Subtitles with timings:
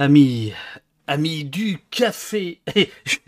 [0.00, 0.54] Ami,
[1.06, 2.62] ami du café.
[3.04, 3.18] je,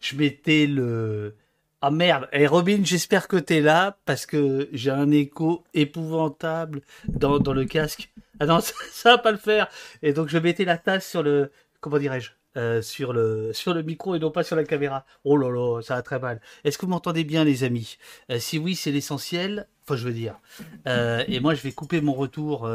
[0.00, 1.34] je mettais le.
[1.82, 2.30] Ah merde.
[2.32, 7.66] Et Robin, j'espère que t'es là parce que j'ai un écho épouvantable dans, dans le
[7.66, 8.10] casque.
[8.40, 8.60] Ah non,
[8.90, 9.68] ça, va pas le faire.
[10.00, 11.52] Et donc je mettais la tasse sur le.
[11.80, 15.04] Comment dirais-je euh, sur, le, sur le micro et non pas sur la caméra.
[15.24, 16.40] Oh là là, ça va très mal.
[16.64, 17.98] Est-ce que vous m'entendez bien, les amis?
[18.30, 19.68] Euh, Si oui, c'est l'essentiel.
[19.84, 20.38] Enfin, je veux dire.
[20.86, 22.68] Euh, et moi, je vais couper mon retour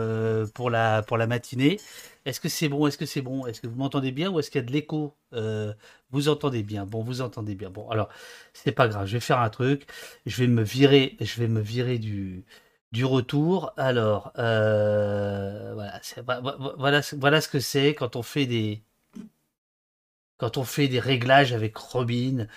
[0.53, 1.79] pour, la, pour la matinée.
[2.25, 2.87] Est-ce que c'est bon?
[2.87, 3.45] Est-ce que c'est bon?
[3.47, 4.29] Est-ce que vous m'entendez bien?
[4.29, 5.15] Ou est-ce qu'il y a de l'écho?
[6.11, 7.69] Vous entendez bien Bon, vous entendez bien.
[7.69, 8.09] Bon, alors,
[8.53, 9.07] c'est pas grave.
[9.07, 9.87] Je vais faire un truc.
[10.25, 11.15] Je vais me virer.
[11.21, 12.43] Je vais me virer du
[12.91, 13.73] du retour.
[13.77, 16.01] Alors, voilà,
[16.77, 18.81] voilà, voilà ce que c'est quand on fait des,
[20.37, 22.47] quand on fait des réglages avec Robin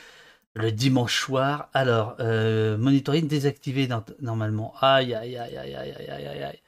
[0.54, 1.68] le dimanche soir.
[1.72, 3.88] Alors, euh, monitoring désactivé
[4.20, 4.74] normalement.
[4.80, 6.60] Aïe, aïe, aïe, aïe, aïe, aïe, aïe, aïe.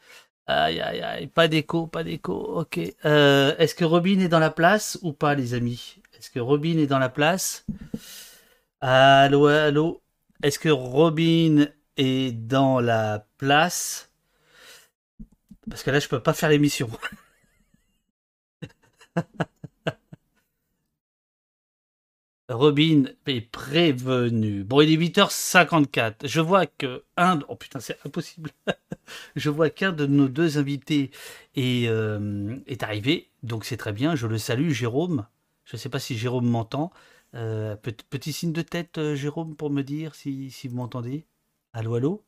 [0.47, 2.81] Aïe, aïe, aïe, pas d'écho, pas d'écho, ok.
[3.05, 5.99] Euh, est-ce que Robin est dans la place ou pas, les amis?
[6.19, 7.65] Est-ce que Robin est dans la place?
[8.81, 10.03] Allô, allô?
[10.43, 14.11] Est-ce que Robin est dans la place?
[15.71, 16.91] Parce que là, je peux pas faire l'émission.
[22.53, 24.65] Robin est prévenu.
[24.65, 26.27] Bon, il est 8h54.
[26.27, 27.41] Je vois que un.
[27.49, 28.51] Oh putain, c'est impossible.
[29.37, 31.11] je vois qu'un de nos deux invités
[31.57, 33.31] est, euh, est arrivé.
[33.43, 34.15] Donc c'est très bien.
[34.15, 35.27] Je le salue, Jérôme.
[35.65, 36.93] Je ne sais pas si Jérôme m'entend.
[37.35, 41.27] Euh, petit signe de tête, euh, Jérôme, pour me dire si, si vous m'entendez.
[41.73, 42.25] Allô, allô?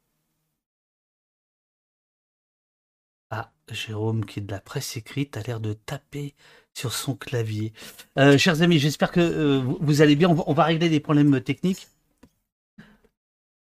[3.37, 6.35] Ah, Jérôme, qui est de la presse écrite, a l'air de taper
[6.73, 7.73] sur son clavier.
[8.17, 10.29] Euh, chers amis, j'espère que euh, vous, allez bien.
[10.29, 11.89] On va, régler des problèmes techniques.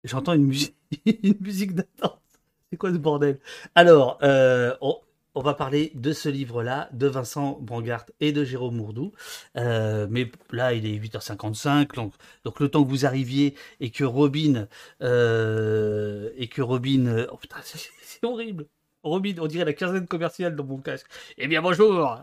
[0.03, 2.19] J'entends une musique, d'attente.
[2.71, 3.39] C'est quoi ce bordel?
[3.75, 9.13] Alors, euh, on, va parler de ce livre-là, de Vincent Brangart et de Jérôme Mourdou.
[9.53, 14.67] mais là, il est 8h55, donc, donc, le temps que vous arriviez et que Robin...
[14.99, 17.27] et que Robin...
[17.31, 18.65] Oh putain, c'est horrible
[19.03, 21.07] On dirait la quinzaine commerciale dans mon casque.
[21.37, 22.19] Eh bien, bonjour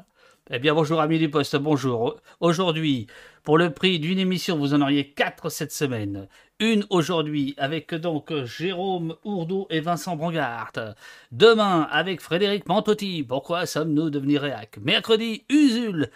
[0.48, 2.20] eh bien bonjour amis du poste, bonjour.
[2.38, 3.08] Aujourd'hui,
[3.42, 6.28] pour le prix d'une émission, vous en auriez quatre cette semaine.
[6.60, 10.70] Une aujourd'hui avec donc Jérôme Ourdeau et Vincent Brangart.
[11.32, 13.24] Demain avec Frédéric Mantotti.
[13.24, 14.78] Pourquoi sommes-nous devenus réac?
[14.80, 16.12] Mercredi, Usul.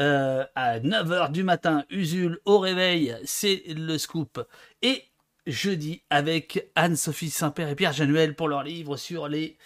[0.00, 4.40] Euh, à 9h du matin, Usul au réveil, c'est le scoop.
[4.80, 5.04] Et
[5.46, 9.58] jeudi avec Anne-Sophie Saint-Père et Pierre Januel pour leur livre sur les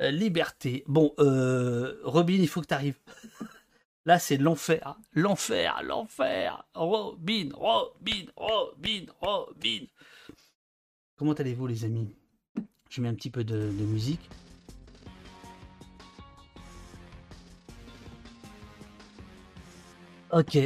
[0.00, 0.82] euh, libertés.
[0.86, 2.98] Bon, euh, Robin, il faut que tu arrives.
[4.06, 4.98] Là, c'est l'enfer.
[5.12, 6.64] L'enfer, l'enfer.
[6.74, 9.86] Robin, Robin, Robin, Robin.
[11.16, 12.14] Comment allez-vous, les amis?
[12.90, 14.28] Je mets un petit peu de, musique.
[20.32, 20.58] Ok.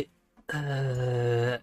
[0.54, 1.58] Euh,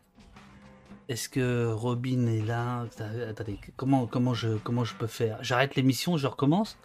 [1.10, 2.86] est-ce que Robin est là?
[3.28, 5.44] Attendez, comment, comment, je, comment je peux faire?
[5.44, 6.78] J'arrête l'émission, je recommence?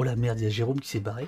[0.00, 1.26] Oh la merde, il y a Jérôme qui s'est barré.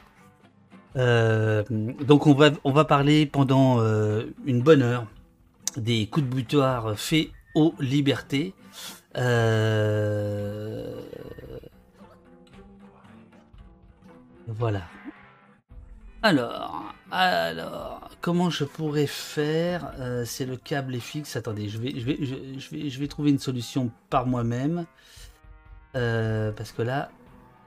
[0.95, 1.65] Euh,
[2.07, 5.09] donc on va, on va parler pendant euh, une bonne heure
[5.77, 8.55] des coups de butoir faits aux libertés.
[9.17, 11.01] Euh,
[14.47, 14.83] voilà.
[16.23, 19.93] Alors, alors, comment je pourrais faire
[20.25, 21.35] C'est le câble est fixe.
[21.35, 24.87] Attendez, je vais, je vais, je, vais, je vais trouver une solution par moi-même
[25.93, 27.11] parce que là,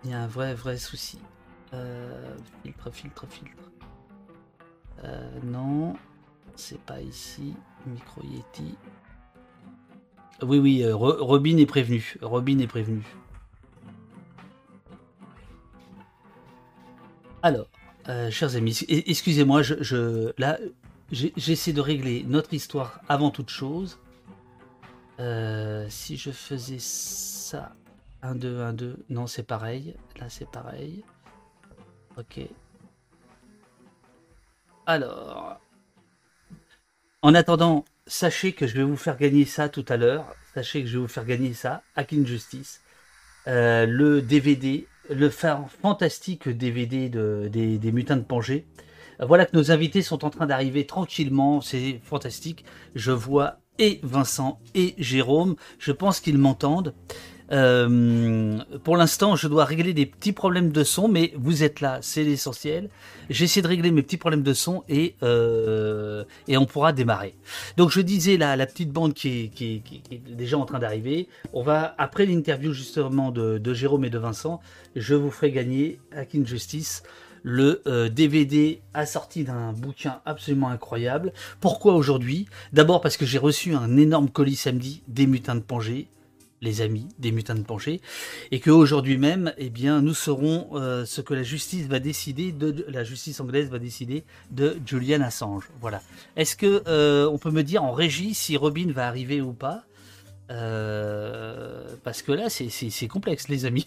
[0.03, 1.19] il y a un vrai, vrai souci.
[1.73, 3.71] Euh, filtre, filtre, filtre.
[5.03, 5.95] Euh, non,
[6.55, 7.53] c'est pas ici.
[7.87, 8.75] Micro Yeti.
[10.41, 12.15] Oui, oui, euh, Robin est prévenu.
[12.21, 13.03] Robin est prévenu.
[17.41, 17.67] Alors,
[18.29, 20.57] chers amis, excusez-moi, je, je, là,
[21.11, 23.99] j'essaie de régler notre histoire avant toute chose.
[25.89, 27.75] si je faisais ça,
[28.23, 29.95] 1, 2, 1, 2, non, c'est pareil.
[30.19, 31.03] Là, c'est pareil.
[32.17, 32.39] Ok.
[34.85, 35.59] Alors.
[37.21, 40.25] En attendant, sachez que je vais vous faire gagner ça tout à l'heure.
[40.53, 42.81] Sachez que je vais vous faire gagner ça, Hack Justice.
[43.47, 48.65] Euh, le DVD, le fantastique DVD de, des, des mutins de Pangée.
[49.19, 52.63] Voilà que nos invités sont en train d'arriver tranquillement, c'est fantastique.
[52.95, 56.93] Je vois et Vincent et Jérôme, je pense qu'ils m'entendent.
[57.53, 61.99] Euh, pour l'instant, je dois régler des petits problèmes de son, mais vous êtes là,
[62.01, 62.89] c'est l'essentiel.
[63.29, 67.35] J'essaie de régler mes petits problèmes de son et, euh, on pourra démarrer.
[67.77, 71.27] Donc je disais la, petite bande qui est, déjà en train d'arriver.
[71.53, 74.59] On va, après l'interview justement de, Jérôme et de Vincent,
[74.95, 77.03] je vous ferai gagner Hack Justice
[77.45, 81.33] le DVD assorti d'un bouquin absolument incroyable.
[81.59, 82.47] Pourquoi aujourd'hui?
[82.71, 86.07] D'abord parce que j'ai reçu un énorme colis samedi des mutins de Pangée
[86.63, 88.01] les amis des mutins de pencher,
[88.51, 92.85] et qu'aujourd'hui même, eh bien, nous saurons euh, ce que la justice va décider de,
[92.87, 95.69] la justice anglaise va décider de Julian Assange.
[95.81, 96.01] Voilà.
[96.35, 99.83] Est-ce que euh, on peut me dire en régie si Robin va arriver ou pas?
[100.49, 103.85] Euh, Parce que là, c'est complexe, les amis.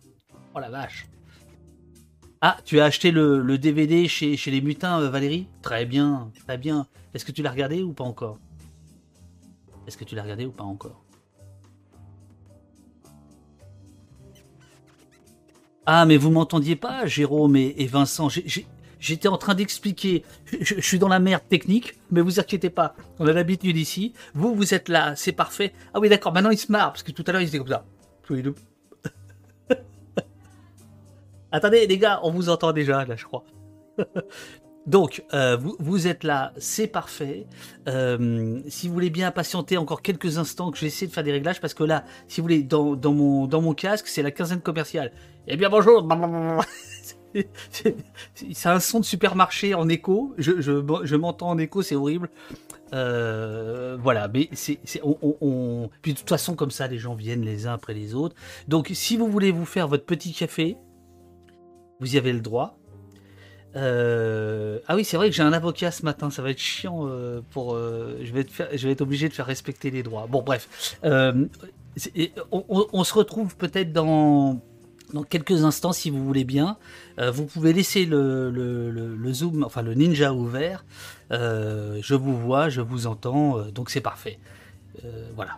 [0.54, 1.06] oh la vache.
[2.40, 5.48] Ah, tu as acheté le, DVD chez, chez, les mutins, Valérie?
[5.62, 6.86] Très bien, très bien.
[7.14, 8.38] Est-ce que tu l'as regardé ou pas encore?
[9.86, 11.07] Est-ce que tu l'as regardé ou pas encore?
[15.90, 18.28] Ah, mais vous m'entendiez pas, Jérôme et, Vincent.
[19.00, 20.22] J'étais en train d'expliquer.
[20.60, 22.94] Je, suis dans la merde technique, mais vous inquiétez pas.
[23.18, 24.12] On a l'habitude ici.
[24.34, 25.72] Vous, vous êtes là, c'est parfait.
[25.94, 26.34] Ah oui, d'accord.
[26.34, 27.86] Maintenant, il se marre parce que tout à l'heure, il était comme ça.
[31.52, 33.44] Attendez, les gars, on vous entend déjà, là, je crois.
[34.88, 37.46] Donc, euh, vous, êtes là, c'est parfait.
[37.88, 41.60] Euh, si vous voulez bien patienter encore quelques instants, que j'essaie de faire des réglages,
[41.60, 45.12] parce que là, si vous voulez, dans, mon, dans mon casque, c'est la quinzaine commerciale.
[45.46, 46.06] Eh bien bonjour
[48.34, 50.34] C'est un son de supermarché en écho.
[50.38, 52.30] Je, je, m'entends en écho, c'est horrible.
[52.94, 57.66] Euh, voilà, mais c'est, on, Puis de toute façon, comme ça, les gens viennent les
[57.66, 58.34] uns après les autres.
[58.68, 60.78] Donc, si vous voulez vous faire votre petit café,
[62.00, 62.78] vous y avez le droit.
[63.76, 67.06] Euh, ah oui, c'est vrai que j'ai un avocat ce matin, ça va être chiant
[67.06, 67.76] euh, pour.
[67.76, 70.26] je, vais être je vais être obligé de faire respecter les droits.
[70.28, 70.96] Bon, bref.
[71.02, 74.60] on, se retrouve peut-être dans
[75.12, 76.76] dans quelques instants, si vous voulez bien,
[77.18, 80.84] euh, vous pouvez laisser le, zoom, enfin le ninja ouvert.
[81.32, 84.38] Euh, je vous vois, je vous entends, euh, donc c'est parfait.
[85.34, 85.52] voilà.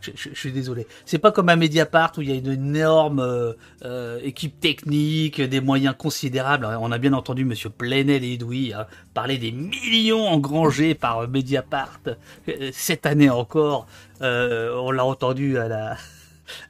[0.00, 0.86] Je, suis désolé.
[1.04, 3.54] C'est pas comme un Mediapart où il y a une énorme
[4.22, 6.66] équipe technique, des moyens considérables.
[6.80, 12.00] On a bien entendu Monsieur Plenel et Edoui hein, parler des millions engrangés par Mediapart
[12.72, 13.86] cette année encore.
[14.20, 15.96] on l'a entendu à la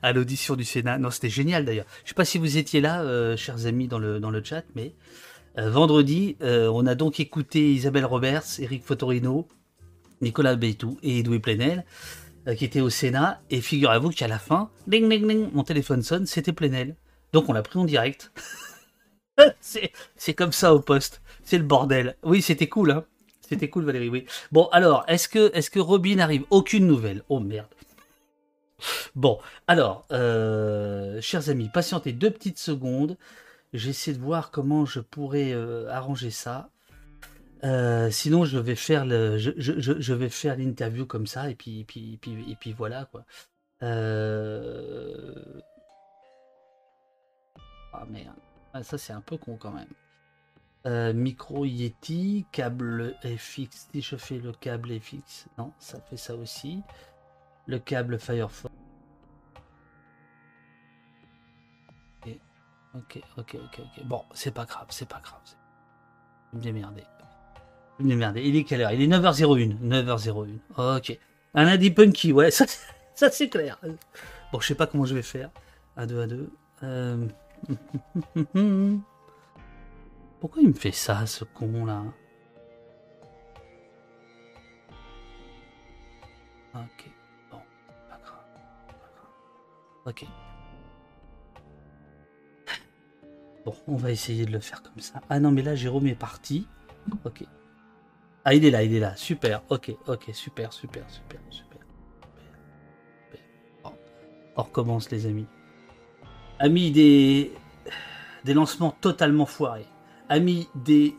[0.02, 0.98] à l'audition du Sénat.
[0.98, 1.86] Non, c'était génial d'ailleurs.
[2.04, 4.64] Je sais pas si vous étiez là, euh, chers amis, dans le, dans le chat,
[4.74, 4.92] mais
[5.58, 9.46] euh, vendredi, euh, on a donc écouté Isabelle Roberts, Eric Fotorino,
[10.20, 11.84] Nicolas Beitou et Edoui Plenel,
[12.56, 13.40] qui étaient au Sénat.
[13.50, 16.96] Et figurez-vous qu'à la fin, ding, ding, ding, mon téléphone sonne, c'était Plenel.
[17.32, 18.32] Donc on l'a pris en direct.
[19.60, 21.22] c'est comme ça au poste.
[21.42, 22.16] C'est le bordel.
[22.22, 23.04] Oui, c'était cool, hein.
[23.48, 24.26] C'était cool, Valérie, oui.
[24.52, 26.44] Bon, alors, est-ce que, est que Robin arrive?
[26.50, 27.24] Aucune nouvelle.
[27.28, 27.66] Oh merde.
[29.14, 33.16] Bon, alors, euh, chers amis, patientez deux petites secondes.
[33.72, 36.70] J'essaie de voir comment je pourrais euh, arranger ça.
[37.64, 41.86] Euh, sinon, je vais faire vais l'interview comme ça et puis,
[42.76, 43.24] voilà quoi.
[47.92, 48.36] Ah merde,
[48.72, 51.14] ah, ça c'est un peu con quand même.
[51.14, 53.88] micro Yeti, câble FX.
[53.92, 56.82] Si je fais le câble FX, non, ça fait ça aussi
[57.66, 58.74] le câble Firefox.
[62.92, 64.04] Ok, ok, ok, ok.
[64.04, 65.40] Bon, c'est pas grave, c'est pas grave.
[66.52, 67.04] Je me démerder.
[68.02, 68.92] Il est quelle heure?
[68.92, 69.78] Il est 9h01.
[69.82, 70.96] 9h01.
[70.96, 71.18] Ok.
[71.54, 72.66] Un lundi punky, ouais, ça,
[73.14, 73.78] c'est clair.
[74.52, 75.50] Bon, je sais pas comment je vais faire.
[75.96, 76.50] À 2 à 2.
[76.82, 77.26] Euh...
[80.40, 82.02] Pourquoi il me fait ça, ce con là?
[86.74, 87.10] Ok.
[90.06, 90.24] Ok.
[93.66, 95.20] Bon, on va essayer de le faire comme ça.
[95.28, 96.66] Ah non, mais là, Jérôme est parti.
[97.24, 97.44] Ok.
[98.44, 99.14] Ah, il est là, il est là.
[99.16, 99.62] Super.
[99.68, 101.80] Ok, ok, super, super, super, super.
[104.56, 105.46] on recommence, les amis.
[106.58, 107.52] Amis des,
[108.44, 109.86] des lancements totalement foirés.
[110.28, 111.14] Amis des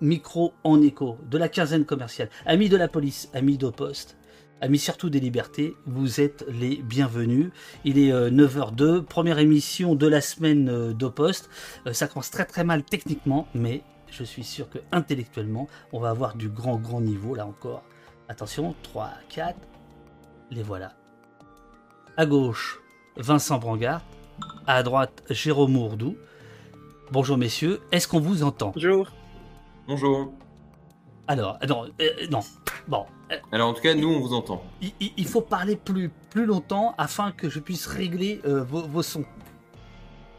[0.00, 2.30] micros en écho, de la quinzaine commerciale.
[2.46, 4.18] Amis de la police, amis d'Opost
[4.60, 7.50] Amis surtout des libertés, vous êtes les bienvenus.
[7.84, 11.48] Il est 9h02, euh, première émission de la semaine euh, d'Opost.
[11.86, 16.10] Euh, ça commence très très mal techniquement, mais je suis sûr que intellectuellement, on va
[16.10, 17.82] avoir du grand grand niveau là encore.
[18.28, 19.56] Attention, 3, 4,
[20.50, 20.92] les voilà.
[22.16, 22.80] À gauche,
[23.16, 24.02] Vincent Brangard.
[24.66, 26.16] À droite, Jérôme Ourdou.
[27.10, 28.72] Bonjour messieurs, est-ce qu'on vous entend?
[28.74, 29.10] Bonjour.
[29.86, 30.32] Bonjour.
[31.26, 31.86] Alors, non,
[32.30, 32.40] non,
[32.86, 33.06] bon,
[33.52, 34.62] alors en tout cas, nous, on vous entend.
[35.00, 39.24] Il, faut parler plus, plus longtemps afin que je puisse régler euh, vos, sons.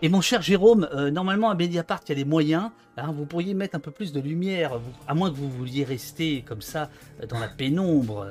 [0.02, 2.72] Et mon cher Jérôme, euh, normalement à Mediapart, il y a les moyens.
[2.96, 6.44] Hein, vous pourriez mettre un peu plus de lumière, à moins que vous vouliez rester
[6.48, 6.90] comme ça
[7.22, 8.28] euh, dans la pénombre.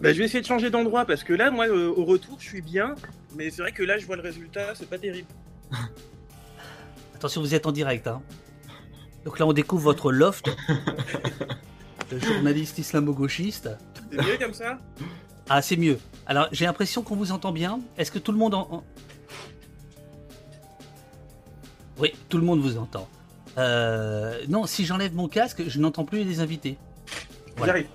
[0.00, 2.62] Bah, je vais essayer de changer d'endroit parce que là, moi, au retour, je suis
[2.62, 2.94] bien.
[3.36, 5.28] Mais c'est vrai que là, je vois le résultat, c'est pas terrible.
[7.14, 8.06] Attention, vous êtes en direct.
[8.06, 8.22] Hein.
[9.24, 10.48] Donc là, on découvre votre loft.
[12.12, 13.70] le journaliste islamo-gauchiste.
[14.10, 14.78] C'est mieux comme ça?
[15.48, 15.98] Ah, c'est mieux.
[16.26, 17.80] Alors, j'ai l'impression qu'on vous entend bien.
[17.98, 18.84] Est-ce que tout le monde en...
[21.98, 23.08] Oui, tout le monde vous entend.
[23.58, 26.76] Euh, non, si j'enlève mon casque, je n'entends plus les invités.
[27.56, 27.72] Voilà.
[27.74, 27.88] J'arrive.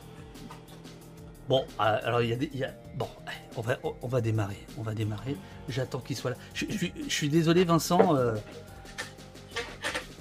[1.49, 2.49] Bon, euh, alors il y a des...
[2.53, 3.07] il y a- Bon,
[3.55, 4.59] on va, on va démarrer.
[4.77, 5.35] On va démarrer.
[5.69, 6.37] J'attends qu'il soit là.
[6.53, 8.15] Je, je suis- je suis désolé, Vincent.
[8.15, 8.35] euh,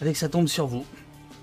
[0.00, 0.84] Avec ça tombe sur vous.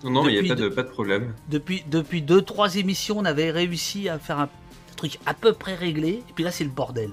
[0.04, 1.34] Non, non, mais il n'y a pas de, pas de problème.
[1.50, 4.50] Depuis, depuis deux, trois émissions, on avait réussi à faire un
[4.96, 6.24] truc à peu près réglé.
[6.30, 7.12] Et puis là, c'est le bordel.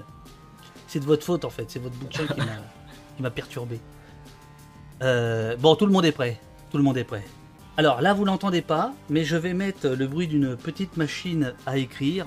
[0.87, 1.65] C'est de votre faute, en fait.
[1.69, 2.45] C'est votre bouquin qui m'a,
[3.17, 3.79] qui m'a perturbé.
[5.03, 6.39] Euh, bon, tout le monde est prêt.
[6.71, 7.23] Tout le monde est prêt.
[7.77, 11.77] Alors là, vous l'entendez pas, mais je vais mettre le bruit d'une petite machine à
[11.77, 12.25] écrire.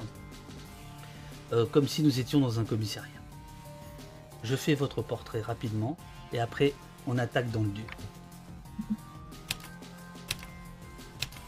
[1.53, 3.11] euh, comme si nous étions dans un commissariat.
[4.43, 5.97] Je fais votre portrait rapidement.
[6.33, 6.73] Et après,
[7.07, 7.85] on attaque dans le dur.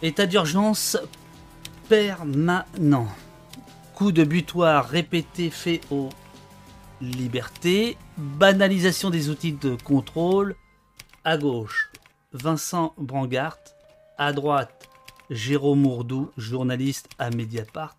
[0.03, 0.97] État d'urgence
[1.89, 3.09] permanent.
[3.95, 6.11] Coup de butoir répété fait aux
[7.01, 7.97] libertés.
[8.17, 10.55] Banalisation des outils de contrôle.
[11.31, 11.91] À gauche,
[12.33, 13.59] Vincent Brangart.
[14.17, 14.89] À droite,
[15.29, 17.99] Jérôme Mourdou, journaliste à Mediapart.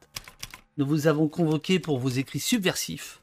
[0.77, 3.21] Nous vous avons convoqué pour vos écrits subversifs.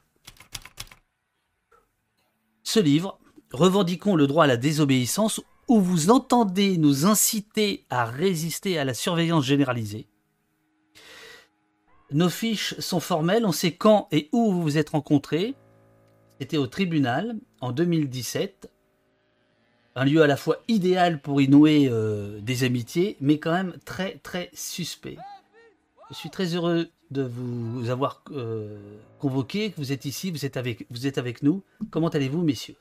[2.63, 3.19] Ce livre,
[3.51, 8.93] Revendiquons le droit à la désobéissance, où vous entendez nous inciter à résister à la
[8.93, 10.07] surveillance généralisée.
[12.11, 15.55] Nos fiches sont formelles, on sait quand et où vous vous êtes rencontrés.
[16.39, 18.71] C'était au tribunal en 2017.
[19.99, 23.73] Un lieu à la fois idéal pour y nouer euh, des amitiés, mais quand même
[23.83, 25.17] très très suspect.
[26.11, 28.77] Je suis très heureux de vous avoir euh,
[29.17, 31.63] convoqué, que vous êtes ici, vous êtes avec, vous êtes avec nous.
[31.89, 32.75] Comment allez-vous, messieurs?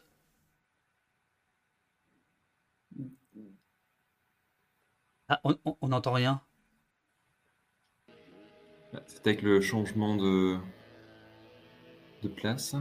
[5.28, 6.42] Ah, on- n'entend rien.
[9.06, 10.58] C'est avec le changement de,
[12.22, 12.76] de place.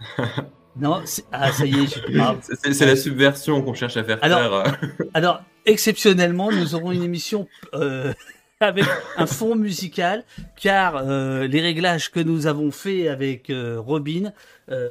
[0.76, 1.86] Non, c'est- ah ça y est.
[1.86, 2.34] j'ai- ah.
[2.42, 4.78] C'est- la subversion qu'on cherche à faire Alors- faire.
[5.14, 8.12] Alors, exceptionnellement, nous aurons une émission euh,
[8.60, 8.84] avec
[9.16, 10.24] un fond musical,
[10.56, 14.32] car euh, les réglages que nous avons fait avec euh, Robin,
[14.70, 14.88] euh,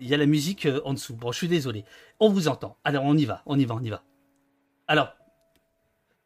[0.00, 1.14] il y a la musique euh, en dessous.
[1.14, 1.84] Bon, je suis désolé.
[2.18, 2.76] On vous entend.
[2.82, 4.02] Alors, on y va, on y va, on y va.
[4.88, 5.12] Alors,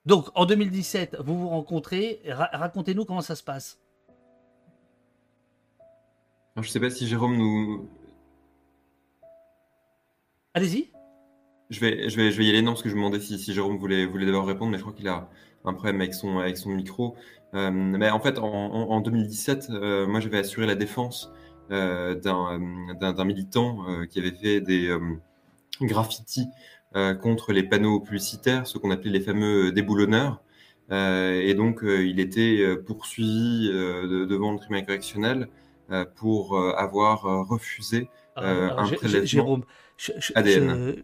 [0.06, 2.20] donc, en 2017, vous vous rencontrez.
[2.28, 3.78] Ra- Racontez-nous comment ça se passe.
[6.60, 7.90] Je sais pas si Jérôme nous.
[10.56, 10.90] Allez-y.
[11.68, 13.38] Je vais, je vais, je vais y aller, non, parce que je me demandais si,
[13.38, 15.28] si Jérôme voulait, voulait d'abord répondre, mais je crois qu'il a
[15.66, 17.14] un problème avec son, avec son micro.
[17.52, 21.30] Euh, mais en fait, en, en- en 2017, euh, moi, j'avais assuré la défense
[21.70, 24.96] euh, d'un militant qui avait fait des
[25.82, 26.46] graffitis
[27.20, 30.40] contre les panneaux publicitaires, ce qu'on appelait les fameux déboulonneurs.
[30.90, 35.48] Et donc, il était poursuivi de- devant le tribunal correctionnel
[36.14, 39.64] pour avoir refusé Alors, un prélèvement Jérôme.
[39.96, 40.94] Je- je- ADN.
[40.96, 41.02] je-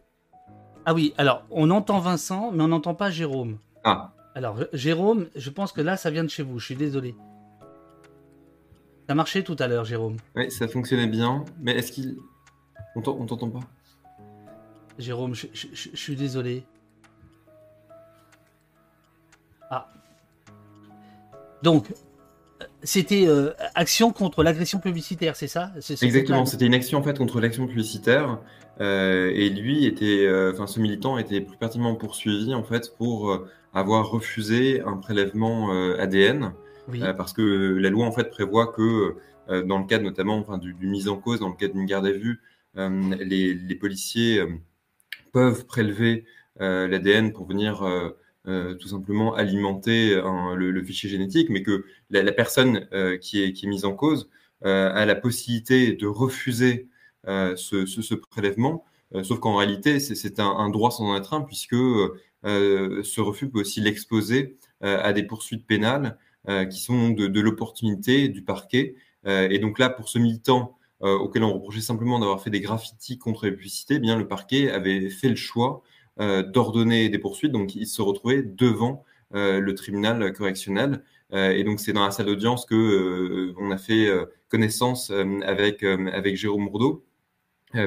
[0.85, 3.59] Ah oui, alors, on entend Vincent, mais on n'entend pas Jérôme.
[3.85, 6.59] Ah, Alors, Jérôme, je pense que là, ça vient de chez vous.
[6.59, 7.15] Je suis désolé.
[9.09, 10.17] Ça marchait tout à l'heure, Jérôme.
[10.37, 12.17] oui, ça fonctionnait bien, mais est-ce qu'il.
[12.97, 13.61] On t'en- on t'entend pas?
[14.99, 16.65] Jérôme, je, je- je- je suis désolé.
[19.71, 19.89] Ah.
[21.63, 21.93] Donc,
[22.83, 25.73] c'était euh, action contre l'agression publicitaire, c'est ça?
[26.03, 28.39] Exactement, c'était une action en fait contre l'action publicitaire.
[28.83, 33.31] Euh, et lui était, euh, enfin ce militant était plus pertinemment poursuivi en fait pour
[33.33, 36.53] euh, avoir refusé un prélèvement ADN
[36.89, 37.01] Oui.
[37.17, 39.17] parce que la loi en fait prévoit que
[39.49, 42.07] dans le cadre notamment enfin du, du mise en cause, dans le cadre d'une garde
[42.07, 42.41] à vue,
[42.77, 44.49] euh, les, les policiers euh,
[45.33, 46.25] peuvent prélever
[46.61, 47.85] euh, l'ADN pour venir
[48.45, 52.89] tout simplement alimenter un- le, le fichier génétique, mais que la, la personne
[53.21, 54.29] qui, est, qui est mise en cause
[54.63, 56.89] a la possibilité de refuser
[57.87, 61.75] ce, ce- prélèvement, euh, sauf qu'en réalité, c'est- un, droit sans en être un, puisque
[61.75, 67.27] euh, ce refus peut aussi l'exposer euh, à des poursuites pénales euh, qui sont de,
[67.29, 68.95] de l'opportunité du parquet.
[69.27, 72.61] Euh, et donc là, pour ce militant euh, auquel on reprochait simplement d'avoir fait des
[72.61, 75.83] graffitis contre les publicités, eh bien le parquet avait fait le choix
[76.21, 81.03] euh, d'ordonner des poursuites, donc il se retrouvait devant euh, le tribunal correctionnel.
[81.33, 85.11] Euh, et donc c'est dans la salle d'audience que euh, on a fait euh, connaissance
[85.11, 87.12] euh, avec euh, Jérôme Mourdeau, euh,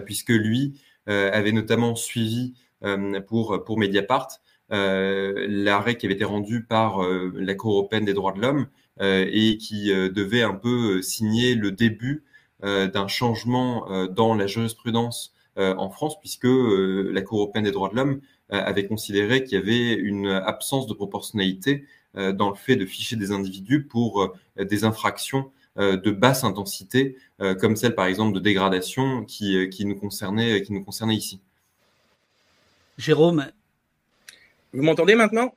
[0.06, 4.40] puisque lui euh, avait notamment suivi euh, pour pour Mediapart
[4.72, 8.68] euh, l'arrêt qui avait été rendu par euh, la Cour européenne des droits de l'homme
[9.02, 12.24] euh, et qui euh, devait un peu euh, signer le début
[12.64, 17.88] euh, d'un changement euh, dans la jurisprudence en France, puisque la Cour européenne des droits
[17.88, 22.86] de l'homme avait considéré qu'il y avait une absence de proportionnalité dans le fait de
[22.86, 27.18] ficher des individus pour des infractions de basse intensité,
[27.60, 31.40] comme celle par exemple de dégradation qui, qui, nous, concernait, qui nous concernait ici.
[32.98, 33.48] Jérôme.
[34.74, 35.54] Vous m'entendez maintenant?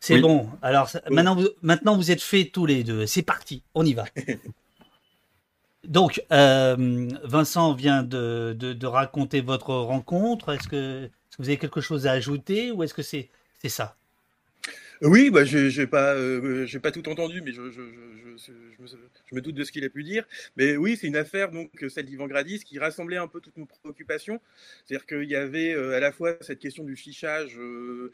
[0.00, 0.48] C'est bon.
[0.62, 3.06] Alors maintenant, vous, maintenant, vous êtes faits tous les deux.
[3.06, 3.62] C'est parti.
[3.74, 4.04] On y va.
[5.84, 10.52] Donc, euh, Vincent vient de, de, raconter votre rencontre.
[10.52, 13.28] Est-ce que, vous avez quelque chose à ajouter ou est-ce que c'est
[13.60, 13.96] c'est ça?
[15.02, 17.82] Oui, bah, je n'ai pas, euh, pas tout entendu, mais je, je,
[18.36, 18.52] je,
[19.28, 20.24] je, me, doute de ce qu'il a pu dire.
[20.56, 23.66] Mais oui, c'est une affaire, donc celle d'Ivan Gradis, qui rassemblait un peu toutes nos
[23.66, 24.40] préoccupations.
[24.84, 28.12] C'est-à-dire qu'il y avait euh, à la fois cette question du fichage euh,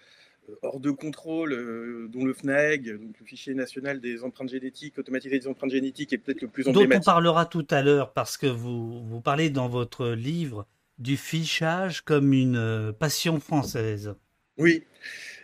[0.63, 5.47] hors de contrôle, euh, dont le donc le fichier national des empreintes génétiques, automatisé des
[5.47, 6.93] empreintes génétiques, est peut-être le plus emblématique.
[6.93, 10.67] Dont on parlera tout à l'heure, parce que vous, vous parlez dans votre livre
[10.99, 14.15] du fichage comme une euh, passion française.
[14.59, 14.85] Oui,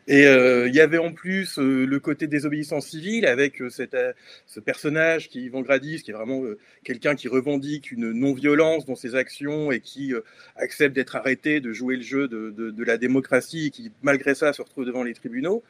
[0.08, 4.58] et euh, il y avait en plus euh, le côté désobéissance civile avec euh, ce
[4.58, 6.42] personnage qui Yvan Gradis, qui est vraiment
[6.82, 10.14] quelqu'un qui revendique une non-violence dans ses actions et qui
[10.56, 14.62] accepte d'être arrêté, de jouer le jeu de, la démocratie et qui, malgré ça, se
[14.62, 15.62] retrouve devant les tribunaux.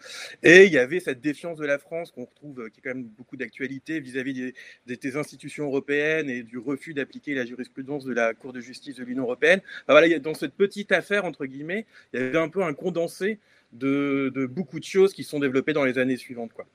[0.45, 3.09] Et il y avait cette défiance de la France qu'on retrouve, qui est quand même
[3.19, 4.53] beaucoup d'actualité vis-à-vis
[4.87, 9.05] des, institutions européennes et du refus d'appliquer la jurisprudence de la Cour de justice de
[9.05, 9.61] l'Union européenne.
[9.89, 13.41] Voilà, dans cette petite affaire, entre guillemets, il y avait un peu un condensé
[13.73, 16.53] de, beaucoup de choses qui sont développées dans les années suivantes.
[16.53, 16.67] Quoi.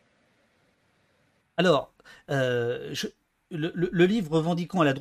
[1.58, 1.94] Alors,
[2.30, 2.94] euh,
[3.52, 4.94] le, livre revendiquant la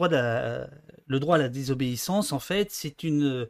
[1.06, 3.48] le droit à la désobéissance, en fait, c'est une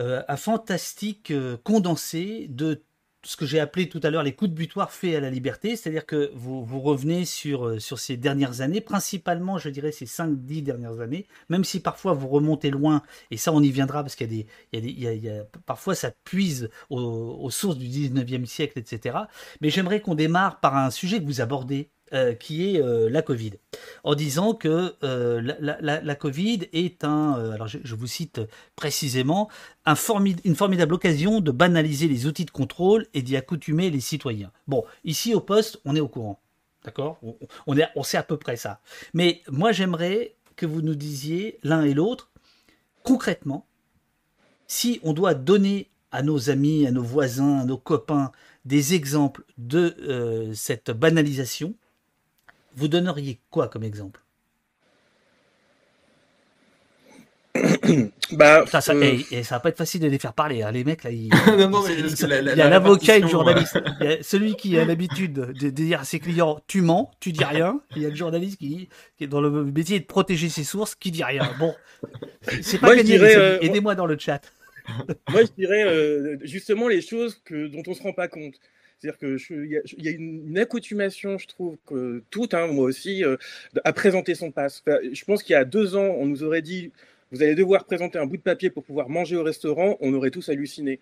[0.00, 2.82] euh, un fantastique euh, condensé de
[3.24, 5.76] ce que j'ai appelé tout à l'heure les coups de butoir faits à la liberté,
[5.76, 10.62] c'est-à-dire que vous, revenez sur, euh, sur ces dernières années, principalement, je dirais, ces 5-10
[10.62, 14.32] dernières années, même si parfois vous remontez loin, et ça on y viendra parce qu'il
[14.32, 19.18] y a des, il parfois ça puise aux, aux, sources du 19e siècle, etc.
[19.60, 23.22] Mais j'aimerais qu'on démarre par un sujet que vous abordez euh, qui est euh, la
[23.22, 23.54] Covid,
[24.04, 28.40] en disant que euh, la, Covid est un, alors je, vous cite
[28.76, 29.50] précisément,
[29.84, 29.96] un
[30.44, 34.52] une formidable occasion de banaliser les outils de contrôle et d'y accoutumer les citoyens.
[34.68, 36.40] Bon, ici au poste, on est au courant,
[36.84, 37.18] d'accord?
[37.24, 37.36] On,
[37.66, 38.80] on, on sait à peu près ça.
[39.12, 42.30] Mais moi, j'aimerais que vous nous disiez l'un et l'autre,
[43.02, 43.66] concrètement,
[44.68, 48.30] si on doit donner à nos amis, à nos voisins, à nos copains,
[48.64, 51.74] des exemples de cette banalisation,
[52.76, 54.24] vous donneriez quoi comme exemple?
[58.32, 60.62] Bah, ça, ça, euh, et, ça va pas être facile de les faire parler.
[60.62, 60.72] Hein.
[60.72, 63.78] Les mecs là, il, y a l'avocat et le journaliste.
[64.00, 67.32] Il y a celui qui a l'habitude de, dire à ses clients "tu mens, tu
[67.32, 67.80] dis rien".
[67.94, 70.94] il y a le journaliste qui, qui, est dans le métier de protéger ses sources,
[70.94, 71.48] qui dit rien.
[71.58, 71.74] Bon,
[72.62, 73.18] c'est pas gagné.
[73.20, 74.40] Euh, aidez-moi dans le chat.
[75.28, 78.54] moi, je dirais euh, justement les choses que dont on se rend pas compte.
[79.04, 83.36] C'est-à-dire qu'il y, a une, accoutumation, je trouve, que tout, hein, moi aussi, euh,
[83.84, 84.82] à présenter son passe.
[84.86, 86.90] je pense qu'il y a deux ans, on nous aurait dit
[87.30, 90.30] vous allez devoir présenter un bout de papier pour pouvoir manger au restaurant, on aurait
[90.30, 91.00] tous halluciné.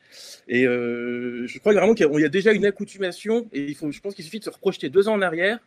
[0.49, 4.01] Et euh, je crois vraiment qu'il y, a déjà une accoutumation, et il faut, je
[4.01, 5.59] pense qu'il suffit de se reprojeter deux ans en arrière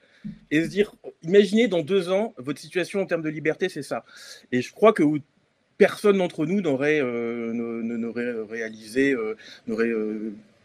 [0.51, 4.03] et se dire, imaginez dans deux ans, votre situation en termes de liberté, c'est ça.
[4.51, 5.03] Et je crois que
[5.77, 9.15] personne d'entre nous n'aurait euh, réalisé,
[9.67, 9.91] n'aurait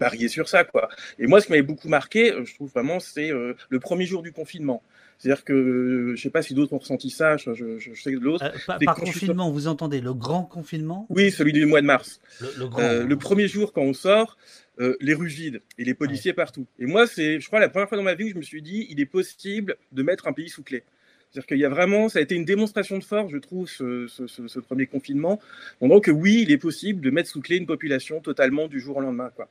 [0.00, 0.88] parier sur ça, quoi.
[1.20, 4.06] Et moi, ce qui m'avait beaucoup marqué, euh, je trouve vraiment, c'est euh, le premier
[4.06, 4.82] jour du confinement.
[5.18, 8.50] C'est-à-dire que euh, je sais pas si d'autres ont ressenti ça, je, sais que l'autre.
[8.66, 11.06] par, confinement, vous entendez le grand confinement?
[11.10, 12.20] Oui, celui du mois de mars.
[12.40, 14.38] Le, premier jour, quand on sort,
[14.78, 16.66] les rues vides et les policiers partout.
[16.78, 18.62] Et moi, c'est, je crois, la première fois dans ma vie où je me suis
[18.62, 20.82] dit, il est possible de mettre un pays sous clé.
[21.30, 24.58] C'est-à-dire qu'il y a vraiment, ça a été une démonstration de force, je trouve, ce,
[24.60, 25.38] premier confinement.
[25.80, 29.00] Donc oui, il est possible de mettre sous clé une population totalement du jour au
[29.00, 29.30] lendemain.
[29.36, 29.48] Quoi.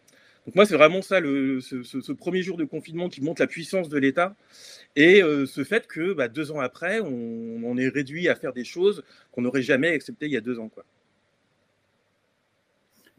[0.49, 3.99] Donc moi, c'est vraiment ça, ce, premier jour de confinement qui montre la puissance de
[3.99, 4.35] l'État
[4.95, 8.63] et euh, ce fait que bah, deux ans après, on, est réduit à faire des
[8.63, 10.67] choses qu'on n'aurait jamais acceptées il y a deux ans.
[10.69, 10.85] Quoi.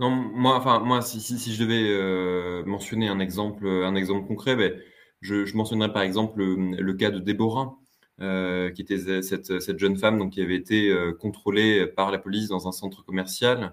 [0.01, 1.21] Non, moi, enfin, moi, si,
[1.55, 4.75] je devais euh, mentionner un exemple, un exemple concret, ben,
[5.21, 7.77] je, mentionnerais par exemple le, cas de Déborah,
[8.21, 12.49] euh, qui était cette, cette, jeune femme donc, qui avait été contrôlée par la police
[12.49, 13.73] dans un centre commercial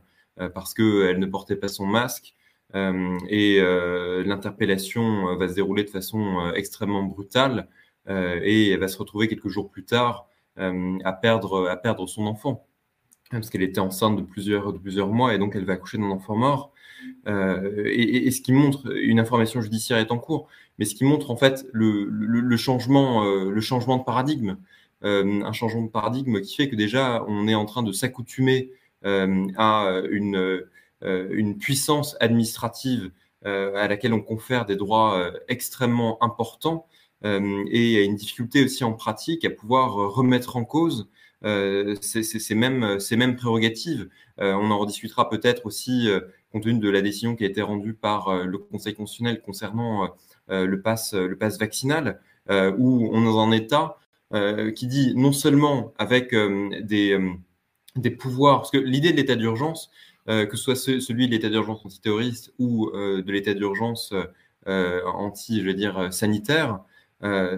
[0.54, 2.36] parce qu'elle ne portait pas son masque.
[2.76, 7.68] Euh, et euh, l'interpellation euh, va se dérouler de façon extrêmement brutale
[8.10, 12.66] et elle va se retrouver quelques jours plus tard à, perdre, à perdre son enfant
[13.30, 16.10] parce qu'elle était enceinte de plusieurs, de plusieurs mois et donc elle va accoucher d'un
[16.12, 16.72] enfant mort.
[17.26, 20.48] Et, ce qui montre, une information judiciaire est en cours,
[20.80, 24.56] mais ce qui montre en fait le, changement, le changement de paradigme,
[25.02, 28.72] un changement de paradigme qui fait que déjà on est en train de s'accoutumer
[29.04, 30.64] a une,
[31.02, 33.12] une puissance administrative
[33.44, 36.88] à laquelle on confère des droits extrêmement importants
[37.24, 41.10] et une difficulté aussi en pratique à pouvoir remettre en cause
[41.42, 44.10] ces, mêmes, ces mêmes prérogatives.
[44.40, 46.10] on en rediscutera peut-être aussi
[46.52, 50.10] compte tenu de la décision qui a été rendue par le Conseil constitutionnel concernant
[50.50, 53.98] le pass, le pass vaccinal, où on est dans un état
[54.76, 57.18] qui dit non seulement avec des,
[57.98, 59.90] des pouvoirs, parce que l'idée de l'état d'urgence,
[60.28, 64.14] que ce soit celui de l'état d'urgence antiterroriste ou de l'état d'urgence
[64.66, 66.80] anti, je vais dire, sanitaire,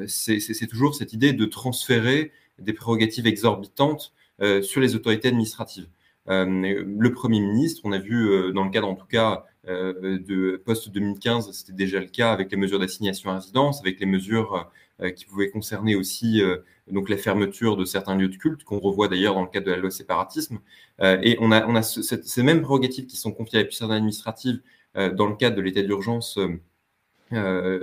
[0.08, 4.14] c'est toujours cette idée de transférer des prérogatives exorbitantes
[4.62, 5.88] sur les autorités administratives.
[6.28, 11.74] le Premier ministre, on a vu dans le cadre en tout cas de post-2015, c'était
[11.74, 14.70] déjà le cas avec les mesures d'assignation à résidence, avec les mesures
[15.16, 16.42] qui pouvaient concerner aussi
[16.88, 19.72] donc la fermeture de certains lieux de culte, qu'on revoit d'ailleurs dans le cadre de
[19.72, 20.60] la loi séparatisme.
[21.02, 24.62] et on a, on a ces mêmes prérogatives qui sont confiées à la puissance administrative
[24.96, 26.40] dans le cadre de l'état d'urgence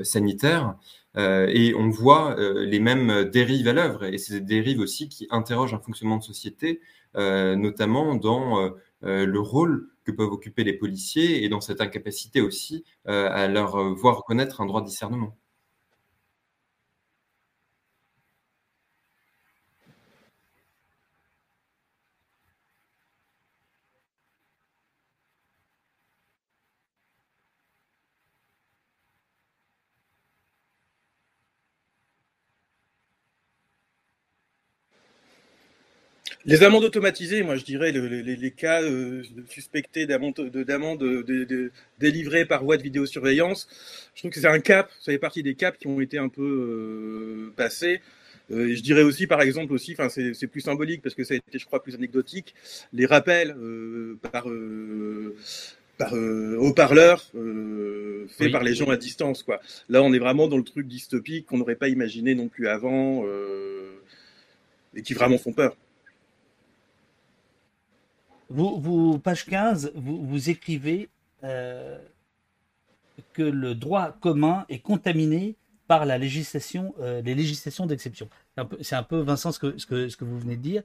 [0.03, 0.77] sanitaire.
[1.17, 5.81] et on voit les mêmes dérives à l'œuvre, et ces dérives aussi qui interrogent un
[5.81, 6.81] fonctionnement de société,
[7.15, 13.49] notamment dans le rôle que peuvent occuper les policiers et dans cette incapacité aussi à
[13.49, 15.37] leur voir reconnaître un droit de discernement.
[36.47, 42.77] Les amendes automatisées, moi je dirais les, cas euh, suspectés d'amendes de, délivrées par voie
[42.77, 43.67] de vidéosurveillance,
[44.15, 46.29] je trouve que c'est un cap, ça fait partie des caps qui ont été un
[46.29, 48.01] peu euh, passés.
[48.53, 51.37] Euh, je dirais aussi, par exemple, aussi, enfin c'est plus symbolique parce que ça a
[51.37, 52.55] été, je crois, plus anecdotique,
[52.93, 53.57] les rappels
[54.23, 54.47] par
[55.99, 57.25] par haut-parleur
[58.39, 59.43] faits par les gens à distance.
[59.43, 59.61] Quoi.
[59.89, 63.25] Là, on est vraiment dans le truc dystopique qu'on n'aurait pas imaginé non plus avant
[64.95, 65.77] et qui vraiment font peur.
[68.49, 71.09] Vous, page 15, vous, écrivez
[71.43, 71.99] euh,
[73.33, 75.57] que le droit commun est contaminé
[75.89, 78.29] par la législation, euh, les législations d'exception.
[78.81, 80.83] C'est un, peu, Vincent, ce que, vous venez de dire.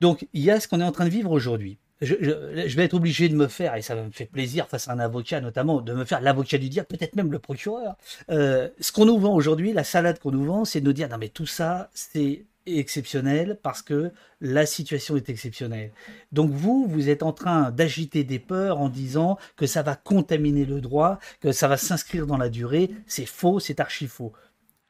[0.00, 1.78] Donc, il y a ce qu'on est en train de vivre aujourd'hui.
[2.00, 4.98] Je, vais être obligé de me faire, et ça me fait plaisir face à un
[4.98, 7.96] avocat notamment, de me faire l'avocat du dire, peut-être même le procureur.
[8.30, 11.10] Euh, ce qu'on nous vend aujourd'hui, la salade qu'on nous vend, c'est de nous dire,
[11.10, 15.92] non mais tout ça, c'est exceptionnel parce que la situation est exceptionnelle.
[16.32, 20.64] Donc vous, vous êtes en train d'agiter des peurs en disant que ça va contaminer
[20.64, 22.90] le droit, que ça va s'inscrire dans la durée.
[23.06, 24.32] C'est faux, c'est archi faux.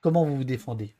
[0.00, 0.94] Comment vous vous défendez?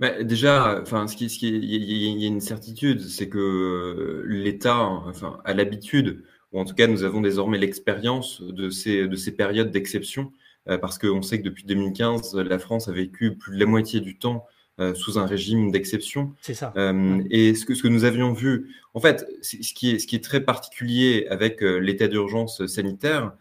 [0.00, 4.78] Bah, déjà, enfin, ce qui, ce qui, il y, a une certitude, c'est que l'État,
[4.78, 9.36] enfin, a l'habitude, ou en tout cas, nous avons désormais l'expérience de ces, de ces
[9.36, 10.32] périodes d'exception
[10.80, 14.18] parce qu'on sait que depuis 2015, la France a vécu plus de la moitié du
[14.18, 14.46] temps
[14.80, 16.32] euh, sous un régime d'exception.
[16.40, 16.72] C'est ça.
[16.78, 20.06] Euh, et ce que, ce que nous avions vu, en fait, ce qui est, ce
[20.06, 23.32] qui est très particulier avec l'état d'urgence sanitaire,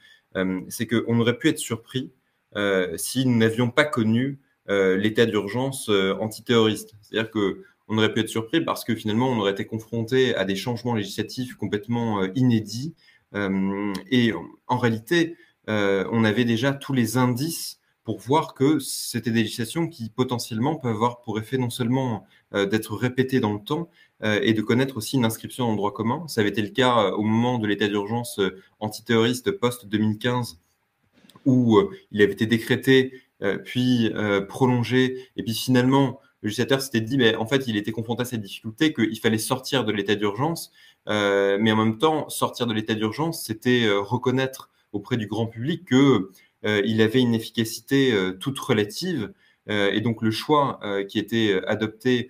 [0.67, 2.11] c'est qu'on aurait pu être surpris
[2.97, 6.95] si nous n'avions pas connu l'état d'urgence antiterroriste.
[7.01, 10.45] C'est-à-dire que on aurait pu être surpris parce que finalement, on aurait été confronté à
[10.45, 12.93] des changements législatifs complètement inédits.
[13.33, 14.33] et
[14.67, 15.35] en réalité,
[15.69, 20.75] euh, on avait déjà tous les indices pour voir que c'était des législations qui potentiellement
[20.75, 23.89] peuvent avoir pour effet non seulement euh, d'être répétées dans le temps
[24.23, 26.27] euh, et de connaître aussi une inscription le droit commun.
[26.27, 28.41] Ça avait été le cas au moment de l'état d'urgence
[28.79, 30.57] antiterroriste post-2015
[31.45, 31.79] où
[32.11, 33.13] il avait été décrété,
[33.63, 34.11] puis
[34.49, 38.25] prolongé, et puis finalement, le législateur s'était dit, mais en fait, il était confronté à
[38.25, 40.71] cette difficulté qu'il fallait sortir de l'état d'urgence,
[41.07, 45.97] mais en même temps, sortir de l'état d'urgence, c'était reconnaître auprès du grand public qu'il
[46.65, 49.33] euh, il avait une efficacité euh, toute relative.
[49.69, 52.29] Euh, et donc le choix qui était adopté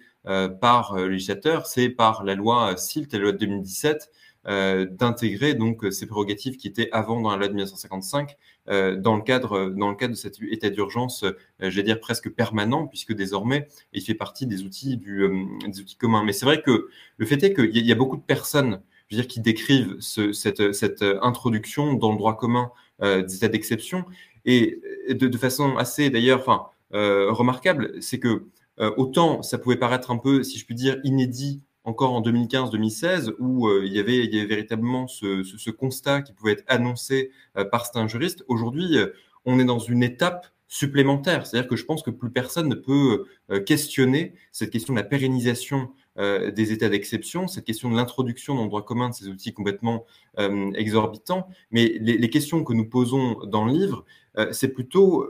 [0.59, 4.11] par le législateur, c'est par la loi SILT, la loi de 2017,
[4.45, 8.35] d'intégrer donc ces prérogatives qui étaient avant dans la loi de 1955
[8.67, 11.23] dans le cadre dans le cadre de cet état d'urgence,
[11.59, 16.23] j'allais dire presque permanent puisque désormais il fait partie des outils des outils communs.
[16.25, 19.21] Mais c'est vrai que le fait est qu'il y, a beaucoup de personnes je veux
[19.21, 24.05] dire, qui décrivent cette, cette, introduction dans le droit commun euh, des d'exception.
[24.45, 28.45] Et de, façon assez, d'ailleurs, enfin, euh, remarquable, c'est que
[28.79, 33.33] euh, autant ça pouvait paraître un peu, si je puis dire, inédit encore en 2015-2016,
[33.39, 37.31] où il, y avait, il y avait véritablement ce, ce, constat qui pouvait être annoncé
[37.71, 38.43] par certains juristes.
[38.47, 38.97] Aujourd'hui,
[39.45, 41.47] on est dans une étape supplémentaire.
[41.47, 43.25] C'est-à-dire que je pense que plus personne ne peut
[43.65, 48.67] questionner cette question de la pérennisation des états d'exception, cette question de l'introduction dans le
[48.67, 50.05] droit commun de ces outils complètement
[50.75, 51.47] exorbitants.
[51.71, 54.05] Mais les, questions que nous posons dans le livre,
[54.51, 55.27] c'est plutôt,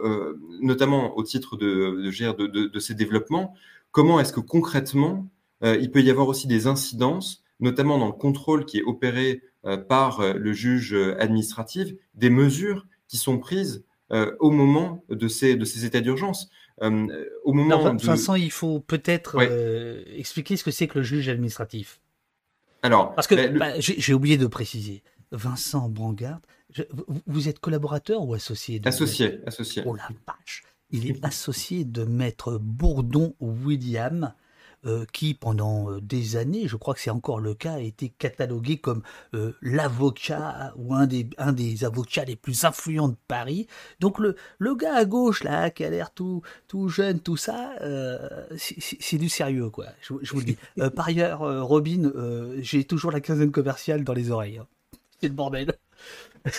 [0.62, 2.10] notamment au titre de,
[2.48, 3.54] de, ces développements,
[3.92, 5.28] comment est-ce que concrètement,
[5.62, 9.44] il peut y avoir aussi des incidences, notamment dans le contrôle qui est opéré
[9.88, 13.84] par le juge administratif, des mesures qui sont prises
[14.40, 16.50] au moment de ces états d'urgence.
[16.82, 19.42] Au moment Vincent, il faut peut-être
[20.16, 22.02] expliquer ce que c'est que le juge administratif.
[22.82, 25.04] Alors, parce que bah, j'ai oublié de préciser.
[25.32, 26.40] Vincent Brangard,
[27.28, 29.84] vous êtes collaborateur ou associé Associé, associé.
[29.86, 34.34] Oh la vache il est associé de maître Bourdon William,
[34.86, 38.10] euh, qui pendant euh, des années, je crois que c'est encore le cas, a été
[38.10, 39.02] catalogué comme
[39.34, 43.68] euh, l'avocat ou un des, un des avocats les plus influents de Paris.
[44.00, 47.74] Donc le, le gars à gauche là, qui a l'air tout, tout jeune, tout ça,
[48.58, 50.58] c'est du sérieux quoi, je, vous le dis.
[50.96, 52.12] par ailleurs, Robin,
[52.60, 54.60] j'ai toujours la quinzaine commerciale dans les oreilles.
[54.60, 54.68] Hein.
[55.20, 55.74] C'est le bordel.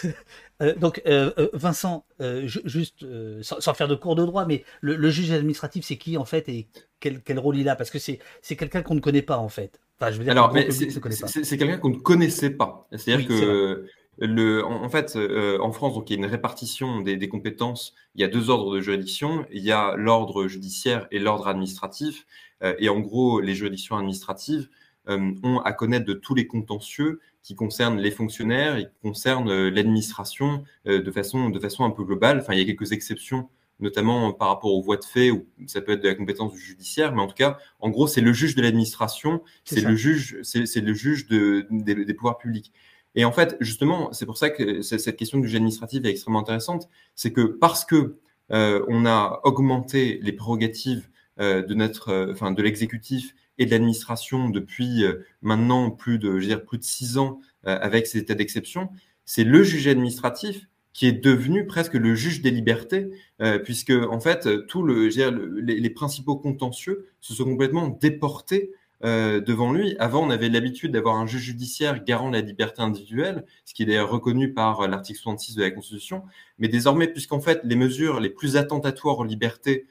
[0.61, 2.05] Euh, donc, euh, euh, Vincent,
[2.45, 3.05] juste
[3.43, 6.69] sans, faire de cours de droit, mais le, juge administratif, c'est qui en fait et
[7.01, 7.77] quel, rôle il a?
[7.77, 8.21] Parce que c'est
[8.57, 9.81] quelqu'un qu'on ne connaît pas en fait.
[9.99, 12.89] Enfin, je veux dire, Alors, c'est quelqu'un qu'on ne connaissait pas.
[12.93, 13.87] C'est-à-dire que
[14.19, 15.17] le, en, fait,
[15.61, 17.95] en France, donc, il y a une répartition des, des, compétences.
[18.15, 19.47] Il y a deux ordres de juridiction.
[19.51, 22.27] Il y a l'ordre judiciaire et l'ordre administratif.
[22.63, 24.69] et en gros, les juridictions administratives
[25.11, 29.71] ont à connaître de tous les contentieux qui concerne les fonctionnaires et qui concerne euh,
[29.71, 32.39] l'administration euh, de façon, de façon un peu globale.
[32.41, 35.81] Enfin, il y a quelques exceptions, notamment par rapport aux voies de fait, ou ça
[35.81, 38.33] peut être de la compétence du judiciaire, mais en tout cas, en gros, c'est le
[38.33, 42.73] juge de l'administration, c'est le juge, c'est le juge de, des, pouvoirs publics.
[43.15, 46.41] Et en fait, justement, c'est pour ça que cette question du juge administratif est extrêmement
[46.41, 48.19] intéressante, c'est que parce que
[48.53, 55.05] euh, on a augmenté les prérogatives de notre, enfin, de l'exécutif et de l'administration depuis
[55.05, 58.89] euh, maintenant plus de, je dire, plus de six ans euh, avec ces états d'exception,
[59.27, 63.11] c'est le juge administratif qui est devenu presque le juge des libertés,
[63.43, 69.97] euh, puisque en fait, tout les, principaux contentieux se sont complètement déportés devant lui.
[69.99, 73.87] Avant, on avait l'habitude d'avoir un juge judiciaire garant la liberté individuelle, ce qui est
[73.87, 76.23] d'ailleurs reconnu par l'article 66 de la Constitution.
[76.59, 79.87] Mais désormais, puisqu'en fait, les mesures les plus attentatoires aux libertés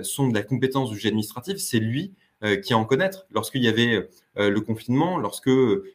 [0.00, 2.14] sont de la compétence du juge administratif, c'est lui
[2.44, 3.26] euh, qui en connaître.
[3.32, 5.50] Lorsqu'il y avait euh, le confinement, lorsque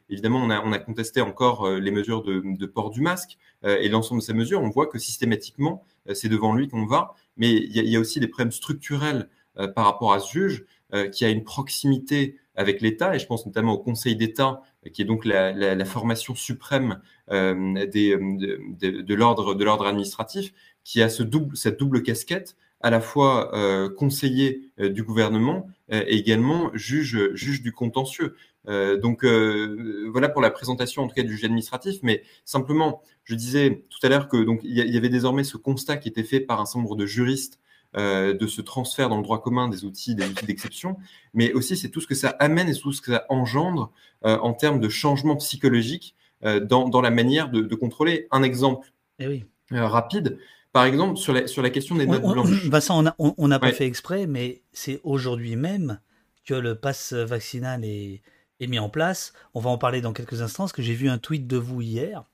[0.09, 3.87] évidemment on a, on a contesté encore euh, les mesures de, port du masque et
[3.87, 7.15] l'ensemble de ces mesures, on voit que systématiquement c'est devant lui qu'on va.
[7.37, 9.29] Mais il y, a, a, aussi des problèmes structurels
[9.73, 10.65] par rapport à ce juge
[11.13, 15.05] qui a une proximité avec l'État, et je pense notamment au Conseil d'État, qui est
[15.05, 20.53] donc la, formation suprême de, l'ordre administratif,
[20.83, 21.29] qui a cette
[21.77, 27.63] double casquette à la fois euh, conseiller euh, du gouvernement euh, et également juge, juge
[27.63, 28.35] du contentieux.
[28.65, 33.83] donc voilà pour la présentation en tout cas du juge administratif, mais simplement, je disais
[33.89, 36.61] tout à l'heure que donc il y, avait désormais ce constat qui était fait par
[36.61, 37.59] un certain nombre de juristes
[37.95, 40.95] de ce transfert dans le droit commun des outils, des outils d'exception,
[41.33, 43.91] mais aussi c'est tout ce que ça amène et tout ce que ça engendre
[44.21, 48.27] en termes de changement psychologique dans, dans, la manière de, de contrôler.
[48.31, 49.43] Un exemple eh oui.
[49.71, 50.37] rapide,
[50.73, 52.65] par exemple, sur la, sur la question des notes blanches.
[52.65, 55.99] Vincent, on n'a pas fait exprès, mais c'est aujourd'hui même
[56.45, 58.21] que le pass vaccinal est,
[58.59, 59.33] est, mis en place.
[59.53, 61.81] On va en parler dans quelques instants, parce que j'ai vu un tweet de vous
[61.81, 62.25] hier.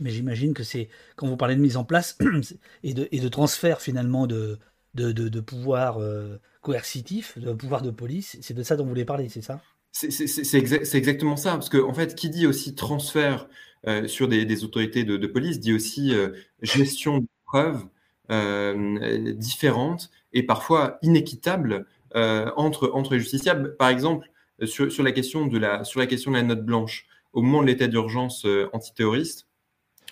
[0.00, 2.18] Mais j'imagine que c'est quand vous parlez de mise en place
[2.82, 4.58] et de, et de transfert finalement de,
[4.94, 9.04] de, de, pouvoir euh, coercitif, de pouvoir de police, c'est de ça dont vous voulez
[9.04, 9.62] parler, c'est ça?
[9.92, 13.48] C'est exactement ça, parce que en fait, qui dit aussi transfert
[13.86, 16.30] euh, sur des, des, autorités de, police dit aussi euh,
[16.62, 17.84] gestion preuves
[18.30, 21.86] euh, différentes et parfois inéquitables
[22.16, 23.76] euh, entre, entre les justiciables.
[23.76, 24.30] Par exemple,
[24.64, 27.60] sur, sur, la question de la, sur la question de la note blanche, au moment
[27.60, 29.48] de l'état d'urgence euh, antiterroriste,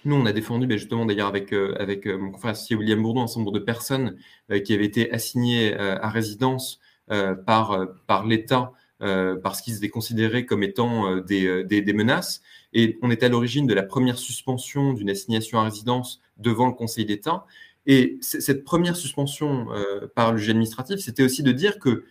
[0.05, 3.27] nous, on a défendu, ben, justement, d'ailleurs, avec, avec mon confrère associé William Bourdon, un
[3.27, 4.17] certain nombre de personnes
[4.65, 6.81] qui avaient été assignées à résidence
[7.45, 12.41] par, par l'État parce qu'ils étaient considérés comme étant des, des, menaces.
[12.73, 16.73] Et on était à l'origine de la première suspension d'une assignation à résidence devant le
[16.73, 17.45] Conseil d'État.
[17.87, 22.05] Et cette première suspension euh, par le juge administratif, c'était aussi de dire que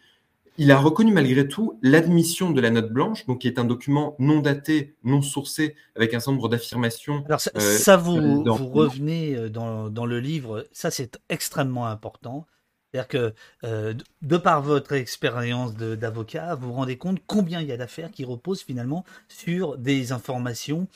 [0.59, 4.17] il a reconnu malgré tout l'admission de la note blanche, donc qui est un document
[4.19, 7.23] non daté, non sourcé, avec un certain nombre d'affirmations.
[7.27, 12.45] Alors ça, euh, vous, vous revenez euh, dans, dans, le livre, ça c'est extrêmement important.
[12.91, 13.33] C'est-à-dire que,
[13.65, 18.09] euh, de par votre expérience d'avocat, vous vous rendez compte combien il y a d'affaires
[18.09, 20.87] qui reposent finalement sur des informations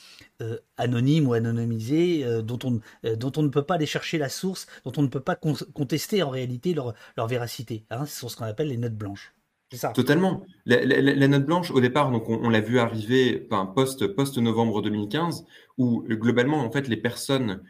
[0.42, 4.92] euh, anonymes ou anonymisées euh, dont, on, ne peut pas aller chercher la source, dont
[4.96, 6.94] on ne peut pas contester en réalité leur,
[7.28, 7.84] véracité.
[7.90, 9.32] Hein, ce sont ce qu'on appelle les notes blanches.
[9.94, 10.44] Totalement.
[10.66, 15.46] La, note blanche, au départ, on, l'a vu arriver enfin, post, post novembre 2015,
[15.78, 17.60] où globalement, en fait, les personnes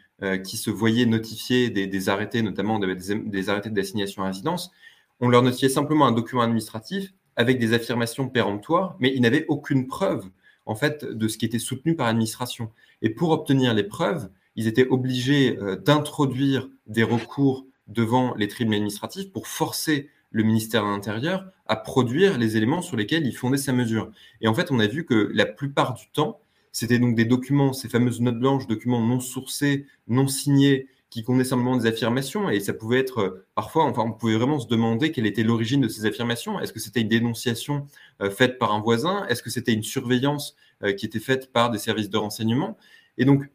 [0.43, 4.71] qui se voyaient notifier des, arrêtés, notamment des, arrêtés d'assignation à résidence,
[5.19, 9.87] on leur notifiait simplement un document administratif avec des affirmations péremptoires, mais ils n'avaient aucune
[9.87, 10.25] preuve
[10.65, 12.71] en fait de ce qui était soutenu par l'administration.
[13.01, 18.77] Et pour obtenir les preuves, ils étaient obligés euh, d'introduire des recours devant les tribunaux
[18.77, 23.57] administratifs pour forcer le ministère de l'Intérieur à produire les éléments sur lesquels il fondait
[23.57, 24.11] sa mesure.
[24.41, 26.39] Et en fait, on a vu que la plupart du temps,
[26.75, 31.45] c'était donc des documents, ces fameuses notes blanches, documents non sourcés, non signés, qui contenaient
[31.45, 32.49] simplement des affirmations.
[32.49, 35.79] Et ça pouvait être euh, parfois, enfin, on pouvait vraiment se demander quelle était l'origine
[35.79, 36.59] de ces affirmations.
[36.59, 37.87] Est-ce que c'était une dénonciation
[38.21, 39.25] euh, faite par un voisin?
[39.27, 42.77] Est-ce que c'était une surveillance euh, qui était faite par des services de renseignement?
[43.17, 43.49] Et donc,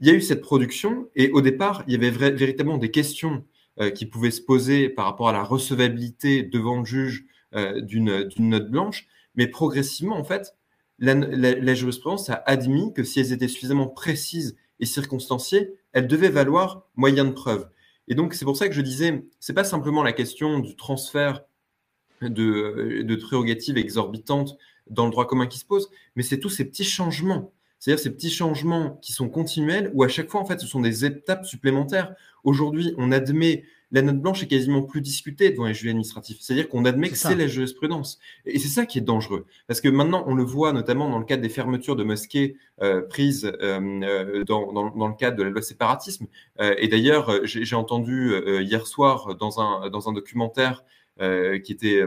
[0.00, 1.08] il y a eu cette production.
[1.14, 3.44] Et au départ, il y avait véritablement des questions
[3.94, 7.26] qui pouvaient se poser par rapport à la recevabilité devant le juge
[7.82, 10.54] d'une note blanche, mais progressivement, en fait,
[10.98, 16.86] la, jurisprudence a admis que si elles étaient suffisamment précises et circonstanciées, elles devaient valoir
[16.96, 17.68] moyen de preuve.
[18.08, 21.42] Et donc, c'est pour ça que je disais, c'est pas simplement la question du transfert
[22.22, 24.56] de, de prérogatives exorbitantes
[24.88, 28.10] dans le droit commun qui se pose, mais c'est tous ces petits changements c'est-à-dire ces
[28.10, 31.44] petits changements qui sont continuels, où à chaque fois, en fait, ce sont des étapes
[31.44, 32.14] supplémentaires.
[32.44, 36.38] Aujourd'hui, on admet la note blanche est quasiment plus discutée devant les juges administratifs.
[36.40, 38.18] C'est-à-dire qu'on admet que c'est la jurisprudence.
[38.44, 39.46] Et c'est ça qui est dangereux.
[39.68, 43.02] Parce que maintenant, on le voit notamment dans le cadre des fermetures de mosquées euh,
[43.02, 46.26] prises euh, euh, dans, dans, le cadre de la loi séparatisme.
[46.58, 50.84] et d'ailleurs, j'ai entendu hier soir dans un, dans un documentaire
[51.18, 52.02] qui était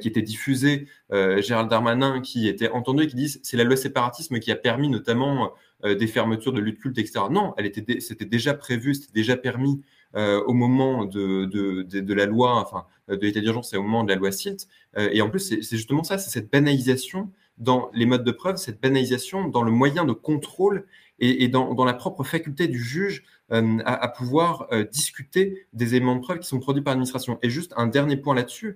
[0.00, 3.76] qui était diffusé, euh, Gérald Darmanin qui était entendu et qui dit c'est la loi
[3.76, 5.52] séparatisme qui a permis notamment
[5.84, 7.20] euh, des fermetures de lutte culte, etc.
[7.30, 9.80] Non, elle était, c'était déjà prévu, c'était déjà permis
[10.14, 14.08] au moment de, de, de, la loi, enfin de l'état d'urgence et au moment de
[14.08, 14.66] la loi SILT.
[14.96, 18.80] et en plus, c'est, justement ça, c'est cette banalisation dans les modes de preuve, cette
[18.80, 20.86] banalisation dans le moyen de contrôle
[21.20, 26.16] et, et dans, dans, la propre faculté du juge à, à, pouvoir discuter des éléments
[26.16, 27.38] de preuve qui sont produits par l'administration.
[27.42, 28.74] Et juste un dernier point là-dessus, euh,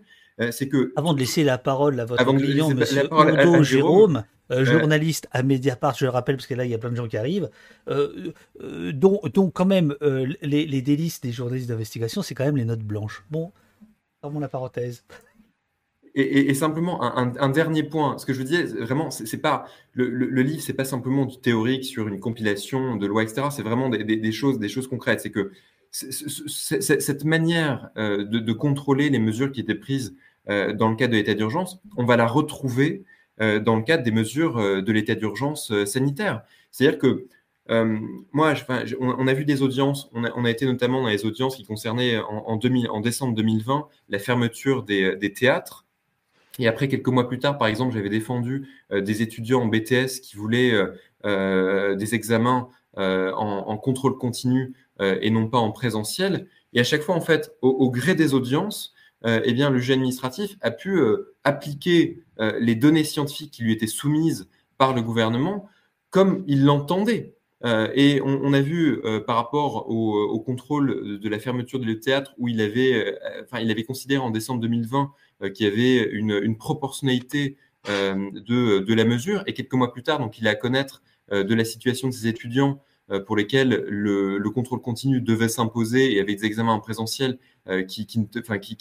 [0.50, 5.28] c'est que avant de laisser la parole à votre client, Monsieur Udo Jérôme, euh, journaliste
[5.30, 7.16] à Mediapart, je le rappelle parce que là il y a plein de gens qui
[7.16, 7.50] arrivent,
[7.88, 8.32] euh,
[8.92, 9.20] dont,
[9.52, 9.94] quand même
[10.42, 13.24] les, délices des journalistes d'investigation, c'est quand même les notes blanches.
[13.30, 13.52] Bon,
[14.20, 15.04] fermons la parenthèse.
[16.16, 20.42] Et, simplement un, dernier point, ce que je veux dire, vraiment, c'est pas le, le,
[20.42, 23.48] livre, c'est pas simplement du théorique sur une compilation de lois, etc.
[23.50, 25.20] C'est vraiment des, choses, des choses concrètes.
[25.22, 25.50] C'est que
[25.94, 30.16] cette manière de, de, contrôler les mesures qui étaient prises
[30.50, 33.04] euh, dans le cadre de l'état d'urgence, on va la retrouver
[33.40, 36.42] euh, dans le cadre des mesures euh, de l'état d'urgence sanitaire.
[36.70, 37.26] C'est-à-dire que
[38.32, 38.52] moi,
[39.00, 42.58] on, a vu des audiences, on a, été notamment dans les audiences qui concernaient en,
[42.60, 45.86] en décembre 2020 la fermeture des, théâtres.
[46.58, 50.36] Et après, quelques mois plus tard, par exemple, j'avais défendu des étudiants en BTS qui
[50.36, 50.74] voulaient
[51.24, 56.46] des examens en, contrôle continu et non pas en présentiel.
[56.72, 58.94] Et à chaque fois, en fait, au gré des audiences,
[59.26, 63.62] euh, eh bien, le juge administratif a pu euh, appliquer euh, les données scientifiques qui
[63.62, 65.68] lui étaient soumises par le gouvernement
[66.10, 67.34] comme il l'entendait.
[67.64, 72.46] et on, a vu par rapport au, contrôle de la fermeture de le théâtre où
[72.46, 75.10] il avait, enfin, il avait considéré en décembre 2020
[75.54, 77.56] qu'il y avait une, proportionnalité
[77.88, 79.42] de, de, la mesure.
[79.48, 81.02] Et quelques mois plus tard, donc, il a à connaître
[81.32, 82.80] de la situation de ses étudiants
[83.26, 87.38] pour lesquels le, le contrôle continu devait s'imposer et avec des examens en présentiel
[87.68, 88.06] euh, qui,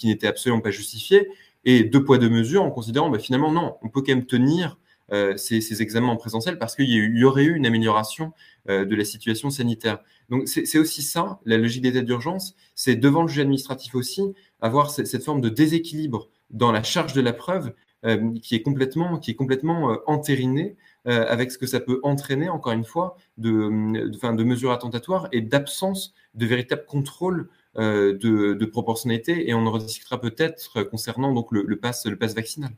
[0.04, 1.30] n'était absolument pas justifié,
[1.64, 4.78] et deux poids, deux mesures en considérant bah, finalement non, on peut quand même tenir
[5.14, 8.34] euh, ces, examens en présentiel parce qu'il y, aurait eu une amélioration
[8.70, 10.00] euh, de la situation sanitaire.
[10.30, 14.22] Donc c'est aussi ça, la logique d'état d'urgence, c'est devant le juge administratif aussi
[14.60, 17.74] avoir cette, forme de déséquilibre dans la charge de la preuve
[18.06, 22.72] euh, qui est complètement, qui est complètement entérinée avec ce que ça peut entraîner, encore
[22.72, 29.50] une fois, de, de, de mesures attentatoires et d'absence de véritable contrôle euh, de, proportionnalité
[29.50, 32.70] et on en rediscutera peut-être concernant donc le, le pass le pass vaccinal.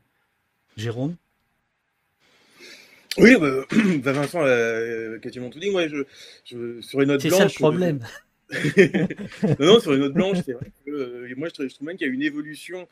[0.77, 1.17] Jérôme?
[3.17, 3.65] Oui, bah,
[4.03, 5.69] bah Vincent a quasiment tout dit.
[5.69, 6.05] Moi, je,
[6.45, 7.33] je sur une note blanche.
[7.33, 7.99] C'est ça le problème.
[9.59, 11.97] non, non, sur une note blanche, c'est vrai que euh, moi, je, je trouve même
[11.97, 12.87] qu'il y a une évolution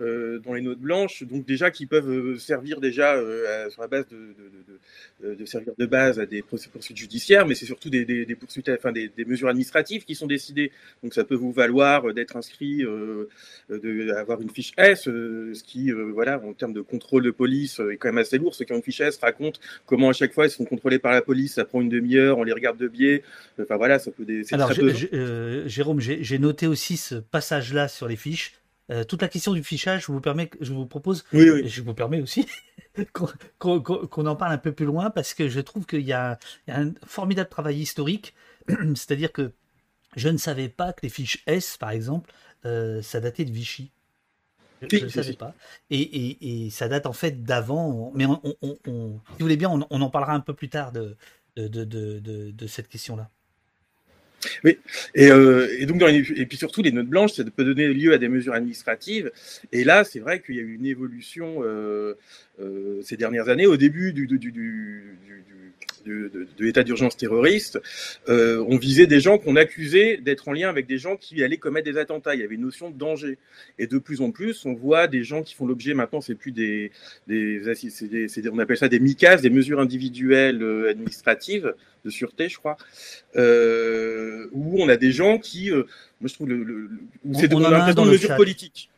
[0.00, 3.86] euh, dans les notes blanches, donc déjà qui peuvent euh, servir déjà euh, sur la
[3.86, 7.90] base de, de, de, de, servir de base à des poursuites judiciaires, mais c'est surtout
[7.90, 10.72] des, des, des poursuites, enfin des, des, mesures administratives qui sont décidées.
[11.04, 13.28] Donc ça peut vous valoir d'être inscrit, euh,
[13.68, 18.08] d'avoir une fiche S, ce qui, voilà, en termes de contrôle de police, est quand
[18.08, 18.56] même assez lourd.
[18.56, 21.12] Ceux qui ont une fiche S racontent comment à chaque fois ils sont contrôlés par
[21.12, 23.22] la police, ça prend une demi-heure, on les regarde de biais.
[23.60, 24.26] Enfin voilà, ça peut.
[24.50, 28.54] Alors, Jérôme, j'ai noté aussi ce passage-là sur les fiches
[29.08, 32.20] toute la question du fichage, je vous, permets, je vous propose, oui, je vous permets
[32.20, 32.46] aussi,
[33.12, 36.92] qu'on en parle un peu plus loin parce que je trouve qu'il y, a un
[37.06, 38.34] formidable travail historique.
[38.68, 39.52] C'est-à-dire que
[40.16, 42.30] je ne savais pas que les fiches S, par exemple,
[42.62, 43.90] ça datait de Vichy.
[44.90, 45.54] Je ne savais pas.
[45.90, 48.12] Et, ça date en fait d'avant.
[48.14, 51.16] Mais on, si vous voulez bien, on, en parlera un peu plus tard de,
[51.56, 53.30] de, cette question-là.
[54.64, 54.78] Oui,
[55.14, 58.28] et, euh, donc et puis surtout les notes blanches, ça peut donner lieu à des
[58.28, 59.30] mesures administratives.
[59.72, 62.14] Et là, c'est vrai qu'il y a eu une évolution euh,
[62.60, 63.66] euh, ces dernières années.
[63.66, 64.26] Au début du,
[66.04, 67.80] de, l'état d'urgence terroriste,
[68.28, 71.56] euh, on visait des gens qu'on accusait d'être en lien avec des gens qui allaient
[71.56, 72.34] commettre des attentats.
[72.34, 73.38] Il y avait une notion de danger.
[73.78, 76.52] Et de plus en plus, on voit des gens qui font l'objet, maintenant, c'est plus
[76.52, 76.90] des,
[77.26, 77.60] des,
[78.52, 81.74] on appelle ça des MICAS, des mesures individuelles euh, administratives
[82.04, 82.76] de sûreté, je crois,
[83.36, 85.84] euh, où on a des gens qui, moi
[86.24, 86.90] je trouve, le,
[87.24, 88.90] où c'est dans, mesures politiques.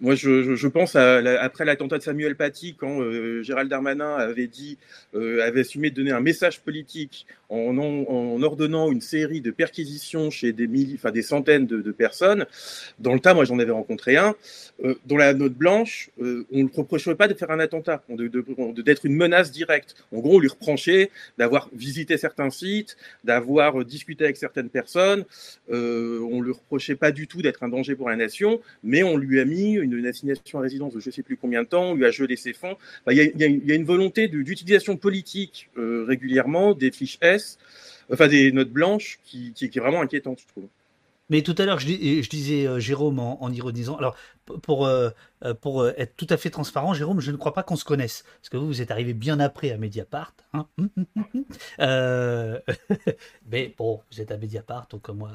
[0.00, 4.76] Moi, je, pense à, après l'attentat de Samuel Paty, quand euh, Gérald Darmanin avait dit,
[5.14, 10.52] euh, avait assumé de donner un message politique en, ordonnant une série de perquisitions chez
[10.52, 12.46] des, milliers, enfin, des centaines de, personnes.
[12.98, 14.34] Dans le tas, moi, j'en avais rencontré un,
[14.84, 19.06] euh, dont la note blanche, euh, on ne reprocherait pas de faire un attentat, d'être
[19.06, 19.94] une menace directe.
[20.12, 25.24] En gros, on lui reprochait d'avoir visité certains sites, d'avoir discuté avec certaines personnes.
[25.68, 29.16] on ne lui reprochait pas du tout d'être un danger pour la nation, mais on
[29.16, 31.90] lui a mis une, assignation à résidence de je ne sais plus combien de temps,
[31.90, 32.76] on lui a gelé ses fonds.
[33.10, 37.58] Il y, a une volonté d'utilisation politique euh, régulièrement des fiches S,
[38.12, 40.64] enfin des notes blanches, qui, est vraiment inquiétante, je trouve.
[41.30, 43.96] Mais tout à l'heure, je, disais euh, Jérôme en, ironisant.
[43.96, 44.14] Alors,
[44.62, 45.10] pour, euh,
[45.96, 48.24] être tout à fait transparent, Jérôme, je ne crois pas qu'on se connaisse.
[48.40, 50.34] Parce que vous, vous êtes arrivé bien après à Mediapart.
[50.52, 50.66] Hein
[53.50, 55.30] mais bon, vous êtes à Mediapart, donc moi,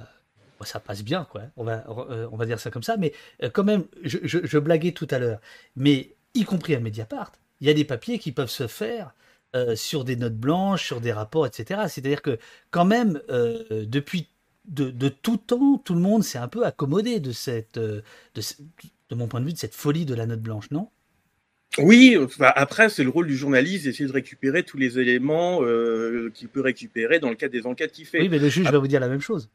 [0.66, 1.43] ça passe bien, quoi.
[1.57, 2.97] On va, euh, on va dire ça comme ça.
[2.97, 5.39] Mais euh, quand même, je, blaguais tout à l'heure.
[5.76, 7.32] Mais y compris à Mediapart,
[7.62, 9.14] il y a des papiers qui peuvent se faire
[9.55, 11.82] euh, sur des notes blanches, sur des rapports, etc.
[11.88, 12.38] C'est-à-dire que
[12.72, 14.28] quand même, depuis
[14.66, 18.03] de, tout temps, tout le monde s'est un peu accommodé de cette, de,
[18.36, 20.89] de, mon point de vue, de cette folie de la note blanche, non?
[21.78, 25.60] Oui, après, c'est le rôle du journaliste d'essayer de récupérer tous les éléments
[26.34, 28.22] qu'il peut récupérer dans le cadre des enquêtes qu'il fait.
[28.22, 29.49] Oui, mais le juge va vous dire la même chose.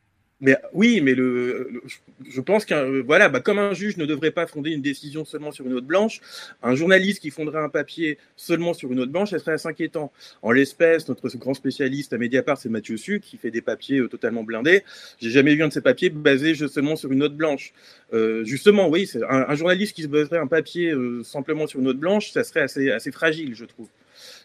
[0.44, 1.80] Mais oui, mais le,
[2.28, 5.52] je pense qu'un voilà, bah, comme un juge ne devrait pas fonder une décision seulement
[5.52, 6.20] sur une note blanche,
[6.62, 10.12] un journaliste qui fonderait un papier seulement sur une note blanche, ça serait assez inquiétant.
[10.42, 14.08] En l'espèce, notre grand spécialiste à Mediapart, c'est Mathieu Su, qui fait des papiers euh,
[14.08, 14.82] totalement blindés.
[15.18, 17.72] J'ai jamais vu un de ces papiers basé seulement sur une note blanche.
[18.12, 21.86] Euh, justement, oui, c'est un, journaliste qui se baserait un papier euh, simplement sur une
[21.86, 23.88] note blanche, ça serait assez, assez fragile, je trouve.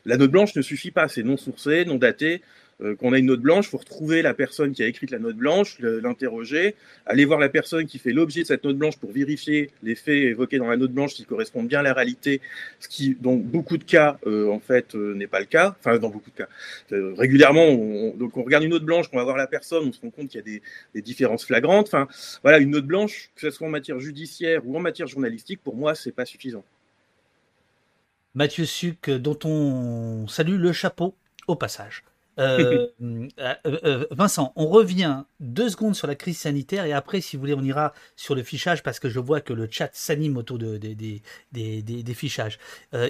[0.06, 2.42] La note blanche ne suffit pas, c'est non sourcé, non daté.
[2.82, 5.36] Euh, qu'on a une note blanche, faut retrouver la personne qui a écrit la note
[5.36, 6.76] blanche, l'interroger,
[7.06, 10.16] aller voir la personne qui fait l'objet de cette note blanche pour vérifier les faits
[10.16, 12.40] évoqués dans la note blanche qui correspondent bien à la réalité,
[12.80, 15.76] ce qui, dans beaucoup de cas, euh, en fait, euh, n'est pas le cas.
[15.80, 16.48] Enfin, dans beaucoup de cas.
[17.18, 20.00] régulièrement, on, donc on regarde une note blanche, on va voir la personne, on se
[20.00, 20.62] rend compte qu'il y a des,
[20.96, 21.88] des, différences flagrantes.
[21.88, 22.08] Enfin,
[22.44, 25.76] voilà, une note blanche, que ce soit en matière judiciaire ou en matière journalistique, pour
[25.76, 26.64] moi, c'est pas suffisant.
[28.36, 31.16] Mathieu Suc, dont on salue le chapeau
[31.48, 32.04] au passage.
[32.40, 37.36] Euh, euh, euh, Vincent, on revient deux secondes sur la crise sanitaire et après, si
[37.36, 40.38] vous voulez, on ira sur le fichage parce que je vois que le chat s'anime
[40.38, 42.60] autour de, des fichages.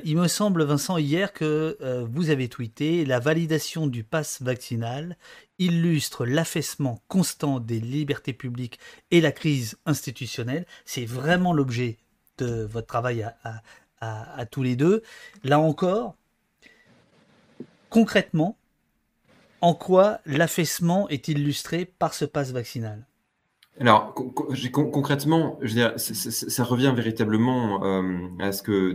[0.03, 1.77] il me semble, Vincent, hier que
[2.11, 5.17] vous avez tweeté la validation du pass vaccinal
[5.59, 8.79] illustre l'affaissement constant des libertés publiques
[9.11, 10.65] et la crise institutionnelle.
[10.85, 11.97] C'est vraiment l'objet
[12.37, 13.29] de votre travail
[14.01, 15.03] à tous les deux.
[15.43, 16.15] Là encore,
[17.89, 18.57] concrètement,
[19.61, 23.05] en quoi l'affaissement est illustré par ce passe vaccinal?
[23.79, 28.93] Alors concrètement, ça revient véritablement euh, à, ce que,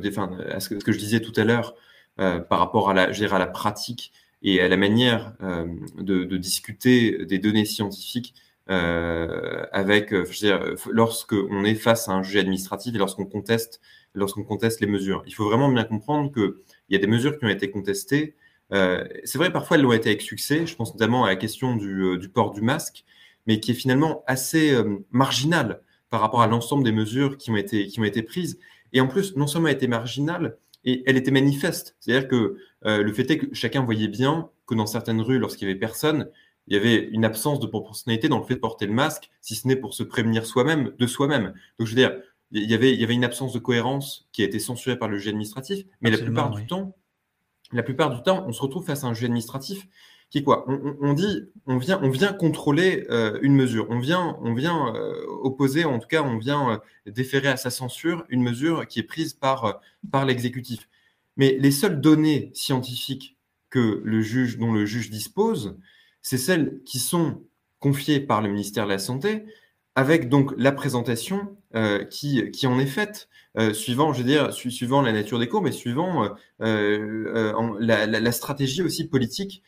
[0.52, 1.74] à ce que, je disais tout à l'heure
[2.20, 4.12] euh, par rapport à la, je à la pratique
[4.42, 8.34] et à la manière euh, de, discuter des données scientifiques
[8.66, 11.34] avec, je lorsque
[11.64, 13.80] est face à un juge administratif et lorsqu'on conteste,
[14.14, 15.22] lorsqu'on conteste les mesures.
[15.26, 16.52] Il faut vraiment bien comprendre qu'il
[16.90, 18.36] y a des mesures qui ont été contestées
[18.72, 20.66] euh, c'est vrai, parfois elles l'ont été avec succès.
[20.66, 23.04] Je pense notamment à la question du, euh, port du masque,
[23.46, 27.56] mais qui est finalement assez euh, marginale par rapport à l'ensemble des mesures qui ont,
[27.56, 28.58] été, qui ont été prises.
[28.92, 31.96] Et en plus, non seulement elle était marginale, et elle était manifeste.
[31.98, 35.70] C'est-à-dire que le fait est que chacun voyait bien que dans certaines rues, lorsqu'il y
[35.70, 36.28] avait personne,
[36.66, 39.54] il y avait une absence de proportionnalité dans le fait de porter le masque, si
[39.54, 41.54] ce n'est pour se prévenir soi-même de soi-même.
[41.78, 42.12] Donc, je veux dire,
[42.52, 45.08] il y avait, il y avait une absence de cohérence qui a été censurée par
[45.08, 46.94] le juge administratif, mais la plupart du temps,
[47.74, 49.86] la plupart du temps, on se retrouve face à un juge administratif
[50.30, 50.64] qui quoi?
[50.68, 56.00] On, dit, on vient, on vient contrôler euh, une mesure, on vient, euh, opposer, en
[56.00, 56.78] tout cas, on vient euh,
[57.10, 59.80] déférer à sa censure une mesure qui est prise par,
[60.26, 60.88] l'exécutif.
[61.36, 63.36] Mais les seules données scientifiques
[63.72, 65.76] dont le juge dispose,
[66.22, 67.42] c'est celles qui sont
[67.80, 69.44] confiées par le ministère de la Santé,
[69.94, 71.56] avec donc la présentation
[72.10, 73.28] qui, qui en est faite.
[73.56, 76.30] Euh, suivant, je veux dire, suivant la nature des cours, mais suivant euh,
[76.60, 79.62] euh, la, stratégie aussi politique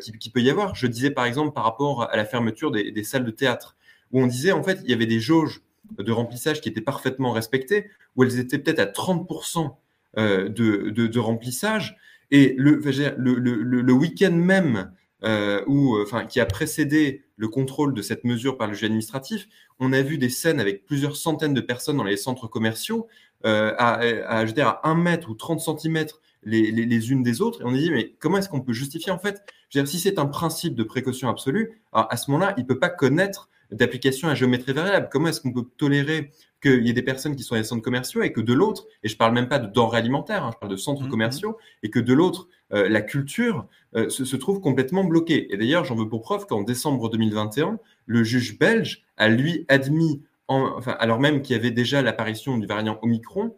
[0.00, 0.74] qui, peut y avoir.
[0.74, 3.76] Je disais par exemple par rapport à la fermeture des, salles de théâtre,
[4.12, 5.62] où on disait en fait il y avait des jauges
[5.98, 9.74] de remplissage qui étaient parfaitement respectées, où elles étaient peut-être à 30%
[10.16, 10.48] de,
[10.90, 11.96] de, remplissage,
[12.30, 12.80] et le,
[13.16, 14.92] le, le week-end même
[15.24, 19.48] euh, euh, enfin, qui a précédé le contrôle de cette mesure par le juge administratif,
[19.78, 23.06] on a vu des scènes avec plusieurs centaines de personnes dans les centres commerciaux
[23.44, 27.42] euh, à, à, je à 1 mètre ou 30 centimètres les, les, les, unes des
[27.42, 27.60] autres.
[27.60, 29.42] Et on a dit, mais comment est-ce qu'on peut justifier en fait?
[29.68, 32.68] Je veux dire, Si c'est un principe de précaution absolue, à ce moment-là, il ne
[32.68, 35.08] peut pas connaître d'application à géométrie variable.
[35.10, 37.82] Comment est-ce qu'on peut tolérer qu'il y ait des personnes qui sont dans les centres
[37.82, 40.58] commerciaux et que de l'autre, et je parle même pas de denrées alimentaires, hein, je
[40.58, 43.66] parle de centres mmh, commerciaux, et que de l'autre, euh, la culture
[43.96, 45.52] euh, se, trouve complètement bloquée.
[45.52, 50.22] Et d'ailleurs, j'en veux pour preuve qu'en décembre 2021, le juge belge a lui admis,
[50.48, 53.56] enfin, alors même qu'il y avait déjà l'apparition du variant Omicron,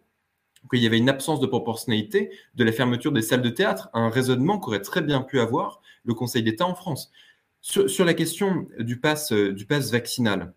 [0.69, 4.09] qu'il y avait une absence de proportionnalité de la fermeture des salles de théâtre, un
[4.09, 7.11] raisonnement qu'aurait très bien pu avoir le Conseil d'État en France.
[7.65, 9.55] Sur, la question du pass, euh,
[9.91, 10.53] vaccinal,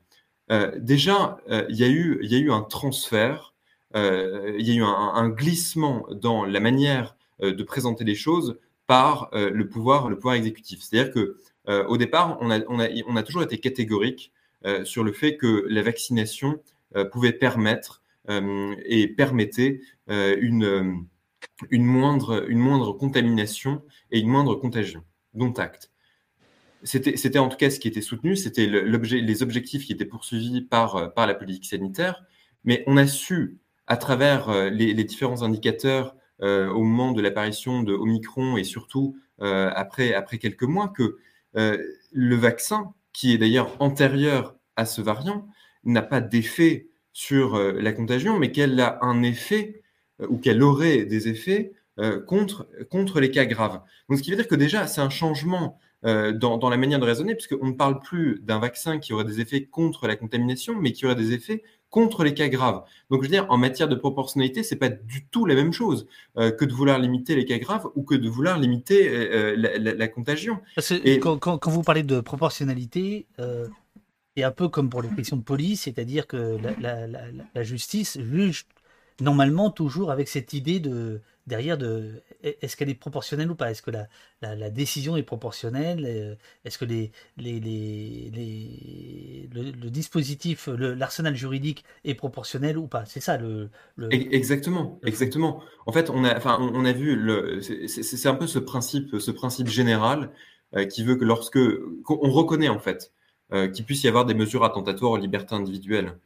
[0.77, 1.39] déjà,
[1.69, 3.55] il, y a eu, il y a eu un transfert,
[3.95, 9.29] il y a eu un glissement dans la manière euh, de présenter les choses par
[9.35, 10.81] euh, le pouvoir, exécutif.
[10.81, 11.37] C'est-à-dire que
[11.69, 14.33] euh, au départ, on a, toujours été catégorique
[14.85, 16.61] sur le fait que la vaccination
[17.13, 21.07] pouvait permettre et permettait une,
[21.71, 25.05] une, moindre, une moindre contamination et une moindre contagion,
[25.35, 25.93] dont acte.
[26.87, 31.13] C'était en tout cas ce qui était soutenu, c'était les objectifs qui étaient poursuivis par,
[31.15, 32.25] par la politique sanitaire,
[32.65, 37.83] mais on a su, à travers les, les différents indicateurs euh, au moment de l'apparition
[37.83, 41.17] de Omicron et surtout euh, après, quelques mois que
[41.57, 41.79] euh,
[42.13, 45.49] le vaccin, qui est d'ailleurs antérieur à ce variant,
[45.85, 49.83] n'a pas d'effet sur la contagion, mais qu'elle a un effet
[50.29, 51.73] ou qu'elle aurait des effets
[52.27, 53.81] contre, contre les cas graves.
[54.11, 57.05] Donc, ce qui veut dire que déjà, c'est un changement dans, dans, la manière de
[57.05, 60.93] raisonner, puisqu'on ne parle plus d'un vaccin qui aurait des effets contre la contamination, mais
[60.93, 62.83] qui aurait des effets contre les cas graves.
[63.11, 66.07] Donc, je veux dire, en matière de proportionnalité, c'est pas du tout la même chose
[66.37, 69.95] euh, que de vouloir limiter les cas graves ou que de vouloir limiter euh, euh,
[69.97, 70.61] la, contagion.
[71.05, 71.21] Et...
[71.21, 73.27] Quand, vous parlez de proportionnalité,
[74.37, 78.67] c'est un peu comme pour les questions de police, c'est-à-dire que la, justice juge
[79.21, 83.71] normalement toujours avec cette idée de derrière de est-ce qu'elle est proportionnelle ou pas?
[83.71, 84.09] Est-ce que la,
[84.43, 86.05] la, décision est proportionnelle?
[86.07, 86.35] Euh,
[86.65, 88.31] Est-ce que les, les, les,
[89.53, 93.05] le, dispositif, l'arsenal juridique est proportionnel ou pas?
[93.07, 93.71] C'est ça le,
[94.11, 95.63] Exactement, exactement.
[95.87, 99.69] En fait, on a, enfin, on a vu, c'est un peu ce principe, ce principe
[99.69, 100.31] général
[100.75, 101.59] euh, qui veut que lorsque
[102.09, 103.13] on reconnaît en fait
[103.53, 106.19] euh, qu'il puisse y avoir des mesures attentatoires aux libertés individuelles,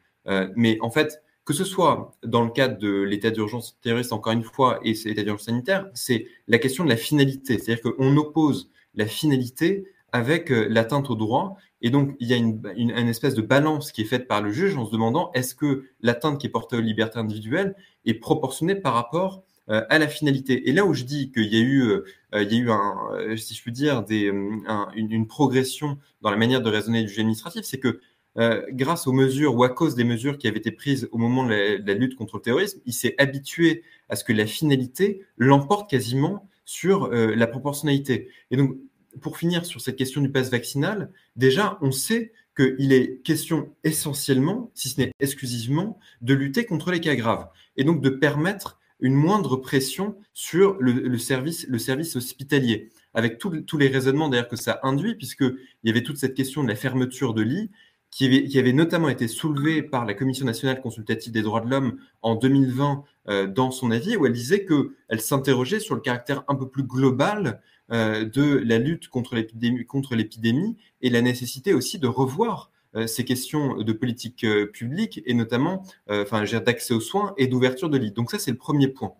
[0.54, 4.44] mais en fait, que ce soit dans le cadre de l'état d'urgence terroriste, encore une
[4.44, 7.58] fois, et l'état d'urgence sanitaire, c'est la question de la finalité.
[7.58, 11.56] C'est-à-dire qu'on oppose la finalité avec euh, l'atteinte au droit.
[11.82, 14.76] Et donc, il y a une, espèce de balance qui est faite par le juge
[14.76, 17.74] en se demandant est-ce que l'atteinte qui est portée aux libertés individuelles
[18.04, 20.68] est proportionnée par rapport euh, à la finalité?
[20.68, 23.36] Et là où je dis qu'il y a eu, euh, il y a eu un,
[23.36, 27.80] si je puis dire, une, progression dans la manière de raisonner du juge administratif, c'est
[27.80, 27.98] que
[28.38, 31.44] euh, grâce aux mesures ou à cause des mesures qui avaient été prises au moment
[31.44, 35.90] de la, lutte contre le terrorisme, il s'est habitué à ce que la finalité l'emporte
[35.90, 38.28] quasiment sur euh, la proportionnalité.
[38.50, 38.76] Et donc,
[39.20, 44.70] pour finir sur cette question du pass vaccinal, déjà, on sait qu'il est question essentiellement,
[44.74, 49.14] si ce n'est exclusivement, de lutter contre les cas graves et donc de permettre une
[49.14, 54.78] moindre pression sur le, service, le service hospitalier, avec tous les raisonnements d'ailleurs que ça
[54.82, 57.70] induit, puisqu'il y avait toute cette question de la fermeture de lits,
[58.10, 62.34] qui avait, notamment été soulevé par la Commission nationale consultative des droits de l'homme en
[62.34, 66.68] 2020 euh, dans son avis, où elle disait qu'elle s'interrogeait sur le caractère un peu
[66.68, 67.60] plus global
[67.92, 73.76] euh, de la lutte contre l'épidémie et la nécessité aussi de revoir euh, ces questions
[73.76, 78.12] de politique publique et notamment d'accès aux soins et d'ouverture de lits.
[78.12, 79.14] Donc ça, c'est le premier point.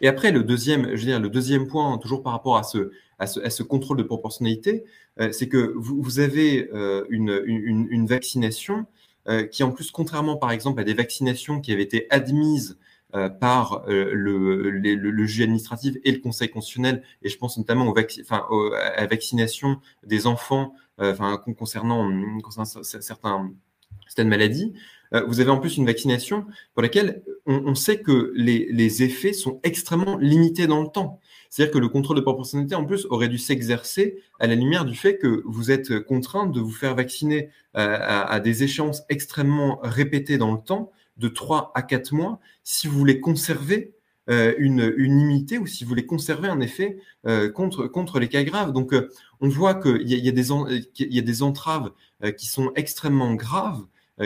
[0.00, 3.26] Et après, le deuxième, je veux le deuxième point, toujours par rapport à ce, à
[3.26, 4.84] ce, contrôle de proportionnalité,
[5.20, 8.86] euh, c'est que vous, avez euh, une, vaccination
[9.28, 12.78] euh, qui, en plus, contrairement par exemple à des vaccinations qui avaient été admises
[13.40, 18.46] par le, le, juge administratif et le Conseil constitutionnel, et je pense notamment aux enfin,
[18.76, 20.74] à la vaccination des enfants
[21.56, 22.06] concernant,
[22.42, 23.50] concernant certains,
[24.06, 24.74] certaines maladies.
[25.26, 26.44] vous avez en plus une vaccination
[26.74, 31.18] pour laquelle on, sait que les, les, effets sont extrêmement limités dans le temps.
[31.50, 34.94] C'est-à-dire que le contrôle de proportionnalité, en plus, aurait dû s'exercer à la lumière du
[34.94, 40.38] fait que vous êtes contraint de vous faire vacciner euh, à, des échéances extrêmement répétées
[40.38, 43.94] dans le temps, de 3 à 4 mois, si vous voulez conserver
[44.30, 48.44] euh, une, une, immunité ou si vous voulez conserver un effet euh, contre, les cas
[48.44, 48.72] graves.
[48.72, 48.94] Donc,
[49.40, 51.90] on voit qu'il y, a des entraves
[52.36, 53.84] qui sont extrêmement graves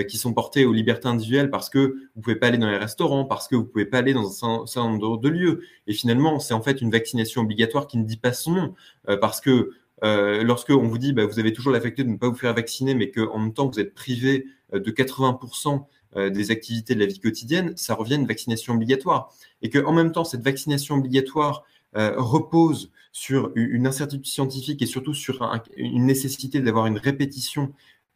[0.09, 3.25] qui sont portés aux libertés individuelles parce que vous pouvez pas aller dans les restaurants,
[3.25, 5.63] parce que vous pouvez pas aller dans un certain nombre de lieux.
[5.87, 8.75] Et finalement, c'est en fait une vaccination obligatoire qui ne dit pas son nom,
[9.09, 9.73] euh, parce que
[10.05, 12.55] euh, lorsque on vous dit bah, vous avez toujours la de ne pas vous faire
[12.55, 15.85] vacciner, mais qu'en même temps vous êtes privé euh, de 80%
[16.31, 19.33] des activités de la vie quotidienne, ça revient à une vaccination obligatoire.
[19.63, 21.65] Et qu'en même temps, cette vaccination obligatoire
[21.95, 25.43] repose sur une incertitude scientifique et surtout sur
[25.75, 27.69] une nécessité d'avoir une répétition euh,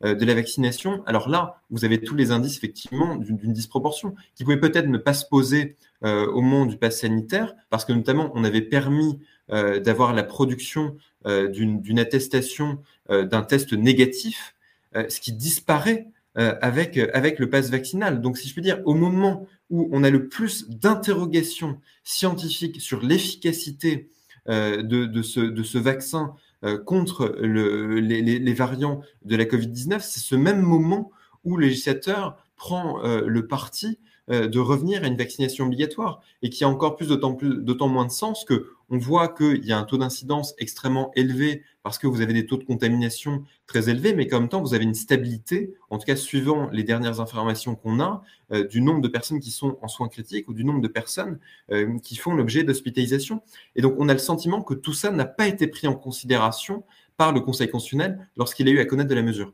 [0.03, 4.61] de la vaccination, alors là, vous avez tous les indices effectivement d'une disproportion qui pouvait
[4.61, 8.45] peut-être ne pas se poser euh, au moment du pass sanitaire, parce que notamment on
[8.45, 9.19] avait permis
[9.51, 12.79] euh, d'avoir la production d'une attestation
[13.09, 14.55] d'un test négatif,
[14.95, 18.21] ce qui disparaît avec, le pass vaccinal.
[18.21, 23.03] Donc si je peux dire, au moment où on a le plus d'interrogations scientifiques sur
[23.03, 24.09] l'efficacité
[24.47, 26.37] de ce vaccin
[26.67, 31.11] euh, contre les, variants de la Covid-19, c'est ce même moment
[31.45, 33.99] où le législateur prend euh, le parti
[34.31, 37.89] euh, de revenir à une vaccination obligatoire et qui a encore plus d'autant plus d'autant
[37.89, 41.99] moins de sens que on voit qu'il y a un taux d'incidence extrêmement élevé parce
[41.99, 44.85] que vous avez des taux de contamination très élevés, mais qu'en même temps vous avez
[44.85, 48.23] une stabilité, en tout cas suivant les dernières informations qu'on a,
[48.53, 51.39] euh, du nombre de personnes qui sont en soins critiques ou du nombre de personnes
[51.71, 53.43] euh, qui font l'objet d'hospitalisation.
[53.75, 56.85] Et donc on a le sentiment que tout ça n'a pas été pris en considération
[57.17, 59.53] par le Conseil constitutionnel lorsqu'il a eu à connaître de la mesure.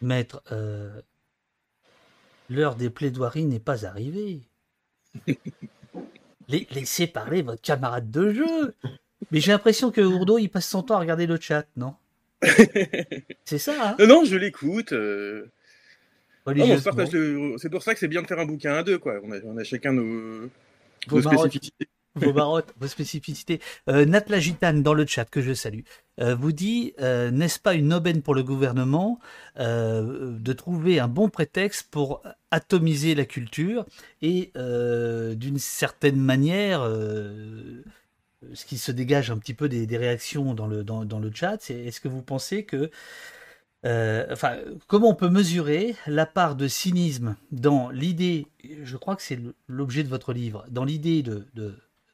[0.00, 0.42] Maître,
[2.52, 4.42] L'heure des plaidoiries n'est pas arrivée.
[6.70, 8.74] Laissez parler votre camarade de jeu.
[9.30, 11.94] Mais j'ai l'impression que Ourdo, il passe son temps à regarder le chat, non?
[13.44, 14.06] C'est ça, hein?
[14.06, 14.92] Non, je l'écoute.
[14.92, 15.46] Euh.
[16.46, 19.20] c'est pour ça que c'est bien de faire un bouquin à deux, quoi.
[19.22, 20.50] On a, on a chacun nos,
[21.10, 23.60] nos spécificités vos marottes, vos spécificités.
[23.88, 24.06] Euh,
[24.38, 25.82] Gitane dans le chat que je salue
[26.20, 29.18] euh, vous dit euh, n'est-ce pas une aubaine pour le gouvernement
[29.58, 33.86] euh, de trouver un bon prétexte pour atomiser la culture
[34.20, 36.82] et d'une certaine manière
[38.54, 41.56] ce qui se dégage un petit peu des, réactions dans le, dans, dans le chat,
[41.60, 42.90] c'est est-ce que vous pensez que
[43.84, 48.46] enfin, comment on peut mesurer la part de cynisme dans l'idée,
[48.82, 51.46] je crois que c'est l'objet de votre livre, dans l'idée de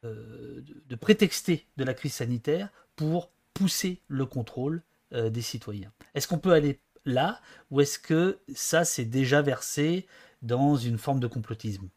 [0.05, 4.83] euh, de, prétexter de la crise sanitaire pour pousser le contrôle
[5.13, 5.93] euh, des citoyens.
[6.15, 7.41] Est-ce qu'on peut aller là
[7.71, 10.07] ou est-ce que ça s'est déjà versé
[10.43, 11.89] dans une forme de complotisme?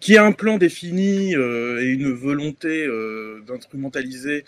[0.00, 4.44] Qui a un plan défini euh, et une volonté euh, d'instrumentaliser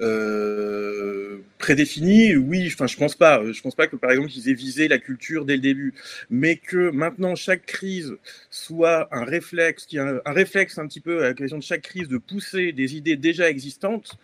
[0.00, 3.42] euh, prédéfinie, oui, enfin je pense pas.
[3.50, 5.94] Je pense pas que par exemple ils aient visé la culture dès le début,
[6.30, 8.14] mais que maintenant chaque crise
[8.50, 12.08] soit un réflexe, qui a un, réflexe un petit peu à l'occasion de chaque crise
[12.08, 14.18] de pousser des idées déjà existantes.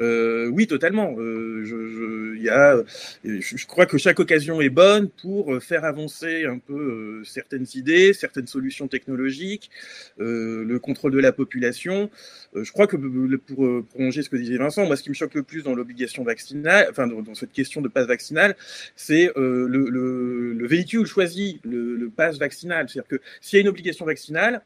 [0.00, 1.14] Euh, oui, totalement.
[1.18, 2.82] Euh, je, y a,
[3.24, 7.66] je, crois que chaque occasion est bonne pour euh, faire avancer un peu euh, certaines
[7.74, 9.70] idées, certaines solutions technologiques,
[10.18, 12.10] le contrôle de la population.
[12.54, 15.42] je crois que pour prolonger ce que disait Vincent, moi, ce qui me choque le
[15.42, 18.56] plus dans l'obligation vaccinale, enfin dans, cette question de passe vaccinal,
[18.94, 22.88] c'est le, le, le, véhicule choisi, le, passe vaccinal.
[22.88, 24.62] C'est-à-dire que s'il y a une obligation vaccinale,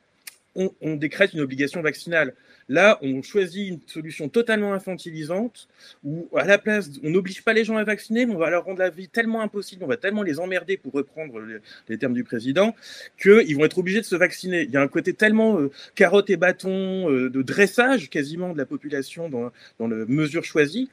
[0.57, 2.35] on décrète une obligation vaccinale.
[2.71, 5.67] Là, on choisit une solution totalement infantilisante
[6.05, 8.65] où, à la place, on n'oblige pas les gens à vacciner, mais on va leur
[8.65, 11.41] rendre la vie tellement impossible, on va tellement les emmerder, pour reprendre
[11.89, 12.77] les, termes du président,
[13.21, 14.63] qu'ils vont être obligés de se vacciner.
[14.63, 18.59] Il y a un côté tellement euh, carotte et bâton, euh, de dressage quasiment de
[18.59, 19.51] la population dans,
[19.81, 20.89] dans la mesure choisie,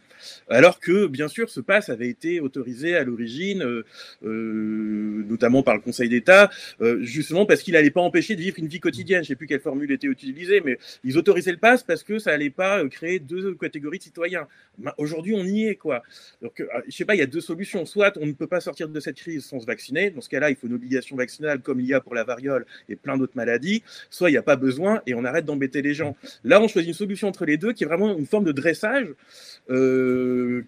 [0.50, 3.84] alors que, bien sûr, ce pass avait été autorisé à l'origine, euh,
[4.24, 6.50] euh, notamment par le Conseil d'État,
[6.82, 9.24] euh, justement parce qu'il n'allait pas empêcher de vivre une vie quotidienne.
[9.24, 12.20] Je ne sais plus quelle formule était utilisée, mais ils autorisaient le pass parce que
[12.20, 14.48] ça n'allait pas créer deux catégories de citoyens.
[14.78, 16.04] Ben, aujourd'hui, on y est, quoi.
[16.42, 17.86] Donc, je sais pas, il y a deux solutions.
[17.86, 20.12] Soit on ne peut pas sortir de cette crise sans se vacciner.
[20.12, 22.66] Dans ce cas-là, il faut une obligation vaccinale comme il y a pour la variole
[22.90, 23.84] et plein d'autres maladies.
[24.10, 26.16] Soit il n'y a pas besoin et on arrête d'embêter les gens.
[26.44, 29.08] Là, on choisit une solution entre les deux qui est vraiment une forme de dressage.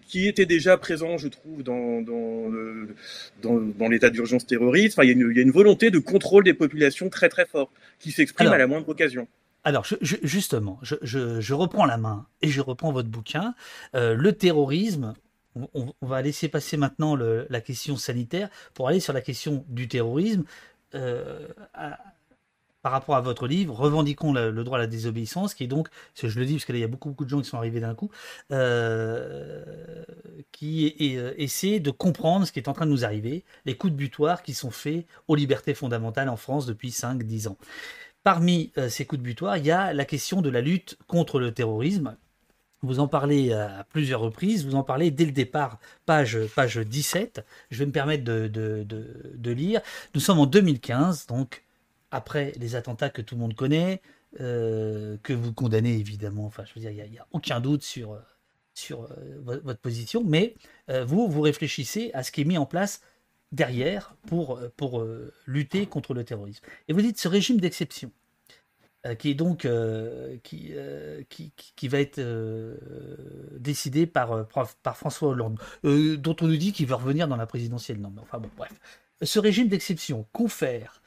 [0.06, 2.50] Qui était déjà présent, je trouve, dans, dans,
[3.42, 4.98] dans, l'état d'urgence violences terroristes.
[4.98, 8.48] Enfin, il y, a une volonté de contrôle des populations très très fort qui s'exprime
[8.48, 9.28] à la moindre occasion.
[9.64, 13.54] Alors, justement, je, reprends la main et je reprends votre bouquin.
[13.94, 15.14] Euh, le terrorisme,
[15.54, 20.44] on, va laisser passer maintenant la question sanitaire pour aller sur la question du terrorisme.
[20.94, 21.46] Euh,
[22.82, 26.38] par rapport à votre livre, revendiquons le, droit à la désobéissance, qui est donc, je
[26.38, 28.10] le dis parce qu'il y a beaucoup, beaucoup de gens qui sont arrivés d'un coup,
[28.52, 29.64] euh,
[30.52, 30.86] qui
[31.38, 34.42] essaient de comprendre ce qui est en train de nous arriver, les coups de butoir
[34.42, 37.56] qui sont faits aux libertés fondamentales en France depuis 5-10 ans.
[38.22, 41.40] Parmi euh, ces coups de butoir, il y a la question de la lutte contre
[41.40, 42.16] le terrorisme.
[42.82, 47.44] Vous en parlez à plusieurs reprises, vous en parlez dès le départ, page, page 17.
[47.70, 49.82] Je vais me permettre de, de, lire.
[50.14, 51.62] Nous sommes en 2015, donc
[52.10, 54.02] après les attentats que tout le monde connaît,
[54.40, 56.46] euh, que vous condamnez évidemment.
[56.46, 58.18] Enfin, je veux dire, il n'y a, aucun doute sur,
[58.74, 60.54] sur euh, votre position, mais
[61.06, 63.00] vous, vous réfléchissez à ce qui est mis en place
[63.52, 66.64] derrière pour, euh, pour euh, lutter contre le terrorisme.
[66.88, 68.12] Et vous dites ce régime d'exception,
[69.06, 69.66] euh, qui est donc
[70.42, 70.72] qui,
[71.28, 72.20] qui, qui, va être
[73.58, 74.46] décidé par,
[74.82, 78.00] par François Hollande, dont on nous dit qu'il veut revenir dans la présidentielle.
[78.00, 78.72] Non, mais enfin bon, bref.
[79.22, 80.99] Ce régime d'exception confère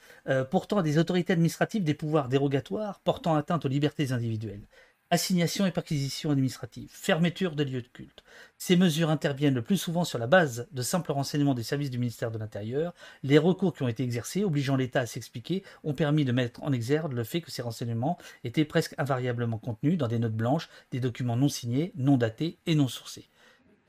[0.50, 4.68] pourtant à des autorités administratives des pouvoirs dérogatoires portant atteinte aux libertés individuelles
[5.14, 8.24] assignation et perquisition administrative, fermeture des lieux de culte.
[8.58, 12.00] Ces mesures interviennent le plus souvent sur la base de simples renseignements des services du
[12.00, 12.96] ministère de l'Intérieur.
[13.22, 16.72] Les recours qui ont été exercés, obligeant l'État à s'expliquer, ont permis de mettre en
[16.72, 21.00] exergue le fait que ces renseignements étaient presque invariablement contenus dans des notes blanches, des
[21.00, 23.30] documents non signés, non datés et non sourcés.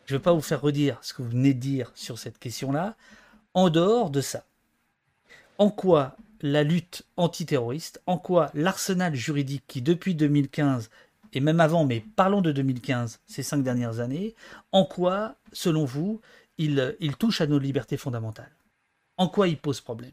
[0.05, 2.39] Je ne vais pas vous faire redire ce que vous venez de dire sur cette
[2.39, 2.97] question-là.
[3.55, 4.45] En dehors de ça,
[5.57, 10.91] en quoi la lutte antiterroriste, en quoi l'arsenal juridique qui depuis 2015
[11.33, 14.35] et même avant, mais parlons de 2015, ces cinq dernières années,
[14.71, 16.21] en quoi, selon vous,
[16.59, 18.53] il, il touche à nos libertés fondamentales?
[19.17, 20.13] En quoi il pose problème?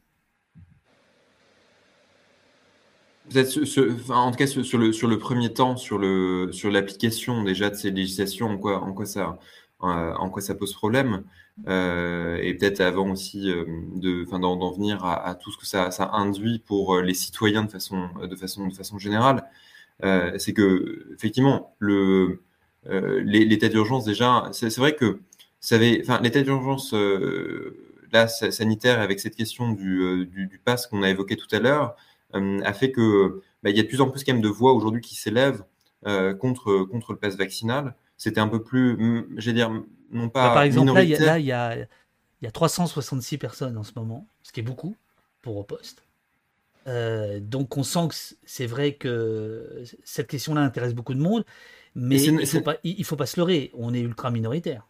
[4.10, 8.82] En tout cas, sur le, premier temps, sur l'application déjà de ces législations, en quoi,
[8.82, 9.40] en quoi, ça,
[9.84, 11.24] euh, en quoi ça pose problème,
[11.68, 16.99] euh, et peut-être avant aussi euh, d'en venir à, tout ce que ça, induit pour
[16.99, 19.43] les citoyens de façon, générale.
[20.03, 22.39] Euh, c'est que effectivement euh,
[23.24, 25.20] l'état d'urgence déjà, c'est vrai que
[25.70, 27.78] l'état d'urgence euh,
[28.12, 31.95] là sanitaire avec cette question du, du, pass qu'on a évoqué tout à l'heure
[32.34, 35.16] a fait que bah, il y a de plus en plus de voix aujourd'hui qui
[35.16, 35.64] s'élèvent
[36.39, 37.95] contre contre le pass vaccinal.
[38.22, 39.72] C'était un peu plus, j'ai dire,
[40.12, 40.50] non pas.
[40.50, 44.28] Bah, par exemple, là, il y, a, il y a 366 personnes en ce moment,
[44.44, 44.96] ce qui est beaucoup
[45.42, 46.04] pour au poste.
[46.86, 48.16] Euh, donc on sent que
[48.46, 51.46] c'est vrai que cette question-là intéresse beaucoup de monde,
[51.96, 54.86] mais il ne faut, pas, il faut pas se leurrer, on est ultra minoritaire.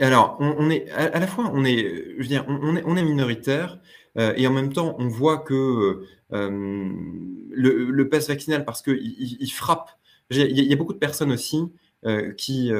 [0.00, 3.04] Alors, on, est à, la fois, on est, je veux dire, on, est, on est
[3.04, 3.78] minoritaire
[4.16, 6.90] euh, et en même temps, on voit que euh,
[7.50, 9.90] le, le pass vaccinal, parce qu'il il, frappe,
[10.30, 11.70] il y, a beaucoup de personnes aussi
[12.36, 12.70] qui,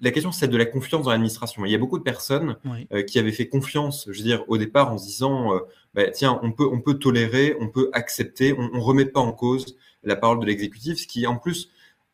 [0.00, 1.64] la question, c'est celle de la confiance dans l'administration.
[1.64, 2.56] Il y a beaucoup de personnes
[3.06, 5.52] qui avaient fait confiance, je veux dire, au départ en se disant,
[5.94, 9.32] bah, tiens, on peut, on peut tolérer, on peut accepter, on ne remet pas en
[9.32, 11.70] cause la parole de l'exécutif, ce qui en plus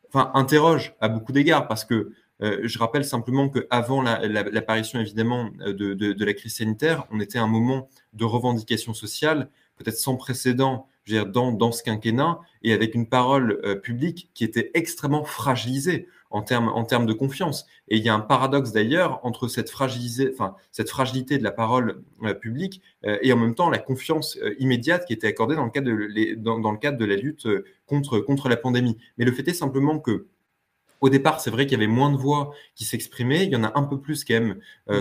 [0.08, 2.12] enfin, interroge à beaucoup d'égards, parce que
[2.42, 7.20] euh, je rappelle simplement qu'avant l'apparition la, évidemment de, de, de, la crise sanitaire, on
[7.20, 12.40] était à un moment de revendication sociale, peut-être sans précédent dire, dans, dans ce quinquennat,
[12.62, 17.66] et avec une parole euh, publique qui était extrêmement fragilisée en termes, en de confiance.
[17.88, 22.02] Et il y a un paradoxe d'ailleurs entre cette, enfin, cette fragilité de la parole
[22.22, 25.70] euh, publique euh, et en même temps la confiance immédiate qui était accordée dans le
[25.70, 27.48] cadre de, les, dans, dans, le cadre de la lutte
[27.86, 28.96] contre, contre la pandémie.
[29.18, 30.26] Mais le fait est simplement que
[31.01, 33.44] au départ, c'est vrai qu'il y avait moins de voix qui s'exprimaient.
[33.44, 34.59] Il y en a un peu plus quand même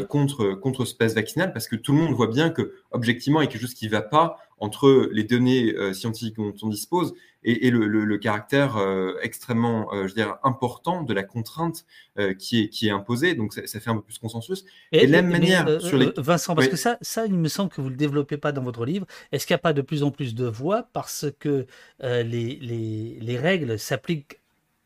[0.08, 3.46] contre, contre ce pass vaccinal parce que tout le monde voit bien que, objectivement, il
[3.46, 7.14] y a quelque chose qui ne va pas entre les données scientifiques dont on dispose
[7.44, 11.86] et, le, le, caractère euh, extrêmement, euh, je veux dire, important de la contrainte
[12.18, 13.34] euh, qui, est, qui est imposée.
[13.34, 14.66] Donc, ça, ça, fait un peu plus consensus.
[14.92, 16.12] Et, de la même manière sur les...
[16.18, 18.64] Vincent, parce que ça, ça, il me semble que vous ne le développez pas dans
[18.64, 19.06] votre livre.
[19.32, 21.66] Est-ce qu'il n'y a pas de plus en plus de voix parce que
[22.02, 24.40] les, les, les, règles s'appliquent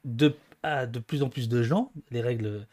[0.06, 2.68] de, à de plus en plus de gens, les règles...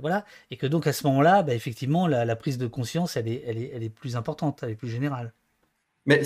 [0.00, 3.42] voilà, et que donc à ce moment-là, bah, effectivement, la, prise de conscience, elle est,
[3.46, 5.34] elle, est, elle est plus importante, elle est plus générale.
[6.06, 6.22] Mais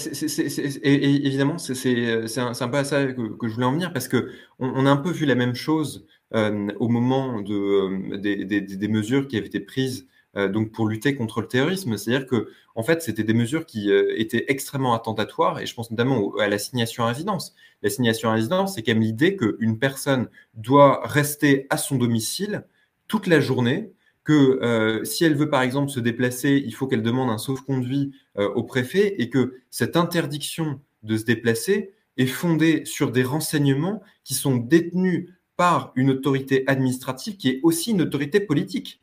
[0.85, 4.23] évidemment, c'est un, peu à ça que, je voulais en venir, parce qu'on
[4.59, 9.27] on a un peu vu la même chose euh, au moment de, euh, des, mesures
[9.29, 11.97] qui avaient été prises euh, donc pour lutter contre le terrorisme.
[11.97, 16.35] C'est-à-dire que, en fait, c'était des mesures qui étaient extrêmement attentatoires, et je pense notamment
[16.41, 17.55] à l'assignation à résidence.
[17.83, 22.65] L'assignation à résidence, c'est quand même l'idée qu'une personne doit rester à son domicile
[23.07, 23.93] toute la journée
[24.25, 28.65] que si elle veut par exemple se déplacer, il faut qu'elle demande un sauf-conduit au
[28.65, 34.57] préfet et que cette interdiction de se déplacer est fondée sur des renseignements qui sont
[34.57, 39.01] détenus par une autorité administrative qui est aussi une autorité politique.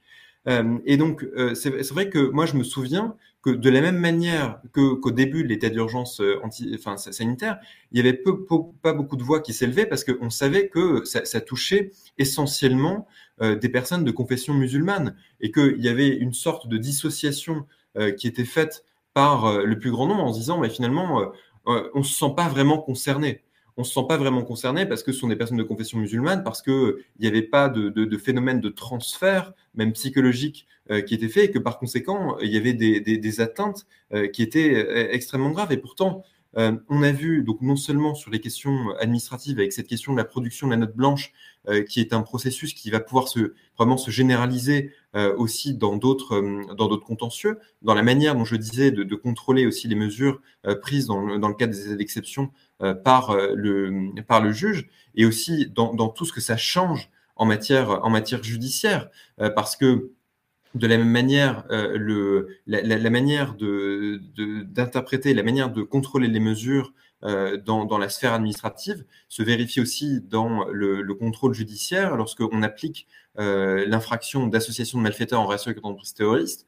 [0.47, 3.97] Euh, et donc, euh, c'est vrai que moi, je me souviens que de la même
[3.97, 6.39] manière qu'au début de l'état d'urgence euh,
[6.75, 7.59] enfin, sanitaire,
[7.91, 8.45] il y avait peu,
[8.81, 13.07] pas beaucoup de voix qui s'élevaient parce qu'on savait que ça, touchait essentiellement
[13.39, 17.65] des personnes de confession musulmane et qu'il y avait une sorte de dissociation
[18.17, 18.85] qui était faite
[19.15, 21.31] par le plus grand nombre en se disant, mais finalement,
[21.65, 23.43] on se sent pas vraiment concerné
[23.77, 26.43] on se sent pas vraiment concerné parce que ce sont des personnes de confession musulmane,
[26.43, 31.45] parce qu'il n'y avait pas de, phénomène de transfert, même psychologique, euh, qui était fait,
[31.45, 35.71] et que par conséquent, il y avait des, atteintes euh, qui étaient euh, extrêmement graves.
[35.71, 40.17] Et pourtant, on a vu, non seulement sur les questions administratives, avec cette question de
[40.17, 41.31] la production de la note blanche,
[41.89, 44.93] qui est un processus qui va pouvoir se, vraiment se généraliser
[45.37, 46.41] aussi dans d'autres
[46.73, 50.41] dans d'autres contentieux, dans la manière dont je disais de, contrôler aussi les mesures
[50.81, 51.95] prises dans dans le cadre des
[52.81, 56.57] euh, par, euh, le, par le juge et aussi dans, dans, tout ce que ça
[56.57, 59.09] change en matière, en matière judiciaire.
[59.39, 60.09] Euh, parce que
[60.73, 66.39] de la même manière, le, la, la, manière d'interpréter, de, la manière de contrôler les
[66.39, 66.93] mesures
[67.23, 73.07] dans, dans, la sphère administrative se vérifie aussi dans le, le contrôle judiciaire lorsqu'on applique
[73.37, 76.65] euh, l'infraction d'association de malfaiteurs en relation avec entreprise terroriste,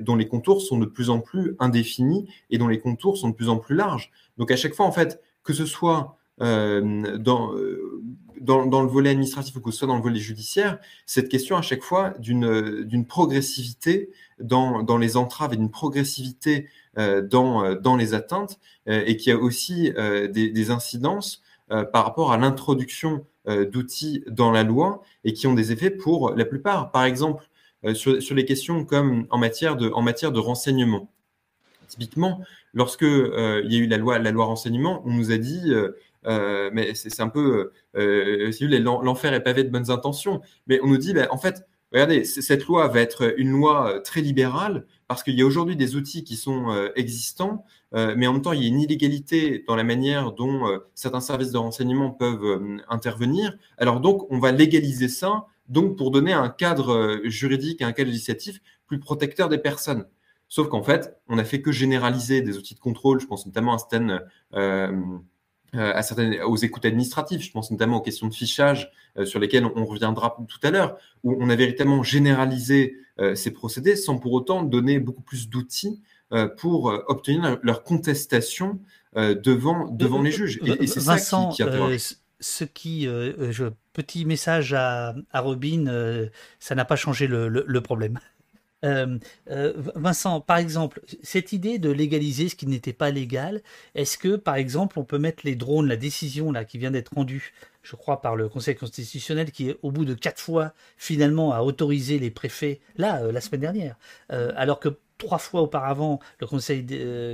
[0.00, 3.34] dont les contours sont de plus en plus indéfinis et dont les contours sont de
[3.34, 4.10] plus en plus larges.
[4.36, 8.02] Donc à chaque fois, en fait, que ce soit euh, dans, euh,
[8.40, 11.62] dans, le volet administratif ou que ce soit dans le volet judiciaire, cette question à
[11.62, 14.10] chaque fois d'une progressivité
[14.40, 16.68] dans, dans, les entraves et d'une progressivité
[16.98, 18.58] euh, dans, dans les atteintes
[18.88, 24.24] euh, et qui a aussi euh, des, des, incidences euh, par rapport à l'introduction d'outils
[24.26, 26.90] dans la loi et qui ont des effets pour la plupart.
[26.90, 27.46] Par exemple,
[27.92, 31.10] sur, sur, les questions comme en matière de, en matière de renseignement.
[31.88, 32.40] Typiquement,
[32.72, 35.72] lorsque euh, il y a eu la loi, la loi renseignement, on nous a dit,
[36.26, 40.98] euh, euh, mais c'est un peu, l'enfer est pavé de bonnes intentions, mais on nous
[40.98, 45.34] dit, ben, en fait, regardez, cette loi va être une loi très libérale parce qu'il
[45.34, 48.68] y a aujourd'hui des outils qui sont existants, mais en même temps, il y a
[48.68, 53.56] une illégalité dans la manière dont certains services de renseignement peuvent intervenir.
[53.78, 58.60] Alors donc, on va légaliser ça, donc pour donner un cadre juridique, un cadre législatif
[58.86, 60.06] plus protecteur des personnes.
[60.48, 63.20] Sauf qu'en fait, on n'a fait que généraliser des outils de contrôle.
[63.20, 64.22] Je pense notamment à certaines,
[64.54, 65.18] euh, euh,
[65.74, 67.40] à certaines, aux écoutes administratives.
[67.40, 70.96] Je pense notamment aux questions de fichage euh, sur lesquelles on reviendra tout à l'heure,
[71.22, 72.96] où on a véritablement généralisé
[73.36, 76.02] ces procédés sans pour autant donner beaucoup plus d'outils
[76.56, 78.80] pour obtenir leur contestation
[79.14, 80.58] devant, devant les juges.
[80.64, 86.84] Et, c'est ça qui, qui ce qui, je, petit message à, à Robin, ça n'a
[86.84, 88.18] pas changé le, le problème.
[88.84, 89.18] Euh,
[89.50, 93.62] euh, Vincent, par exemple, cette idée de légaliser ce qui n'était pas légal,
[93.94, 97.14] est-ce que, par exemple, on peut mettre les drones, la décision là qui vient d'être
[97.14, 101.52] rendue, je crois, par le Conseil constitutionnel, qui est au bout de quatre fois finalement
[101.52, 103.96] a autorisé les préfets, là, euh, la semaine dernière,
[104.28, 106.84] alors que trois fois auparavant, le Conseil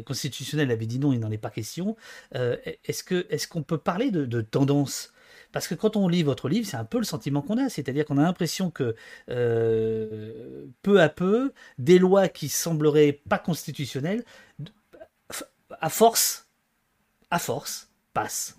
[0.04, 1.96] constitutionnel avait dit non, il n'en est pas question.
[2.32, 5.12] est-ce que est-ce qu'on peut parler de tendance
[5.52, 8.04] parce que quand on lit votre livre, c'est un peu le sentiment qu'on a, c'est-à-dire
[8.04, 8.94] qu'on a l'impression que
[9.30, 14.24] euh, peu à peu, des lois qui sembleraient pas constitutionnelles,
[15.80, 16.48] à force,
[17.30, 18.56] à force, passent.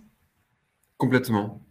[0.97, 1.61] Complètement.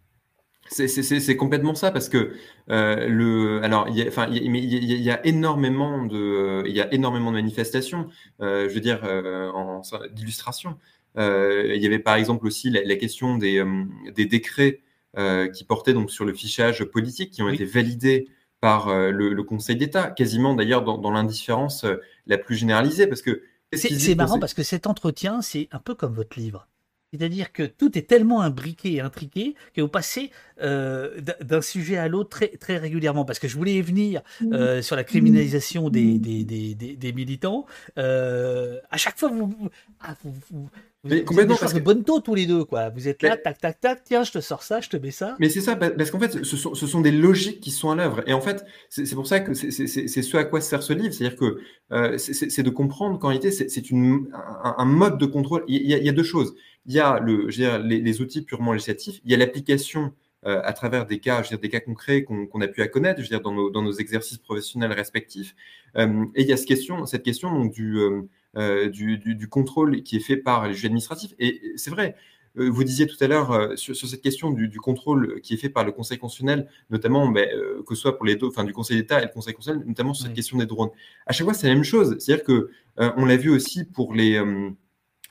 [0.68, 2.32] C'est complètement ça parce que
[2.70, 8.06] euh, le alors il y a, y, a, énormément de il énormément de manifestations
[8.40, 10.78] euh, je veux dire en d'illustration
[11.16, 13.64] il y avait par exemple aussi la, question des,
[14.14, 18.28] des décrets euh, qui portaient donc sur le fichage politique, qui ont été validés
[18.60, 21.96] par euh, le, Conseil d'État, quasiment d'ailleurs dans, l'indifférence euh,
[22.26, 23.42] la plus généralisée, parce que
[23.72, 26.68] c'est marrant parce que cet entretien, c'est un peu comme votre livre.
[27.12, 30.30] C'est-à-dire que tout est tellement imbriqué et intriqué que vous passez
[30.60, 33.24] d'un sujet à l'autre très, très régulièrement.
[33.24, 34.82] Parce que je voulais venir mmh.
[34.82, 37.66] sur la criminalisation des, des, des, des, militants.
[37.96, 40.70] à chaque fois, vous, ah, vous, vous,
[41.02, 42.90] mais complètement parce que bonne taux tous les deux, quoi.
[42.90, 45.34] Vous êtes là, tac, tac, tac, tiens, je te sors ça, je te mets ça.
[45.38, 47.94] Mais c'est ça, parce qu'en fait, ce sont, ce sont, des logiques qui sont à
[47.94, 48.22] l'œuvre.
[48.26, 51.14] Et en fait, c'est pour ça que c'est ce à quoi sert ce livre.
[51.14, 51.58] C'est-à-dire que
[51.92, 54.24] euh, c'est de comprendre qu'en réalité, c'est un,
[54.76, 55.64] un, mode de contrôle.
[55.68, 56.54] Il y, a, il y, a, deux choses.
[56.86, 59.20] Il y a le, je veux dire, les, les outils purement législatifs.
[59.24, 60.12] Il y a l'application
[60.46, 62.88] euh, à travers des cas, je veux dire, des cas concrets qu'on a pu à
[62.88, 65.54] connaître, je veux dire, dans nos, dans nos exercices professionnels respectifs.
[65.98, 67.98] Euh, et il y a cette question, cette question donc, du,
[68.56, 71.34] euh, du, du, du, contrôle qui est fait par les juges administratifs.
[71.38, 72.16] Et c'est vrai,
[72.54, 75.92] vous disiez tout à l'heure sur, cette question du, contrôle qui est fait par le
[75.92, 77.46] Conseil constitutionnel, notamment ben,
[77.86, 80.14] que ce soit pour les deux, enfin du Conseil d'État et le Conseil constitutionnel, notamment
[80.14, 80.90] sur cette question des drones.
[81.26, 82.16] À chaque fois, c'est la même chose.
[82.18, 84.40] C'est-à-dire que on l'a vu aussi pour les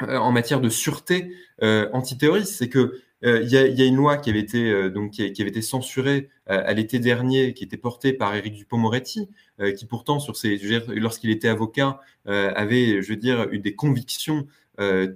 [0.02, 4.39] en matière de sûreté antiterroriste, c'est que euh, il y, a une loi qui avait
[4.39, 8.34] été euh, donc qui, avait été censurée euh, à l'été dernier, qui était portée par
[8.34, 9.30] Éric Dupond-Moretti,
[9.78, 14.47] qui pourtant sur ses, lorsqu'il était avocat, avait, je veux dire, eu des convictions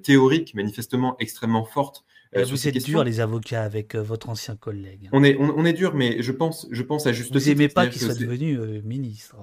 [0.04, 2.04] théoriques manifestement extrêmement fortes.
[2.36, 5.08] vous êtes dur les avocats avec votre ancien collègue.
[5.14, 7.34] On est on, est dur, mais je pense je pense à juste.
[7.34, 9.38] Vous n'aimez pas qu'il soit devenu ministre.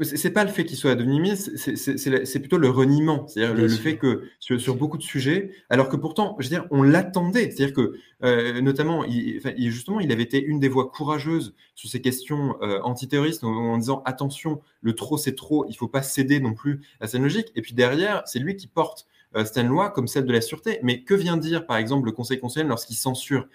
[0.00, 3.96] C'est pas le fait qu'il soit devenu ministre, c'est plutôt le reniement, c'est-à-dire le, fait
[3.96, 7.94] que sur, beaucoup de sujets, alors que pourtant, je veux dire, on l'attendait, c'est-à-dire que
[8.24, 12.80] euh, notamment, il, justement, il avait été une des voix courageuses sur ces questions euh,
[12.82, 17.06] antiterroristes en, disant attention, le trop c'est trop, il faut pas céder non plus à
[17.06, 17.52] cette logique.
[17.54, 19.06] Et puis derrière, c'est lui qui porte
[19.36, 20.80] euh, certaines lois comme celle de la sûreté.
[20.82, 23.46] Mais que vient dire, par exemple, le Conseil constitutionnel lorsqu'il censure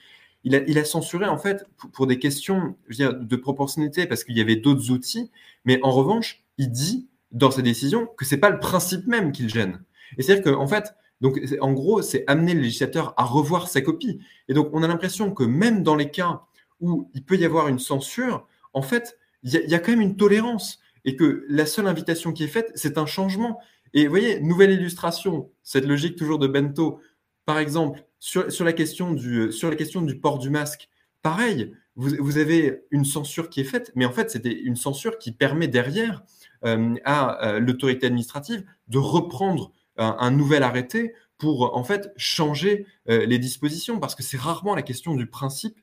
[0.44, 4.90] il a, censuré en fait pour, des questions de proportionnalité parce qu'il y avait d'autres
[4.92, 5.30] outils,
[5.66, 9.50] mais en revanche, il dit dans ses décisions que c'est pas le principe même qu'il
[9.50, 9.84] gêne.
[10.18, 13.82] Et c'est-à-dire qu'en en fait, donc en gros, c'est amener le législateur à revoir sa
[13.82, 14.20] copie.
[14.48, 16.42] Et donc on a l'impression que même dans les cas
[16.80, 20.18] où il peut y avoir une censure, en fait, il y, a quand même une
[20.18, 23.60] tolérance et que la seule invitation qui est faite, c'est un changement.
[23.94, 27.00] Et vous voyez, nouvelle illustration, cette logique toujours de Bento.
[27.46, 30.90] Par exemple, sur, la question du, port du masque,
[31.24, 35.32] pareil, vous, avez une censure qui est faite, mais en fait, c'était une censure qui
[35.32, 36.24] permet derrière
[36.64, 43.26] euh, à euh, l'autorité administrative de reprendre un, nouvel arrêté pour en fait changer euh,
[43.26, 45.78] les dispositions, parce que c'est rarement la question du principe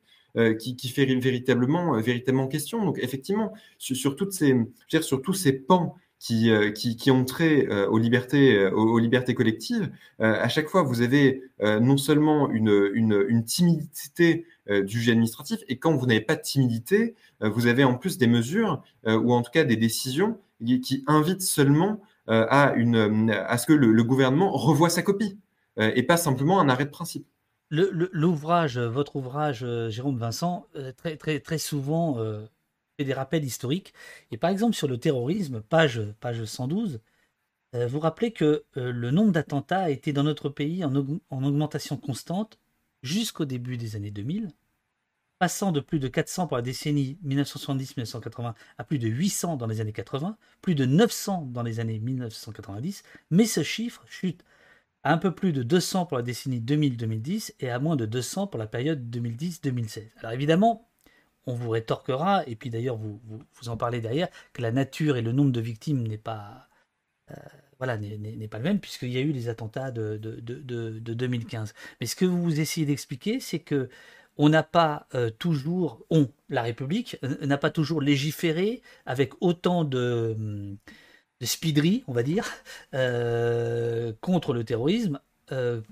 [0.60, 2.00] qui, fait véritablement,
[2.48, 2.84] question.
[2.84, 8.56] Donc effectivement, sur tous ces pans qui, euh, qui, qui, ont trait euh, aux, libertés,
[8.56, 14.98] euh, aux, libertés collectives, à chaque fois, vous avez non seulement une, une, timidité du
[14.98, 18.82] juge administratif, et quand vous n'avez pas de timidité, vous avez en plus des mesures,
[19.06, 24.02] ou en tout cas des décisions, qui, invitent seulement à, une, à ce que le,
[24.02, 25.38] gouvernement revoie sa copie,
[25.78, 27.28] et pas simplement un arrêt de principe.
[27.70, 30.66] L'ouvrage, votre ouvrage, Jérôme Vincent,
[30.96, 32.18] très, très, très souvent
[33.04, 33.94] des rappels historiques.
[34.30, 37.00] Et par exemple, sur le terrorisme, page, page 112,
[37.74, 40.92] euh, vous rappelez que euh, le nombre d'attentats a été dans notre pays en,
[41.30, 42.58] en augmentation constante
[43.02, 44.50] jusqu'au début des années 2000,
[45.38, 49.80] passant de plus de 400 pour la décennie 1970-1980 à plus de 800 dans les
[49.80, 54.42] années 80, plus de 900 dans les années 1990, mais ce chiffre chute
[55.04, 58.48] à un peu plus de 200 pour la décennie 2000-2010 et à moins de 200
[58.48, 60.08] pour la période 2010-2016.
[60.18, 60.87] Alors évidemment,
[61.48, 63.20] on vous rétorquera, et puis d'ailleurs vous,
[63.54, 66.68] vous, en parlez derrière, que la nature et le nombre de victimes n'est pas,
[67.30, 67.34] euh,
[67.78, 71.72] voilà, n'est pas le même, puisqu'il y a eu les attentats de, de, 2015.
[72.00, 73.88] Mais ce que vous essayez d'expliquer, c'est que
[74.36, 79.84] on n'a pas euh, toujours, on, la République, euh, n'a pas toujours légiféré avec autant
[79.84, 80.36] de,
[81.40, 82.46] de speederie, on va dire,
[84.20, 85.18] contre le terrorisme,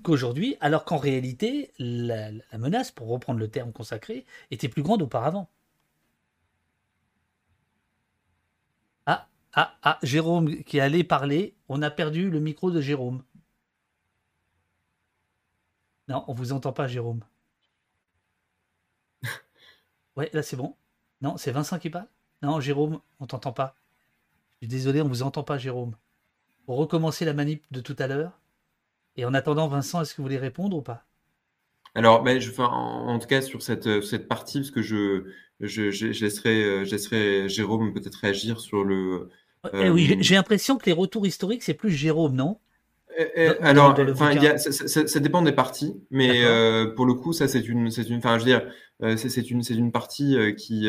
[0.03, 5.49] qu'aujourd'hui, alors qu'en réalité, la, menace, pour reprendre le terme consacré, était plus grande auparavant.
[9.07, 13.23] Ah, ah, ah, Jérôme qui allait parler, on a perdu le micro de Jérôme.
[16.09, 17.25] Non, on vous entend pas, Jérôme.
[20.17, 20.77] Ouais, là c'est bon.
[21.21, 22.09] Non, c'est Vincent qui parle?
[22.43, 23.77] Non, Jérôme, on t'entend pas.
[24.55, 25.97] Je suis désolé, on vous entend pas, Jérôme.
[26.67, 28.39] Pour recommencer la manip de tout à l'heure.
[29.17, 31.05] Et en attendant, Vincent, est-ce que vous voulez répondre ou pas?
[31.95, 35.25] Alors, ben, je, en, en, tout cas, sur cette, cette partie, parce que je,
[35.61, 39.31] je, je, laisserai, Jérôme peut-être réagir sur le.
[39.73, 42.59] Eh oui, euh, j'ai l'impression que les retours historiques, c'est plus Jérôme, non?
[43.19, 47.91] Eh, eh, alors, ça, dépend des parties, mais euh, pour le coup, ça c'est une,
[47.91, 48.71] c'est une, enfin, je veux dire,
[49.03, 50.87] euh, c'est une, c'est une partie qui,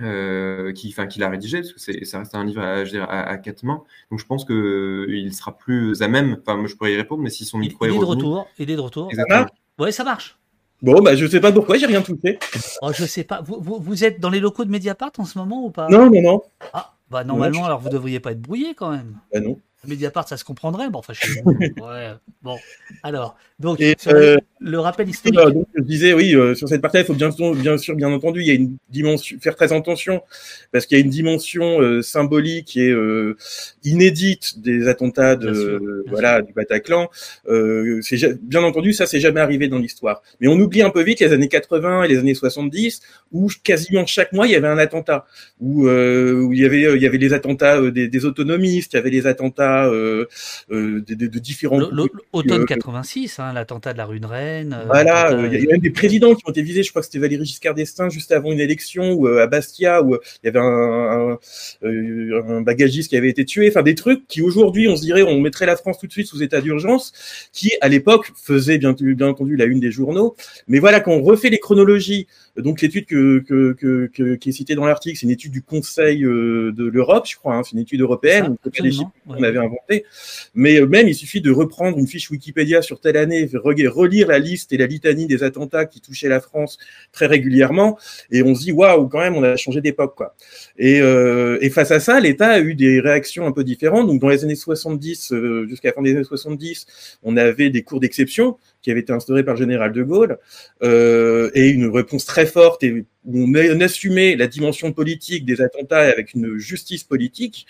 [0.00, 3.36] euh, qui, enfin, qu'il a rédigé, parce que ça reste un livre à, je à,
[3.38, 3.82] quatre mains.
[4.10, 6.38] Donc je pense que il sera plus à même.
[6.40, 8.70] Enfin, moi je pourrais y répondre, mais si son micro il, est, de retour, il
[8.70, 9.08] est de retour.
[9.10, 9.46] Exactement.
[9.78, 10.38] Ouais, ça marche.
[10.82, 12.38] Bon, bah je sais pas pourquoi, j'ai rien touché.
[12.80, 13.42] Oh, je sais pas.
[13.42, 15.88] Vous, vous, vous, êtes dans les locaux de Mediapart en ce moment ou pas?
[15.88, 16.42] Non, non, non.
[16.72, 19.18] Ah, bah normalement, alors vous devriez pas être brouillé quand même.
[19.32, 19.58] Bah non.
[19.86, 20.90] Mediapart, ça se comprendrait.
[20.90, 21.42] Bon, enfin, je sais
[21.80, 22.14] ouais.
[22.42, 22.58] Bon,
[23.02, 25.38] alors, donc, euh, le rappel historique.
[25.38, 28.40] donc, je disais, oui, euh, sur cette partie-là, il faut bien, bien sûr, bien entendu,
[28.40, 30.22] il y a une dimension, faire très attention,
[30.72, 32.94] parce qu'il y a une dimension euh, symbolique qui est
[33.84, 37.08] inédite des attentats de, voilà, du Bataclan.
[37.46, 40.22] c'est bien entendu, ça, c'est jamais arrivé dans l'histoire.
[40.40, 43.00] Mais on oublie un peu vite les années 80 et les années 70,
[43.32, 45.26] où quasiment chaque mois, il y avait un attentat,
[45.60, 48.98] où, où il y avait, il y avait les attentats des, des autonomistes, il y
[48.98, 49.90] avait les attentats d'attentats
[50.68, 51.80] de, de, différents.
[52.32, 54.76] Automne 86, hein, l'attentat de la rue de Rennes.
[54.86, 56.82] Voilà, il y, a même des présidents qui ont été visés.
[56.82, 60.16] Je crois que c'était Valéry Giscard d'Estaing juste avant une élection ou à Bastia où
[60.42, 61.38] il y avait un,
[61.82, 63.68] un, bagagiste qui avait été tué.
[63.68, 66.26] Enfin, des trucs qui aujourd'hui, on se dirait, on mettrait la France tout de suite
[66.26, 67.12] sous état d'urgence,
[67.52, 70.36] qui à l'époque faisait bien, bien entendu la une des journaux.
[70.68, 72.26] Mais voilà, quand on refait les chronologies,
[72.62, 76.20] donc l'étude que, que, que, qui est citée dans l'article, c'est une étude du Conseil
[76.20, 77.56] de l'Europe, je crois.
[77.56, 78.56] Hein, c'est une étude européenne,
[79.26, 80.04] on avait inventé.
[80.54, 84.72] Mais même, il suffit de reprendre une fiche Wikipédia sur telle année, relire la liste
[84.72, 86.78] et la litanie des attentats qui touchaient la France
[87.12, 87.98] très régulièrement,
[88.30, 90.34] et on se dit waouh, quand même, on a changé d'époque, quoi.
[90.78, 94.06] Et, euh, et, face à ça, l'État a eu des réactions un peu différentes.
[94.06, 97.82] Donc, dans les années 70, euh, jusqu'à la fin des années 70, on avait des
[97.82, 100.38] cours d'exception qui avaient été instaurés par le général de Gaulle,
[100.82, 106.00] euh, et une réponse très forte et on, on assumait la dimension politique des attentats
[106.00, 107.66] avec une justice politique.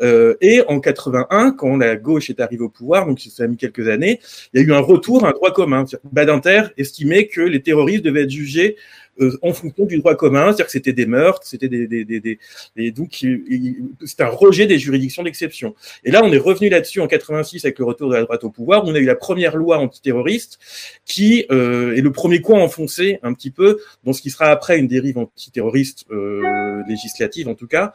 [0.00, 3.56] Euh, et en 81, quand la gauche est arrivée au pouvoir, donc ça a mis
[3.56, 4.20] quelques années,
[4.52, 5.84] il y a eu un retour à un droit commun.
[6.10, 8.76] Badinter estimait que les terroristes devaient être jugés
[9.42, 12.90] en fonction du droit commun, c'est-à-dire que c'était des meurtres, c'était des, des, des, des
[12.90, 13.24] donc
[14.04, 15.74] c'est un rejet des juridictions d'exception.
[16.04, 18.50] Et là, on est revenu là-dessus en 86 avec le retour de la droite au
[18.50, 18.84] pouvoir.
[18.84, 20.58] On a eu la première loi antiterroriste
[21.04, 24.78] qui euh, est le premier coin enfoncé un petit peu dans ce qui sera après
[24.78, 27.92] une dérive antiterroriste euh, législative en tout cas,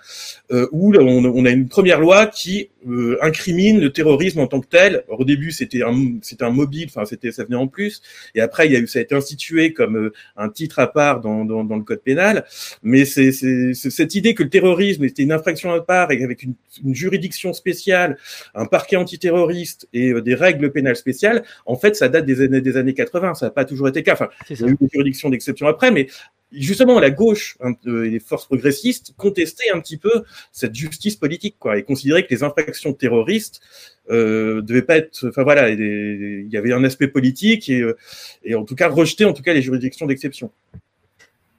[0.52, 4.68] euh, où on, a une première loi qui euh, incrimine le terrorisme en tant que
[4.68, 5.04] tel.
[5.08, 8.02] au début, c'était un, c'était un mobile, enfin c'était, ça venait en plus,
[8.36, 11.46] et après, il a eu, ça a été institué comme un titre à part dans,
[11.46, 12.46] dans, dans le code pénal.
[12.82, 13.32] Mais c'est
[13.74, 16.54] cette idée que le terrorisme était une infraction à part et avec une,
[16.84, 18.18] une juridiction spéciale,
[18.56, 22.62] un parquet antiterroriste et euh, des règles pénales spéciales, en fait, ça date des années,
[22.62, 23.36] des années 80.
[23.36, 24.14] Ça n'a pas toujours été le cas.
[24.14, 26.08] Enfin, il y a eu des juridictions d'exception après, mais
[26.54, 31.56] justement la gauche hein, et les forces progressistes contestaient un petit peu cette justice politique
[31.60, 33.62] quoi et considéraient que les infractions terroristes
[34.10, 37.98] euh, devaient pas être enfin voilà il y avait un aspect politique et, euh,
[38.44, 40.52] et en tout cas rejeter en tout cas les juridictions d'exception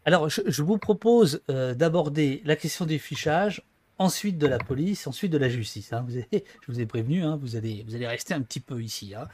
[0.05, 3.63] alors, je, vous propose euh, d'aborder la question des fichages,
[3.99, 5.93] ensuite de la police, ensuite de la justice.
[5.93, 6.05] Hein.
[6.07, 6.39] Vous je
[6.73, 9.15] vous ai prévenu, hein, vous, allez, vous allez rester un petit peu ici.
[9.15, 9.29] Hein.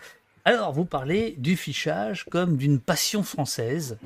[0.45, 3.99] Alors, vous parlez du fichage comme d'une passion française.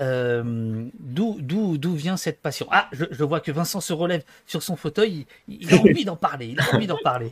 [0.00, 2.66] Euh, d'où vient cette passion?
[2.70, 5.26] Ah, je, vois que Vincent se relève sur son fauteuil.
[5.46, 6.46] Il, a envie d'en parler.
[6.46, 7.30] Il a envie d'en parler.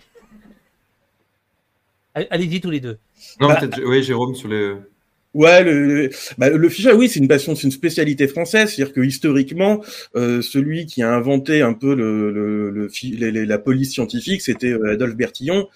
[2.15, 2.99] Allez-y tous les deux.
[3.41, 4.77] Non, peut-être, oui, Jérôme, sur les.
[5.35, 6.09] Ouais, le,
[6.39, 9.85] bah, fichage, oui, c'est une passion, c'est une spécialité française, c'est-à-dire que historiquement,
[10.17, 14.93] euh, celui qui a inventé un peu le, le, le la police scientifique, c'était euh,
[14.95, 15.69] Adolphe Bertillon,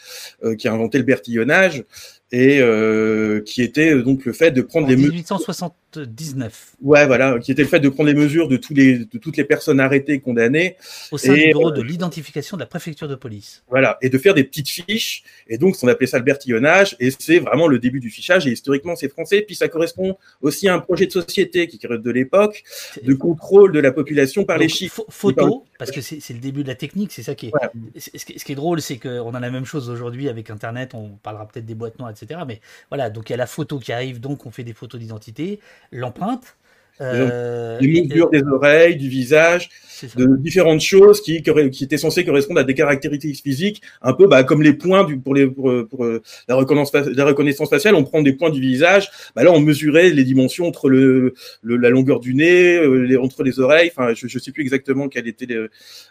[0.42, 1.84] euh, qui a inventé le bertillonnage
[2.32, 6.76] et euh, qui était donc le fait de prendre des 1879.
[6.80, 9.36] Ouais, voilà, qui était le fait de prendre les mesures de tous les de toutes
[9.36, 10.76] les personnes arrêtées, condamnées
[11.10, 13.62] au sein du bureau de l'identification de la préfecture de police.
[13.68, 17.10] Voilà, et de faire des petites fiches et donc on appelait ça le bertillonnage et
[17.10, 20.74] c'est vraiment le début du fichage et historiquement c'est français puis ça correspond aussi à
[20.74, 22.62] un projet de société qui de l'époque
[23.02, 25.04] de contrôle de la population par les chiffres.
[25.08, 27.98] Photo, parce que c'est le début de la technique, c'est ça qui est.
[27.98, 30.94] Ce qui est drôle, c'est qu'on a la même chose aujourd'hui avec Internet.
[30.94, 32.21] On parlera peut-être des boîtes noires, etc.
[32.46, 32.60] Mais
[32.90, 35.60] voilà, donc il y a la photo qui arrive, donc on fait des photos d'identité,
[35.90, 36.56] l'empreinte.
[37.02, 39.70] Euh, les mesures des oreilles, du visage,
[40.16, 44.44] de différentes choses qui, qui étaient censées correspondre à des caractéristiques physiques, un peu bah,
[44.44, 48.04] comme les points du, pour, les, pour, pour euh, la, reconnaissance, la reconnaissance faciale, on
[48.04, 51.90] prend des points du visage, bah, là on mesurait les dimensions entre le, le la
[51.90, 55.28] longueur du nez, euh, les, entre les oreilles, enfin je ne sais plus exactement quels
[55.28, 55.66] étaient les,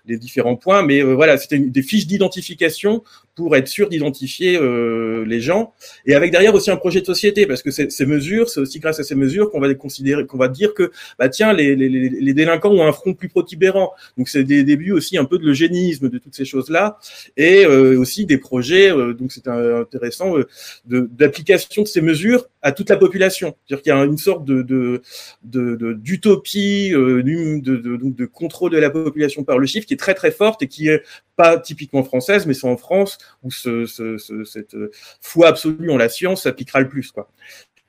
[0.05, 3.03] les différents points, mais euh, voilà, c'était des fiches d'identification
[3.35, 5.73] pour être sûr d'identifier euh, les gens,
[6.05, 8.99] et avec derrière aussi un projet de société, parce que ces mesures, c'est aussi grâce
[8.99, 10.80] à ces mesures qu'on va considérer, qu'on va dire que
[11.19, 14.91] bah tiens, les, les, les délinquants ont un front plus protubérant donc c'est des débuts
[14.91, 16.97] aussi un peu de l'eugénisme, de toutes ces choses-là,
[17.38, 18.91] et euh, aussi des projets.
[18.91, 20.47] Euh, donc c'est intéressant euh,
[20.86, 23.55] d'application de, ces mesures à toute la population.
[23.66, 25.01] C'est-à-dire qu'il y a une sorte de
[25.43, 30.32] d'utopie, de, de, de, contrôle de la population par le chiffre qui est très très
[30.32, 31.03] forte et qui est
[31.36, 34.75] pas typiquement française, mais c'est en France où ce, ce, cette
[35.21, 37.12] foi absolue en la science s'appliquera le plus.
[37.12, 37.29] Quoi.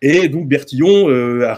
[0.05, 1.55] Et donc Bertillon euh,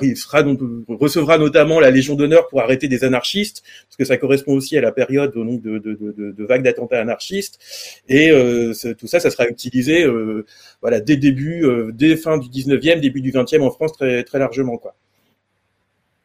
[0.88, 4.82] recevra notamment la Légion d'honneur pour arrêter des anarchistes, parce que ça correspond aussi à
[4.82, 7.58] la période de, de, vagues d'attentats anarchistes.
[8.06, 10.44] Et euh, tout ça, ça sera utilisé euh,
[10.82, 14.78] voilà dès début, euh, dès fin du 19e, début du 20e en France très largement.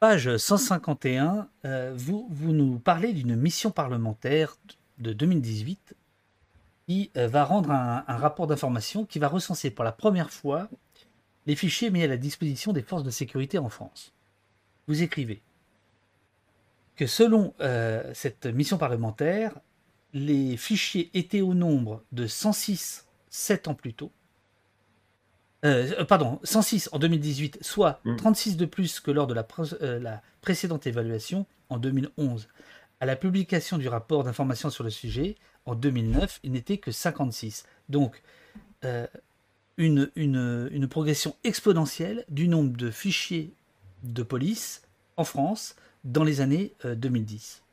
[0.02, 4.58] Page 151, euh, vous nous parlez d'une mission parlementaire
[4.98, 5.96] de 2018
[6.86, 10.68] qui va rendre un rapport d'information qui va recenser pour la première fois
[11.50, 14.14] les fichiers mis à la disposition des forces de sécurité en France.
[14.88, 15.42] Vous écrivez
[16.96, 19.60] que selon euh, cette mission parlementaire,
[20.14, 24.12] les fichiers étaient au nombre de 106 7 ans plus tôt.
[25.66, 28.58] Euh, pardon, 106 en 2018, soit 36 mm.
[28.58, 29.48] de plus que lors de la,
[29.82, 32.48] la, précédente évaluation en 2011.
[33.00, 35.36] À la publication du rapport d'information sur le sujet,
[35.66, 37.66] en 2009, il n'était que 56.
[37.90, 38.22] Donc,
[39.80, 43.52] une, progression exponentielle du nombre de fichiers
[44.04, 44.84] de police
[45.18, 47.64] en France dans les années 2010.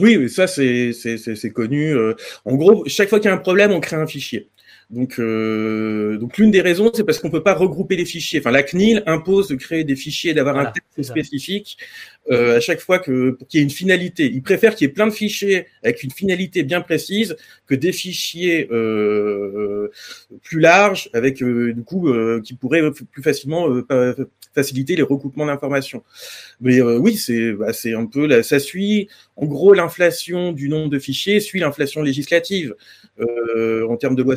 [0.00, 1.94] Oui, ça c'est connu.
[1.94, 2.14] Euh.
[2.44, 4.48] En gros, chaque fois qu'il y a un problème, on crée un fichier.
[4.94, 8.38] Donc, euh, donc l'une des raisons, c'est parce qu'on peut pas regrouper les fichiers.
[8.38, 11.76] Enfin, la CNIL impose de créer des fichiers, d'avoir un texte spécifique
[12.30, 14.30] euh, à chaque fois que pour qu'il y ait une finalité.
[14.32, 17.92] Ils préfèrent qu'il y ait plein de fichiers avec une finalité bien précise que des
[17.92, 19.90] fichiers euh,
[20.42, 23.68] plus larges avec euh, du coup euh, qui pourraient plus facilement
[24.54, 26.02] faciliter les recoupements d'informations.
[26.60, 30.88] Mais oui, c'est bah, c'est un peu là, ça suit en gros l'inflation du nombre
[30.88, 32.74] de fichiers suit l'inflation législative
[33.18, 34.36] en termes de loi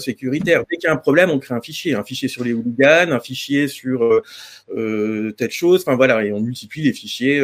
[0.56, 3.11] Dès qu'il y a un problème, on crée un fichier, un fichier sur les hooligans,
[3.11, 4.22] un fichier sur
[4.68, 5.82] telle chose.
[5.82, 7.44] Enfin voilà, et on multiplie les fichiers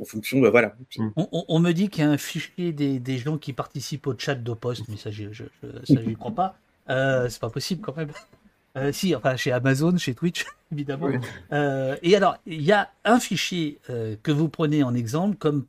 [0.00, 0.74] en fonction de voilà.
[0.96, 1.08] Mm.
[1.48, 4.84] On, me dit qu'il y a un fichier des, gens qui participent au chat d'Opost,
[4.88, 6.56] mais ça, je, ne crois pas.
[6.90, 8.10] Euh, c'est pas possible quand même.
[8.74, 11.10] Euh, si, enfin chez Amazon, chez Twitch, évidemment.
[11.52, 15.66] Euh, et alors, il y a un fichier euh, que vous prenez en exemple comme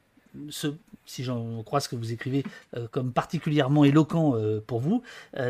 [0.50, 0.68] ce,
[1.06, 2.44] si j'en crois ce que vous écrivez,
[2.92, 4.36] comme particulièrement éloquent
[4.68, 5.04] pour vous,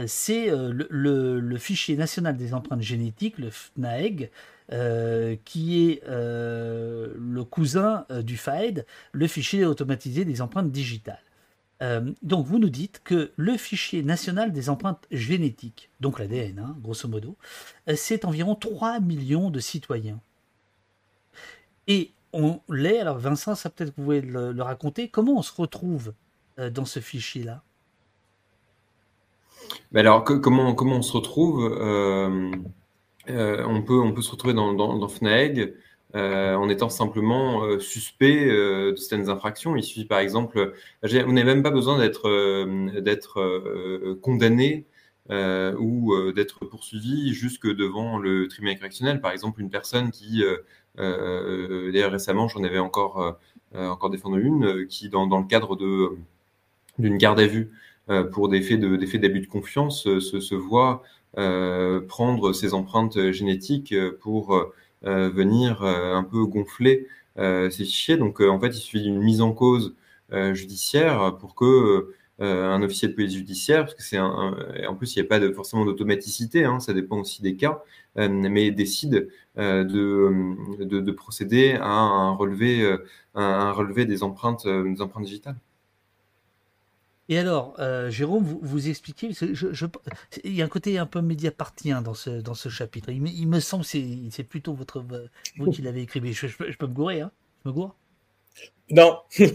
[0.08, 4.32] c'est le, fichier national des empreintes génétiques, le FNAEG,
[4.72, 11.22] euh, qui est euh, le cousin euh, du FAED, le fichier automatisé des empreintes digitales.
[12.22, 17.10] donc vous nous dites que le fichier national des empreintes génétiques, donc l'ADN, hein, grosso
[17.10, 17.36] modo,
[17.94, 20.22] c'est environ 3 millions de citoyens.
[21.88, 25.54] Et on l'est, alors Vincent, ça peut-être que vous pouvez le, raconter, comment on se
[25.54, 26.14] retrouve
[26.58, 27.64] dans ce fichier-là?
[29.92, 31.64] Ben Alors, comment, comment on se retrouve
[33.30, 35.76] euh, on, peut, on peut se retrouver dans, dans, FNAEG
[36.16, 39.76] euh, en étant simplement euh, suspect de certaines infractions.
[39.76, 40.74] Il suffit par exemple,
[41.04, 42.30] on n'a même pas besoin d'être
[44.22, 44.86] condamné
[45.30, 49.22] ou d'être poursuivi jusque devant le tribunal correctionnel.
[49.22, 50.44] Par exemple, une personne qui,
[50.98, 53.38] d'ailleurs récemment, j'en avais encore,
[53.74, 56.18] encore défendu une, qui dans, dans le cadre de
[57.00, 57.72] d'une garde à vue
[58.32, 61.02] pour des faits d'abus de, confiance se, voit
[61.38, 68.18] euh, prendre ces empreintes génétiques pour euh, venir euh, un peu gonfler ces fichiers.
[68.18, 69.96] Donc en fait, il suffit d'une mise en cause
[70.54, 74.56] judiciaire pour que un officier de police judiciaire, parce que c'est un,
[74.88, 77.82] en plus il n'y a pas forcément d'automaticité, hein, ça dépend aussi des cas,
[78.16, 82.98] mais décide de, de, procéder à un relevé,
[83.36, 85.58] un relevé des empreintes, des empreintes digitales.
[87.30, 89.32] Et alors, euh, Jérôme, vous, vous expliquez,
[90.44, 93.10] il y a un côté un peu médiapartien dans ce, dans ce chapitre.
[93.12, 93.90] Il, me semble que
[94.30, 96.22] c'est plutôt vous qui l'avez écrit.
[96.34, 96.48] je,
[96.78, 97.32] peux me gourer, hein
[97.64, 97.96] Je me gourre
[98.90, 99.20] Non.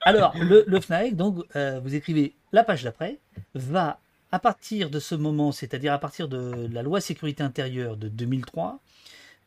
[0.00, 3.18] alors, le, le donc, euh, vous écrivez la page d'après,
[3.54, 4.00] va,
[4.32, 8.80] à partir de ce moment, c'est-à-dire à partir de la loi sécurité intérieure de 2003,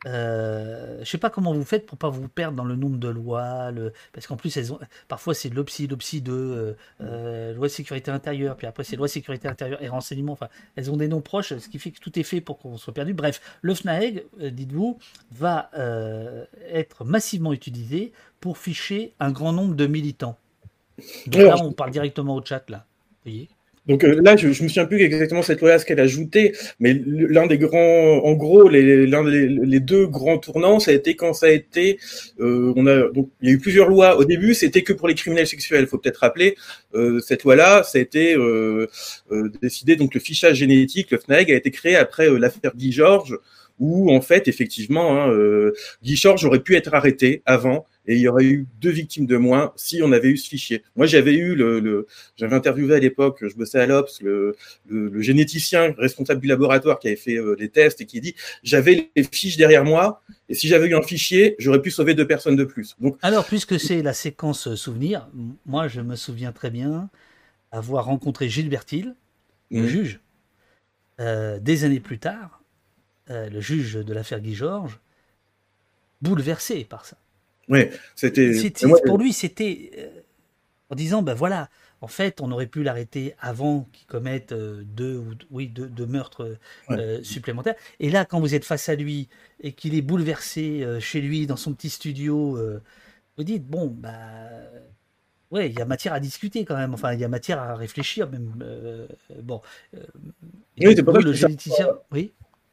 [0.06, 3.08] euh, je sais pas comment vous faites pour pas vous perdre dans le nombre de
[3.08, 3.92] lois, le...
[4.12, 4.78] parce qu'en plus elles ont...
[5.08, 9.48] parfois c'est l'OPSI, l'OPSI 2, euh, euh, loi sécurité intérieure, puis après c'est loi sécurité
[9.48, 10.32] intérieure et renseignement.
[10.32, 12.76] Enfin, elles ont des noms proches, ce qui fait que tout est fait pour qu'on
[12.76, 13.12] soit perdu.
[13.12, 14.98] Bref, le FNAEG, euh, dites-vous,
[15.32, 15.70] va
[16.70, 20.38] être massivement utilisé pour ficher un grand nombre de militants.
[21.26, 22.86] Donc là, on parle directement au chat là.
[23.24, 23.48] Vous voyez?
[23.88, 26.54] Donc euh, là, je, je me souviens plus exactement cette loi ce qu'elle a ajouté,
[26.78, 31.32] mais l'un des grands, en gros, l'un des deux grands tournants, ça a été quand
[31.32, 31.98] ça a été,
[32.40, 34.16] euh, on a donc il y a eu plusieurs lois.
[34.18, 35.82] Au début, c'était que pour les criminels sexuels.
[35.82, 36.56] Il faut peut-être rappeler
[36.94, 38.86] euh, cette loi-là, ça a été euh,
[39.30, 39.96] euh, décidé.
[39.96, 43.36] Donc le fichage génétique, le FNAG, a été créé après l'affaire Guy Georges,
[43.78, 45.32] où en fait, effectivement, hein,
[46.02, 49.36] Guy Georges aurait pu être arrêté avant et il y aurait eu deux victimes de
[49.36, 50.82] moins si on avait eu ce fichier.
[50.96, 52.06] Moi, j'avais eu le,
[52.36, 54.56] j'avais interviewé à l'époque, je bossais à l'Obs, le,
[54.88, 59.10] le, généticien responsable du laboratoire qui avait fait euh, les tests et qui dit j'avais
[59.14, 62.56] les fiches derrière moi et si j'avais eu un fichier, j'aurais pu sauver deux personnes
[62.56, 62.96] de plus.
[62.98, 65.28] Donc, alors, puisque c'est la séquence souvenir,
[65.66, 67.10] moi, je me souviens très bien
[67.70, 69.14] avoir rencontré Gilles Bertil,
[69.70, 69.86] le mmh.
[69.86, 70.20] juge,
[71.20, 72.57] euh, des années plus tard,
[73.30, 74.98] euh, le juge de l'affaire Guy Georges,
[76.22, 77.16] bouleversé par ça.
[77.68, 78.52] Oui, c'était.
[79.04, 80.08] Pour lui, c'était euh,
[80.88, 81.68] en disant ben voilà,
[82.00, 86.56] en fait, on aurait pu l'arrêter avant qu'il commette euh, deux, oui, deux, meurtres
[87.22, 87.74] supplémentaires.
[88.00, 89.28] Et là, quand vous êtes face à lui
[89.60, 92.58] et qu'il est bouleversé chez lui dans son petit studio,
[93.36, 94.22] vous dites bon, bah
[95.50, 96.92] Ouais, il y a matière à discuter quand même.
[96.92, 99.08] Enfin, il y a matière à réfléchir même.
[99.42, 99.62] Bon.
[100.78, 101.88] Oui, c'est pour le généticien.
[102.10, 102.32] Oui.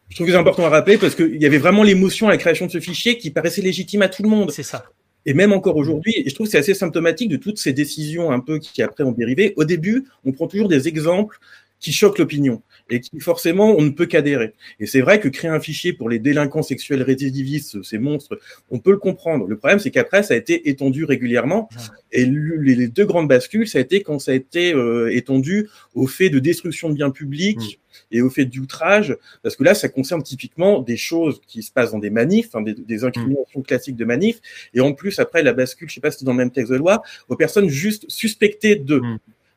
[0.10, 2.38] Je trouve que c'est important à rappeler parce qu'il y avait vraiment l'émotion à la
[2.38, 4.52] création de ce fichier qui paraissait légitime à tout le monde.
[4.52, 4.86] C'est ça.
[5.26, 8.32] Et même encore aujourd'hui, et je trouve que c'est assez symptomatique de toutes ces décisions
[8.32, 9.54] un peu qui après ont dérivé.
[9.56, 11.40] Au début, on prend toujours des exemples
[11.86, 14.54] qui choquent l'opinion et qui forcément on ne peut qu'adhérer.
[14.80, 18.40] Et c'est vrai que créer un fichier pour les délinquants sexuels récidivistes, ces monstres,
[18.72, 19.46] on peut le comprendre.
[19.46, 21.70] Le problème c'est qu'après ça a été étendu régulièrement
[22.12, 26.08] et les deux grandes bascules ça a été quand ça a été euh, étendu au
[26.08, 27.60] fait de destruction de biens publics.
[27.60, 27.86] Mm.
[28.12, 31.92] Et au fait d'outrage, parce que là, ça concerne typiquement des choses qui se passent
[31.92, 34.42] dans des manifs, des, des, incriminations classiques de manifs,
[34.74, 36.74] et en plus, après, la bascule, je sais pas si c'est dans le même texte
[36.74, 39.02] de loi, aux personnes juste suspectées de.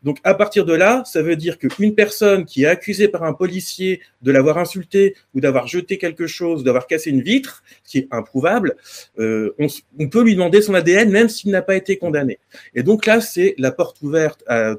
[0.03, 3.33] Donc à partir de là, ça veut dire qu'une personne qui est accusée par un
[3.33, 8.09] policier de l'avoir insulté ou d'avoir jeté quelque chose, d'avoir cassé une vitre, qui est
[8.11, 8.77] improuvable,
[9.19, 12.39] euh, on, peut lui demander son ADN même s'il n'a pas été condamné.
[12.75, 14.75] Et donc là, c'est la porte ouverte à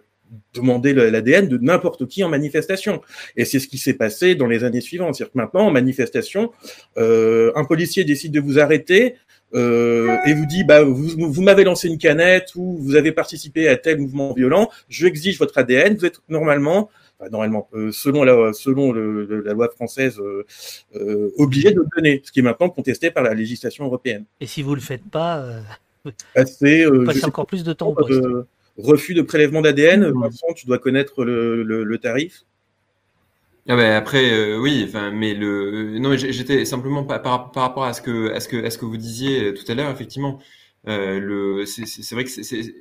[0.54, 3.02] demander l'ADN de n'importe qui en manifestation.
[3.36, 5.16] Et c'est ce qui s'est passé dans les années suivantes.
[5.16, 6.52] C'est-à-dire que maintenant, en manifestation,
[6.98, 9.16] euh, un policier décide de vous arrêter,
[9.53, 13.67] euh, et vous dit bah vous, vous m'avez lancé une canette ou vous avez participé
[13.67, 16.89] à tel mouvement violent, je exige votre ADN, vous êtes normalement
[17.31, 20.45] normalement euh, selon la selon le, la loi française euh,
[20.95, 24.26] euh, obligé de le donner, ce qui est maintenant contesté par la législation européenne.
[24.39, 25.61] Et si vous le faites pas,
[26.05, 26.85] bah, c'est
[27.26, 27.95] encore plus de temps.
[27.97, 28.45] Au
[28.81, 30.30] refus de prélèvement d'ADN, mmh.
[30.55, 32.45] tu dois connaître le, le, le tarif.
[33.68, 38.02] Ah ben après, euh, oui, mais le non, j'étais simplement par, par, rapport à ce
[38.02, 40.40] que à ce que à ce que vous disiez euh, tout à l'heure, effectivement,
[40.88, 42.76] euh, c'est vrai que c'est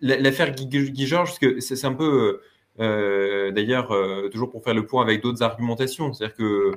[0.00, 2.40] l'affaire Guy, Georges, c'est un peu
[2.80, 3.92] euh, d'ailleurs
[4.30, 6.72] toujours pour faire le point avec d'autres argumentations, c'est-à-dire que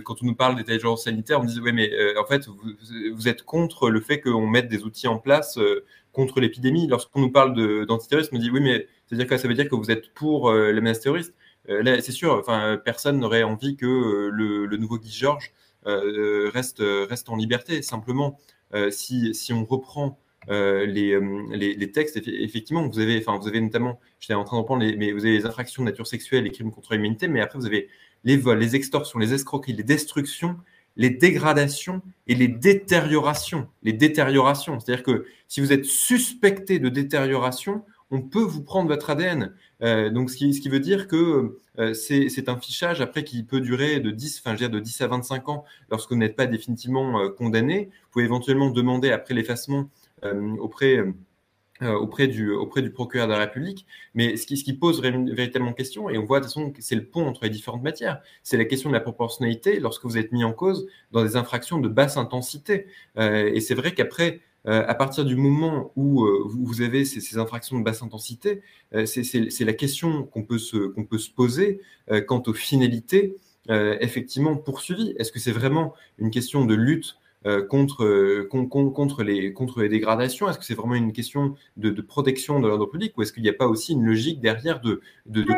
[0.00, 2.56] quand on nous parle d'état d'urgence sanitaire, on dit oui, mais en fait, vous,
[3.14, 5.58] vous, êtes contre le fait qu'on mette des outils en place
[6.12, 6.88] contre l'épidémie.
[6.88, 9.90] Lorsqu'on nous parle d'antiterrorisme, on dit oui, mais c'est-à-dire que ça veut dire que vous
[9.90, 11.34] êtes pour la menace terroriste.
[11.70, 15.52] Euh, c'est sûr, enfin, personne n'aurait envie que euh, le, nouveau Guy Georges
[15.86, 17.82] euh, reste, reste en liberté.
[17.82, 18.38] Simplement,
[18.90, 20.18] si, si on reprend
[20.48, 21.18] les,
[21.50, 25.12] les, textes, effectivement, vous avez, enfin, vous avez notamment, j'étais en train d'en prendre, mais
[25.12, 27.88] vous avez les infractions de nature sexuelle, les crimes contre l'humanité, mais après vous avez
[28.24, 30.56] les vols, les extorsions, les escroqueries, les destructions,
[30.96, 33.68] les dégradations et les détériorations.
[33.82, 39.10] Les détériorations, c'est-à-dire que si vous êtes suspecté de détérioration, on peut vous prendre votre
[39.10, 39.52] ADN.
[39.82, 44.00] Euh, donc, ce qui, veut dire que euh, c'est un fichage après qui peut durer
[44.00, 47.28] de 10, enfin, dire de 10 à 25 ans lorsque vous n'êtes pas définitivement euh,
[47.28, 47.86] condamné.
[47.86, 49.88] Vous pouvez éventuellement demander après l'effacement
[50.58, 51.02] auprès,
[51.82, 53.86] auprès, du, auprès du procureur de la République.
[54.12, 56.82] Mais ce qui, ce qui pose véritablement question, et on voit de toute façon que
[56.82, 60.18] c'est le pont entre les différentes matières, c'est la question de la proportionnalité lorsque vous
[60.18, 62.86] êtes mis en cause dans des infractions de basse intensité.
[63.16, 67.78] et c'est vrai qu'après, euh, à partir du moment où euh, vous avez ces, infractions
[67.78, 68.62] de basse intensité,
[68.94, 71.80] euh, c'est la question qu'on peut, se, poser
[72.26, 73.36] quant aux finalités
[73.68, 75.14] effectivement poursuivies.
[75.18, 77.16] Est-ce que c'est vraiment une question de lutte
[77.68, 78.04] contre,
[79.22, 80.48] les, dégradations?
[80.48, 83.16] Est-ce que c'est vraiment une question de, protection de l'ordre public?
[83.16, 85.00] Ou est-ce qu'il n'y a pas aussi une logique derrière de,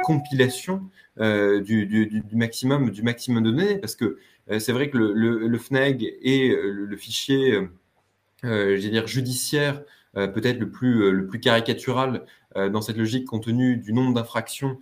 [0.04, 0.82] compilation
[1.16, 3.78] du, maximum, de données?
[3.78, 4.18] Parce que
[4.58, 7.58] c'est vrai que le, le, FNEG et le fichier
[8.44, 9.82] euh, dire, judiciaire,
[10.16, 12.24] euh, peut-être le plus, euh, le plus caricatural
[12.54, 14.76] dans cette logique compte tenu du nombre d'infractions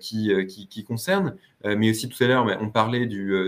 [0.00, 1.34] qui, qui, qui, concernent.
[1.62, 3.04] mais aussi tout à l'heure, on parlait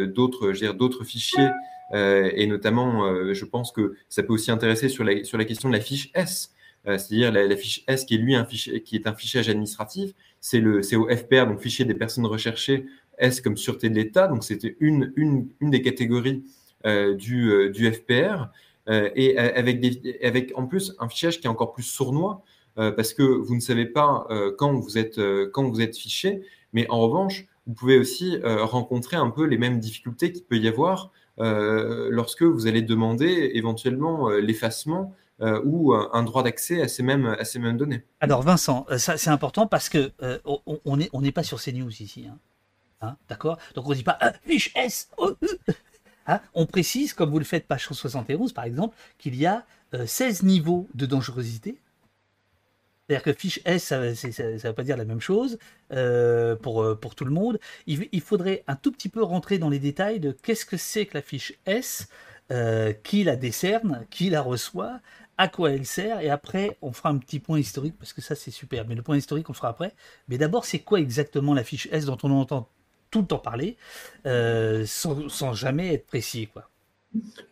[0.07, 1.49] d'autres d'autres fichiers,
[1.95, 5.75] et notamment, je pense que ça peut aussi intéresser sur la, sur la question de
[5.75, 6.53] la fiche S.
[6.85, 10.13] c'est-à-dire la, fiche S qui est lui un fichier, qui est un fichage administratif,
[10.43, 12.85] c'est le c'est au FPR, donc fichier des personnes recherchées,
[13.17, 16.45] S comme sûreté de l'État, donc c'était une, une, une, des catégories
[16.85, 18.51] du, du FPR.
[18.89, 22.43] Euh, et euh, avec, des, avec en plus un fichage qui est encore plus sournois
[22.79, 25.21] euh, parce que vous ne savez pas quand, vous êtes,
[25.53, 26.43] quand vous êtes fiché,
[26.73, 30.69] mais en revanche, vous pouvez aussi rencontrer un peu les mêmes difficultés qu'il peut y
[30.69, 37.45] avoir lorsque vous allez demander éventuellement l'effacement ou un droit d'accès à ces mêmes à
[37.45, 38.03] ces mêmes données.
[38.21, 40.13] Alors Vincent, ça c'est important parce que
[40.85, 42.39] on n'est on pas sur CNews ici, hein.
[43.01, 43.59] Hein, d'accord?
[43.75, 45.11] Donc on ne dit pas fiche S.
[46.29, 49.65] Hein, on précise, comme vous le faites page 171 par exemple, qu'il y a
[50.07, 51.81] 16 euh, niveaux de dangerosité.
[53.09, 55.59] C'est-à-dire que fiche S, ça ne veut pas dire la même chose
[55.93, 57.59] euh, pour, euh, pour tout le monde.
[57.87, 61.15] Il, faudrait un tout petit peu rentrer dans les détails de qu'est-ce que c'est que
[61.15, 62.09] la fiche S,
[63.03, 65.01] qui la décerne, qui la reçoit,
[65.37, 68.35] à quoi elle sert, et après on fera un petit point historique parce que ça
[68.35, 68.87] c'est super.
[68.87, 69.95] Mais le point historique on fera après.
[70.29, 72.69] Mais d'abord c'est quoi exactement la fiche S dont on entend
[73.11, 73.77] tout le temps parler,
[74.27, 76.49] euh, sans, jamais être précis.
[76.53, 76.71] Quoi.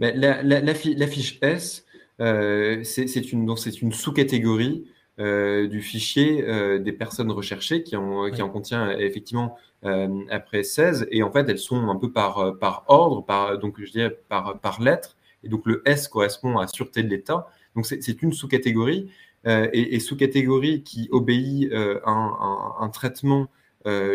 [0.00, 1.86] Mais la, la, fiche S,
[2.18, 4.86] c'est une, une sous-catégorie
[5.18, 11.08] du fichier des personnes recherchées qui en, qui en contient effectivement après 16.
[11.10, 14.58] Et en fait, elles sont un peu par, par ordre, par, donc je dirais par,
[14.60, 15.16] par lettre.
[15.42, 17.48] Et donc le S correspond à sûreté de l'État.
[17.74, 19.10] Donc c'est une sous-catégorie.
[19.46, 23.46] et, sous-catégorie qui obéit à un, un, traitement euh,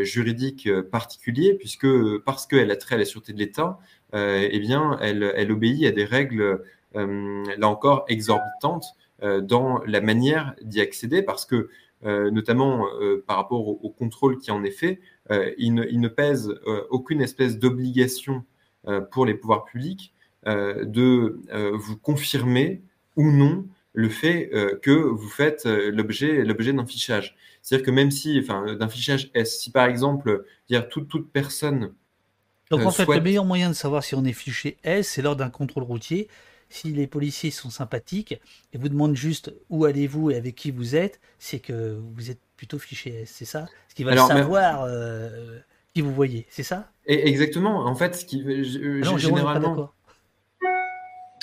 [0.04, 1.88] juridique euh, particulier, puisque
[2.26, 3.80] parce qu'elle a trait à la sûreté de l'État,
[4.14, 6.62] euh, eh bien, elle, obéit à des règles,
[6.94, 8.86] là encore, exorbitantes
[9.22, 11.70] dans la manière d'y accéder, parce que,
[12.04, 12.86] notamment
[13.28, 15.00] par rapport au, contrôle qui en est fait,
[15.58, 16.54] il, ne, pèse
[16.90, 18.44] aucune espèce d'obligation
[19.12, 20.14] pour les pouvoirs publics
[20.46, 21.40] de
[21.74, 22.82] vous confirmer
[23.16, 26.44] ou non le fait que vous faites l'objet
[26.74, 27.38] d'un fichage.
[27.62, 31.94] C'est-à-dire que même si, enfin, d'un fichage S, si par exemple, dire toute, toute personne.
[32.70, 35.22] Donc en euh, fait, le meilleur moyen de savoir si on est fiché S, c'est
[35.22, 36.28] lors d'un contrôle routier.
[36.70, 38.40] Si les policiers sont sympathiques
[38.72, 42.40] et vous demandent juste où allez-vous et avec qui vous êtes, c'est que vous êtes
[42.56, 43.68] plutôt fiché S, c'est ça?
[43.90, 45.60] Ce qui va savoir euh,
[45.94, 46.90] qui vous voyez, c'est ça?
[47.06, 47.86] Et Exactement.
[47.86, 49.92] En fait, ce qui, non, généralement.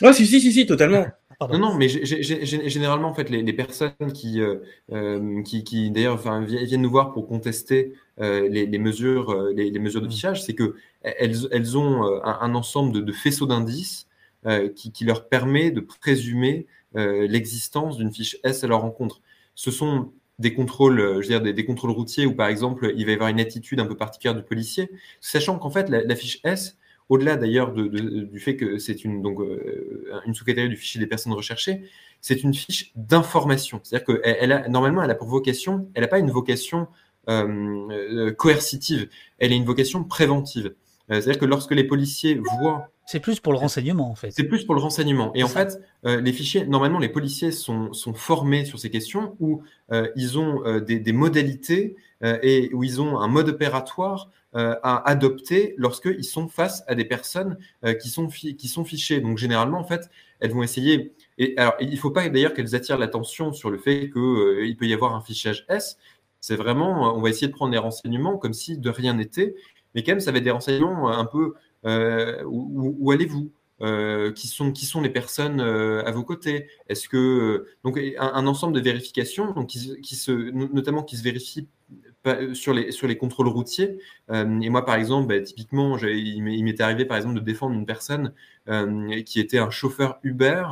[0.00, 1.06] Ah si si si si totalement.
[1.40, 4.56] Non, non, mais généralement, en fait, les, personnes qui, euh,
[4.90, 10.08] euh, qui, qui d'ailleurs, viennent nous voir pour contester euh, les, mesures, les, mesures de
[10.08, 14.08] fichage, c'est que elles, elles ont un, ensemble de, faisceaux d'indices
[14.74, 19.20] qui, qui, leur permet de présumer l'existence d'une fiche S à leur rencontre.
[19.54, 20.10] Ce sont
[20.40, 23.28] des contrôles, je veux dire, des, contrôles routiers où, par exemple, il va y avoir
[23.28, 24.90] une attitude un peu particulière du policier,
[25.20, 26.76] sachant qu'en fait, la fiche S,
[27.08, 31.32] au-delà d'ailleurs du fait que c'est une, donc, euh, une sous-catégorie du fichier des personnes
[31.32, 31.82] recherchées,
[32.20, 33.80] c'est une fiche d'information.
[33.82, 36.88] C'est-à-dire que elle a, normalement, elle a pour vocation, elle n'a pas une vocation
[37.28, 39.08] euh, euh, coercitive,
[39.38, 40.74] elle a une vocation préventive.
[41.08, 44.32] C'est-à-dire que lorsque les policiers voient c'est plus pour le renseignement, en fait.
[44.32, 45.32] C'est plus pour le renseignement.
[45.34, 49.62] Et en fait, les fichiers, normalement, les policiers sont, sont formés sur ces questions où
[50.14, 55.74] ils ont des, des, modalités et où ils ont un mode opératoire euh, à adopter
[55.76, 59.20] lorsqu'ils sont face à des personnes euh, qui, sont qui sont fichées.
[59.20, 60.08] Donc généralement, en fait,
[60.40, 61.12] elles vont essayer.
[61.36, 64.74] Et alors, il ne faut pas d'ailleurs qu'elles attirent l'attention sur le fait qu'il euh,
[64.78, 65.98] peut y avoir un fichage S.
[66.40, 69.54] C'est vraiment, on va essayer de prendre des renseignements comme si de rien n'était,
[69.98, 71.54] mais quand même, ça va être des renseignements un peu
[72.44, 73.50] où, allez-vous
[74.34, 76.68] qui, sont, qui sont les personnes à vos côtés?
[76.88, 81.68] Est-ce que donc un, ensemble de vérifications, donc qui, se, notamment qui se vérifient
[82.26, 83.98] euh, sur les, sur les contrôles routiers.
[84.30, 87.86] Euh, et moi, par exemple, bah, typiquement, il m'était arrivé, par exemple, de défendre une
[87.86, 88.32] personne
[88.68, 90.64] euh, qui était un chauffeur Uber.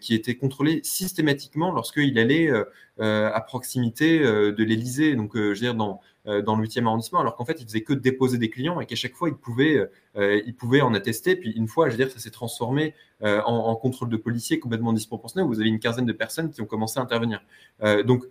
[0.00, 2.50] Qui était contrôlé systématiquement lorsqu'il allait
[2.98, 7.44] à proximité de l'Elysée, donc je veux dire dans, dans le 8e arrondissement, alors qu'en
[7.44, 9.80] fait, il faisait que déposer des clients et qu'à chaque fois, il pouvait,
[10.16, 11.36] il pouvait en attester.
[11.36, 15.44] Puis une fois, je veux dire, ça s'est transformé en, contrôle de policiers complètement disproportionné,
[15.44, 17.42] où vous avez une quinzaine de personnes qui ont commencé à intervenir.
[18.04, 18.24] donc,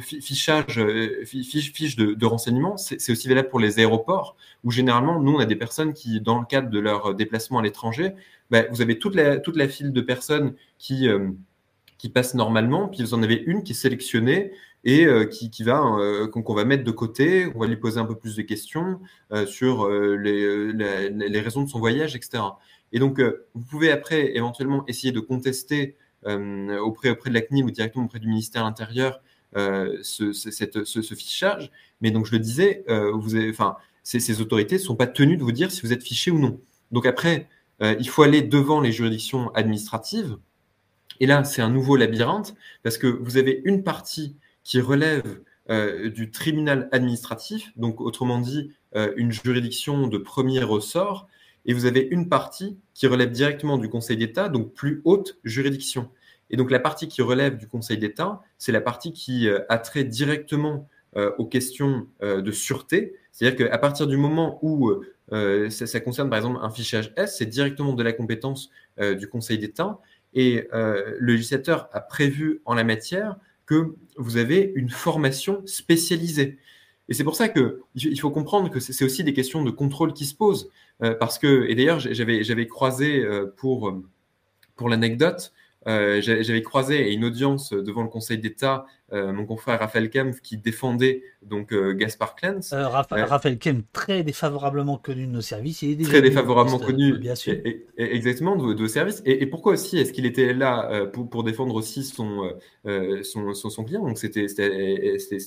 [0.00, 5.34] fichage, euh, fiche de, de renseignement, c'est aussi valable pour les aéroports, où généralement, nous,
[5.34, 8.12] on a des personnes qui, dans le cadre de leur déplacement à l'étranger,
[8.50, 11.30] bah, vous avez toute la, toute la file de personnes qui, euh,
[11.98, 14.52] qui passent normalement, puis vous en avez une qui est sélectionnée
[14.84, 15.80] et euh, qui, qui, va
[16.32, 19.00] qu'on va mettre de côté, on va lui poser un peu plus de questions
[19.46, 22.42] sur les, les, raisons de son voyage, etc.
[22.92, 27.70] Et donc, vous pouvez après éventuellement essayer de contester auprès, auprès de la CNIL ou
[27.72, 29.20] directement auprès du ministère de l'Intérieur
[29.56, 31.70] euh, ce, ce, fichage.
[32.02, 35.42] Mais donc, je le disais, euh, vous enfin, ces, autorités ne sont pas tenues de
[35.42, 36.60] vous dire si vous êtes fiché ou non.
[36.92, 37.40] Donc après, euh,
[37.80, 40.36] il faut aller devant les juridictions administratives.
[41.20, 45.40] Et là, c'est un nouveau labyrinthe parce que vous avez une partie qui relève
[46.14, 48.72] du tribunal administratif, donc autrement dit,
[49.16, 51.28] une juridiction de premier ressort,
[51.66, 56.08] et vous avez une partie qui relève directement du Conseil d'État, donc plus haute juridiction.
[56.50, 59.78] Et donc la partie qui relève du Conseil d'État, c'est la partie qui euh, a
[59.78, 63.14] trait directement euh, aux questions euh, de sûreté.
[63.36, 64.94] C'est-à-dire qu'à partir du moment où
[65.68, 69.98] ça, concerne par exemple un fichage S, c'est directement de la compétence du Conseil d'État.
[70.32, 73.36] Et le législateur a prévu en la matière
[73.66, 76.56] que vous avez une formation spécialisée.
[77.10, 80.24] Et c'est pour ça qu'il faut comprendre que c'est aussi des questions de contrôle qui
[80.24, 80.70] se posent.
[81.20, 83.22] parce que, et d'ailleurs, j'avais croisé
[83.58, 83.92] pour,
[84.76, 85.52] pour l'anecdote
[85.86, 90.56] euh, j'avais croisé une audience devant le Conseil d'État euh, mon confrère Raphaël Kempf qui
[90.56, 92.72] défendait donc euh, Gaspard Klens.
[92.72, 95.84] Raphaël Kempf, très défavorablement connu de nos services.
[96.02, 97.54] très défavorablement connu, bien sûr.
[97.96, 99.22] exactement, de, de services.
[99.24, 102.50] Et, pourquoi aussi est-ce qu'il était là pour, pour, défendre aussi son,
[103.22, 104.02] son, son, client?
[104.02, 104.46] Donc c'était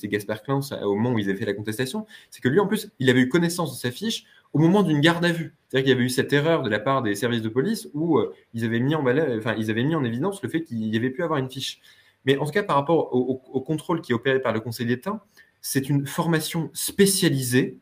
[0.03, 2.05] Gaspard Klens au moment où ils avaient fait la contestation.
[2.29, 4.99] C'est que lui, en plus, il avait eu connaissance de sa fiche au moment d'une
[4.99, 5.55] garde à vue.
[5.69, 8.17] C'est-à-dire qu'il y avait eu cette erreur de la part des services de police où
[8.17, 11.79] euh, ils, avaient mis en évidence le fait qu'il y avait pu avoir une fiche.
[12.25, 15.23] Mais en tout cas, par rapport au, contrôle qui est opéré par le Conseil d'État,
[15.61, 17.77] c'est une formation spécialisée.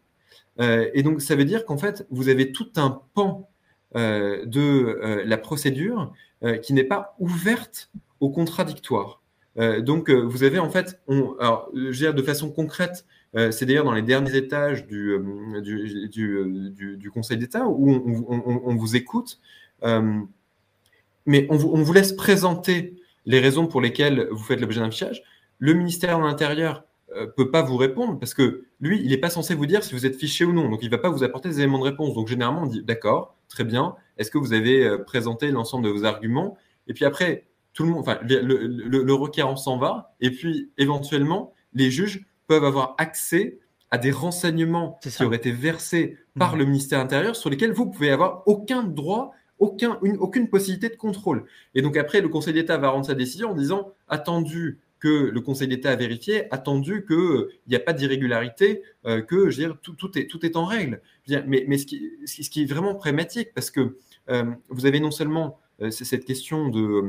[0.59, 3.49] Euh, et donc, ça veut dire qu'en fait, vous avez tout un pan
[3.95, 6.13] euh, de la procédure
[6.61, 7.89] qui n'est pas ouverte
[8.19, 9.23] au contradictoire.
[9.79, 11.01] donc, vous avez en fait,
[11.39, 13.05] alors, je veux dire de façon concrète,
[13.51, 19.39] c'est d'ailleurs dans les derniers étages du, euh, Conseil d'État où on, vous écoute,
[19.83, 20.19] euh,
[21.25, 22.95] mais on vous, laisse présenter
[23.25, 25.23] les raisons pour lesquelles vous faites l'objet d'un fichage.
[25.59, 26.85] Le ministère de l'Intérieur
[27.15, 29.93] ne peut pas vous répondre parce que lui, il n'est pas censé vous dire si
[29.93, 30.69] vous êtes fiché ou non.
[30.69, 32.13] Donc, il ne va pas vous apporter des éléments de réponse.
[32.13, 33.95] Donc, généralement, on dit d'accord, très bien.
[34.17, 36.57] Est-ce que vous avez présenté l'ensemble de vos arguments?
[36.87, 40.15] Et puis après, tout le monde, enfin, le requérant s'en va.
[40.21, 43.59] Et puis, éventuellement, les juges peuvent avoir accès
[43.91, 46.59] à des renseignements qui auraient été versés par mmh.
[46.59, 50.95] le ministère intérieur sur lesquels vous pouvez avoir aucun droit, aucun, une, aucune possibilité de
[50.95, 51.45] contrôle.
[51.73, 55.41] Et donc après, le Conseil d'État va rendre sa décision en disant attendu que le
[55.41, 59.77] Conseil d'État a vérifié, attendu qu'il n'y a pas d'irrégularité, euh, que je veux dire,
[59.81, 61.01] tout, tout, est, tout est en règle.
[61.27, 63.97] mais, mais ce, qui, ce qui est vraiment problématique, parce que
[64.29, 67.03] euh, vous avez non seulement euh, cette question de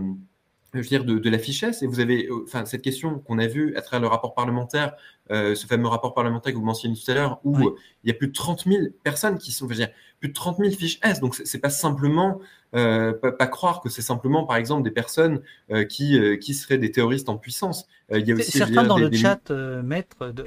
[0.74, 1.82] je veux dire, de, de la fichesse.
[1.82, 4.94] Et vous avez, euh, enfin, cette question qu'on a vue à travers le rapport parlementaire,
[5.30, 8.10] euh, ce fameux rapport parlementaire que vous mentionniez tout à l'heure, où euh, il y
[8.10, 9.90] a plus de 30 000 personnes qui sont, je veux dire,
[10.20, 11.20] plus de 30 000 fiches S.
[11.20, 12.40] Donc, c'est pas simplement,
[12.72, 15.42] pas, pas, croire que c'est simplement, par exemple, des personnes
[15.88, 17.86] qui, qui seraient des terroristes en puissance.
[18.10, 20.44] il y a aussi, Certains dans le chat, maître, de,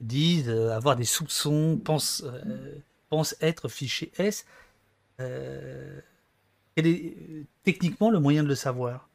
[0.00, 2.24] disent avoir des soupçons, pensent,
[3.08, 4.46] pensent être fichés S.
[6.76, 7.16] Quel est
[7.64, 9.08] techniquement le moyen de le savoir?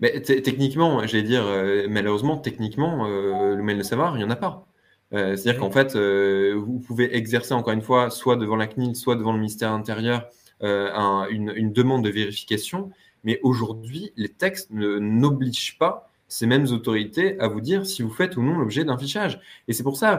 [0.00, 4.24] Mais techniquement, j'allais dire, euh, malheureusement, techniquement, euh, le moyen de le savoir, il n'y
[4.24, 4.66] en a pas.
[5.12, 9.14] Euh, c'est-à-dire qu'en fait, vous pouvez exercer encore une fois, soit devant la CNIL, soit
[9.14, 10.26] devant le ministère intérieur,
[10.62, 12.90] une, demande de vérification.
[13.24, 18.38] Mais aujourd'hui, les textes n'obligent pas ces mêmes autorités à vous dire si vous faites
[18.38, 19.38] ou non l'objet d'un fichage.
[19.66, 20.18] Et c'est pour ça,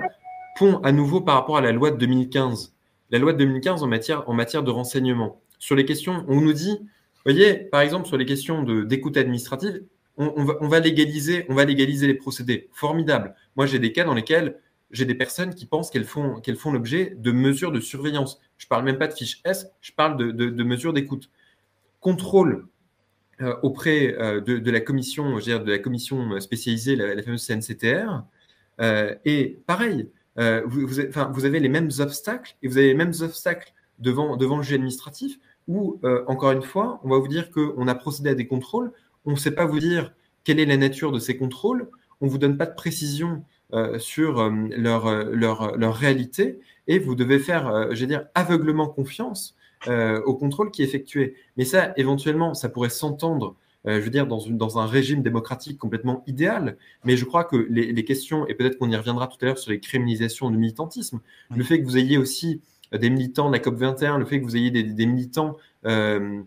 [0.59, 2.75] pont à nouveau par rapport à la loi de 2015.
[3.09, 6.53] La loi de 2015 en matière, en matière de renseignement sur les questions, on nous
[6.53, 6.79] dit,
[7.25, 9.83] voyez, par exemple, sur les questions d'écoute administrative,
[10.17, 12.69] on, va, légaliser, on va légaliser les procédés.
[12.73, 13.35] Formidable.
[13.55, 14.59] Moi, j'ai des cas dans lesquels
[14.91, 18.41] j'ai des personnes qui pensent qu'elles font, qu'elles font l'objet de mesures de surveillance.
[18.57, 21.29] Je ne parle même pas de fiche S, je parle de, mesures d'écoute.
[22.01, 22.67] Contrôle
[23.39, 28.23] euh, auprès euh, de, la commission, je de la commission spécialisée, la, fameuse CNCTR.
[28.81, 33.73] Euh, et pareil, vous, vous, avez les mêmes obstacles et vous avez les mêmes obstacles
[33.99, 35.37] devant, devant le juge administratif
[35.69, 38.91] où, euh, encore une fois, on va vous dire qu'on a procédé à des contrôles,
[39.23, 40.11] on ne sait pas vous dire
[40.43, 41.87] quelle est la nature de ces contrôles,
[42.19, 43.43] on ne vous donne pas de précision
[43.73, 49.55] euh, sur euh, leur, leur, leur, réalité, et vous devez faire, je dire, aveuglement confiance
[49.87, 51.35] au contrôle qui est effectué.
[51.55, 53.55] Mais ça, éventuellement, ça pourrait s'entendre
[53.85, 56.77] je veux dire, dans, une, dans, un régime démocratique complètement idéal.
[57.05, 59.57] Mais je crois que les, les questions, et peut-être qu'on y reviendra tout à l'heure
[59.57, 61.21] sur les criminalisations du militantisme,
[61.55, 64.55] le fait que vous ayez aussi des militants de la COP21, le fait que vous
[64.55, 66.41] ayez des, militants euh,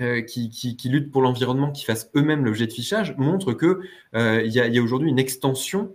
[0.00, 3.76] euh, qui, qui, luttent pour l'environnement, qui fassent eux-mêmes l'objet de fichage, montre qu'il
[4.14, 5.92] euh, y a, aujourd'hui une extension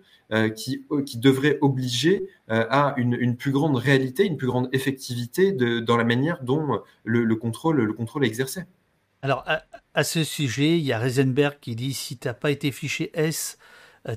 [0.55, 5.97] qui, qui, devrait obliger à une, une, plus grande réalité, une plus grande effectivité dans
[5.97, 8.61] la manière dont le, contrôle, le contrôle est exercé.
[9.21, 9.43] Alors,
[9.93, 13.11] à, ce sujet, il y a Reisenberg qui dit si tu n'as pas été fiché
[13.13, 13.57] S,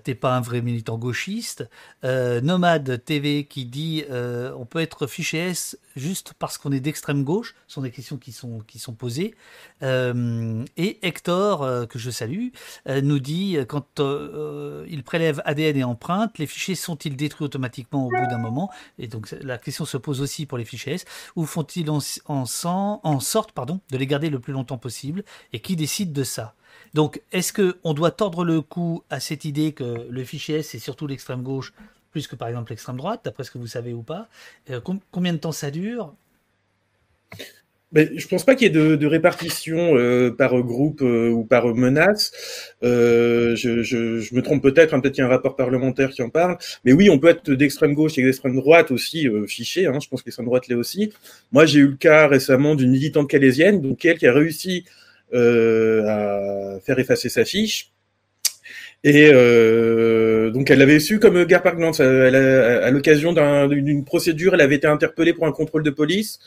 [0.02, 1.69] t'es pas un vrai militant gauchiste.
[2.05, 6.81] Euh, Nomade TV qui dit euh, on peut être fiché S juste parce qu'on est
[6.81, 7.55] d'extrême gauche.
[7.66, 9.35] Ce sont des questions qui sont, qui sont posées.
[9.82, 12.48] et Hector, que je salue,
[12.86, 18.27] nous dit quand il prélève ADN et empreintes, les fichiers sont-ils détruits automatiquement au bout
[18.28, 18.70] d'un moment?
[18.98, 21.05] Et donc la question se pose aussi pour les fichiers S.
[21.36, 22.44] Ou font-ils en, en,
[23.02, 25.24] en sorte pardon, de les garder le plus longtemps possible?
[25.52, 26.55] Et qui décide de ça?
[26.94, 30.78] Donc, est-ce qu'on doit tordre le cou à cette idée que le fichier S, c'est
[30.78, 31.74] surtout l'extrême gauche,
[32.12, 34.28] plus que par exemple l'extrême droite, d'après ce que vous savez ou pas
[34.70, 34.80] euh,
[35.10, 36.14] Combien de temps ça dure?
[37.90, 41.66] Ben, je pense pas qu'il y ait de, répartition euh, par groupe euh, ou par
[41.74, 42.32] menace.
[42.82, 46.58] je, me trompe peut-être, hein, peut-être qu'il y a un rapport parlementaire qui en parle.
[46.84, 49.86] Mais oui, on peut être d'extrême gauche et d'extrême droite aussi fiché.
[49.86, 51.12] Hein, je pense que l'extrême droite l'est aussi.
[51.50, 54.84] Moi, j'ai eu le cas récemment d'une militante calaisienne, donc elle qui a réussi
[55.32, 57.94] à faire effacer sa fiche.
[59.05, 63.34] Et euh, donc elle l'avait su comme gare par Elle à l'occasion
[63.68, 66.40] d'une procédure, elle avait été interpellée pour un contrôle de police.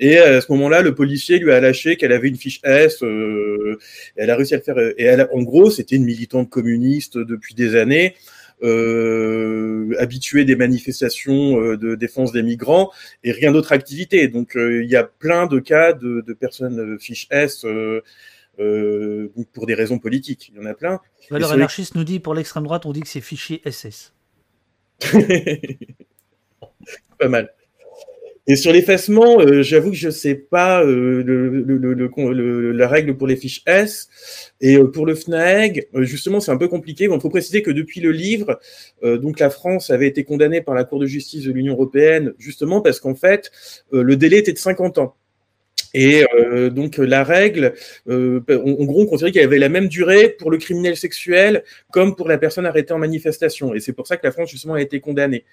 [0.00, 3.02] Et à ce moment-là, le policier lui a lâché qu'elle avait une fiche S.
[3.02, 3.78] Euh,
[4.16, 4.78] elle a réussi à le faire.
[4.78, 8.14] Et elle, en gros, c'était une militante communiste depuis des années.
[9.98, 12.90] Habitués des manifestations de défense des migrants
[13.24, 14.28] et rien d'autre activité.
[14.28, 17.64] Donc il y a plein de cas de, de personnes fiches S
[18.56, 20.52] pour des raisons politiques.
[20.52, 21.00] Il y en a plein.
[21.30, 24.14] Alors, anarchiste nous dit pour l'extrême droite, on dit que c'est fichier SS.
[27.18, 27.52] Pas mal.
[28.50, 33.36] Et sur l'effacement, euh, j'avoue que je ne sais pas euh, la règle pour les
[33.36, 34.08] fiches S.
[34.62, 37.04] Et euh, pour le FNAEG, justement, c'est un peu compliqué.
[37.12, 38.58] Il faut préciser que depuis le livre,
[39.02, 42.80] donc la France avait été condamnée par la Cour de justice de l'Union européenne, justement
[42.80, 43.50] parce qu'en fait,
[43.92, 45.14] le délai était de 50 ans.
[45.94, 47.74] Et euh, donc la règle,
[48.08, 51.64] euh, en, gros, on considérait qu'il y avait la même durée pour le criminel sexuel
[51.90, 53.74] comme pour la personne arrêtée en manifestation.
[53.74, 55.44] Et c'est pour ça que la France justement a été condamnée.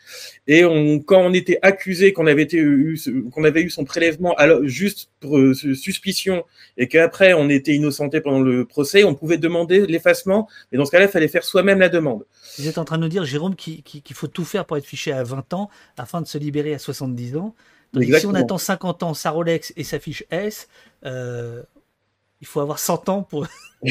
[0.47, 2.99] Et on, quand on était accusé qu'on avait été eu,
[3.31, 6.43] qu'on avait eu son prélèvement alors, juste pour euh, suspicion
[6.77, 10.47] et qu'après on était innocenté pendant le procès, on pouvait demander l'effacement.
[10.71, 12.25] Mais dans ce cas-là, il fallait faire soi-même la demande.
[12.57, 13.83] Vous êtes en train de nous dire, Jérôme, qu'il
[14.13, 17.37] faut tout faire pour être fiché à 20 ans afin de se libérer à 70
[17.37, 17.55] ans
[18.01, 20.67] si on attend 50 ans, sa Rolex et sa fiche S,
[21.05, 21.63] euh,
[22.41, 23.47] il faut avoir 100 ans pour.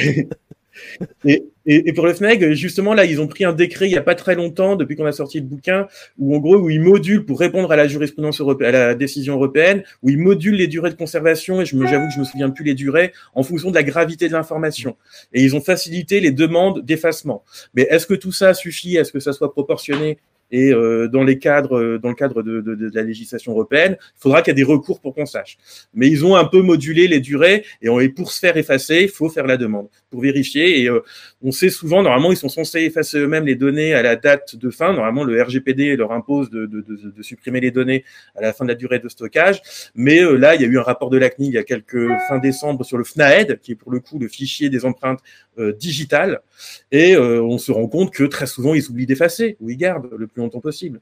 [1.24, 4.14] et, pour le FNEG, justement, là, ils ont pris un décret il n'y a pas
[4.14, 5.86] très longtemps, depuis qu'on a sorti le bouquin,
[6.18, 9.34] où en gros, où ils modulent pour répondre à la jurisprudence européenne, à la décision
[9.34, 12.24] européenne, où ils modulent les durées de conservation, et je me, j'avoue que je me
[12.24, 14.96] souviens plus les durées, en fonction de la gravité de l'information.
[15.32, 17.44] Et ils ont facilité les demandes d'effacement.
[17.74, 18.96] Mais est-ce que tout ça suffit?
[18.96, 20.18] Est-ce que ça soit proportionné?
[20.54, 24.40] Et euh, dans les cadres, euh, dans le cadre de, la législation européenne, il faudra
[24.40, 25.58] qu'il y ait des recours pour qu'on sache.
[25.94, 29.28] Mais ils ont un peu modulé les durées et, pour se faire effacer, il faut
[29.28, 30.80] faire la demande pour vérifier.
[30.80, 31.00] Et euh,
[31.44, 34.70] on sait souvent, normalement, ils sont censés effacer eux-mêmes les données à la date de
[34.70, 34.94] fin.
[34.94, 36.84] Normalement, le RGPD leur impose de,
[37.20, 38.02] supprimer les données
[38.34, 39.60] à la fin de la durée de stockage.
[39.94, 42.38] Mais là, il y a eu un rapport de l'ACNI il y a quelques fin
[42.38, 45.20] décembre sur le FNAED, qui est pour le coup le fichier des empreintes
[45.78, 46.40] digitales.
[46.90, 50.26] Et on se rend compte que très souvent, ils oublient d'effacer ou ils gardent le
[50.26, 51.00] plus longtemps possible.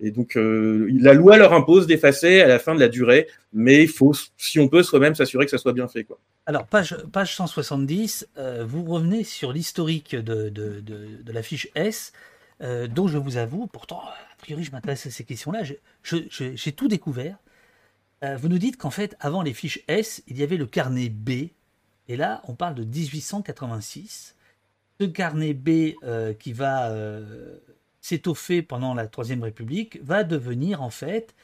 [0.00, 3.84] Et donc, euh, la loi leur impose d'effacer à la fin de la durée, mais
[3.84, 6.04] il faut, si on peut, soi-même s'assurer que ça soit bien fait.
[6.04, 6.18] Quoi.
[6.46, 12.12] Alors, page, page 170, euh, vous revenez sur l'historique de, de, de, la fiche S,
[12.60, 15.62] euh, dont je vous avoue, pourtant, a priori, je m'intéresse à ces questions-là,
[16.02, 17.38] j'ai tout découvert.
[18.22, 21.50] vous nous dites qu'en fait, avant les fiches S, il y avait le carnet B,
[22.08, 24.34] et là, on parle de 1886.
[25.00, 25.94] Ce carnet B
[26.38, 26.92] qui va
[28.04, 31.34] s'étoffer pendant la Troisième République, va devenir en fait,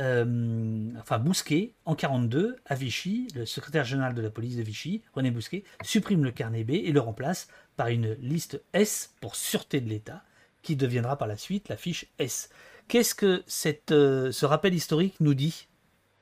[0.00, 5.02] euh, enfin Bousquet, en 42, à Vichy, le secrétaire général de la police de Vichy,
[5.12, 9.82] René Bousquet, supprime le carnet B et le remplace par une liste S pour sûreté
[9.82, 10.24] de l'État,
[10.62, 12.48] qui deviendra par la suite la fiche S.
[12.88, 13.44] Qu'est-ce que
[13.90, 15.68] euh, ce rappel historique nous dit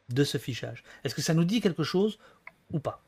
[0.09, 0.83] de ce fichage?
[1.05, 2.19] Est-ce que ça nous dit quelque chose
[2.73, 3.01] ou pas?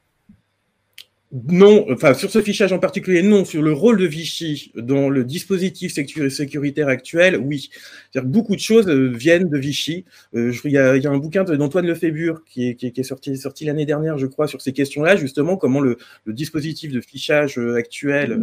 [1.32, 3.44] Non, enfin sur ce fichage en particulier, non.
[3.44, 7.69] Sur le rôle de Vichy dans le dispositif sécuritaire actuel, oui.
[8.12, 10.05] C'est-à-dire que beaucoup de choses euh, viennent de Vichy.
[10.36, 13.86] Euh, il y, a, un bouquin d'Antoine Lefébure qui est, qui est, sorti, sorti l'année
[13.86, 15.98] dernière, je crois, sur ces questions-là, justement, comment le,
[16.28, 18.39] dispositif de fichage euh, actuel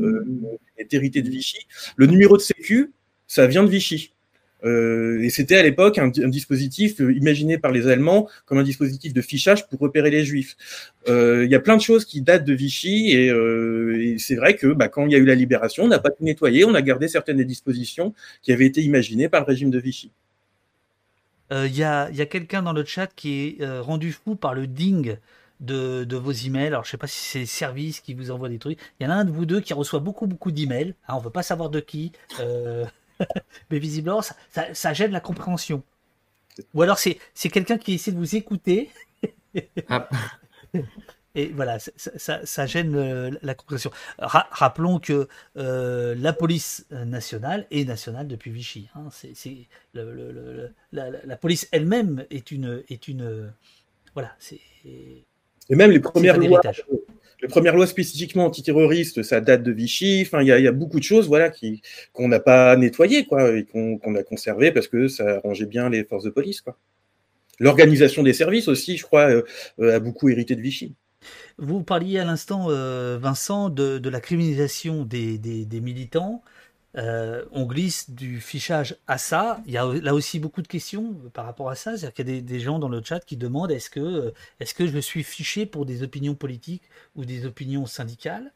[0.77, 1.59] est hérité de Vichy.
[1.95, 2.91] Le numéro de sécu,
[3.27, 4.13] ça vient de Vichy.
[4.63, 9.13] Euh, et c'était à l'époque un, dispositif euh, imaginé par les Allemands comme un dispositif
[9.13, 10.55] de fichage pour repérer les Juifs.
[11.09, 14.67] Euh, il y a plein de choses qui datent de Vichy et, c'est vrai que
[14.67, 16.81] bah, quand il y a eu la libération, on n'a pas tout nettoyé, on a
[16.81, 20.11] gardé certaines des dispositions qui avaient été imaginées par le régime de Vichy.
[21.51, 25.17] Il y a, quelqu'un dans le chat qui est rendu fou par le ding
[25.59, 26.67] de, vos emails.
[26.67, 28.79] Alors, je ne sais pas si c'est les services qui vous envoient des trucs.
[28.99, 30.95] Il y en a un de vous deux qui reçoit beaucoup, beaucoup d'emails.
[31.07, 32.11] Ah, on ne veut pas savoir de qui.
[33.69, 35.83] mais visiblement, ça, gêne la compréhension.
[36.73, 37.19] Ou alors c'est
[37.51, 38.89] quelqu'un qui essaie de vous écouter.
[39.87, 40.09] Ah.
[41.35, 43.91] Et voilà, ça, gêne euh, la compréhension.
[44.17, 45.27] rappelons que
[45.57, 48.89] euh, la police nationale est nationale depuis Vichy.
[48.95, 49.09] Hein.
[49.11, 53.53] C'est la, police elle-même est une, est une,
[54.15, 54.59] voilà, c'est.
[54.85, 56.61] Et même les premières lois,
[57.43, 60.23] les premières lois spécifiquement antiterroristes, ça date de Vichy.
[60.25, 61.81] Enfin, il y, a beaucoup de choses, voilà, qui
[62.13, 66.05] qu'on n'a pas nettoyées, quoi, et qu'on a conservé parce que ça arrangeait bien les
[66.05, 66.77] forces de police, quoi.
[67.59, 70.95] L'organisation des services aussi, je crois, euh, a beaucoup hérité de Vichy.
[71.57, 76.43] Vous parliez à l'instant, euh, Vincent, de, la criminalisation des militants.
[76.95, 79.61] Euh, on glisse du fichage à ça.
[79.65, 81.97] Il y a là aussi beaucoup de questions par rapport à ça.
[81.97, 84.73] C'est-à-dire qu'il y a des, gens dans le chat qui demandent est-ce que, euh, est
[84.73, 86.83] que je suis fiché pour des opinions politiques
[87.15, 88.51] ou des opinions syndicales?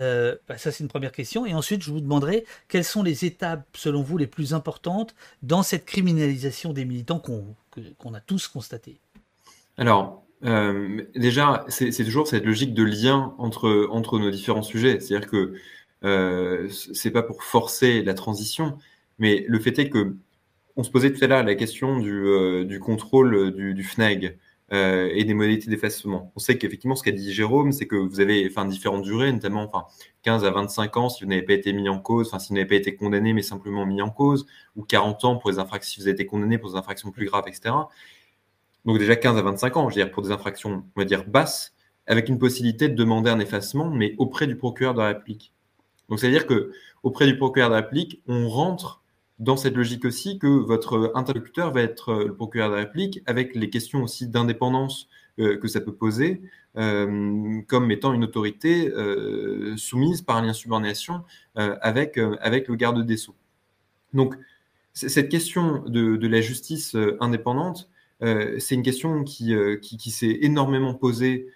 [0.00, 1.44] Euh, bah, Ça, c'est une première question.
[1.44, 5.64] Et ensuite, je vous demanderai quelles sont les étapes, selon vous, les plus importantes dans
[5.64, 9.00] cette criminalisation des militants qu'on a tous constaté?
[9.76, 15.00] Alors, déjà, c'est toujours cette logique de lien entre, entre nos différents sujets.
[15.00, 15.54] C'est-à-dire que
[16.04, 18.78] euh, c'est pas pour forcer la transition,
[19.18, 20.16] mais le fait est que
[20.76, 24.38] on se posait tout à l'heure la question du, euh, du contrôle du, du FNAG
[24.72, 26.32] euh, et des modalités d'effacement.
[26.36, 29.86] On sait qu'effectivement, ce qu'a dit Jérôme, c'est que vous avez différentes durées, notamment enfin,
[30.22, 32.66] 15 à 25 ans si vous n'avez pas été mis en cause, si vous n'avez
[32.66, 34.46] pas été condamné, mais simplement mis en cause,
[34.76, 37.26] ou 40 ans pour les infractions, si vous avez été condamné pour des infractions plus
[37.26, 37.74] graves, etc.
[38.84, 41.74] Donc déjà 15 à 25 ans, je dire, pour des infractions, on va dire, basses,
[42.06, 45.52] avec une possibilité de demander un effacement, mais auprès du procureur de la République.
[46.10, 46.72] Donc, c'est-à-dire que
[47.02, 47.88] auprès du procureur de la
[48.26, 49.00] on rentre
[49.38, 52.90] dans cette logique aussi que votre interlocuteur va être le procureur de la
[53.26, 55.08] avec les questions aussi d'indépendance
[55.38, 56.42] euh, que ça peut poser,
[56.76, 61.22] euh, comme étant une autorité euh, soumise par un lien subordination
[61.54, 63.34] avec, avec le garde des Sceaux.
[64.12, 64.34] Donc,
[64.92, 67.88] cette question de, la justice indépendante,
[68.20, 71.48] c'est une question qui, qui, qui s'est énormément posée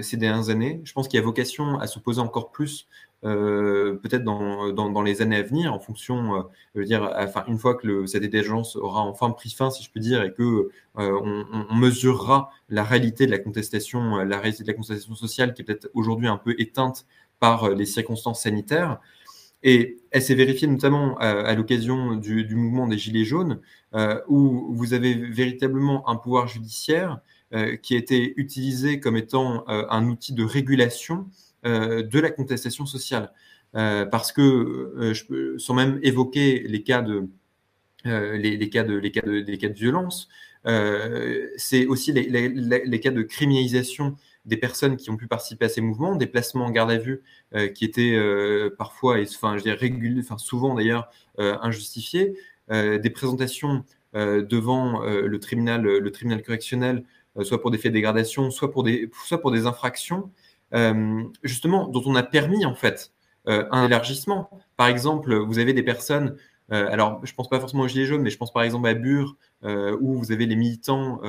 [0.00, 0.80] ces dernières années.
[0.84, 5.22] Je pense qu'il y a vocation à se poser encore plus euh, peut-être dans, les
[5.22, 6.42] années à venir, en fonction, euh,
[6.74, 7.10] je veux dire,
[7.48, 10.68] une fois que cette agence aura enfin pris fin, si je peux dire, et que
[10.98, 15.62] euh, on, mesurera la réalité de la contestation, la réalité de la contestation sociale qui
[15.62, 17.06] est peut-être aujourd'hui un peu éteinte
[17.40, 19.00] par les circonstances sanitaires.
[19.64, 23.60] Et elle s'est vérifiée notamment à, l'occasion du, mouvement des Gilets jaunes,
[24.28, 27.20] où vous avez véritablement un pouvoir judiciaire
[27.82, 33.32] qui a été utilisé comme étant un outil de régulation euh, de la contestation sociale.
[33.74, 37.28] Euh, parce que, euh, je sans même évoquer les cas de,
[38.04, 40.28] les, cas de, les, cas de, les cas de violence,
[41.56, 45.80] c'est aussi les, les, cas de criminalisation des personnes qui ont pu participer à ces
[45.80, 47.22] mouvements, des placements en garde à vue
[47.74, 48.18] qui étaient
[48.78, 52.34] parfois, et, enfin, je dirais réguliers, enfin souvent d'ailleurs injustifiés,
[52.70, 53.84] des présentations
[54.14, 57.04] devant le tribunal, le tribunal correctionnel,
[57.42, 60.47] soit pour des faits de dégradation, soit pour des, soit pour des infractions euh,
[61.42, 63.12] justement, dont on a permis en fait
[63.48, 64.50] euh, un élargissement.
[64.76, 66.36] Par exemple, vous avez des personnes,
[66.72, 68.94] euh, alors je pense pas forcément aux Gilets jaunes, mais je pense par exemple à
[68.94, 71.20] Bure, où vous avez les militants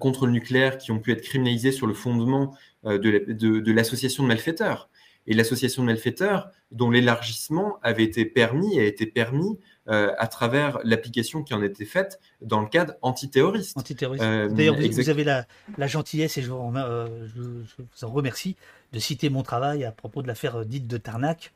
[0.00, 4.32] contre le nucléaire qui ont pu être criminalisés sur le fondement de l'association de, de
[4.32, 4.88] malfaiteurs.
[5.26, 9.58] Et l'association de malfaiteurs, dont l'élargissement avait été permis, a été permis
[9.88, 13.76] euh, à travers l'application qui en était faite dans le cadre antiterroriste.
[13.76, 14.22] Antiterroriste.
[14.22, 15.44] Euh, D'ailleurs, vous, avez la,
[15.88, 18.54] gentillesse, et je vous, euh, je, vous, en remercie,
[18.92, 21.52] de citer mon travail à propos de l'affaire dite de Tarnac,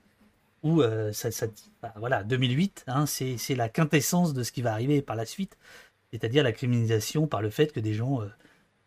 [0.64, 0.82] où
[1.12, 1.46] ça, ça
[1.80, 5.56] bah, voilà, 2008, hein, c'est la quintessence de ce qui va arriver par la suite,
[6.10, 8.22] c'est-à-dire la criminalisation par le fait que des gens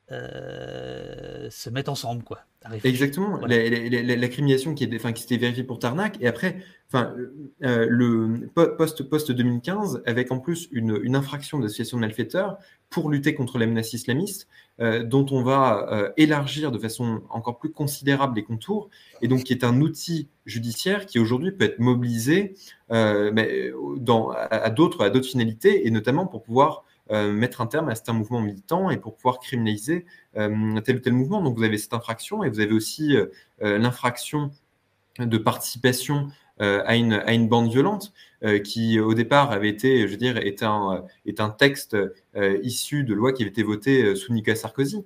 [0.10, 2.40] se mettent ensemble, quoi.
[2.84, 3.40] Exactement.
[3.46, 6.18] La, criminalisation qui, est, enfin, qui s'était vérifiée pour Tarnac.
[6.20, 6.58] Et après,
[6.88, 7.16] enfin,
[7.64, 12.58] euh, le post, post 2015, avec en plus une, une infraction d'association de malfaiteurs
[12.90, 14.48] pour lutter contre la menace islamiste,
[14.82, 18.90] euh, dont on va euh, élargir de façon encore plus considérable les contours,
[19.22, 22.56] et donc qui est un outil judiciaire qui aujourd'hui peut être mobilisé
[22.90, 28.14] mais dans, à d'autres finalités, et notamment pour pouvoir euh, mettre un terme à certains
[28.14, 30.06] mouvements militants et pour pouvoir criminaliser
[30.38, 31.42] euh, tel ou tel mouvement.
[31.42, 33.28] Donc vous avez cette infraction et vous avez aussi euh,
[33.80, 34.52] l'infraction
[35.18, 36.30] de participation
[36.62, 38.12] à, une, à une bande violente
[38.66, 41.96] qui au départ avait été, je veux dire, est un, est un texte
[42.36, 45.06] issu de loi qui avait été votée sous Nicolas Sarkozy,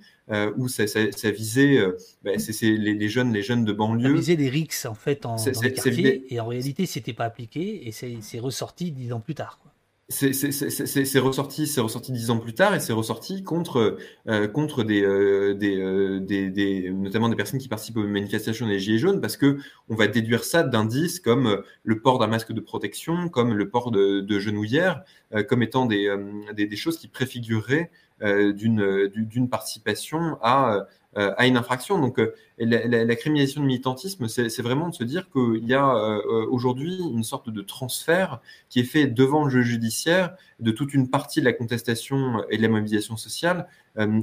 [0.58, 1.80] où ça, ça, visait
[2.24, 2.32] bah,
[2.62, 4.10] les, les, jeunes, les jeunes de banlieue.
[4.10, 7.26] Ça visait des rixes en fait en, dans les quartiers, et en réalité c'était pas
[7.26, 9.60] appliqué et c'est, ressorti dix ans plus tard.
[9.62, 9.73] Quoi
[10.14, 15.56] c'est ressorti, c'est ressorti dix ans plus tard et c'est ressorti contre euh, contre euh,
[15.62, 19.58] euh, des, des, notamment des personnes qui participent aux manifestations des gilets jaunes parce que
[19.90, 23.92] on va déduire ça d'indices comme le port d'un masque de protection, comme le port
[23.92, 25.04] de, de genouillères,
[25.50, 26.16] comme étant des,
[26.54, 27.92] des, choses qui préfigureraient
[28.22, 32.00] d'une d'une participation à à une infraction.
[32.00, 35.74] Donc, euh, la, la, la, criminalisation du militantisme, c'est vraiment de se dire qu'il y
[35.74, 40.72] a euh, aujourd'hui une sorte de transfert qui est fait devant le jeu judiciaire de
[40.72, 43.68] toute une partie de la contestation et de la mobilisation sociale,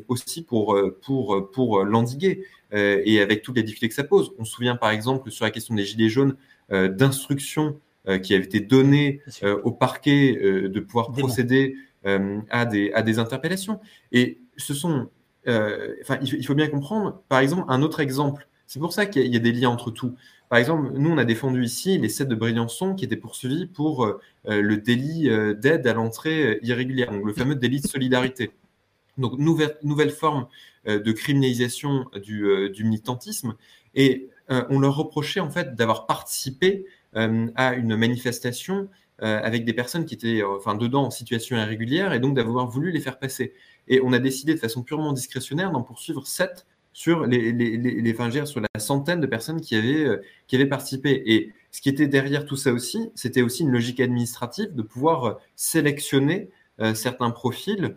[0.09, 4.33] aussi pour, pour, pour l'endiguer et avec toutes les difficultés que ça pose.
[4.39, 6.37] On se souvient par exemple sur la question des gilets jaunes
[6.71, 7.79] d'instructions
[8.23, 9.21] qui avaient été données
[9.63, 13.81] au parquet de pouvoir procéder à, des, à des interpellations.
[14.13, 15.09] Et ce sont
[15.49, 18.49] euh, il, faut bien comprendre, par exemple, un autre exemple.
[18.67, 20.15] C'est pour ça qu'il y, a des liens entre tout.
[20.49, 24.05] Par exemple, nous, on a défendu ici les sept de Briançon qui étaient poursuivis pour
[24.05, 28.53] euh, le délit euh, d'aide à l'entrée irrégulière, le fameux délit de solidarité.
[29.19, 30.47] Donc, nouvelle, nouvelle forme
[30.87, 33.55] de criminalisation du, du, militantisme.
[33.95, 38.89] Et on leur reprochait en fait d'avoir participé à une manifestation
[39.19, 43.01] avec des personnes qui étaient enfin, dedans en situation irrégulière et donc d'avoir voulu les
[43.01, 43.53] faire passer.
[43.91, 48.47] Et on a décidé de façon purement discrétionnaire d'en poursuivre sept sur les, les, les,
[48.47, 51.23] sur la centaine de personnes qui avaient, euh, qui avaient participé.
[51.27, 55.25] Et ce qui était derrière tout ça aussi, c'était aussi une logique administrative de pouvoir
[55.25, 56.51] euh, sélectionner
[56.81, 57.97] euh, certains profils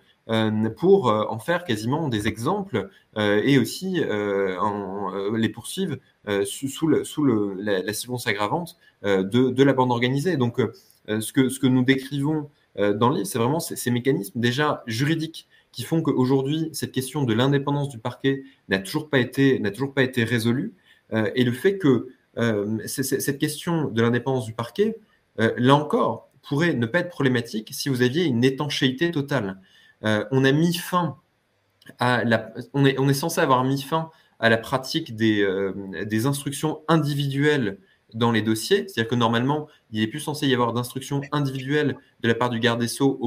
[0.78, 5.98] pour en faire quasiment des exemples et aussi les poursuivre
[6.46, 7.92] sous, sous, le, sous le, la, la
[8.26, 10.38] aggravante de, de, la bande organisée.
[10.38, 10.62] Donc,
[11.10, 15.46] ce, que, ce que nous décrivons dans le livre, c'est vraiment ces, mécanismes déjà juridiques
[15.74, 19.94] qui font qu'aujourd'hui, cette question de l'indépendance du parquet n'a toujours pas été, n'a toujours
[19.94, 20.74] pas été résolue.
[21.12, 24.98] Euh, et le fait que euh, cette question de l'indépendance du parquet,
[25.40, 29.60] euh, là encore, pourrait ne pas être problématique si vous aviez une étanchéité totale.
[30.04, 31.18] on a mis fin
[32.00, 32.54] à la,
[32.86, 37.80] est, censé avoir mis fin à la pratique des instructions individuelles
[38.16, 38.88] dans les dossiers.
[38.88, 42.60] C'est-à-dire que normalement, il n'est plus censé y avoir d'instructions individuelles de la part du
[42.60, 43.20] garde des Sceaux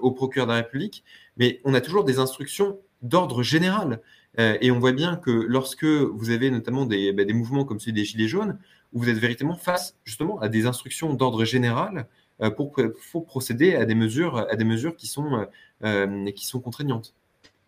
[0.00, 1.04] au, procureur de la République,
[1.36, 4.00] mais on a toujours des instructions d'ordre général.
[4.38, 7.78] Euh, et on voit bien que lorsque vous avez notamment des, bah, des, mouvements comme
[7.78, 8.58] celui des Gilets jaunes,
[8.92, 12.08] où vous êtes véritablement face justement à des instructions d'ordre général
[12.42, 12.74] euh, pour,
[13.26, 15.46] procéder à des mesures, à des mesures qui, sont,
[15.84, 17.14] euh, qui sont contraignantes.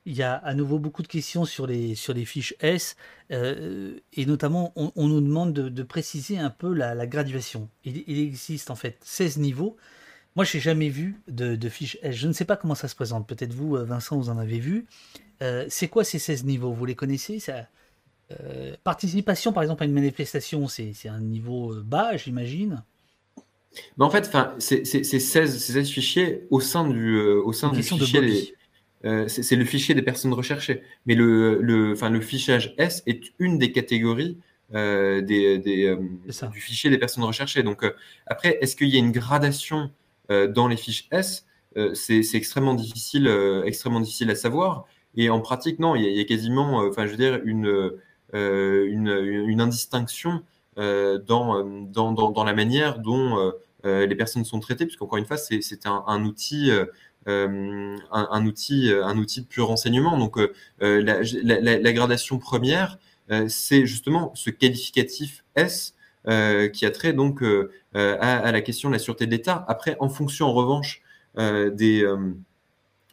[0.06, 2.96] Il y a à nouveau beaucoup de questions sur les, sur les fiches S,
[3.32, 7.68] euh, et notamment on, on, nous demande de, de, préciser un peu la, la graduation.
[7.84, 9.76] Il, il, existe en fait 16 niveaux.
[10.36, 12.14] Moi, je n'ai jamais vu de, de fiches S.
[12.14, 13.26] Je ne sais pas comment ça se présente.
[13.26, 14.86] Peut-être vous, euh, Vincent, vous en avez vu.
[15.42, 16.72] Euh, c'est quoi ces 16 niveaux?
[16.72, 17.40] Vous les connaissez?
[17.40, 17.66] Ça,
[18.30, 22.84] euh, Participation, par exemple, à une manifestation, c'est un niveau bas, j'imagine.
[23.96, 28.54] Mais en fait, c'est 16, 16, fichiers au sein du, au sein du fichier.
[29.04, 30.82] Euh, c'est le fichier des personnes recherchées.
[31.06, 34.38] Mais le, le, le fichage S est une des catégories
[34.74, 37.62] euh, des, des, euh, du fichier des personnes recherchées.
[37.62, 37.84] Donc,
[38.26, 39.90] après, est-ce qu'il y a une gradation
[40.28, 41.46] dans les fiches S?
[41.94, 43.28] C'est extrêmement difficile,
[43.64, 44.86] extrêmement difficile à savoir.
[45.14, 47.40] Et en pratique, non, il y a, il y a quasiment, enfin, je veux dire,
[47.44, 47.92] une,
[48.32, 50.42] une, une, indistinction
[50.76, 53.52] dans, dans, dans, dans, la manière dont
[53.84, 56.72] les personnes sont traitées, puisqu'encore une fois, c'est un, un, outil
[57.26, 60.18] un, un, outil, un outil de pur renseignement.
[60.18, 60.50] Donc, euh,
[61.02, 62.98] la, gradation première,
[63.30, 65.94] euh, c'est justement ce qualificatif S
[66.72, 67.44] qui a trait donc
[67.94, 69.64] à, la question de la sûreté de l'État.
[69.68, 71.02] Après, en fonction, en revanche,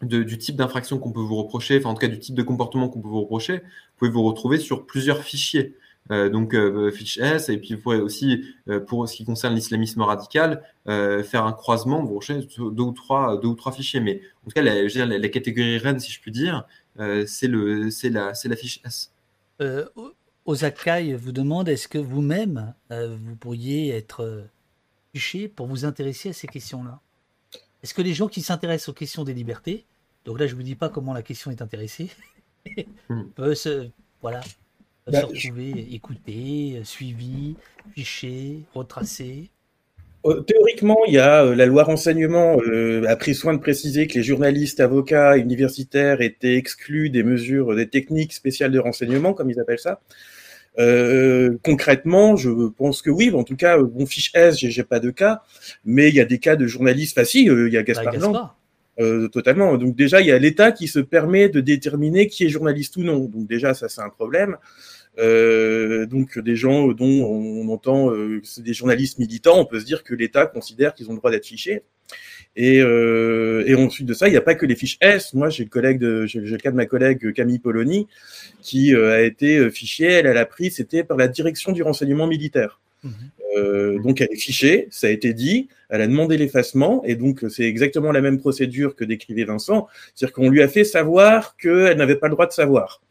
[0.02, 2.90] du type d'infraction qu'on peut vous reprocher, enfin en tout cas du type de comportement
[2.90, 5.76] qu'on peut vous reprocher, vous pouvez vous retrouver sur plusieurs fichiers.
[6.12, 9.56] Euh, donc euh, fiche S, et puis vous pourrez aussi, euh, pour ce qui concerne
[9.56, 14.02] l'islamisme radical, faire un croisement, vous recherchez deux ou trois, deux ou trois fichiers.
[14.02, 16.66] Mais en tout cas, la, je dire, la, la catégorie reine, si je puis dire,
[17.26, 19.12] c'est le, c'est la, c'est la fiche S.
[20.46, 24.46] Osakai vous demande est-ce que vous-même vous pourriez être
[25.14, 27.00] fiché pour vous intéresser à ces questions-là?
[27.82, 29.86] Est-ce que les gens qui s'intéressent aux questions des libertés,
[30.26, 32.10] donc là je vous dis pas comment la question est intéressée,
[33.10, 33.24] hmm.
[33.36, 33.90] peuvent se,
[34.22, 34.42] voilà,
[35.12, 35.96] bah, se retrouver je...
[35.96, 37.56] écouté, suivi,
[37.96, 39.50] fiché, retracé
[40.26, 44.08] euh, Théoriquement, il y a euh, la loi renseignement euh, a pris soin de préciser
[44.08, 49.50] que les journalistes, avocats, universitaires étaient exclus des mesures, des techniques spéciales de renseignement, comme
[49.50, 50.00] ils appellent ça.
[50.80, 53.32] Euh, concrètement, je pense que oui.
[53.34, 55.44] En tout cas, bon fiche S, j'ai pas de cas,
[55.86, 57.18] mais il y a des cas de journalistes.
[57.18, 58.52] Enfin, si, il y a Gaspard bah, Blanc.
[59.00, 59.76] Euh, totalement.
[59.78, 63.04] Donc déjà, il y a l'État qui se permet de déterminer qui est journaliste ou
[63.04, 63.26] non.
[63.26, 64.58] Donc déjà, ça c'est un problème.
[65.20, 70.04] Euh, donc des gens dont on entend euh, des journalistes militants, on peut se dire
[70.04, 71.84] que l'État considère qu'ils ont le droit d'être fichés.
[72.56, 75.34] Et, euh, et ensuite de ça, il n'y a pas que les fiches S.
[75.34, 78.08] Moi, j'ai le collègue cas de ma collègue Camille Polony
[78.62, 80.06] qui euh, a été fichée.
[80.06, 82.80] Elle, elle a pris, c'était par la direction du renseignement militaire.
[83.04, 83.10] Mmh.
[83.58, 87.44] Euh, donc elle est fichée, ça a été dit, elle a demandé l'effacement, et donc
[87.50, 91.98] c'est exactement la même procédure que décrivait Vincent, c'est-à-dire qu'on lui a fait savoir qu'elle
[91.98, 93.02] n'avait pas le droit de savoir.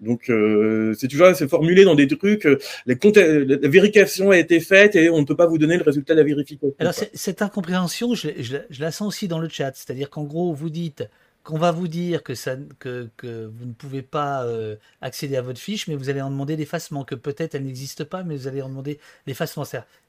[0.00, 2.44] Donc euh, c'est toujours c'est formulé dans des trucs.
[2.44, 5.84] Euh, les la vérification a été faite et on ne peut pas vous donner le
[5.84, 6.74] résultat de la vérification.
[6.80, 10.52] Alors cette incompréhension, je, je, je, la sens aussi dans le chat, c'est-à-dire qu'en gros
[10.52, 11.04] vous dites
[11.44, 15.42] qu'on va vous dire que, ça, que, que vous ne pouvez pas euh, accéder à
[15.42, 18.48] votre fiche, mais vous allez en demander l'effacement, que peut-être elle n'existe pas, mais vous
[18.48, 19.64] allez en demander l'effacement.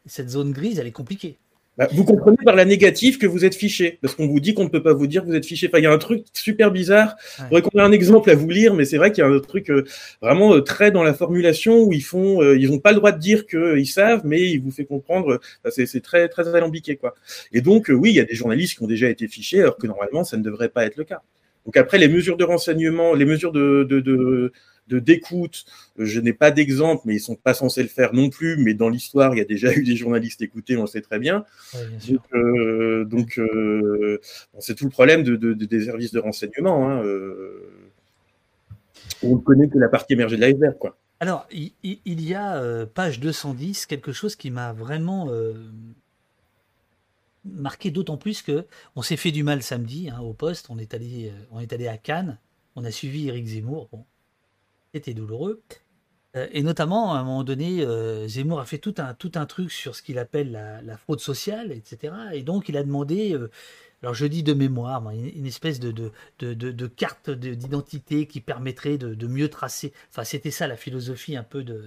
[0.05, 1.39] Cette zone grise, elle est compliquée.
[1.75, 4.65] Bah, vous comprenez par la négative que vous êtes fiché, parce qu'on vous dit qu'on
[4.65, 5.67] ne peut pas vous dire que vous êtes fiché.
[5.67, 7.15] Enfin, il y a un truc super bizarre.
[7.39, 7.59] Ouais.
[7.59, 9.39] Il qu'on ait un exemple à vous lire, mais c'est vrai qu'il y a un
[9.39, 9.83] truc euh,
[10.21, 13.11] vraiment euh, très dans la formulation où ils font, euh, ils n'ont pas le droit
[13.11, 15.39] de dire qu'ils savent, mais ils vous fait comprendre.
[15.69, 17.15] c'est très très alambiqué quoi.
[17.51, 19.87] Et donc oui, il y a des journalistes qui ont déjà été fichés, alors que
[19.87, 21.21] normalement ça ne devrait pas être le cas.
[21.65, 24.51] Donc après les mesures de renseignement, les mesures de, de, de
[24.87, 25.65] de d'écoute.
[25.97, 28.57] Je n'ai pas d'exemple, mais ils sont pas censés le faire non plus.
[28.57, 31.19] Mais dans l'histoire, il y a déjà eu des journalistes écoutés, on le sait très
[31.19, 31.45] bien.
[32.07, 34.19] Donc, euh, donc euh,
[34.53, 36.89] bon, c'est tout le problème de, de, de, des services de renseignement.
[36.89, 37.69] Hein, euh.
[39.21, 40.97] on ne connaît que la partie émergée de l'iceberg, quoi.
[41.19, 41.71] Alors, il,
[42.03, 45.53] y a, euh, page 210, quelque chose qui m'a vraiment euh,
[47.45, 48.65] marqué d'autant plus que
[48.95, 50.67] on s'est fait du mal samedi hein, au poste.
[50.69, 52.37] On est, allé, euh, on est allé à Cannes,
[52.75, 53.89] on a suivi Eric Zemmour.
[53.91, 54.05] Bon,
[54.93, 55.63] c'était douloureux.
[56.35, 57.85] et notamment, à un moment donné,
[58.27, 61.19] Zemmour a fait tout un, tout un truc sur ce qu'il appelle la, la, fraude
[61.19, 62.13] sociale, etc.
[62.33, 63.35] Et donc, il a demandé
[64.03, 66.11] alors je dis de mémoire, une espèce de,
[66.97, 71.81] carte d'identité qui permettrait de, mieux tracer, enfin c'était ça la philosophie un peu de,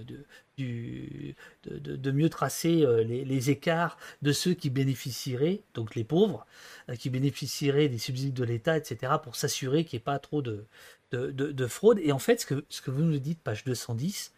[0.58, 6.46] mieux tracer euh, les, écarts de ceux qui bénéficieraient, donc les pauvres,
[6.88, 10.40] euh, qui bénéficieraient des subsides de l'État, etc., pour s'assurer qu'il n'y ait pas trop
[10.40, 10.64] de,
[11.12, 11.98] de, fraude.
[12.02, 14.32] Et en fait, ce que, ce que vous nous dites, page 210,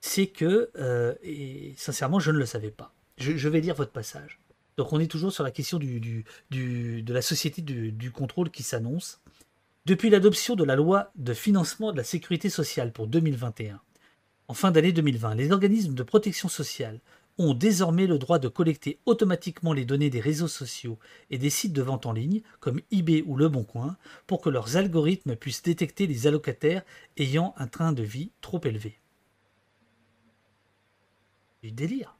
[0.00, 2.92] c'est que, euh, et sincèrement, je ne le savais pas.
[3.18, 4.40] je vais lire votre passage.
[4.76, 9.20] Donc on est toujours sur la question de la société du, contrôle qui s'annonce.
[9.86, 13.80] Depuis l'adoption de la loi de financement de la sécurité sociale pour 2021,
[14.48, 17.00] en fin d'année 2020, les organismes de protection sociale
[17.38, 20.98] ont désormais le droit de collecter automatiquement les données des réseaux sociaux
[21.30, 23.96] et des sites de vente en ligne, comme eBay ou Le Bon Coin,
[24.26, 26.82] pour que leurs algorithmes puissent détecter les allocataires
[27.16, 29.00] ayant un train de vie trop élevé.
[31.62, 32.16] Du délire.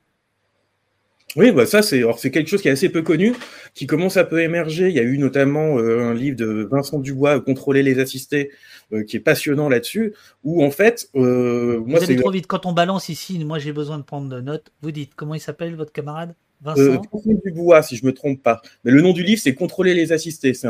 [1.36, 3.35] Oui, bah ça c'est c'est quelque chose qui est assez peu connu,
[3.74, 4.89] qui commence à peu émerger.
[4.89, 8.51] Il y a eu notamment euh, un livre de Vincent Dubois, Contrôler les assistés,
[8.93, 12.66] euh, qui est passionnant là-dessus, où en fait, euh, moi vous allez trop vite quand
[12.66, 13.44] on balance ici.
[13.44, 14.73] Moi j'ai besoin de prendre de notes.
[14.82, 16.35] Vous dites comment il s'appelle votre camarade?
[16.62, 17.02] Vincent?
[17.44, 18.62] Dubois, si je me trompe pas.
[18.85, 20.55] Mais le nom du livre, c'est Contrôler les assistés.
[20.55, 20.69] C'est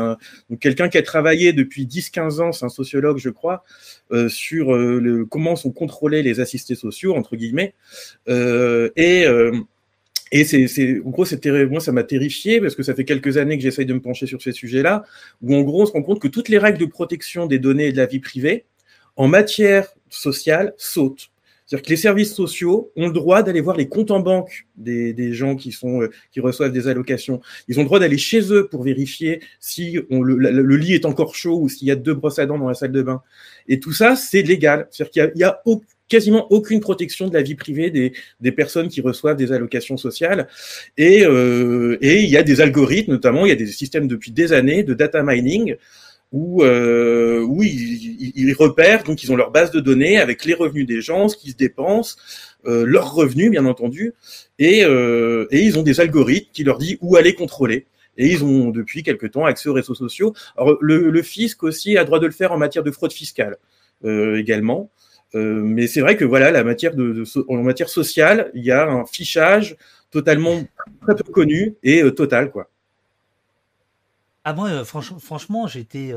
[0.59, 3.63] quelqu'un qui a travaillé depuis 10-15 ans, c'est un sociologue, je crois,
[4.27, 7.75] sur le, comment sont contrôlés les assistés sociaux, entre guillemets.
[8.27, 9.25] et
[10.37, 11.25] et c'est, en gros,
[11.69, 14.27] moi, ça m'a terrifié parce que ça fait quelques années que j'essaye de me pencher
[14.27, 15.05] sur ces sujets-là,
[15.41, 17.87] où en gros, on se rend compte que toutes les règles de protection des données
[17.87, 18.65] et de la vie privée,
[19.15, 21.29] en matière sociale, sautent.
[21.65, 25.13] C'est-à-dire que les services sociaux ont le droit d'aller voir les comptes en banque des,
[25.13, 27.39] des gens qui sont euh, qui reçoivent des allocations.
[27.69, 31.33] Ils ont le droit d'aller chez eux pour vérifier si on, le, lit est encore
[31.33, 33.23] chaud ou s'il y a deux brosses à dents dans la salle de bain.
[33.69, 34.87] Et tout ça, c'est légal.
[34.91, 35.61] C'est-à-dire qu'il y a, a
[36.07, 40.47] quasiment aucune protection de la vie privée des, des personnes qui reçoivent des allocations sociales.
[40.97, 44.31] Et, euh, et il y a des algorithmes, notamment, il y a des systèmes depuis
[44.31, 45.75] des années de data mining
[46.31, 50.53] où, euh, où ils, ils, repèrent, donc ils ont leur base de données avec les
[50.53, 52.17] revenus des gens, ce qu'ils se dépensent,
[52.65, 54.13] euh, leurs revenus bien entendu,
[54.59, 57.85] et, euh, et ils ont des algorithmes qui leur disent où aller contrôler.
[58.17, 60.33] Et ils ont depuis quelque temps accès aux réseaux sociaux.
[60.57, 63.57] Alors le, le fisc aussi a droit de le faire en matière de fraude fiscale
[64.05, 64.89] euh, également.
[65.35, 68.87] Euh, mais c'est vrai que voilà, la matière de, en matière sociale, il y a
[68.87, 69.75] un fichage
[70.09, 70.63] totalement
[71.01, 72.69] très peu connu et euh, total, quoi.
[74.47, 76.13] Ah moi, euh, franchement, j'étais,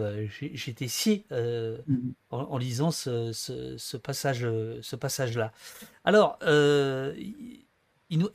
[0.53, 2.12] j'étais scié mm-hmm.
[2.31, 4.47] en, lisant ce, ce, passage,
[4.82, 5.51] ce passage-là.
[6.05, 6.39] Alors,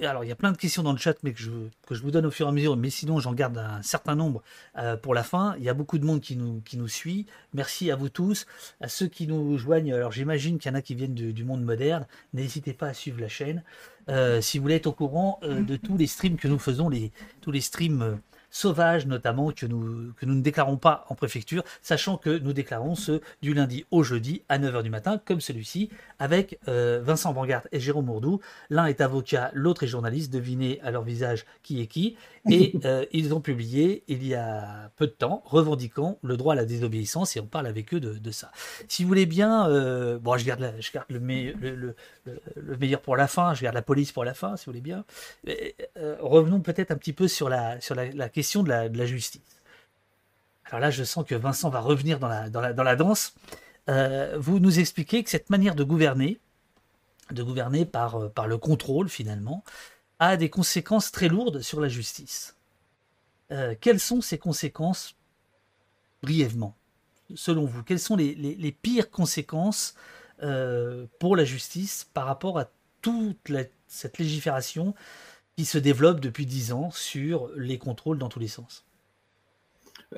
[0.02, 1.50] alors, il y a plein de questions dans le chat, mais que je,
[1.88, 2.78] que je vous donne au fur et à mesure.
[2.78, 4.44] Mais sinon, j'en garde un certain nombre
[4.78, 5.56] euh, pour la fin.
[5.58, 7.26] Il y a beaucoup de monde qui nous, qui nous suit.
[7.54, 8.46] Merci à vous tous.
[8.82, 11.64] À ceux qui nous joignent, alors j'imagine qu'il y en a qui viennent du monde
[11.64, 12.06] moderne.
[12.34, 13.64] N'hésitez pas à suivre la chaîne.
[14.10, 16.90] Euh, si vous voulez être au courant euh, de tous les streams que nous faisons,
[16.90, 18.20] les, tous les streams
[18.54, 23.54] sauvages notamment que nous, ne déclarons pas en préfecture, sachant que nous déclarons ceux du
[23.54, 25.90] lundi au jeudi à 9h du matin, comme celui-ci,
[26.20, 28.40] avec euh, Vincent Bangard et Jérôme Mourdou.
[28.70, 32.16] L'un est avocat, l'autre est journaliste, devinez à leur visage qui est qui.
[32.50, 36.56] Et euh, ils ont publié il y a peu de temps, revendiquant le droit à
[36.58, 38.52] la désobéissance, et on parle avec eux de, ça.
[38.90, 40.62] Si vous voulez bien, euh, bon, je garde,
[40.94, 41.96] garde le, le,
[42.56, 44.82] le, meilleur pour la fin, je garde la police pour la fin, si vous voulez
[44.82, 45.06] bien.
[46.20, 49.42] revenons peut-être un petit peu sur la, la, la question de la, justice.
[50.66, 53.36] Alors là, je sens que Vincent va revenir dans la, dans la, dans la danse.
[53.90, 56.40] Euh, vous nous expliquez que cette manière de gouverner,
[57.32, 59.64] de gouverner euh, par le contrôle finalement,
[60.30, 62.56] a des conséquences très lourdes sur la justice.
[63.52, 65.16] Euh, quelles sont ces conséquences
[66.22, 66.76] brièvement,
[67.36, 67.84] selon vous?
[67.84, 69.96] Quelles sont les, les, pires conséquences
[71.20, 72.70] pour la justice par rapport à
[73.02, 73.52] toute
[73.88, 74.94] cette légifération
[75.56, 78.86] qui se développe depuis dix ans sur les contrôles dans tous les sens?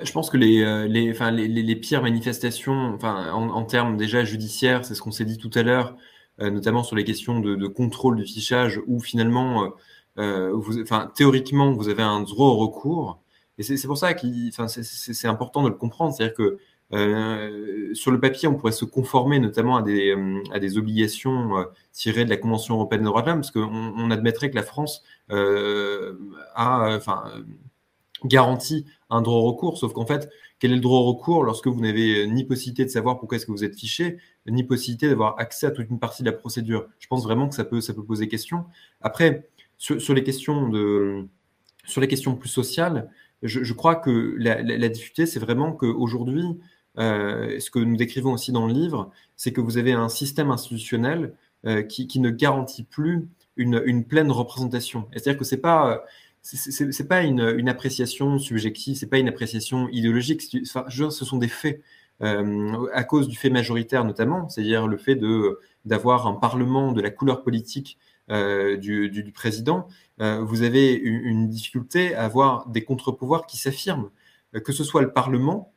[0.02, 4.24] Je pense que les, euh, les, enfin, les, les pires manifestations, enfin, en, termes déjà
[4.24, 5.96] judiciaires, c'est ce qu'on s'est dit tout à l'heure,
[6.40, 9.68] euh, notamment sur les questions de, contrôle du fichage, où finalement, euh,
[10.16, 13.20] vous, enfin, théoriquement, vous avez un droit au recours.
[13.58, 14.26] Et c'est pour ça que
[14.66, 16.14] c'est important de le comprendre.
[16.14, 16.58] C'est-à-dire que
[16.92, 22.24] euh, sur le papier, on pourrait se conformer notamment à des, euh, obligations euh, tirées
[22.24, 25.02] de la Convention européenne des droits de l'homme, parce qu'on on admettrait que la France
[25.28, 26.98] a
[28.24, 30.28] garanti un droit au recours, sauf qu'en fait,
[30.58, 33.46] quel est le droit au recours lorsque vous n'avez ni possibilité de savoir pourquoi est-ce
[33.46, 34.16] que vous êtes fiché,
[34.46, 36.86] ni possibilité d'avoir accès à toute une partie de la procédure?
[36.98, 38.64] Je pense vraiment que ça peut, ça peut poser question.
[39.00, 39.48] Après,
[39.78, 41.26] sur, les questions de,
[41.84, 43.10] sur les questions plus sociales,
[43.42, 46.44] je, crois que la, la, difficulté, c'est vraiment qu'aujourd'hui,
[46.98, 50.50] euh, ce que nous décrivons aussi dans le livre, c'est que vous avez un système
[50.50, 51.34] institutionnel
[51.66, 55.06] euh, qui, qui, ne garantit plus une, une pleine représentation.
[55.12, 56.04] C'est-à-dire que c'est pas
[56.42, 60.42] c'est pas une, une, appréciation subjective, c'est pas une appréciation idéologique.
[60.62, 61.82] Enfin, ce sont des faits.
[62.22, 65.18] Euh, à cause du fait majoritaire notamment, c'est-à-dire le fait
[65.84, 67.98] d'avoir un parlement de la couleur politique
[68.28, 69.86] euh, du, président,
[70.20, 74.10] euh, vous avez une, difficulté à avoir des contre-pouvoirs qui s'affirment,
[74.54, 75.72] euh, que ce soit le Parlement,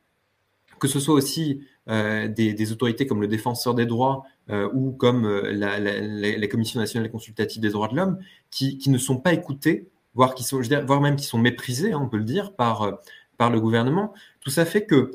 [0.80, 4.24] que ce soit aussi des, autorités comme le défenseur des droits
[4.72, 8.18] ou comme la, la, la, Commission nationale consultative des droits de l'homme,
[8.50, 12.08] qui, ne sont pas écoutées, voire, qui sont, voire même qui sont méprisées, hein, on
[12.08, 13.00] peut le dire, par,
[13.38, 14.14] le gouvernement.
[14.40, 15.10] Tout ça fait que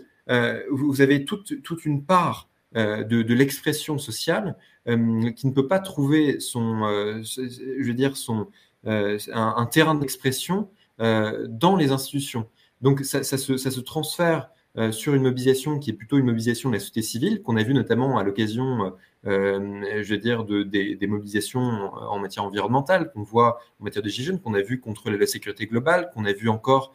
[0.69, 4.55] vous avez toute, une part de l'expression sociale
[4.87, 8.47] euh, qui ne peut pas trouver son, euh, je veux dire, son,
[8.85, 12.47] euh, un, terrain d'expression dans les institutions.
[12.81, 14.49] Donc ça, se, ça se, transfère
[14.91, 17.73] sur une mobilisation qui est plutôt une mobilisation de la société civile, qu'on a vu
[17.73, 18.93] notamment à l'occasion,
[19.25, 24.39] je veux dire, de, des, mobilisations en matière environnementale, qu'on voit en matière de gilets
[24.39, 26.93] qu'on a vu contre la sécurité globale, qu'on a vu encore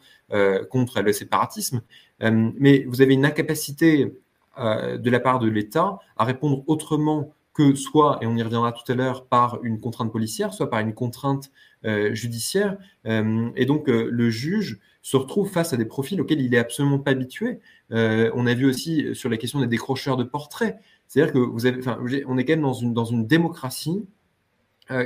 [0.71, 1.81] contre le séparatisme.
[2.21, 4.11] Mais vous avez une incapacité
[4.57, 8.89] de la part de l'État à répondre autrement que soit, et on y reviendra tout
[8.91, 11.51] à l'heure, par une contrainte policière, soit par une contrainte
[11.85, 12.77] euh, judiciaire.
[13.05, 16.59] Euh, et donc, euh, le juge se retrouve face à des profils auxquels il est
[16.59, 17.59] absolument pas habitué.
[17.89, 20.77] on a vu aussi sur la question des décrocheurs de portraits.
[21.07, 21.81] C'est-à-dire que vous avez,
[22.27, 24.05] on est quand même dans une, dans une démocratie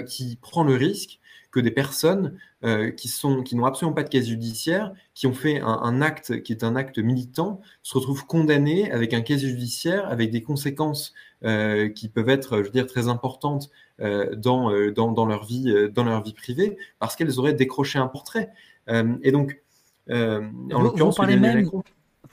[0.08, 1.20] qui prend le risque
[1.56, 5.34] que des personnes euh, qui sont qui n'ont absolument pas de case judiciaire, qui ont
[5.34, 10.06] fait un, acte qui est un acte militant, se retrouvent condamnées avec un casier judiciaire,
[10.10, 11.14] avec des conséquences
[11.46, 13.70] euh, qui peuvent être, je veux dire, très importantes
[14.02, 18.08] euh, dans, dans, dans, leur vie dans leur vie privée, parce qu'elles auraient décroché un
[18.08, 18.50] portrait.
[18.90, 19.62] et donc,
[20.10, 21.84] en l'occurrence, vous,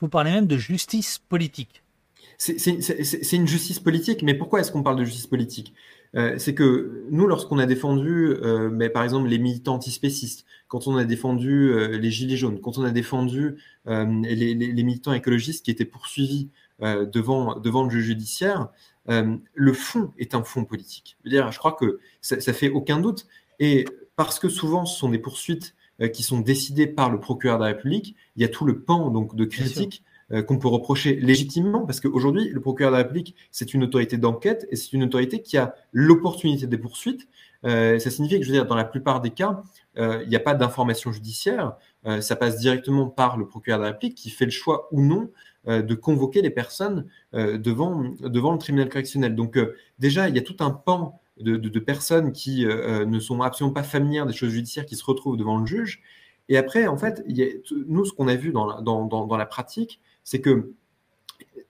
[0.01, 1.85] vous parlez même de justice politique.
[2.39, 5.74] C'est une justice politique, mais pourquoi est-ce qu'on parle de justice politique?
[6.14, 10.86] Euh, c'est que nous, lorsqu'on a défendu, euh, mais par exemple, les militants antispécistes, quand
[10.86, 13.56] on a défendu euh, les gilets jaunes, quand on a défendu
[13.86, 18.68] les, militants écologistes qui étaient poursuivis devant, devant le juge judiciaire,
[19.06, 21.16] le fond est un fond politique.
[21.20, 23.26] Je, veux dire, je crois que ça, ça fait aucun doute.
[23.60, 23.84] Et
[24.16, 25.74] parce que souvent, ce sont des poursuites
[26.12, 29.10] qui sont décidées par le procureur de la République, il y a tout le pan
[29.10, 30.02] donc de critique
[30.33, 34.17] euh, qu'on peut reprocher légitimement, parce qu'aujourd'hui, le procureur de la République, c'est une autorité
[34.17, 37.29] d'enquête et c'est une autorité qui a l'opportunité des poursuites.
[37.67, 39.63] Euh, ça signifie que, je veux dire, dans la plupart des cas,
[39.99, 41.77] euh, il n'y a pas d'information judiciaire,
[42.21, 45.31] ça passe directement par le procureur de la République qui fait le choix ou non
[45.69, 49.37] de convoquer les personnes devant, devant le tribunal correctionnel.
[49.37, 49.57] Donc
[50.01, 53.85] déjà, il y a tout un pan de, de, personnes qui ne sont absolument pas
[53.85, 56.03] familières des choses judiciaires qui se retrouvent devant le juge.
[56.49, 57.23] Et après, en fait,
[57.87, 60.73] nous, ce qu'on a vu dans, dans, dans la pratique, c'est que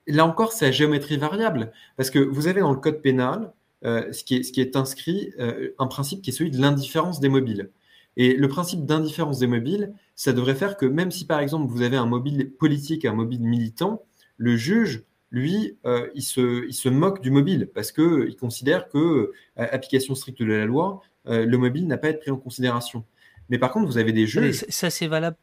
[0.07, 1.71] là encore, c'est la géométrie variable.
[1.97, 3.53] Parce que vous avez dans le code pénal,
[3.85, 6.59] euh, ce, qui est, ce, qui est, inscrit, euh, un principe qui est celui de
[6.59, 7.69] l'indifférence des mobiles.
[8.15, 11.81] Et le principe d'indifférence des mobiles, ça devrait faire que même si par exemple vous
[11.81, 14.03] avez un mobile politique et un mobile militant,
[14.37, 19.31] le juge, lui, euh, il, se, il, se, moque du mobile parce qu'il considère que,
[19.57, 23.03] application stricte de la loi, le mobile n'a pas à être pris en considération.
[23.49, 24.63] Mais par contre, vous avez des juges.
[24.69, 25.37] Ça, c'est valable.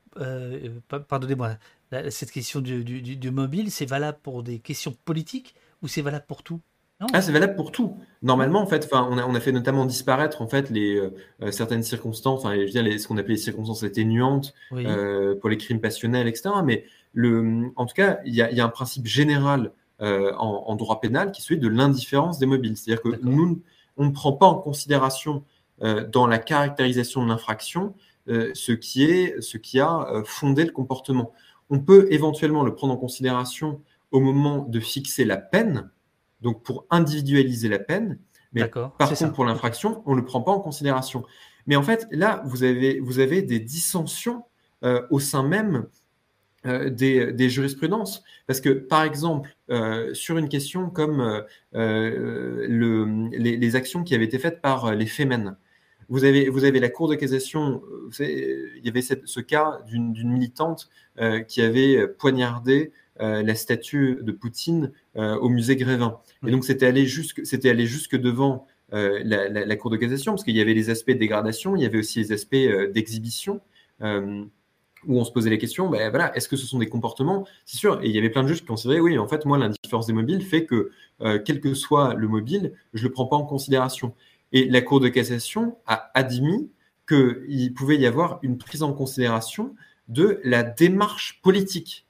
[1.09, 1.57] Pardonnez-moi
[2.11, 6.43] cette question du, du, mobile, c'est valable pour des questions politiques ou c'est valable pour
[6.43, 6.61] tout?
[7.15, 7.97] Ah, c'est valable pour tout.
[8.23, 11.51] Normalement, en fait, on a, on a fait notamment disparaître en fait les euh, euh,
[11.51, 15.49] certaines circonstances, enfin, je veux dire les, ce qu'on appelait les circonstances atténuantes euh, pour
[15.49, 16.51] les crimes passionnels, etc.
[16.63, 16.85] Mais
[17.15, 21.01] le, en tout cas, il y a, y a, un principe général en, en, droit
[21.01, 22.77] pénal qui est celui de l'indifférence des mobiles.
[22.77, 23.61] C'est-à-dire que nous,
[23.99, 25.45] on ne prend pas en considération
[26.09, 27.95] dans la caractérisation de l'infraction
[28.27, 31.33] ce qui est ce qui a fondé le comportement.
[31.71, 33.81] On peut éventuellement le prendre en considération
[34.11, 35.91] au moment de fixer la peine,
[36.41, 38.19] donc pour individualiser la peine.
[38.53, 41.25] Mais par contre, pour l'infraction, on ne le prend pas en considération.
[41.67, 44.45] Mais en fait, là, vous avez, vous avez des dissensions
[44.83, 45.87] euh, au sein même
[46.67, 48.25] euh, des, jurisprudences.
[48.47, 54.39] Parce que, par exemple, euh, sur une question comme le, les, actions qui avaient été
[54.39, 55.57] faites par les Femen,
[56.11, 57.83] vous avez, vous avez la Cour de cassation,
[58.19, 64.33] il y avait ce cas d'une militante euh, qui avait poignardé euh, la statue de
[64.33, 66.19] Poutine euh, au musée Grévin.
[66.47, 70.57] Et donc, c'était allé jusque, allé jusque devant la, la, Cour de cassation, parce qu'il
[70.57, 72.57] y avait les aspects de dégradation, il y avait aussi les aspects
[72.93, 73.61] d'exhibition.
[74.03, 77.47] où on se posait la question, ben voilà, est-ce que ce sont des comportements?
[77.67, 79.59] C'est sûr, et il y avait plein de juges qui considéraient, oui, en fait, moi,
[79.59, 80.91] l'indifférence des mobiles fait que,
[81.45, 84.13] quel que soit le mobile, je ne le prends pas en considération.
[84.53, 86.71] Et la Cour de cassation a admis
[87.09, 89.75] qu'il pouvait y avoir une prise en considération
[90.09, 92.07] de la démarche politique.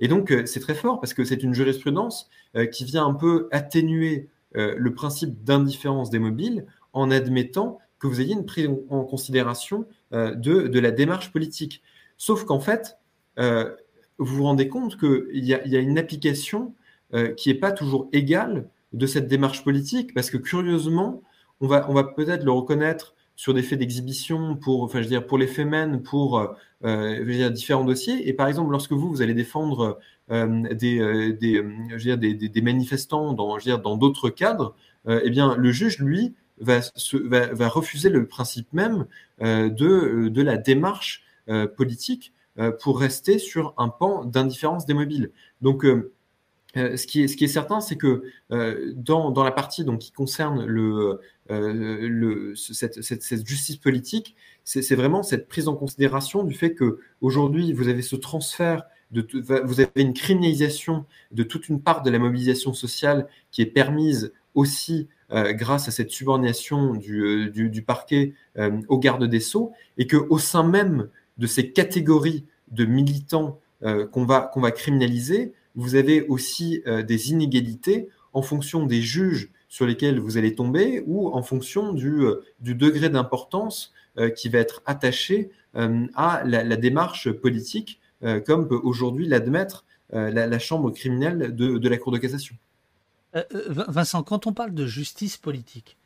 [0.00, 3.14] Et donc, euh, c'est très fort parce que c'est une jurisprudence euh, qui vient un
[3.14, 8.68] peu atténuer euh, le principe d'indifférence des mobiles en admettant que vous ayez une prise
[8.90, 11.82] en considération de, de, la démarche politique.
[12.16, 12.96] Sauf qu'en fait,
[13.36, 16.74] vous vous rendez compte qu'il y, y, a une application
[17.36, 21.22] qui n'est pas toujours égale de cette démarche politique parce que curieusement,
[21.60, 25.38] on va, peut-être le reconnaître sur des faits d'exhibition pour, enfin, je veux dire, pour
[25.38, 25.68] les faits
[26.02, 28.28] pour euh, veux dire, différents dossiers.
[28.28, 29.98] Et par exemple, lorsque vous, vous allez défendre
[30.30, 34.74] euh, des, euh, manifestants dans, d'autres cadres,
[35.08, 36.80] eh bien, le juge, lui, va,
[37.68, 39.06] refuser le principe même
[39.40, 41.24] de, de la démarche
[41.76, 42.34] politique
[42.82, 45.30] pour rester sur un pan d'indifférence des mobiles.
[45.62, 45.86] Donc,
[46.76, 51.20] euh, ce, qui est, certain, c'est que euh, dans, la partie donc, qui concerne le,
[51.50, 57.72] euh, cette, cette, justice politique, c'est vraiment cette prise en considération du fait que aujourd'hui
[57.72, 58.82] vous avez ce transfert,
[59.12, 59.26] de,
[59.64, 64.32] vous avez une criminalisation de toute une part de la mobilisation sociale qui est permise
[64.54, 68.34] aussi grâce à cette subordination du, du, parquet
[68.88, 71.08] au garde des sceaux, et que au sein même
[71.38, 77.30] de ces catégories de militants qu'on va, qu'on va criminaliser, vous avez aussi euh, des
[77.30, 82.44] inégalités en fonction des juges sur lesquels vous allez tomber ou en fonction du, euh,
[82.58, 85.50] du degré d'importance euh, qui va être attaché
[86.14, 88.00] à la, démarche politique,
[88.46, 92.56] comme peut aujourd'hui l'admettre la, chambre criminelle de, de, la Cour de cassation.
[93.52, 95.97] Vincent, quand on parle de justice politique,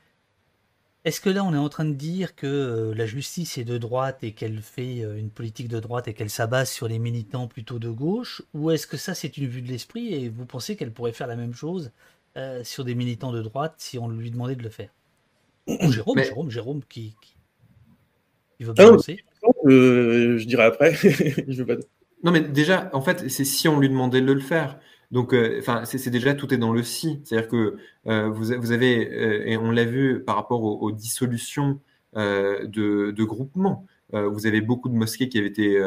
[1.05, 3.77] est-ce que là, on est en train de dire que euh, la justice est de
[3.77, 7.49] droite et qu'elle fait euh, une politique de droite et qu'elle s'abasse sur les militants
[7.49, 8.43] plutôt de gauche?
[8.55, 11.27] Ou est-ce que ça, c'est une vue de l'esprit et vous pensez qu'elle pourrait faire
[11.27, 11.91] la même chose
[12.37, 14.91] euh, sur des militants de droite si on lui demandait de le faire?
[15.67, 18.65] Jérôme, Jérôme, Jérôme, qui, qui...
[18.65, 19.25] veut penser
[19.65, 20.95] Je dirais après.
[20.95, 21.83] je veux pas...
[22.23, 24.79] Non, mais déjà, en fait, c'est si on lui demandait de le faire.
[25.13, 27.21] Donc, euh, enfin, c'est déjà tout est dans le si.
[27.25, 27.77] C'est-à-dire que
[28.07, 31.81] euh, vous, avez, euh, et on l'a vu par rapport aux, dissolutions
[32.15, 33.87] de, de, groupements.
[34.13, 35.81] vous avez beaucoup de mosquées qui avaient été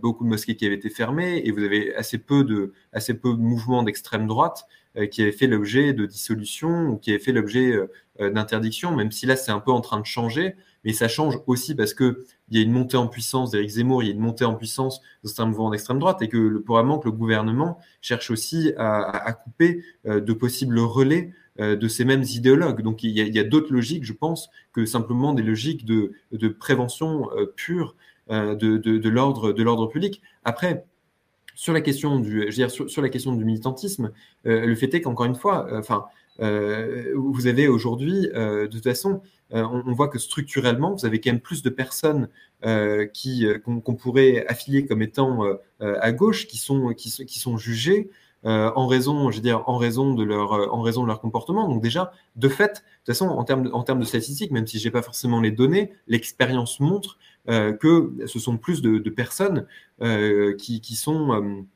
[0.00, 3.32] beaucoup de mosquées qui avaient été fermées et vous avez assez peu de assez peu
[3.32, 4.68] de mouvements d'extrême droite
[5.10, 7.76] qui avaient fait l'objet de dissolution ou qui avaient fait l'objet
[8.20, 8.94] d'interdiction.
[8.94, 10.54] Même si là c'est un peu en train de changer,
[10.84, 14.02] mais ça change aussi parce que il y a une montée en puissance d'Éric Zemmour,
[14.02, 16.62] il y a une montée en puissance de certains mouvements d'extrême droite et que le,
[16.62, 22.04] probablement que le gouvernement cherche aussi à, couper euh, de possibles relais euh, de ces
[22.04, 22.82] mêmes idéologues.
[22.82, 26.12] Donc il y a, d'autres logiques, je pense, que simplement des logiques de,
[26.58, 27.96] prévention euh, pure
[28.28, 30.22] de, de, l'ordre public.
[30.44, 30.84] Après,
[31.54, 34.10] sur la question du, je veux sur la question du militantisme,
[34.44, 36.06] le fait est qu'encore une fois, enfin,
[36.38, 39.20] vous avez aujourd'hui, de toute façon,
[39.54, 42.28] euh, on, voit que structurellement, vous avez quand même plus de personnes
[42.64, 45.42] euh, qui euh, qu'on pourrait affilier comme étant
[45.80, 48.10] à gauche, qui sont qui sont, jugées
[48.44, 51.68] en raison, je veux dire, en raison de leur en raison de leur comportement.
[51.68, 54.66] Donc déjà, de fait, de toute façon, en termes de, en termes de statistiques, même
[54.66, 59.66] si j'ai pas forcément les données, l'expérience montre que ce sont plus de, personnes
[60.58, 61.66] qui, qui sont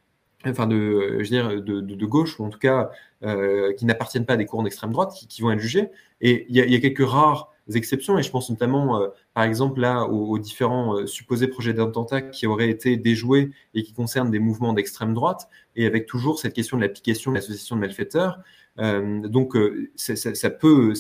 [0.51, 2.91] enfin de, gauche, ou en tout cas
[3.77, 5.89] qui n'appartiennent pas à des courants d'extrême droite, qui, vont être jugés.
[6.21, 8.19] Et il y, a quelques rares exceptions.
[8.19, 12.47] Et je pense notamment, euh, par exemple, là, aux, différents euh, supposés projets d'attentat qui
[12.47, 16.77] auraient été déjoués et qui concernent des mouvements d'extrême droite, et avec toujours cette question
[16.77, 18.39] de l'application de l'association de malfaiteurs.
[18.79, 19.57] Euh, donc,
[19.97, 20.93] ça, peut,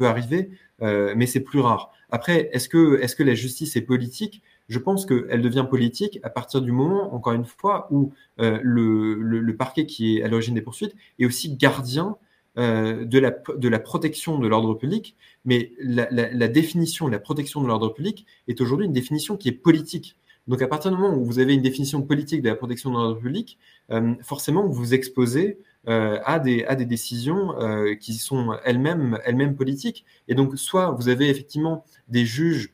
[0.00, 0.50] arriver,
[0.80, 1.92] mais c'est plus rare.
[2.10, 4.42] Après, que, est-ce que la justice est politique?
[4.70, 9.40] Je pense qu'elle devient politique à partir du moment, encore une fois, où le, le,
[9.40, 12.16] le, parquet qui est à l'origine des poursuites est aussi gardien
[12.58, 15.14] euh, de, la, de la protection de l'ordre public,
[15.44, 19.52] mais la, définition de la protection de l'ordre public est aujourd'hui une définition qui est
[19.52, 20.16] politique.
[20.48, 22.96] Donc à partir du moment où vous avez une définition politique de la protection de
[22.96, 23.56] l'ordre public,
[23.92, 27.54] euh, forcément vous vous exposez euh, à, des, à des décisions
[28.00, 30.04] qui sont elles-mêmes elles-mêmes politiques.
[30.26, 32.72] Et donc soit vous avez effectivement des juges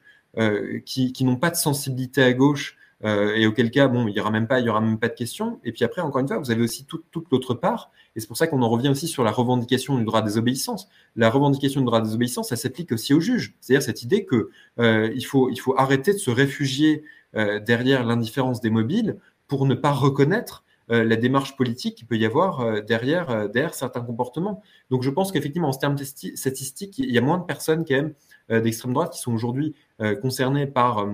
[0.84, 4.20] qui, qui n'ont pas de sensibilité à gauche euh, et auquel cas, bon, il y
[4.20, 5.60] aura même pas, aura même pas de questions.
[5.64, 7.90] Et puis après, encore une fois, vous avez aussi toute l'autre part.
[8.14, 10.88] Et c'est pour ça qu'on en revient aussi sur la revendication du droit des obéissances.
[11.14, 13.54] La revendication du droit des obéissances, ça s'applique aussi aux juges.
[13.60, 17.04] C'est-à-dire cette idée que euh, il faut il faut arrêter de se réfugier
[17.34, 22.16] euh, derrière l'indifférence des mobiles pour ne pas reconnaître euh, la démarche politique qu'il peut
[22.16, 24.62] y avoir euh, derrière, euh, derrière certains comportements.
[24.90, 28.14] Donc je pense qu'effectivement, en termes statistiques, il y a moins de personnes quand même
[28.48, 29.74] d'extrême droite qui sont aujourd'hui
[30.20, 31.06] concernées par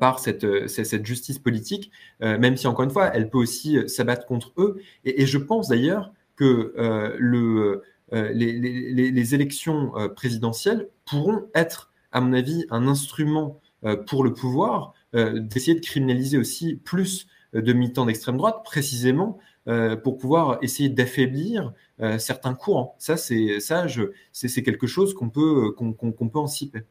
[0.00, 4.52] par cette, cette, justice politique, même si encore une fois, elle peut aussi s'abattre contre
[4.58, 4.80] eux.
[5.04, 6.74] Et, je pense d'ailleurs que
[7.16, 13.60] le, les, élections présidentielles pourront être, à mon avis, un instrument
[14.08, 19.38] pour le pouvoir d'essayer de criminaliser aussi plus de militants d'extrême droite, précisément
[19.68, 22.96] euh, pour pouvoir essayer d'affaiblir euh, certains courants.
[22.98, 26.84] Ça, c'est quelque chose qu'on peut qu'on peut anticiper.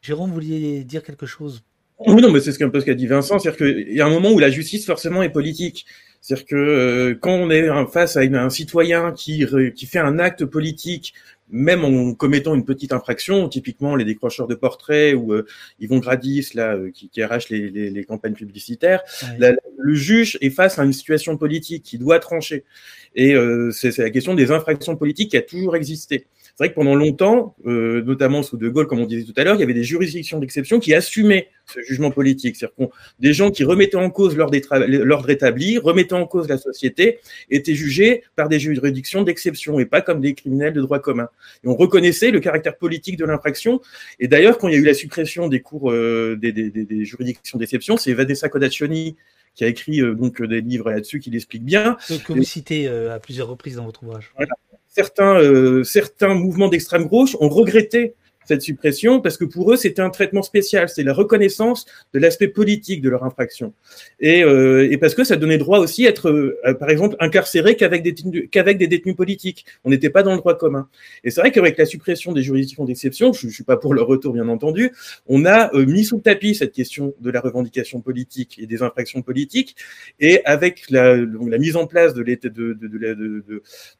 [0.00, 1.62] Jérôme, vous vouliez dire quelque chose?
[2.06, 4.10] Oui, non, mais c'est un peu ce qu'a dit Vincent, c'est-à-dire qu'il y a un
[4.10, 5.84] moment où la justice forcément est politique.
[6.20, 9.44] C'est-à-dire que euh, quand on est face à un citoyen qui,
[9.74, 11.14] qui fait un acte politique
[11.50, 15.46] même en commettant une petite infraction, typiquement les décrocheurs de portraits ou euh,
[15.80, 19.02] Yvon Gradis là euh, qui, qui arrache les, les, les, campagnes publicitaires,
[19.38, 22.64] le juge est face à une situation politique qui doit trancher.
[23.14, 26.26] Et euh, c'est la question des infractions politiques qui a toujours existé.
[26.58, 29.44] C'est vrai que pendant longtemps, euh, notamment sous De Gaulle, comme on disait tout à
[29.44, 32.56] l'heure, il y avait des juridictions d'exception qui assumaient ce jugement politique.
[32.56, 32.88] C'est-à-dire
[33.20, 38.24] des gens qui remettaient en cause l'ordre établi, remettaient en cause la société, étaient jugés
[38.34, 41.28] par des juridictions d'exception et pas comme des criminels de droit commun.
[41.62, 43.80] Et on reconnaissait le caractère politique de l'infraction.
[44.18, 47.04] Et d'ailleurs, quand il y a eu la suppression des cours euh, des, des, des,
[47.04, 49.14] juridictions d'exception, c'est Vanessa Codaccioni
[49.54, 51.96] qui a écrit euh, donc des livres là-dessus qui l'expliquent bien.
[52.26, 54.32] Que, vous citez à plusieurs reprises dans votre ouvrage.
[54.34, 54.54] Voilà
[54.88, 58.14] certains, euh, certains mouvements d'extrême gauche ont regretté
[58.48, 60.88] cette suppression parce que pour eux, c'était un traitement spécial.
[60.88, 63.74] C'est la reconnaissance de l'aspect politique de leur infraction.
[64.20, 68.02] Et, euh, parce que ça donnait droit aussi à être, euh, par exemple, incarcéré qu'avec
[68.02, 69.66] des, qu'avec des détenus politiques.
[69.84, 70.88] On n'était pas dans le droit commun.
[71.24, 74.02] Et c'est vrai qu'avec la suppression des juridictions d'exception, je ne suis pas pour le
[74.02, 74.92] retour, bien entendu,
[75.26, 78.82] on a euh, mis sous le tapis cette question de la revendication politique et des
[78.82, 79.76] infractions politiques.
[80.20, 82.22] Et avec la, mise en place de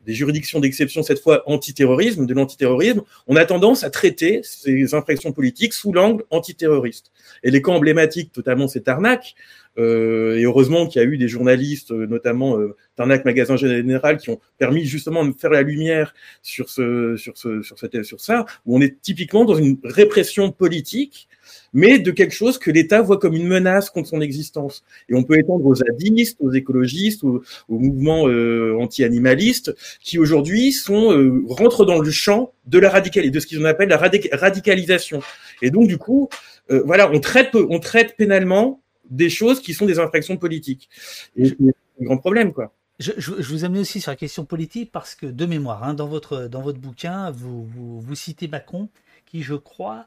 [0.06, 5.32] des juridictions d'exception, cette fois antiterrorisme, de l'antiterrorisme, on a tendance à traiter ces infractions
[5.32, 7.12] politiques sous l'angle antiterroriste.
[7.42, 9.34] Et les cas emblématiques, totalement, c'est Tarnac.
[9.78, 14.18] Euh, et heureusement qu'il y a eu des journalistes, euh, notamment euh, Tarnac Magasin Général,
[14.18, 18.20] qui ont permis justement de faire la lumière sur ce, sur ce, sur cette, sur
[18.20, 21.27] ça, où on est typiquement dans une répression politique
[21.72, 24.82] mais de quelque chose que l'État voit comme une menace contre son existence.
[25.08, 31.12] Et on peut étendre aux zadistes, aux écologistes, aux, mouvements euh, anti-animalistes, qui aujourd'hui sont
[31.12, 33.98] euh, rentrent dans le champ de la radicalité, de ce qu'ils appelle la
[34.32, 35.20] radicalisation.
[35.62, 36.28] Et donc du coup,
[36.70, 38.80] euh, voilà, on traite, on traite pénalement
[39.10, 40.88] des choses qui sont des infractions politiques.
[41.36, 41.56] Et c'est
[42.00, 42.74] un grand problème, quoi.
[42.98, 46.08] Je, je, vous amène aussi sur la question politique parce que de mémoire, hein, dans
[46.08, 48.88] votre dans votre bouquin, vous, vous, vous citez Macron,
[49.24, 50.06] qui je crois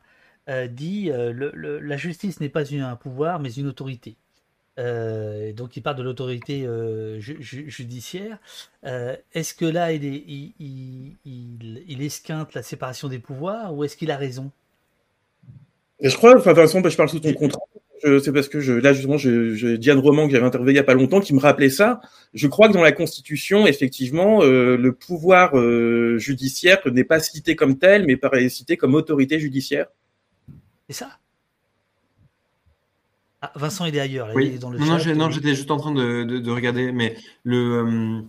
[0.49, 4.15] euh, dit euh, le, la justice n'est pas un pouvoir, mais une autorité.
[4.80, 6.68] Euh, donc il parle de l'autorité
[7.19, 8.39] judiciaire.
[8.84, 14.09] est-ce que là il, est, il, il, esquinte la séparation des pouvoirs ou est-ce qu'il
[14.09, 14.51] a raison?
[15.99, 17.61] Et Je crois, enfin Vincent, bah, je parle sous ton contrat.
[18.03, 20.80] C'est parce que je, là justement, je, je Diane Roman que j'avais interviewé il n'y
[20.80, 22.01] a pas longtemps qui me rappelait ça.
[22.34, 25.51] Je crois que dans la Constitution, effectivement, le pouvoir
[26.18, 29.85] judiciaire n'est pas cité comme tel, mais paraît cité comme autorité judiciaire.
[30.91, 31.11] C'est ça
[33.43, 34.30] ah, Vincent, il est ailleurs.
[34.35, 34.59] oui.
[34.59, 37.57] dans le non, non, j'étais juste en train de, regarder, mais le.
[37.57, 38.22] Euh,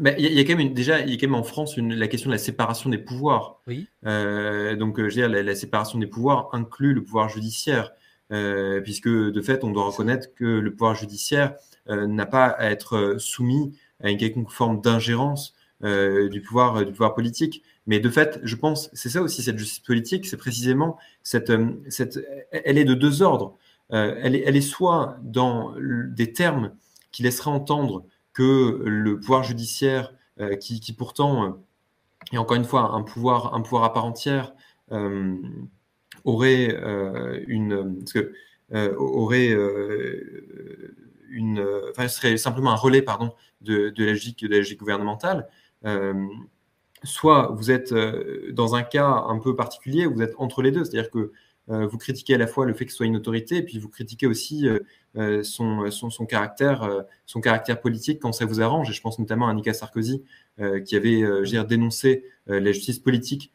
[0.00, 1.94] bah, il y, a quand même déjà, il y a quand même en France une,
[1.94, 3.60] la question de la séparation des pouvoirs.
[3.66, 3.86] Oui.
[4.06, 7.90] Euh, donc, je veux dire, la, séparation des pouvoirs inclut le pouvoir judiciaire,
[8.32, 11.56] euh, puisque de fait, on doit reconnaître que le pouvoir judiciaire
[11.88, 17.62] n'a pas à être soumis à une quelconque forme d'ingérence du pouvoir du pouvoir politique.
[17.86, 21.70] Mais de fait, je pense, c'est ça aussi cette justice politique, c'est précisément cette, euh,
[21.88, 22.18] cette,
[22.50, 23.56] elle est de deux ordres.
[23.92, 26.74] Euh, elle, est, elle est soit dans des termes
[27.12, 31.62] qui laisseraient entendre que le pouvoir judiciaire, euh, qui, pourtant
[32.32, 34.52] est encore une fois un pouvoir, un pouvoir à part entière,
[36.24, 36.76] aurait
[37.46, 38.02] une,
[38.96, 39.56] aurait
[41.28, 41.64] une,
[42.08, 45.48] serait simplement un relais, pardon, de, de la logique, de la logique gouvernementale
[47.06, 50.84] soit vous êtes euh, dans un cas un peu particulier, vous êtes entre les deux,
[50.84, 51.32] c'est-à-dire que
[51.68, 53.88] euh, vous critiquez à la fois le fait que soit une autorité, et puis vous
[53.88, 54.68] critiquez aussi
[55.16, 58.90] euh, son, son, caractère, son caractère politique quand ça vous arrange.
[58.90, 60.22] Et je pense notamment à Nicolas Sarkozy,
[60.84, 61.24] qui avait
[61.64, 63.50] dénoncé la justice politique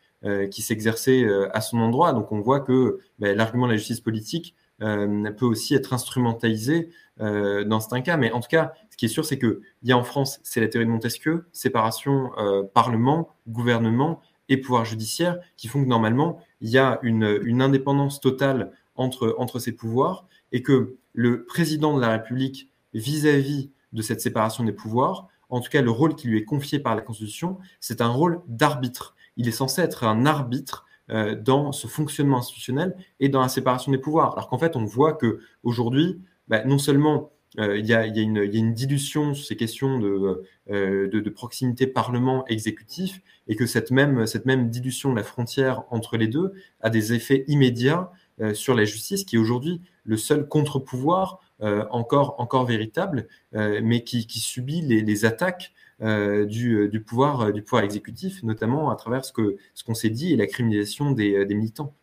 [0.50, 2.14] qui s'exerçait à son endroit.
[2.14, 6.90] Donc on voit que ben, l'argument de la justice politique peut aussi être instrumentalisé
[7.20, 8.18] dans certains cas.
[8.18, 10.68] Mais en tout cas, qui est sûr, c'est qu'il y a en France, c'est la
[10.68, 16.70] théorie de Montesquieu, séparation euh, Parlement, gouvernement et pouvoir judiciaire, qui font que normalement, il
[16.70, 22.70] y a une, indépendance totale entre ces pouvoirs et que le président de la République,
[22.94, 26.78] vis-à-vis de cette séparation des pouvoirs, en tout cas le rôle qui lui est confié
[26.78, 29.16] par la Constitution, c'est un rôle d'arbitre.
[29.36, 33.98] Il est censé être un arbitre dans ce fonctionnement institutionnel et dans la séparation des
[33.98, 34.34] pouvoirs.
[34.34, 39.34] Alors qu'en fait, on voit que aujourd'hui, bah, non seulement il y, a, une dilution
[39.34, 44.26] sur ces questions de, de, proximité Parlement-exécutif et que cette même,
[44.70, 48.10] dilution de la frontière entre les deux a des effets immédiats
[48.54, 54.04] sur la justice, qui est aujourd'hui le seul contre-pouvoir euh, encore, encore véritable, euh, mais
[54.04, 59.52] qui, subit les, attaques euh, du, pouvoir, du pouvoir exécutif, notamment à travers ce qu'on
[59.74, 61.94] ce qu'on s'est dit et la criminalisation des, militants.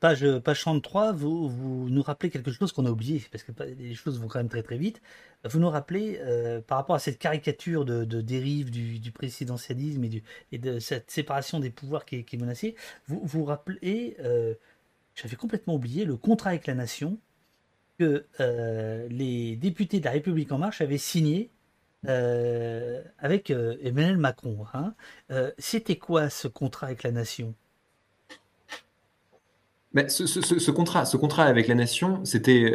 [0.00, 3.94] page, page 33, vous, vous nous rappelez quelque chose qu'on a oublié, parce que les
[3.94, 5.00] choses vont quand même très très vite.
[5.44, 6.20] Vous nous rappelez,
[6.66, 10.04] par rapport à cette caricature de, dérive du, présidentialisme
[10.52, 12.74] et, de cette séparation des pouvoirs qui, est menacée,
[13.06, 14.16] vous vous rappelez,
[15.14, 17.18] j'avais complètement oublié, le contrat avec la nation
[17.98, 21.50] que euh, les députés de la République en marche avaient signé
[22.06, 24.64] euh, avec euh, Emmanuel Macron.
[24.74, 24.94] Hein.
[25.58, 27.54] C'était quoi ce contrat avec la nation?
[29.94, 32.74] Mais ce, contrat, ce contrat avec la nation, c'était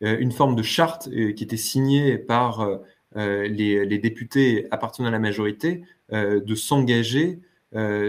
[0.00, 2.66] une forme de charte qui était signée par
[3.14, 7.40] les, députés appartenant à la majorité de s'engager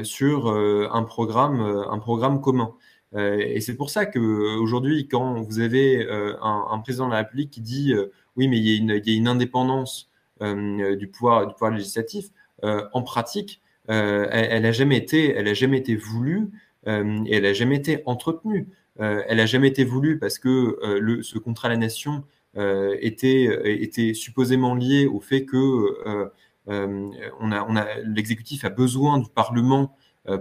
[0.04, 2.74] sur un, programme, un programme commun.
[3.16, 7.50] Euh, et c'est pour ça qu'aujourd'hui, quand vous avez euh, un, président de la République
[7.52, 10.09] qui dit euh, oui, mais il y a une indépendance
[10.41, 12.28] du, pouvoir, du pouvoir législatif,
[12.64, 16.49] en pratique, elle n'a jamais, été, elle a jamais été voulue
[16.86, 18.68] et elle n'a jamais été entretenue.
[18.98, 22.24] elle n'a jamais été voulue parce que le, ce contrat à la nation
[22.56, 23.49] était,
[23.82, 26.32] était supposément lié au fait que
[26.68, 29.95] on a, on a, l'exécutif a besoin du Parlement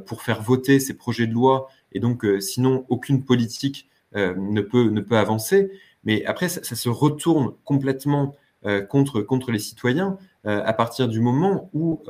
[0.07, 4.61] pour faire voter ses projets de loi et donc euh, sinon aucune politique euh, ne,
[4.61, 5.71] peut, ne peut avancer.
[6.05, 8.37] Mais après, ça, se retourne complètement euh,
[8.89, 12.03] contre, contre les citoyens à partir du moment où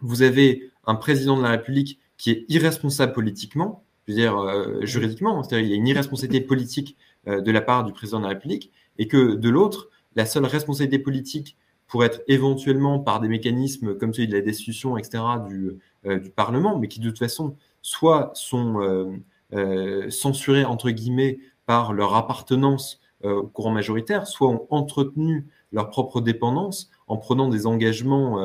[0.00, 4.36] vous avez un président de la République qui est irresponsable politiquement, je veux dire
[4.82, 8.30] juridiquement, c'est-à-dire il y a une irresponsabilité politique de la part du président de la
[8.30, 11.56] République, et que de l'autre, la seule responsabilité politique
[11.86, 16.78] pour être éventuellement par des mécanismes comme celui de la destitution, etc., du, du Parlement,
[16.78, 19.12] mais qui de toute façon soit sont euh,
[19.52, 25.90] euh, censurés, entre guillemets, par leur appartenance euh, au courant majoritaire, soit ont entretenu leur
[25.90, 28.38] propre dépendance en prenant des engagements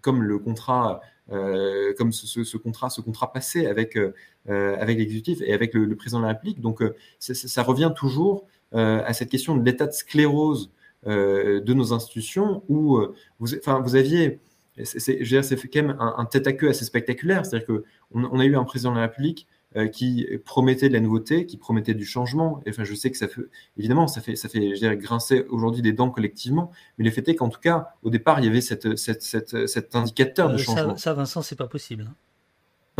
[0.00, 3.98] comme le contrat, comme ce, contrat, ce contrat passé avec
[4.46, 6.60] avec l'exécutif et avec le, président de la République.
[6.60, 6.82] Donc
[7.18, 10.70] ça, revient toujours à cette question de l'état de sclérose
[11.06, 13.00] de nos institutions où
[13.38, 14.40] vous, enfin, vous aviez
[14.84, 17.44] c'est quand même un, tête à queue assez spectaculaire.
[17.44, 21.00] C'est-à-dire qu'on on a eu un président de la République euh, qui promettait de la
[21.00, 22.60] nouveauté, qui promettait du changement.
[22.66, 23.42] Et enfin, je sais que ça fait,
[23.76, 26.72] évidemment, ça fait, ça fait je dirais, grincer aujourd'hui des dents collectivement.
[26.98, 30.48] Mais le fait est qu'en tout cas, au départ, il y avait cette, cet indicateur
[30.48, 30.96] de euh, changement.
[30.96, 32.06] Ça, ça Vincent, c'est pas possible.
[32.08, 32.14] Hein.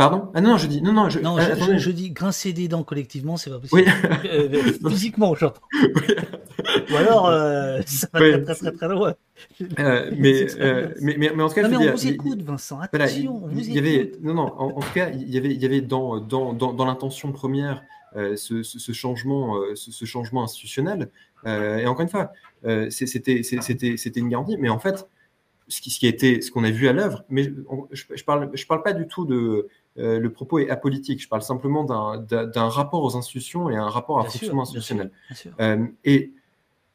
[0.01, 0.31] Pardon?
[0.33, 3.51] Ah non, je dis non, non, je, non, je, dis grincer des dents collectivement, c'est
[3.51, 3.83] pas possible.
[3.83, 4.29] Oui.
[4.31, 5.61] Euh, physiquement, j'entends.
[6.91, 9.13] Ou alors, euh, ça va très, très, très, très loin.
[9.77, 10.47] Euh, mais,
[11.01, 12.79] mais, mais, mais, en tout cas, non, mais on vous écoute, Vincent.
[12.79, 15.61] Attention, on vous il y avait, non, non, en, tout cas, il y avait, il
[15.61, 17.83] y avait dans, dans, dans, dans l'intention première
[18.15, 21.09] ce, ce, changement, ce, changement institutionnel.
[21.45, 22.31] et encore une fois,
[22.89, 23.41] c'était,
[24.15, 24.57] une garantie.
[24.57, 25.07] Mais en fait,
[25.67, 27.43] ce qui, ce qui a été, ce qu'on a vu à l'œuvre, mais
[27.91, 31.21] je, je parle, je parle pas du tout de euh, le propos est apolitique.
[31.21, 35.11] Je parle simplement d'un rapport aux institutions et un rapport à fonctionnement institutionnel.
[35.59, 36.31] Euh, et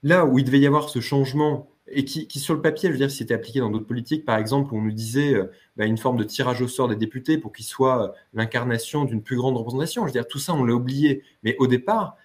[0.03, 2.99] là où il devait y avoir ce changement, et qui, sur le papier, je veux
[2.99, 5.99] dire, si c'était appliqué dans d'autres politiques, par exemple, on nous disait euh, bah, une
[5.99, 10.03] forme de tirage au sort des députés pour qu'ils soient l'incarnation d'une plus grande représentation.
[10.03, 11.23] Je veux dire, tout ça, on l'a oublié.
[11.45, 12.17] Mais au départ,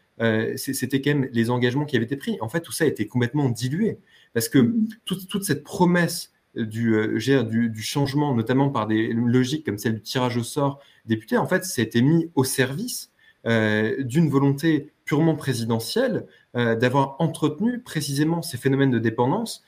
[0.55, 2.37] c'était quand même les engagements qui avaient été pris.
[2.41, 3.97] En fait, tout ça a été complètement dilué.
[4.33, 4.87] Parce que mmh.
[5.05, 10.01] toute cette promesse du, euh, du, du, changement, notamment par des logiques comme celle du
[10.01, 13.11] tirage au sort député, en fait, été mis au service
[13.47, 19.63] euh, d'une volonté purement présidentielle euh, d'avoir entretenu précisément ces phénomènes de dépendance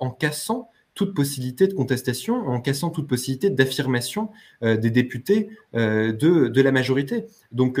[0.00, 4.30] en cassant toute possibilité de contestation, en cassant toute possibilité d'affirmation
[4.62, 6.12] des députés de,
[6.48, 7.26] de, la majorité.
[7.52, 7.78] Donc,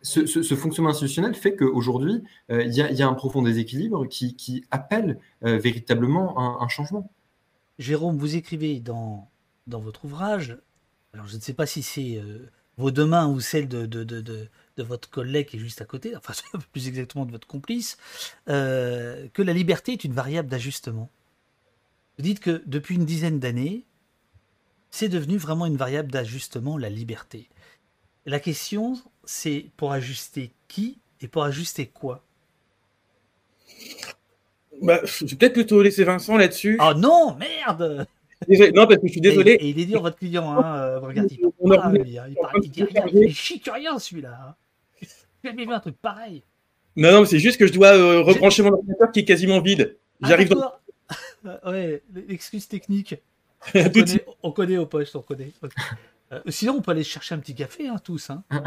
[0.00, 6.68] ce, fonctionnement institutionnel fait qu'aujourd'hui, il y, a un profond déséquilibre qui, appelle véritablement un
[6.68, 7.10] changement.
[7.78, 9.30] Jérôme, vous écrivez dans,
[9.66, 10.56] votre ouvrage,
[11.12, 14.48] alors je ne sais pas si c'est euh, vos deux mains ou celle de,
[14.78, 16.34] votre collègue qui est juste à côté, enfin
[16.72, 17.96] plus exactement de votre complice,
[18.48, 21.10] euh, que la liberté est une variable d'ajustement.
[22.18, 23.84] Vous dites que depuis une dizaine d'années,
[24.90, 27.48] c'est devenu vraiment une variable d'ajustement, la liberté.
[28.26, 32.24] La question, c'est pour ajuster qui et pour ajuster quoi?
[34.82, 36.78] Bah, je vais peut-être plutôt laisser Vincent là-dessus.
[36.80, 38.06] Oh non, merde
[38.48, 39.52] non, parce que je suis désolé.
[39.52, 40.50] Et, il est dur, votre client.
[40.50, 41.38] Hein, regarde, il,
[41.68, 42.28] parle, il, il,
[42.62, 44.56] il, dit rien, il chique rien, celui-là.
[45.00, 45.08] J'ai
[45.44, 46.42] jamais vu un truc pareil.
[46.96, 49.96] Non, non, c'est juste que je dois euh, rebrancher mon ordinateur qui est quasiment vide.
[50.22, 50.72] Ah, J'arrive dans...
[51.70, 53.16] ouais, l'excuse technique.
[53.74, 55.50] On connaît, on connaît, au poste, on connaît.
[56.32, 58.28] Euh, sinon, on peut aller chercher un petit café, hein, tous.
[58.28, 58.44] Hein.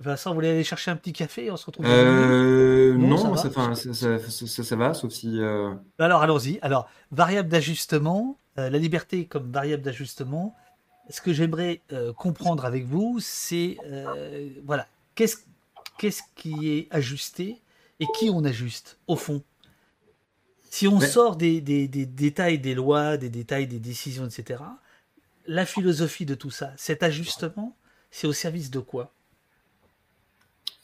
[0.00, 3.48] Vincent, vous voulez aller chercher un petit café On se retrouve euh, Non, non ça,
[3.48, 5.40] va ça, ça, ça, ça, va, sauf si.
[5.40, 5.74] Euh...
[5.98, 6.58] Alors, allons-y.
[6.62, 10.54] Alors, variable d'ajustement, euh, la liberté comme variable d'ajustement.
[11.10, 11.80] Ce que j'aimerais
[12.18, 13.78] comprendre avec vous, c'est
[14.66, 15.38] voilà, qu'est-ce
[15.98, 17.60] qu'est-ce qui est ajusté
[18.00, 19.42] et qui on ajuste, au fond?
[20.70, 24.62] Si on sort des, des, des, détails des lois, des détails des décisions, etc.,
[25.46, 27.74] la philosophie de tout ça, cet ajustement,
[28.10, 29.12] c'est au service de quoi?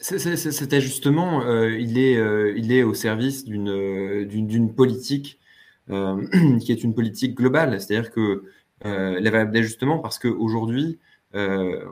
[0.04, 5.40] Cet ajustement, euh, il, est, euh, il est au service d'une euh, politique
[5.88, 7.80] qui est une politique globale.
[7.80, 8.44] C'est-à-dire que
[8.82, 10.98] la variable d'ajustement, parce qu'aujourd'hui,
[11.32, 11.88] on,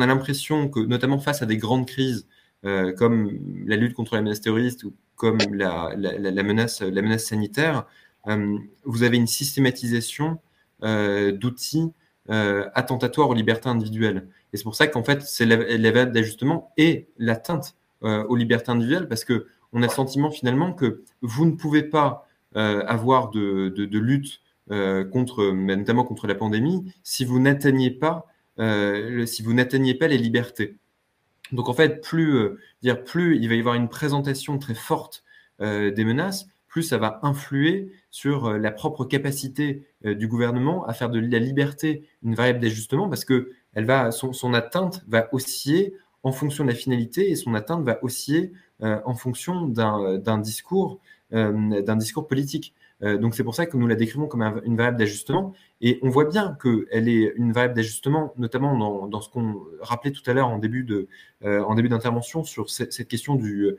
[0.00, 2.28] a l'impression que, notamment face à des grandes crises
[2.96, 7.86] comme la lutte contre la menace terroriste ou comme la, la menace, la menace sanitaire,
[8.84, 10.38] vous avez une systématisation
[10.80, 11.92] d'outils
[12.28, 14.28] attentatoires aux libertés individuelles.
[14.52, 17.74] Et c'est pour ça qu'en fait, c'est l'événement d'ajustement et l'atteinte
[18.04, 21.82] euh, aux libertés individuelles, parce que on a le sentiment finalement que vous ne pouvez
[21.82, 28.26] pas euh, avoir de, lutte euh, contre, notamment contre la pandémie, si vous n'atteignez pas,
[28.58, 30.76] si vous n'atteignez pas les libertés.
[31.52, 32.50] Donc en fait, plus,
[32.82, 35.24] dire plus il va y avoir une présentation très forte
[35.58, 41.18] des menaces, plus ça va influer sur la propre capacité du gouvernement à faire de
[41.18, 46.64] la liberté une variable d'ajustement, parce que elle va, son, atteinte va osciller en fonction
[46.64, 51.00] de la finalité et son atteinte va osciller euh, en fonction d'un discours,
[51.32, 52.74] euh, d'un discours politique.
[53.02, 55.98] Euh, donc c'est pour ça que nous la décrivons comme un, une variable d'ajustement et
[56.02, 60.34] on voit bien qu'elle est une variable d'ajustement, notamment dans, ce qu'on rappelait tout à
[60.34, 60.84] l'heure en début
[61.42, 63.76] d'intervention sur cette, question du,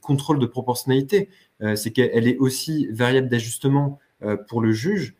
[0.00, 1.28] contrôle de proportionnalité.
[1.74, 3.98] c'est qu'elle est aussi variable d'ajustement
[4.48, 5.14] pour le juge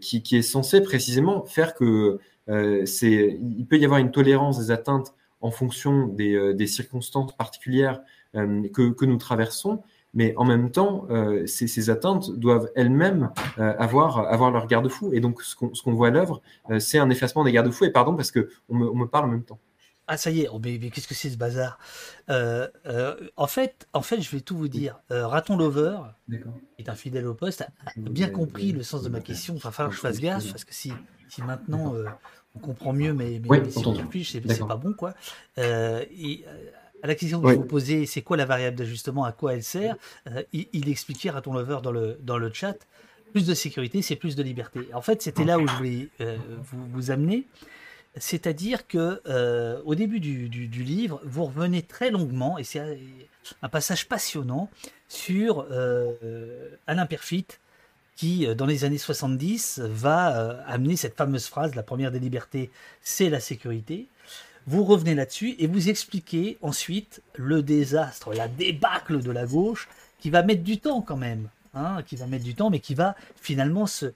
[0.00, 5.14] qui, est censé précisément faire que euh, il peut y avoir une tolérance des atteintes
[5.42, 8.00] en fonction des, euh, circonstances particulières
[8.36, 9.82] euh, que, nous traversons,
[10.14, 15.12] mais en même temps, euh, ces, atteintes doivent elles-mêmes euh, avoir, leur garde-fou.
[15.12, 17.84] Et donc, ce qu'on qu voit à l'œuvre, euh, c'est un effacement des garde-fous.
[17.84, 19.58] Et pardon, parce qu'on me, on me parle en même temps.
[20.06, 21.78] Ah, ça y est, oh, mais, mais qu'est-ce que c'est ce bazar?
[22.28, 25.00] En, fait, en fait, je vais tout vous dire.
[25.10, 25.98] Raton Lover,
[26.28, 26.38] qui
[26.78, 29.54] est un fidèle au poste, a bien compris le sens de ma question.
[29.56, 30.92] Enfin, il va falloir que je fasse gaffe, parce que si,
[31.28, 31.94] si maintenant
[32.54, 35.14] on comprend mieux, mais, mais, oui, mais c'est pas bon, quoi.
[35.58, 36.44] Euh, et
[37.02, 37.54] à la question que oui.
[37.54, 39.96] je vous posais, c'est quoi la variable d'ajustement, à quoi elle sert?
[40.28, 42.76] Euh, il, il, expliquait à ton lover dans le, dans le chat,
[43.32, 44.88] plus de sécurité, c'est plus de liberté.
[44.92, 47.46] En fait, c'était là où je voulais euh, vous, vous, amener.
[48.16, 52.80] C'est-à-dire que euh, au début du, livre, vous revenez très longuement, et c'est
[53.62, 54.68] un passage passionnant,
[55.08, 55.66] sur
[56.86, 57.46] Alain Perfit,
[58.16, 62.70] qui, dans les années 70, va euh, amener cette fameuse phrase, la première des libertés,
[63.00, 64.06] c'est la sécurité.
[64.66, 69.88] Vous revenez là-dessus et vous expliquez ensuite le désastre, la débâcle de la gauche,
[70.20, 72.94] qui va mettre du temps quand même, hein, qui va mettre du temps, mais qui
[72.94, 74.10] va finalement se,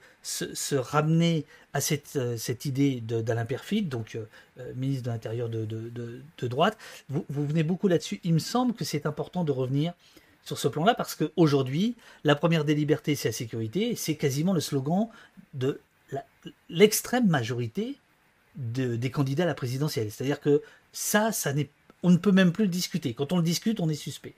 [0.75, 6.77] ramener à cette, euh, idée d'Alain Perfit, donc euh, ministre de l'Intérieur de, droite.
[7.09, 8.19] Vous, venez beaucoup là-dessus.
[8.23, 9.93] Il me semble que c'est important de revenir
[10.43, 14.61] sur ce plan-là, parce qu'aujourd'hui, la première des libertés, c'est la sécurité, c'est quasiment le
[14.61, 15.09] slogan
[15.53, 15.79] de
[16.69, 17.97] l'extrême majorité
[18.55, 20.09] de, des candidats à la présidentielle.
[20.09, 20.61] C'est-à-dire que
[20.93, 21.53] ça, ça
[22.03, 23.13] on ne peut même plus le discuter.
[23.13, 24.33] Quand on le discute, on est suspect.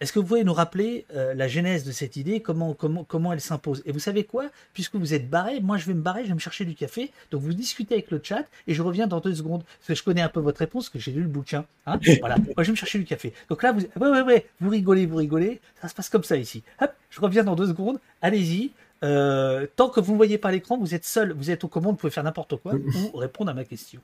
[0.00, 3.32] Est-ce que vous pouvez nous rappeler euh, la genèse de cette idée, comment, comment, comment
[3.32, 3.82] elle s'impose?
[3.84, 4.48] Et vous savez quoi?
[4.72, 7.10] Puisque vous êtes barré, moi je vais me barrer, je vais me chercher du café.
[7.32, 9.64] Donc vous discutez avec le chat et je reviens dans deux secondes.
[9.64, 11.64] Parce que je connais un peu votre réponse, parce que j'ai lu le bouquin.
[11.86, 13.32] Hein voilà, moi je vais me chercher du café.
[13.48, 15.60] Donc là, vous, ouais, ouais, ouais, vous rigolez, vous rigolez.
[15.82, 16.62] Ça se passe comme ça ici.
[16.80, 17.98] Hop, je reviens dans deux secondes.
[18.22, 18.70] Allez-y.
[19.04, 21.92] Euh, tant que vous ne voyez pas l'écran, vous êtes seul, vous êtes aux commandes,
[21.92, 22.74] vous pouvez faire n'importe quoi
[23.12, 24.00] ou répondre à ma question.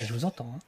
[0.00, 0.52] Et je vous entends.
[0.54, 0.60] Hein.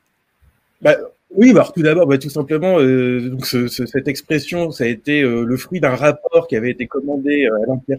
[0.82, 0.96] Bah,
[1.35, 4.86] oui, bah, tout d'abord, bah, tout simplement, euh, donc ce, ce, cette expression, ça a
[4.86, 7.98] été euh, le fruit d'un rapport qui avait été commandé euh, à l'Empire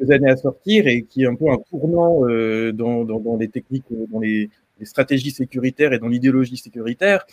[0.00, 3.36] quelques années à sortir et qui est un peu un tournant euh, dans, dans, dans,
[3.36, 4.48] les techniques, euh, dans les,
[4.78, 7.26] les, stratégies sécuritaires et dans l'idéologie sécuritaire.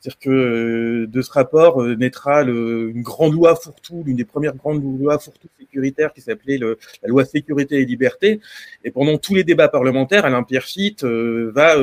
[0.00, 4.54] C'est-à-dire que euh, de ce rapport naîtra le, une grande loi fourre-tout, l'une des premières
[4.54, 8.40] grandes lois fourre-tout sécuritaires qui s'appelait la loi sécurité et liberté.
[8.84, 10.66] Et pendant tous les débats parlementaires, Alain Pierre
[11.02, 11.76] va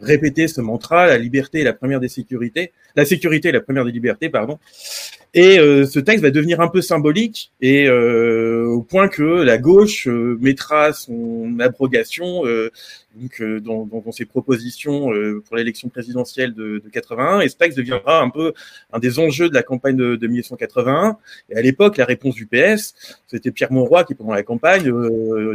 [0.00, 3.84] répéter ce mantra, la liberté est la première des sécurités, la sécurité est la première
[3.84, 4.58] des libertés, pardon.
[5.32, 9.58] Et euh, ce texte va devenir un peu symbolique et euh, au point que la
[9.58, 12.42] gauche euh, mettra son abrogation
[13.16, 15.10] donc dans, dans, ses propositions
[15.46, 17.40] pour l'élection présidentielle de, de, 81.
[17.40, 18.52] Et ce texte deviendra un peu
[18.92, 21.16] un des enjeux de la campagne de, de 1981.
[21.50, 22.94] Et à l'époque, la réponse du PS,
[23.26, 24.92] c'était Pierre Monroy qui pendant la campagne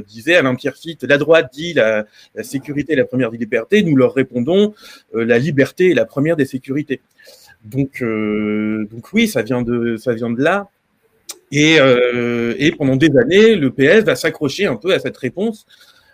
[0.05, 3.83] disait Alain Pierre Fitt, la droite dit la, la sécurité est la première des libertés,
[3.83, 4.73] nous leur répondons
[5.13, 7.01] la liberté est la première des sécurités.
[7.63, 9.97] Donc, euh, donc oui, ça vient de,
[10.37, 10.69] là.
[11.51, 15.65] Et, euh, et pendant des années, le PS va s'accrocher un peu à cette réponse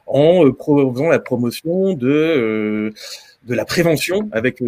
[0.05, 0.53] en euh,
[0.93, 2.93] faisant la promotion de
[3.47, 4.61] la prévention avec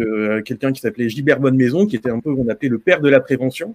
[0.44, 3.20] quelqu'un qui s'appelait Gilbert Bonne-Maison, qui était un peu, on appelait le père de la
[3.20, 3.74] prévention.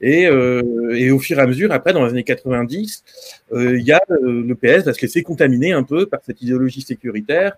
[0.00, 3.04] Et, au fur et à mesure, après, dans les années 90,
[3.52, 7.56] il le PS va se laisser contaminer un peu par cette idéologie sécuritaire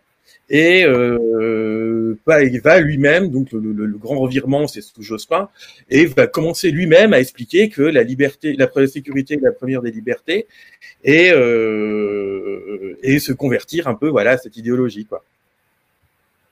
[0.50, 5.48] et euh, bah, il va lui-même, donc le, le, le, grand revirement, c'est sous Jospin,
[5.90, 9.92] et va commencer lui-même à expliquer que la liberté, la sécurité est la première des
[9.92, 10.48] libertés,
[11.04, 15.24] et euh, et se convertir un peu, voilà, à cette idéologie, quoi.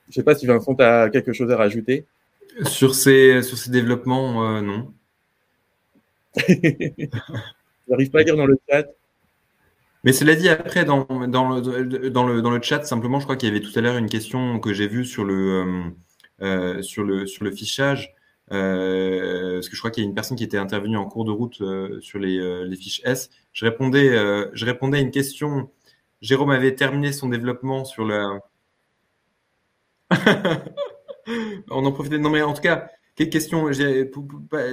[0.09, 2.05] Je sais pas si Vincent a quelque chose à rajouter.
[2.65, 4.91] Sur ces sur ces développements, euh, non.
[7.89, 8.85] J'arrive pas à lire dans le chat.
[10.03, 13.81] Mais cela dit, après, dans, le, chat, simplement, je crois qu'il y avait tout à
[13.81, 15.91] l'heure une question que j'ai vue sur le,
[16.41, 18.13] euh, euh fichage.
[18.51, 21.25] Euh, parce que je crois qu'il y a une personne qui était intervenue en cours
[21.25, 21.61] de route
[22.01, 23.29] sur les, fiches S.
[23.51, 24.09] Je répondais,
[24.53, 25.69] je répondais à une question.
[26.21, 28.39] Jérôme avait terminé son développement sur le.
[31.69, 32.17] On en profitait.
[32.17, 33.69] Non, mais en tout cas, quelle question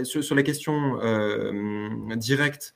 [0.05, 0.99] sur la question
[2.17, 2.75] directe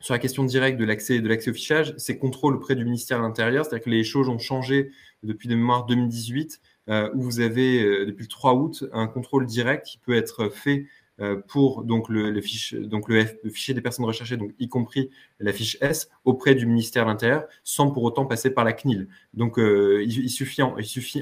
[0.00, 3.18] sur la question directe de l'accès de l'accès au fichage, c'est contrôle auprès du ministère
[3.18, 4.92] de l'Intérieur, c'est-à-dire que les choses ont changé
[5.22, 9.46] depuis de mémoire 2018, euh, où vous avez euh, depuis le 3 août un contrôle
[9.46, 10.86] direct qui peut être fait
[11.20, 12.40] euh, pour donc le, le,
[12.86, 15.10] donc le, fichier des personnes recherchées, donc y compris
[15.40, 19.08] la fiche S, auprès du ministère de l'Intérieur, sans pour autant passer par la CNIL.
[19.34, 20.62] Donc euh, il, suffit,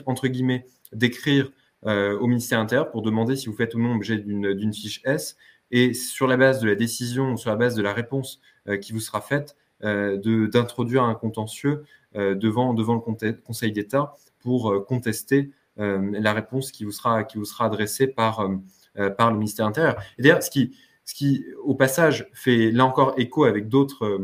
[0.04, 1.50] entre guillemets d'écrire
[1.82, 5.36] au ministère de l'Intérieur pour demander si vous faites ou non objet d'une fiche S,
[5.70, 8.92] et sur la base de la décision, sur la base de la réponse euh, qui
[8.92, 10.16] vous sera faite, euh,
[10.48, 11.84] d'introduire un contentieux
[12.16, 17.44] euh, devant, devant le Conseil d'État pour contester la réponse qui vous sera, qui vous
[17.44, 18.48] sera adressée par,
[19.18, 20.00] par le ministère intérieur.
[20.16, 20.74] Et d'ailleurs, ce qui,
[21.04, 24.18] ce qui, au passage, fait là encore écho avec d'autres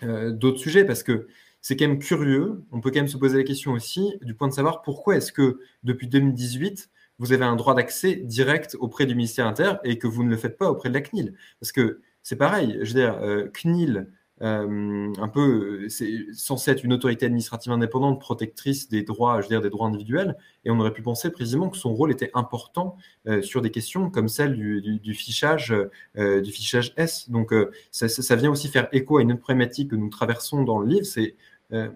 [0.00, 1.26] d'autres sujets, parce que
[1.60, 4.48] c'est quand même curieux, on peut quand même se poser la question aussi, du point
[4.48, 6.88] de savoir pourquoi est-ce que depuis 2018,
[7.22, 10.36] vous avez un droit d'accès direct auprès du ministère intérieur et que vous ne le
[10.36, 11.34] faites pas auprès de la CNIL.
[11.60, 14.08] Parce que c'est pareil, je veux dire, euh, CNIL,
[14.42, 19.50] euh, un peu, c'est censé être une autorité administrative indépendante, protectrice des droits, je veux
[19.50, 22.96] dire, des droits individuels, et on aurait pu penser précisément que son rôle était important
[23.28, 25.72] euh, sur des questions comme celle du, fichage,
[26.18, 27.30] euh, du fichage S.
[27.30, 30.64] Donc, euh, ça, ça, vient aussi faire écho à une autre problématique que nous traversons
[30.64, 31.36] dans le livre, c'est
[31.72, 31.88] euh,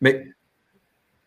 [0.00, 0.32] mais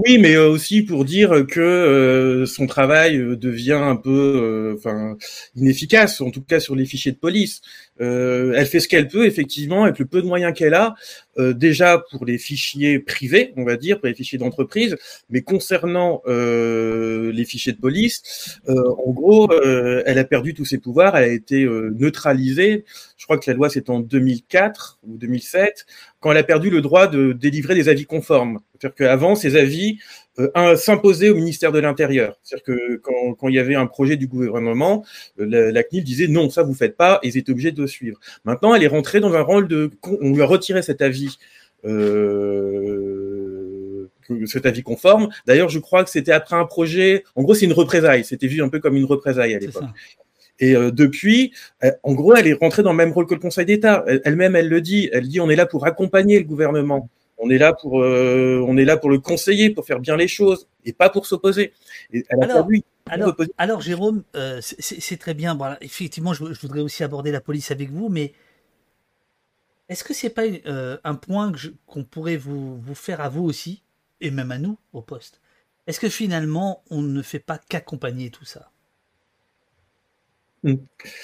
[0.00, 4.78] Oui, mais euh, aussi pour dire que euh, son travail euh, devient un peu,
[5.56, 7.62] inefficace, en tout cas sur les fichiers de police.
[7.98, 10.94] elle fait ce qu'elle peut, effectivement, avec le peu de moyens qu'elle a,
[11.36, 14.96] déjà pour les fichiers privés, on va dire, pour les fichiers d'entreprise,
[15.30, 19.50] mais concernant les fichiers de police, en gros,
[20.06, 22.84] elle a perdu tous ses pouvoirs, elle a été neutralisée.
[23.16, 25.86] Je crois que la loi c'est en 2004 ou 2007
[26.20, 28.60] quand elle a perdu le droit de délivrer des avis conformes.
[28.78, 29.98] C'est-à-dire qu'avant, ces avis
[30.38, 32.38] euh, s'imposaient au ministère de l'Intérieur.
[32.42, 35.04] C'est-à-dire que quand, quand, il y avait un projet du gouvernement,
[35.40, 37.86] euh, la, la, CNIL disait non, ça vous faites pas, et ils étaient obligés de
[37.86, 38.18] suivre.
[38.44, 39.90] Maintenant, elle est rentrée dans un rôle de,
[40.20, 41.38] on lui a retiré cet avis.
[41.84, 42.68] Euh,
[44.46, 45.28] cet avis conforme.
[45.46, 47.24] D'ailleurs, je crois que c'était après un projet.
[47.34, 48.24] En gros, c'est une représaille.
[48.24, 49.84] C'était vu un peu comme une représaille à l'époque.
[50.60, 51.52] Et euh, depuis,
[51.84, 54.04] euh, en gros, elle est rentrée dans le même rôle que le Conseil d'État.
[54.24, 55.08] Elle-même, elle le dit.
[55.12, 57.08] Elle dit on est là pour accompagner le gouvernement.
[57.38, 60.28] On est là pour, euh, on est là pour le conseiller, pour faire bien les
[60.28, 61.72] choses, et pas pour s'opposer.
[62.30, 62.68] Alors,
[63.06, 65.56] alors, alors, Jérôme, euh, c'est très bien.
[65.80, 68.32] Effectivement, je, je, voudrais aussi aborder la police avec vous, mais
[69.88, 71.52] est-ce que c'est pas euh, un point
[71.86, 73.82] qu'on qu pourrait vous, vous faire à vous aussi,
[74.20, 75.40] et même à nous au poste?
[75.86, 78.70] Est-ce que finalement, on ne fait pas qu'accompagner tout ça?
[80.64, 80.74] Mm.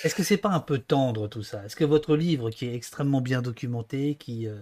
[0.05, 1.65] Est-ce que c'est pas un peu tendre tout ça?
[1.65, 4.61] Est-ce que votre livre, qui est extrêmement bien documenté, qui, euh,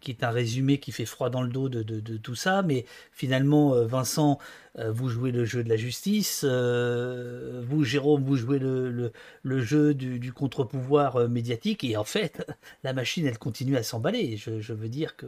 [0.00, 2.62] qui est un résumé qui fait froid dans le dos de, de, de tout ça,
[2.62, 4.38] mais finalement, euh, Vincent,
[4.78, 9.12] euh, vous jouez le jeu de la justice, euh, vous, Jérôme, vous jouez le, le,
[9.42, 12.46] le jeu du, du contre-pouvoir euh, médiatique, et en fait,
[12.84, 14.36] la machine, elle continue à s'emballer.
[14.36, 15.26] Je, je veux dire que.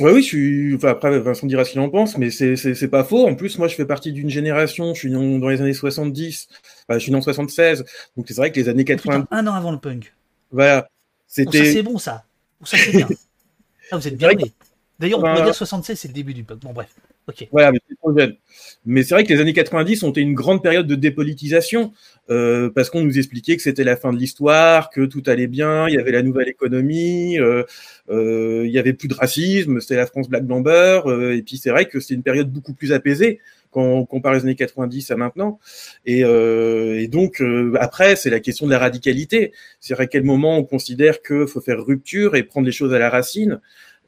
[0.00, 0.74] Ouais, oui, je suis.
[0.74, 3.28] Enfin, après, Vincent dira ce qu'il en pense, mais c'est pas faux.
[3.28, 4.94] En plus, moi, je fais partie d'une génération.
[4.94, 6.48] Je suis dans les années 70.
[6.88, 7.84] Enfin, je suis né en 76.
[8.16, 9.26] Donc, c'est vrai que les années 80.
[9.30, 10.14] un an avant le punk.
[10.50, 10.88] Voilà.
[11.32, 11.72] C'était.
[11.72, 12.26] c'est bon, ça.
[12.62, 13.08] Ça, c'est bien.
[13.90, 14.52] ah, vous êtes bien né.
[14.98, 16.60] D'ailleurs, on pourrait dire 76, c'est le début du punk.
[16.60, 16.94] Bon, bref.
[17.26, 17.48] Ok.
[17.50, 18.36] Voilà, mais c'est trop jeune.
[18.84, 21.94] Mais c'est vrai que les années 90 ont été une grande période de dépolitisation
[22.28, 25.88] euh, parce qu'on nous expliquait que c'était la fin de l'histoire, que tout allait bien,
[25.88, 27.62] il y avait la nouvelle économie, euh,
[28.10, 31.00] euh, il y avait plus de racisme, c'était la France Black Blamber,
[31.32, 33.40] et puis c'est vrai que c'est une période beaucoup plus apaisée
[33.72, 35.58] quand on compare les années 90 à maintenant.
[36.06, 37.42] Et, euh, et donc
[37.80, 39.52] après, c'est la question de la radicalité.
[39.80, 42.98] C'est à quel moment on considère qu'il faut faire rupture et prendre les choses à
[42.98, 43.60] la racine.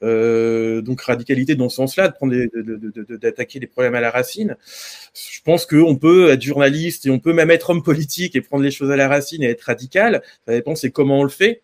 [0.02, 2.34] Euh, donc radicalité dans ce sens-là, de prendre
[3.17, 4.57] d'attaquer les problèmes à la racine.
[5.15, 8.62] Je pense qu'on peut être journaliste et on peut même être homme politique et prendre
[8.62, 10.23] les choses à la racine et être radical.
[10.47, 11.62] Ça dépend c'est comment on le fait.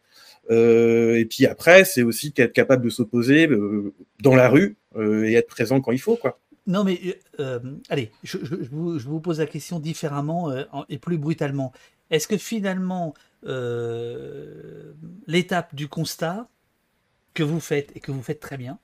[0.50, 5.24] Euh, et puis après, c'est aussi être capable de s'opposer euh, dans la rue euh,
[5.24, 6.38] et être présent quand il faut, quoi.
[6.70, 7.58] Non, mais euh,
[7.88, 8.38] allez, je,
[8.70, 10.52] vous, pose la question différemment
[10.88, 11.72] et plus brutalement.
[12.10, 13.14] Est-ce que finalement,
[15.26, 16.48] l'étape du constat,
[17.34, 18.78] que vous faites et que vous faites très bien,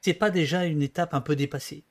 [0.00, 1.84] c'est pas déjà une étape un peu dépassée?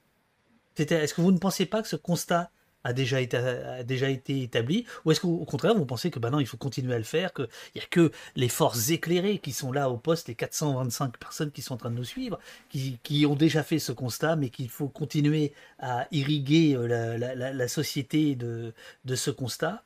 [0.77, 2.51] Est-ce que vous ne pensez pas que ce constat
[2.87, 3.37] a déjà été,
[3.85, 6.95] déjà été établi Ou est-ce qu'au contraire, vous pensez que bah non, il faut continuer
[6.95, 10.29] à le faire, qu'il n'y a que les forces éclairées qui sont là au poste,
[10.29, 13.79] les 425 personnes qui sont en train de nous suivre, qui, qui ont déjà fait
[13.79, 18.73] ce constat, mais qu'il faut continuer à irriguer euh, la, la, la société de,
[19.05, 19.83] de ce constat?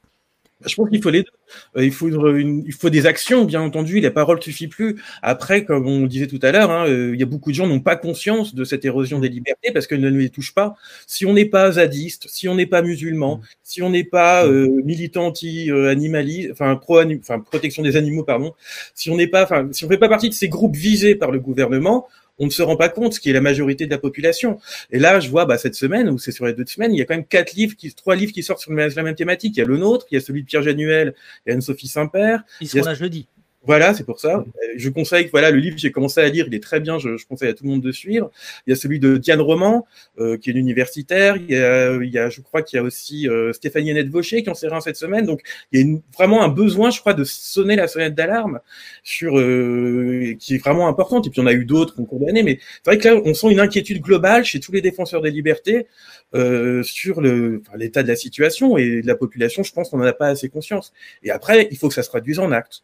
[0.65, 1.31] Je pense qu'il faut les deux.
[1.77, 3.99] Euh, il, faut il faut des actions, bien entendu.
[3.99, 5.01] Les paroles ne suffisent plus.
[5.21, 7.65] Après, comme on disait tout à l'heure, hein, euh, il y a beaucoup de gens
[7.65, 10.75] qui n'ont pas conscience de cette érosion des libertés parce qu'elles ne les touchent pas.
[11.07, 13.41] Si on n'est pas zadiste, si on n'est pas musulman, mmh.
[13.63, 18.53] si on n'est pas euh, militant anti-animaliste, enfin pro, enfin protection des animaux, pardon,
[18.95, 21.31] si on n'est pas, enfin si on fait pas partie de ces groupes visés par
[21.31, 22.07] le gouvernement,
[22.41, 24.59] on ne se rend pas compte, ce qui est la majorité de la population.
[24.89, 27.01] Et là, je vois bah, cette semaine, ou c'est sur les deux semaines, il y
[27.01, 29.55] a quand même quatre livres, qui, trois livres qui sortent sur la même thématique.
[29.57, 31.13] Il y a le nôtre, il y a celui de Pierre Januel
[31.45, 32.43] et Anne-Sophie Saint-Père.
[32.59, 33.27] Ils sont là jeudi.
[33.63, 34.43] Voilà, c'est pour ça.
[34.75, 36.97] Je conseille, voilà, le livre j'ai commencé à lire, il est très bien.
[36.97, 38.31] Je, je, conseille à tout le monde de suivre.
[38.65, 39.85] Il y a celui de Diane Roman,
[40.17, 41.37] euh, qui est une universitaire.
[41.37, 44.09] Il y a, il y a je crois qu'il y a aussi euh, Stéphanie Annette
[44.09, 45.27] Vaucher qui en sert un cette semaine.
[45.27, 45.41] Donc,
[45.71, 48.61] il y a une, vraiment un besoin, je crois, de sonner la sonnette d'alarme
[49.03, 51.27] sur euh, qui est vraiment importante.
[51.27, 53.35] Et puis, on a eu d'autres en cours d'année, mais c'est vrai que là, on
[53.35, 55.85] sent une inquiétude globale chez tous les défenseurs des libertés
[56.33, 59.61] euh, sur le, enfin, l'état de la situation et de la population.
[59.61, 60.93] Je pense qu'on n'en a pas assez conscience.
[61.21, 62.83] Et après, il faut que ça se traduise en actes.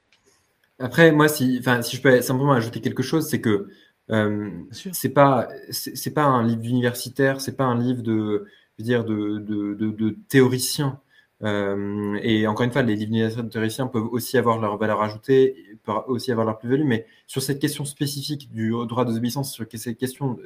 [0.80, 3.68] Après, moi, si, enfin, si je peux simplement ajouter quelque chose, c'est que
[4.12, 8.46] euh, c'est pas, c'est pas un livre d'universitaire, c'est pas un livre de,
[8.78, 11.02] je veux dire, de, de, de, de théoricien.
[11.44, 15.56] Euh, et encore une fois, les livres de théoriciens peuvent aussi avoir leur valeur ajoutée,
[15.84, 19.98] peuvent aussi avoir leur plus-value, mais sur cette question spécifique du droit d'obéissance, sur cette
[19.98, 20.38] question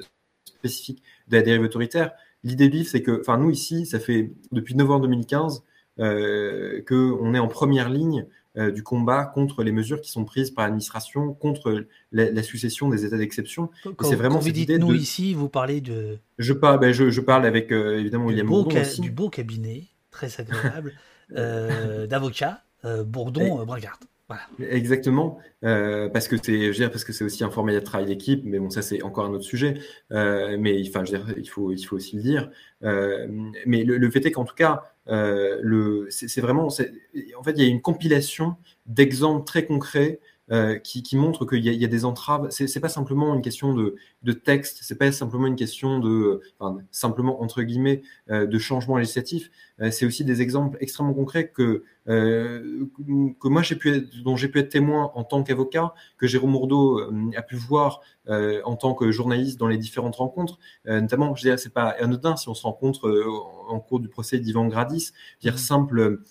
[0.45, 4.32] spécifique de la dérive autoritaire, l'idée du livre, c'est que, enfin, nous ici, ça fait
[4.51, 5.64] depuis novembre 2015
[6.00, 8.26] euh, qu'on est en première ligne
[8.57, 13.05] euh, du combat contre les mesures qui sont prises par l'administration, contre la, succession des
[13.05, 13.69] états d'exception.
[14.01, 16.19] C'est vraiment quand vous dites nous ici, vous parlez de.
[16.38, 18.99] Je parle, ben je, parle avec euh, évidemment William Bourdon aussi.
[18.99, 20.91] Du beau cabinet, très agréable,
[21.38, 22.61] euh, d'avocats,
[23.05, 23.99] Bourdon, Bragard.
[24.27, 24.43] Voilà.
[24.69, 28.69] Exactement, parce que c'est, parce que c'est aussi un format de travail d'équipe, mais bon,
[28.69, 29.80] ça c'est encore un autre sujet.
[30.09, 32.49] mais enfin, je veux dire, il faut, il faut aussi le dire.
[32.81, 36.91] mais le, le, fait est qu'en tout cas, euh, c'est vraiment, en fait,
[37.56, 40.19] il y a une compilation d'exemples très concrets
[40.51, 42.49] euh, qui, qui montrent qu'il y, y, a des entraves.
[42.49, 46.80] C'est pas simplement une question de, de texte, c'est pas simplement une question de, enfin,
[46.91, 49.49] simplement entre guillemets, euh, de changement législatif.
[49.80, 54.47] Euh, c'est aussi des exemples extrêmement concrets que que moi j'ai pu être, dont j'ai
[54.47, 56.99] pu être témoin en tant qu'avocat, que Jérôme Mourdeau
[57.38, 60.57] a pu voir en tant que journaliste dans les différentes rencontres.
[60.85, 63.07] Notamment, je dirais, c'est pas anodin si on se rencontre
[63.69, 65.57] en cours du procès d'Ivan Gradis, dire mmh.
[65.57, 66.21] simple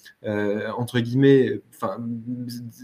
[0.77, 1.99] entre guillemets, enfin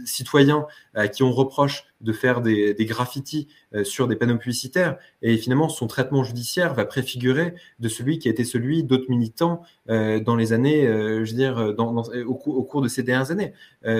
[0.04, 3.48] citoyens à qui on reproche de faire des, des graffitis
[3.82, 8.30] sur des panneaux publicitaires et finalement son traitement judiciaire va préfigurer de celui qui a
[8.30, 12.82] été celui d'autres militants dans les années, je veux dire, dans, dans, au, au, cours
[12.82, 13.54] de ces dernières années.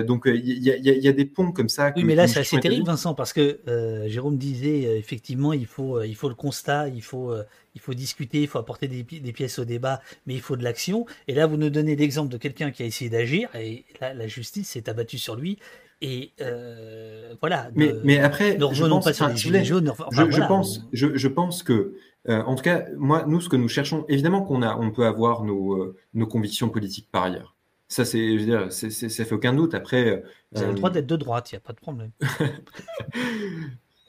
[0.05, 1.91] donc il y, y, y, a des ponts comme ça.
[1.97, 3.61] oui, mais là c'est assez terrible, Vincent, parce que
[4.09, 7.95] Jérôme disait effectivement, il faut, euh, il faut le constat, il faut, euh, il faut
[7.95, 11.07] discuter, il faut apporter des, pièces au débat, mais il faut de l'action.
[11.29, 14.27] Et là, vous nous donnez l'exemple de quelqu'un qui a essayé d'agir, et là, la
[14.27, 15.59] justice s'est abattue sur lui.
[16.03, 17.71] Et euh, voilà.
[17.75, 19.93] Mais, mais après, ne revenons pas sur les gilets jaunes.
[20.11, 21.95] je, pense, je, je, pense que,
[22.29, 25.43] en tout cas, moi, nous, ce que nous cherchons, évidemment qu'on a, on peut avoir
[25.43, 27.55] nos, nos convictions politiques par ailleurs.
[27.89, 29.75] Ça, c'est, je veux dire, c'est, ça fait aucun doute.
[29.75, 32.11] Après, vous avez le droit d'être de droite, il n'y a pas de problème.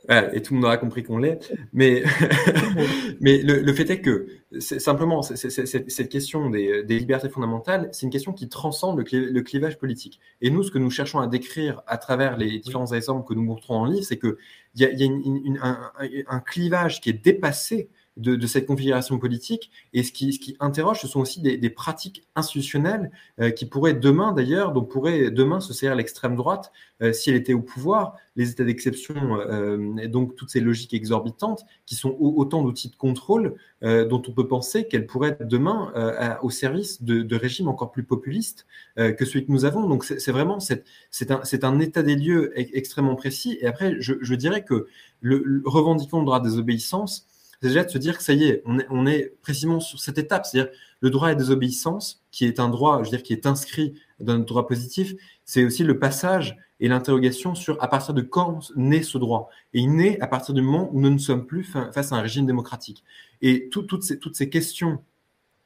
[0.10, 1.54] et tout le monde aura compris qu'on l'est.
[1.74, 2.04] Mais,
[3.22, 4.28] mais le, fait est que
[4.60, 10.20] simplement cette question des, libertés fondamentales, c'est une question qui transcende le, clivage politique.
[10.42, 13.44] Et nous, ce que nous cherchons à décrire à travers les différents exemples que nous
[13.44, 14.36] montrons en livre, c'est qu'il
[14.76, 15.94] y a, y a
[16.30, 19.72] un, clivage qui est dépassé de, cette configuration politique.
[19.94, 23.94] Et ce qui, ce qui interroge, ce sont aussi des, pratiques institutionnelles euh, qui pourraient
[23.94, 26.72] demain, d'ailleurs, dont pourrait demain se servir l'extrême droite
[27.02, 30.94] euh, si elle était au pouvoir, les états d'exception, euh, et donc toutes ces logiques
[30.94, 35.94] exorbitantes, qui sont autant d'outils de contrôle dont on peut penser qu'elles pourraient demain
[36.42, 38.66] au service de, régimes encore plus populistes
[38.96, 39.88] que celui que nous avons.
[39.88, 43.60] Donc c'est vraiment c'est un, un, état des lieux extrêmement précis.
[43.62, 44.88] Et après, je, dirais que
[45.22, 47.28] le, le revendiquant le droit des obéissances,
[47.62, 50.46] c'est déjà de se dire que ça y est, on est, précisément sur cette étape,
[50.46, 53.46] c'est-à-dire le droit à la désobéissance, qui est un droit, je veux dire, qui est
[53.46, 58.22] inscrit dans notre droit positif, c'est aussi le passage et l'interrogation sur à partir de
[58.22, 59.50] quand naît ce droit.
[59.74, 62.22] Et il naît à partir du moment où nous ne sommes plus face à un
[62.22, 63.04] régime démocratique.
[63.42, 65.00] Et toutes, ces, questions,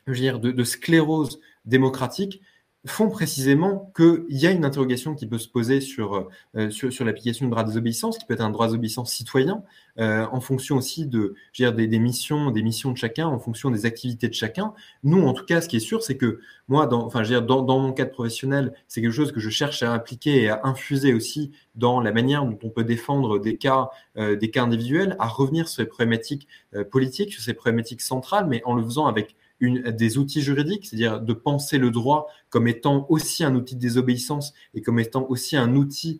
[0.07, 2.41] je de, sclérose démocratique,
[2.85, 6.69] font précisément qu'il y a une interrogation qui peut se poser sur, euh,
[7.01, 9.63] l'application du droit des obéissances, qui peut être un droit d'obéissance citoyen,
[9.99, 13.85] euh, en fonction aussi de dire, des, missions, des missions de chacun, en fonction des
[13.85, 14.73] activités de chacun.
[15.03, 17.41] Nous, en tout cas, ce qui est sûr, c'est que moi, dans, enfin, je dire,
[17.41, 21.13] dans, mon cadre professionnel, c'est quelque chose que je cherche à appliquer et à infuser
[21.13, 25.27] aussi dans la manière dont on peut défendre des cas, euh, des cas individuels, à
[25.27, 29.35] revenir sur les problématiques euh, politiques, sur ces problématiques centrales, mais en le faisant avec
[29.61, 34.53] des outils juridiques, c'est-à-dire de penser le droit comme étant aussi un outil de désobéissance
[34.73, 36.19] et comme étant aussi un outil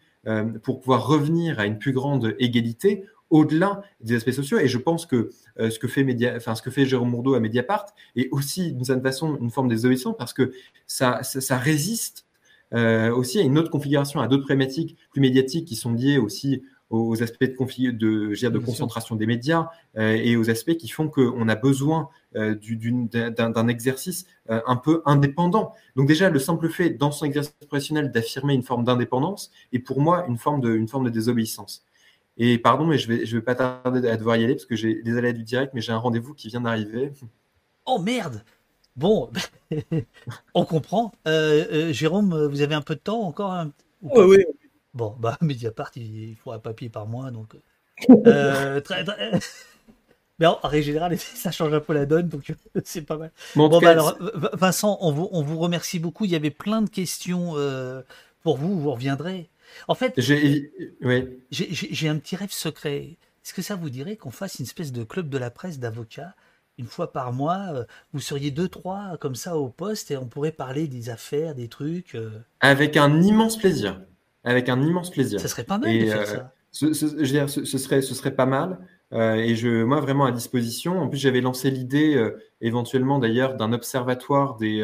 [0.61, 4.59] pour pouvoir revenir à une plus grande égalité au-delà des aspects sociaux.
[4.59, 7.33] Et je pense que euh, ce, que fait Média, enfin, ce que fait Jérôme Mourdeau
[7.33, 10.53] à Mediapart est aussi d'une certaine façon une forme de désobéissance parce que
[10.85, 12.27] ça, ça, résiste
[12.73, 16.61] euh, aussi à une autre configuration, à d'autres problématiques plus médiatiques qui sont liées aussi
[16.91, 21.47] aux aspects de, de, de concentration des médias euh, et aux aspects qui font qu'on
[21.47, 25.73] a besoin euh, d'un exercice euh, un peu indépendant.
[25.95, 30.01] Donc déjà, le simple fait, dans son exercice professionnel, d'affirmer une forme d'indépendance est pour
[30.01, 31.85] moi une forme de, une forme de désobéissance.
[32.37, 34.75] Et pardon, mais je vais, je vais pas tarder à devoir y aller parce que
[34.75, 37.11] j'ai des aléas du direct, mais j'ai un rendez-vous qui vient d'arriver.
[37.85, 38.43] Oh merde
[38.95, 39.31] Bon,
[40.53, 41.11] on comprend.
[41.25, 43.65] Jérôme, vous avez un peu de temps encore
[44.01, 44.45] Oui, oui,
[44.93, 47.55] Bon, bah, Mediapart, il, faut un papier par mois, donc.
[48.09, 49.05] Euh, très,
[50.39, 52.51] Mais en, règle générale, ça change un peu la donne, donc
[52.83, 53.31] c'est pas mal.
[53.55, 54.17] Bon, bah, alors,
[54.53, 56.25] Vincent, on vous, on vous remercie beaucoup.
[56.25, 58.01] Il y avait plein de questions euh,
[58.41, 59.50] pour vous, vous reviendrez.
[59.87, 63.17] En fait, j'ai un petit rêve secret.
[63.43, 66.35] Est-ce que ça vous dirait qu'on fasse une espèce de club de la presse d'avocats
[66.77, 70.25] une fois par mois, euh, vous seriez deux, trois comme ça au poste et on
[70.25, 72.17] pourrait parler des affaires, des trucs.
[72.59, 74.01] Avec un immense plaisir.
[74.43, 75.39] Avec un immense plaisir.
[75.39, 76.53] Ça serait pas mal de faire euh, ça.
[76.71, 78.79] Ce, je veux dire, ce, serait, ce serait pas mal.
[79.13, 80.99] Euh, et je, moi, vraiment à disposition.
[80.99, 84.81] En plus, j'avais lancé l'idée, euh, éventuellement d'ailleurs, d'un observatoire des,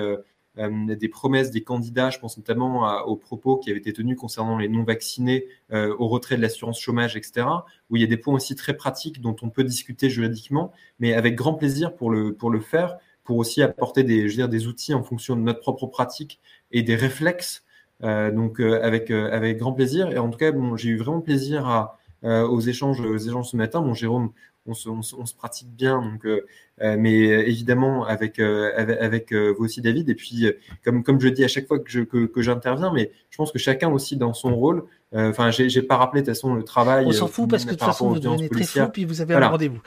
[0.58, 2.10] des promesses des candidats.
[2.10, 6.42] Je pense notamment aux propos qui avaient été tenus concernant les non-vaccinés, au retrait de
[6.42, 7.48] l'assurance chômage, etc.
[7.90, 11.14] Où il y a des points aussi très pratiques dont on peut discuter juridiquement, mais
[11.14, 15.60] avec grand plaisir pour le, faire, pour aussi apporter des, outils en fonction de notre
[15.60, 16.40] propre pratique
[16.72, 17.64] et des réflexes
[18.03, 20.11] euh, donc euh, avec euh, grand plaisir.
[20.11, 21.90] Et en tout cas, j'ai eu vraiment plaisir
[22.24, 23.82] aux échanges aux échanges ce matin.
[23.82, 24.32] Bon, Jérôme,
[24.68, 26.42] on se, on, se, pratique bien, donc, euh,
[26.80, 30.10] mais évidemment avec euh, avec, avec vous aussi David.
[30.10, 30.48] Et puis
[30.84, 33.52] comme comme je dis à chaque fois que je que, que j'interviens, mais je pense
[33.52, 34.84] que chacun aussi dans son rôle.
[35.14, 37.06] Enfin, j'ai j'ai pas rappelé de toute façon le travail.
[37.06, 39.36] On s'en fout parce que de toute façon vous devenez très fou puis vous avez
[39.36, 39.82] un rendez-vous.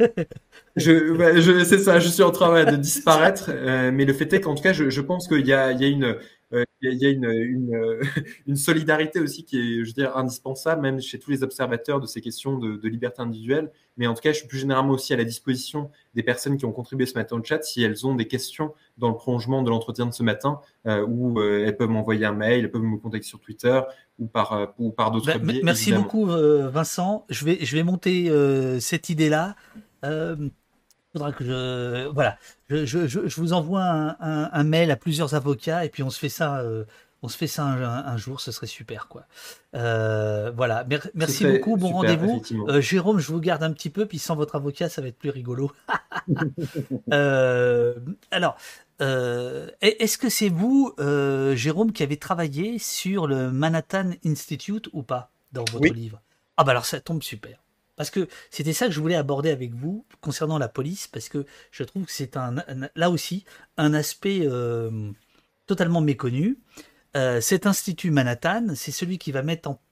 [0.76, 3.50] je, je c'est ça, je suis en train de disparaître,
[3.92, 5.84] mais le fait est qu'en tout cas, je, je pense qu'il y a, il y
[5.84, 6.14] a une, euh,
[6.52, 8.02] il y a une, une, euh,
[8.46, 12.06] une, solidarité aussi qui est, je veux dire, indispensable, même chez tous les observateurs de
[12.06, 13.70] ces questions de, de, liberté individuelle.
[13.96, 16.64] Mais en tout cas, je suis plus généralement aussi à la disposition des personnes qui
[16.64, 19.70] ont contribué ce matin au chat si elles ont des questions dans le prolongement de
[19.70, 23.26] l'entretien de ce matin, euh, où elles peuvent m'envoyer un mail, elles peuvent me contacter
[23.26, 23.80] sur Twitter
[24.18, 25.60] ou par, ou par d'autres bah, biais.
[25.62, 27.26] Merci beaucoup, Vincent.
[27.28, 28.30] Je vais, je vais monter
[28.80, 29.56] cette idée-là
[31.12, 35.84] faudra que je voilà, je, je, je vous envoie un, un, mail à plusieurs avocats
[35.84, 36.84] et puis on se fait ça, euh,
[37.22, 39.24] on se fait ça un, jour, ce serait super quoi.
[39.74, 42.42] Euh, voilà, merci beaucoup, bon rendez-vous.
[42.68, 45.18] Euh, Jérôme, je vous garde un petit peu, puis sans votre avocat, ça va être
[45.18, 45.72] plus rigolo.
[48.30, 48.56] alors,
[49.00, 50.94] est-ce que c'est vous,
[51.54, 56.20] Jérôme, qui avez travaillé sur le Manhattan Institute ou pas dans votre livre?
[56.56, 57.58] Ah bah alors ça tombe super.
[58.00, 61.44] Parce que c'était ça que je voulais aborder avec vous concernant la police, parce que
[61.70, 62.54] je trouve que c'est un,
[62.96, 63.44] là aussi
[63.76, 65.10] un aspect euh,
[65.66, 66.56] totalement méconnu.
[67.14, 69.82] Euh, cet institut Manhattan, c'est celui qui va mettre en,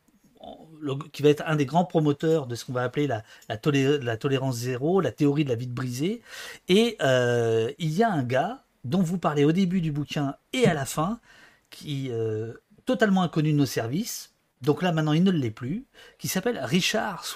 [1.13, 4.57] qui va être un des grands promoteurs de ce qu'on va appeler la, la, tolérance
[4.57, 6.23] zéro, la théorie de la vide brisée.
[6.69, 10.65] Et euh, il y a un gars dont vous parlez au début du bouquin et
[10.65, 11.21] à la fin,
[11.69, 12.55] qui euh,
[12.87, 15.85] totalement inconnu de nos services, donc là maintenant il ne l'est plus,
[16.19, 17.27] qui s'appelle Richard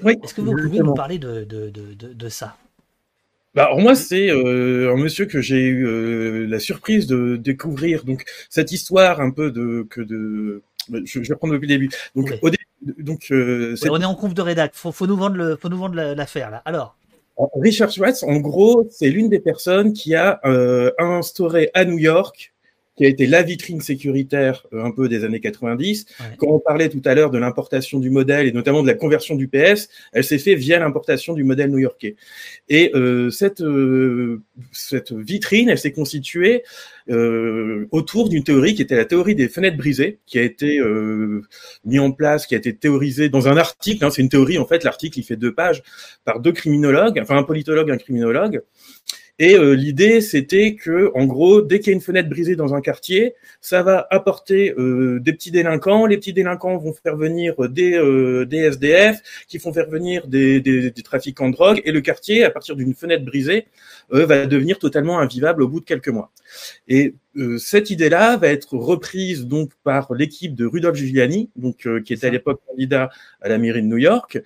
[0.00, 0.18] Swartz.
[0.22, 2.56] Est-ce que vous pouvez nous parler de, de, de, de ça?
[3.54, 8.04] Bah, alors moi, c'est euh, un monsieur que j'ai eu euh, la surprise de découvrir.
[8.04, 11.90] Donc cette histoire un peu de que de, je, je vais reprendre depuis le début.
[12.14, 14.72] Donc au début, donc euh, on est en conf de rédac.
[14.74, 16.62] Faut, faut nous vendre le, faut nous vendre l'affaire là.
[16.64, 16.96] Alors.
[17.54, 20.40] Richard Schwartz, en gros, c'est l'une des personnes qui a
[20.98, 22.52] instauré à New York
[22.98, 26.06] qui a été la vitrine sécuritaire euh, un peu des années 90.
[26.36, 29.36] Quand on parlait tout à l'heure de l'importation du modèle et notamment de la conversion
[29.36, 32.16] du PS, elle s'est fait via l'importation du modèle new-yorkais.
[32.68, 36.64] Et euh, cette, euh, cette vitrine, elle s'est constituée
[37.10, 41.42] euh, autour d'une théorie qui était la théorie des fenêtres brisées, qui a été euh,
[41.84, 44.04] mis en place, qui a été théorisée dans un article.
[44.04, 45.82] Hein, c'est une théorie, en fait, l'article, il fait deux pages
[46.24, 48.60] par deux criminologues, enfin un politologue, un criminologue.
[49.40, 52.74] Et euh, l'idée, c'était que, en gros, dès qu'il y a une fenêtre brisée dans
[52.74, 56.06] un quartier, ça va apporter euh, des petits délinquants.
[56.06, 60.60] Les petits délinquants vont faire venir des, euh, des SDF, qui font faire venir des,
[60.60, 63.66] des, des, trafiquants de drogue, et le quartier, à partir d'une fenêtre brisée,
[64.10, 66.32] va devenir totalement invivable au bout de quelques mois.
[66.88, 72.02] Et euh, cette idée-là va être reprise donc par l'équipe de Rudolf Giuliani, donc euh,
[72.02, 73.10] qui était à l'époque candidat
[73.40, 74.42] à la mairie de New York,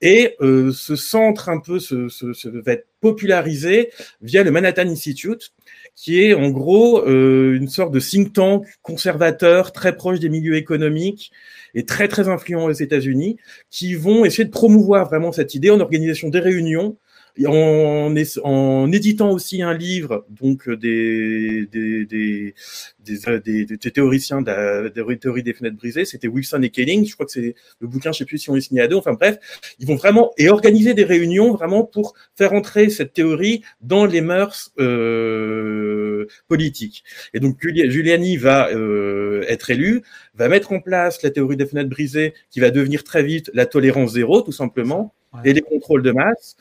[0.00, 3.90] et euh, ce centre un peu se, se, va être popularisé
[4.22, 5.52] via le Manhattan Institute,
[5.94, 11.30] qui est en gros une sorte de think tank conservateur très proche des milieux économiques
[11.74, 13.38] et très très influent aux États-Unis,
[13.70, 16.96] qui vont essayer de promouvoir vraiment cette idée en organisation des réunions
[17.44, 22.54] en, en, éditant aussi un livre, donc euh, des, des, des,
[23.44, 27.06] des, des théoriciens de la, théorie des fenêtres brisées, c'était Wilson et Kelling.
[27.06, 28.96] Je crois que c'est le bouquin, je sais plus si on est signé à deux.
[28.96, 29.38] Enfin bref,
[29.78, 34.22] ils vont vraiment et organiser des réunions vraiment pour faire entrer cette théorie dans les
[34.22, 37.04] mœurs euh, politiques.
[37.34, 40.02] Et donc Giuliani va euh, être élu,
[40.34, 43.66] va mettre en place la théorie des fenêtres brisées, qui va devenir très vite la
[43.66, 46.56] tolérance zéro, tout simplement, et les contrôles de masse.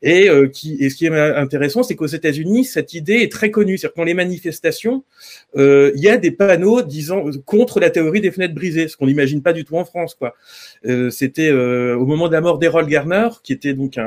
[0.00, 3.50] Et, euh, qui, et ce qui est intéressant, c'est qu'aux États-Unis, cette idée est très
[3.50, 3.78] connue.
[3.78, 5.04] C'est-à-dire que dans les manifestations,
[5.56, 9.06] euh, il y a des panneaux disant contre la théorie des fenêtres brisées, ce qu'on
[9.06, 10.14] n'imagine pas du tout en France.
[10.14, 10.34] Quoi.
[10.86, 14.04] Euh, C'était euh, au moment de la mort d'Errol Garner, qui était donc un,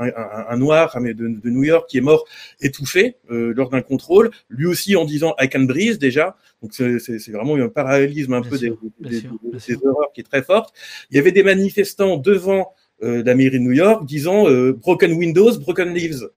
[0.00, 2.24] un, un noir de, de, New York, qui est mort
[2.60, 6.36] étouffé euh, lors d'un contrôle, lui aussi en disant I can breathe déjà.
[6.62, 10.74] Donc c'est vraiment un parallélisme un peu des, des, des, horreurs qui est très forte.
[11.10, 15.12] Il y avait des manifestants devant euh, la mairie de New York disant euh, broken
[15.12, 16.28] windows, broken leaves.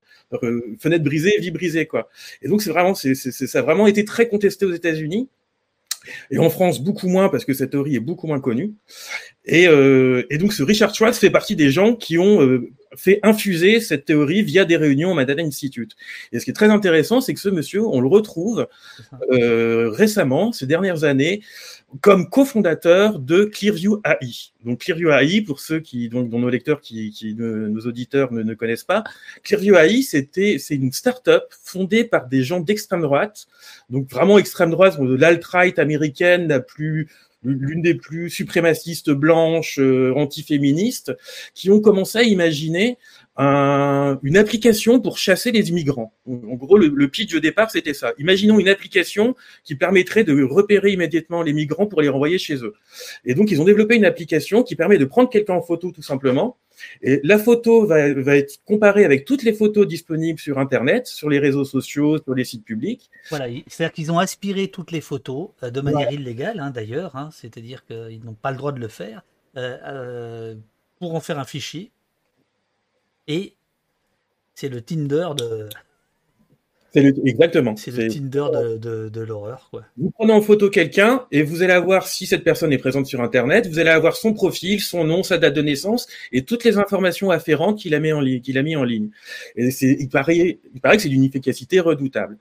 [0.44, 2.10] Euh, fenêtre brisée, vie brisée, quoi.
[2.42, 5.28] Et donc c'est vraiment, c'est, ça a vraiment été très contesté aux États-Unis.
[6.32, 8.74] Et en France, beaucoup moins, parce que cette théorie est beaucoup moins connue.
[9.46, 13.20] Et, euh, et donc, ce Richard Schwartz fait partie des gens qui ont euh, fait
[13.24, 15.96] infuser cette théorie via des réunions au Manhattan Institute.
[16.32, 18.68] Et ce qui est très intéressant, c'est que ce monsieur, on le retrouve
[19.32, 21.42] euh, récemment, ces dernières années,
[22.02, 24.52] comme cofondateur de Clearview AI.
[24.64, 28.44] Donc Clearview AI, pour ceux qui, donc, dont nos lecteurs, qui, qui nos auditeurs ne,
[28.44, 29.04] ne, connaissent pas,
[29.44, 33.48] Clearview AI, c'était, c'est une start-up fondée par des gens d'extrême droite,
[33.90, 37.10] donc vraiment extrême droite, de l'alt-right américaine la plus
[37.44, 41.12] l'une des plus suprémacistes blanches euh, antiféministes,
[41.54, 42.98] qui ont commencé à imaginer
[43.38, 46.14] un, une application pour chasser les immigrants.
[46.28, 48.14] En gros, le, le pitch de départ, c'était ça.
[48.18, 52.74] Imaginons une application qui permettrait de repérer immédiatement les migrants pour les renvoyer chez eux.
[53.26, 56.02] Et donc, ils ont développé une application qui permet de prendre quelqu'un en photo tout
[56.02, 56.58] simplement.
[57.02, 61.30] Et la photo va, va, être comparée avec toutes les photos disponibles sur Internet, sur
[61.30, 63.10] les réseaux sociaux, sur les sites publics.
[63.30, 67.30] Voilà, c'est-à-dire qu'ils ont aspiré toutes les photos euh, de manière illégale, hein, d'ailleurs, hein,
[67.32, 69.24] c'est-à-dire qu'ils n'ont pas le droit de le faire,
[69.58, 70.56] euh, euh,
[71.00, 71.92] pour en faire un fichier
[73.28, 73.54] et
[74.56, 75.70] c'est le Tinder de.
[76.94, 77.78] Le, exactement.
[77.78, 79.84] C'est le Tinder de, de, de l'horreur, quoi.
[79.98, 83.22] Vous prenez en photo quelqu'un et vous allez avoir, si cette personne est présente sur
[83.22, 86.78] Internet, vous allez avoir son profil, son nom, sa date de naissance et toutes les
[86.78, 89.10] informations afférentes qu'il a mis en ligne, qu'il a mis en ligne.
[89.56, 92.38] Et c'est, il paraît, il paraît que c'est d'une efficacité redoutable.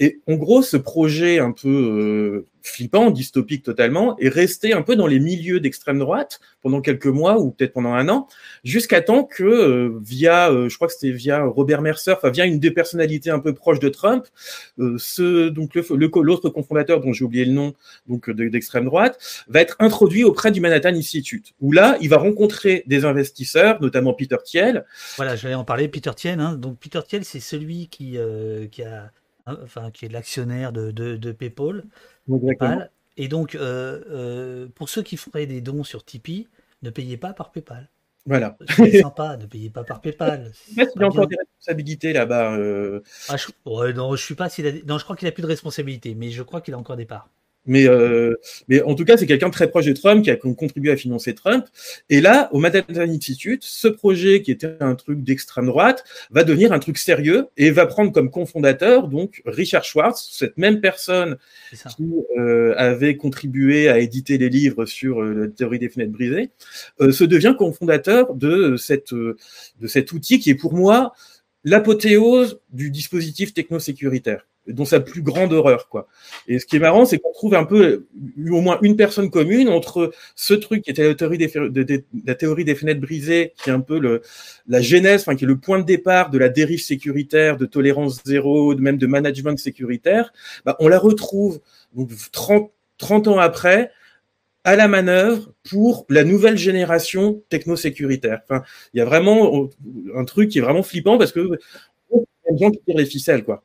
[0.00, 4.96] Et en gros, ce projet un peu euh, flippant, dystopique totalement, et resté un peu
[4.96, 8.28] dans les milieux d'extrême droite pendant quelques mois ou peut-être pendant un an,
[8.64, 12.46] jusqu'à temps que euh, via, euh, je crois que c'était via Robert Mercer, enfin via
[12.46, 14.26] une des personnalités un peu proches de Trump,
[14.78, 15.82] euh, ce donc le
[16.22, 17.74] l'autre cofondateur dont j'ai oublié le nom,
[18.08, 19.18] donc d'extrême droite,
[19.48, 24.14] va être introduit auprès du Manhattan Institute, où là il va rencontrer des investisseurs, notamment
[24.14, 24.84] Peter Thiel.
[25.16, 26.40] Voilà, j'allais en parler, Peter Thiel.
[26.40, 26.54] Hein.
[26.54, 28.18] Donc Peter Thiel, c'est celui qui
[28.70, 29.10] qui a
[29.46, 31.84] enfin qui est l'actionnaire de, de, de PayPal.
[32.32, 32.82] Exactement.
[33.16, 33.56] Et donc,
[34.74, 36.48] pour ceux qui feraient des dons sur Tipeee,
[36.82, 37.88] ne payez pas par PayPal.
[38.24, 38.56] Voilà.
[38.76, 40.52] C'est sympa, ne payez pas par PayPal.
[40.70, 42.52] Il y a encore des responsabilités là-bas.
[43.28, 43.92] Ah, je...
[43.92, 44.48] non, je suis pas
[44.86, 47.04] Non, je crois qu'il a plus de responsabilités, mais je crois qu'il a encore des
[47.04, 47.28] parts.
[47.64, 48.34] Mais, euh,
[48.68, 51.34] mais en tout cas, c'est quelqu'un très proche de Trump qui a contribué à financer
[51.34, 51.66] Trump.
[52.10, 56.72] Et là, au Manhattan Institute, ce projet qui était un truc d'extrême droite va devenir
[56.72, 61.36] un truc sérieux et va prendre comme cofondateur donc Richard Schwartz, cette même personne
[61.96, 66.50] qui euh, avait contribué à éditer les livres sur euh, la théorie des fenêtres brisées,
[67.00, 71.12] euh, se devient cofondateur de cette de cet outil qui est pour moi
[71.64, 76.06] l'apothéose du dispositif technosécuritaire dont sa plus grande horreur, quoi.
[76.46, 78.06] Et ce qui est marrant, c'est qu'on trouve un peu
[78.50, 83.54] au moins une personne commune entre ce truc qui était la théorie des, fenêtres brisées,
[83.62, 84.22] qui est un peu le,
[84.68, 88.20] la genèse, enfin qui est le point de départ de la dérive sécuritaire, de tolérance
[88.24, 90.32] zéro, même de management sécuritaire.
[90.64, 91.60] Bah, on la retrouve
[91.94, 93.90] donc 30, 30 ans après
[94.64, 98.42] à la manœuvre pour la nouvelle génération technosécuritaire.
[98.44, 98.62] Enfin,
[98.94, 99.68] il y a vraiment
[100.14, 101.58] un truc qui est vraiment flippant parce que
[102.12, 103.64] il y a des gens qui tirent les ficelles, quoi.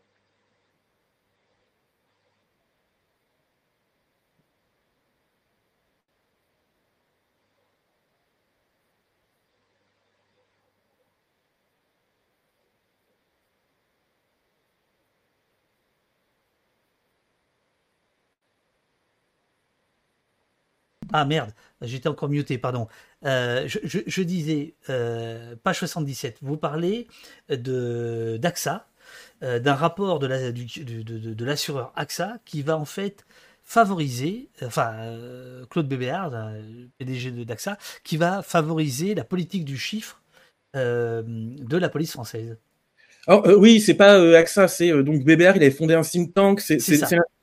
[21.14, 22.88] Ah merde, j'étais encore muté, pardon.
[23.26, 27.08] Euh, je, disais, euh, page 77, vous parlez
[27.50, 28.88] de d'AXA,
[29.44, 33.26] euh, d'un rapport de, la, de, l'assureur AXA qui va en fait
[33.64, 35.18] favoriser, enfin
[35.70, 36.32] Claude Bébéard,
[37.00, 40.22] PDG d'AXA, qui va favoriser la politique du chiffre
[40.74, 42.58] de la police française.
[43.26, 46.62] Alors, oui, c'est pas AXA, c'est donc BBR, il avait fondé un think tank.
[46.62, 46.78] C'est,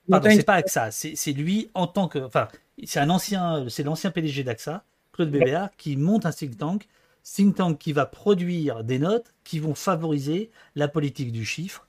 [0.08, 2.18] pas AXA, c'est, lui en tant que.
[2.20, 2.48] Enfin,
[2.84, 6.88] c'est un ancien, c'est l'ancien PDG d'AXA, Claude Bébéard, qui monte un think tank,
[7.22, 11.88] think tank qui va produire des notes qui vont favoriser la politique du chiffre.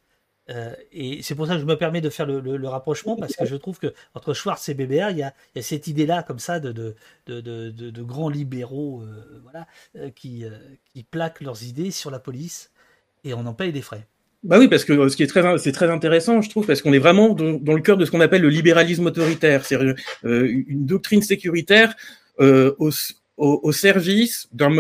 [0.52, 3.46] Euh, et c'est pour ça que je me permets de faire le, rapprochement parce que
[3.46, 6.72] je trouve que entre Schwartz et BBR, il y a, cette idée-là comme ça de,
[6.72, 9.66] de, de, grands libéraux euh, voilà,
[9.96, 10.46] euh, qui,
[10.94, 12.72] qui plaquent leurs idées sur la police
[13.24, 14.08] et on en paye des frais.
[14.46, 16.84] Bah oui, parce que euh, ce qui est très, c'est très intéressant, je trouve, parce
[16.84, 20.64] qu'on est vraiment dans, le cœur de ce qu'on appelle le libéralisme autoritaire, c'est euh,
[20.68, 21.96] une doctrine sécuritaire
[22.40, 22.92] euh, au,
[23.38, 24.78] au, service d'un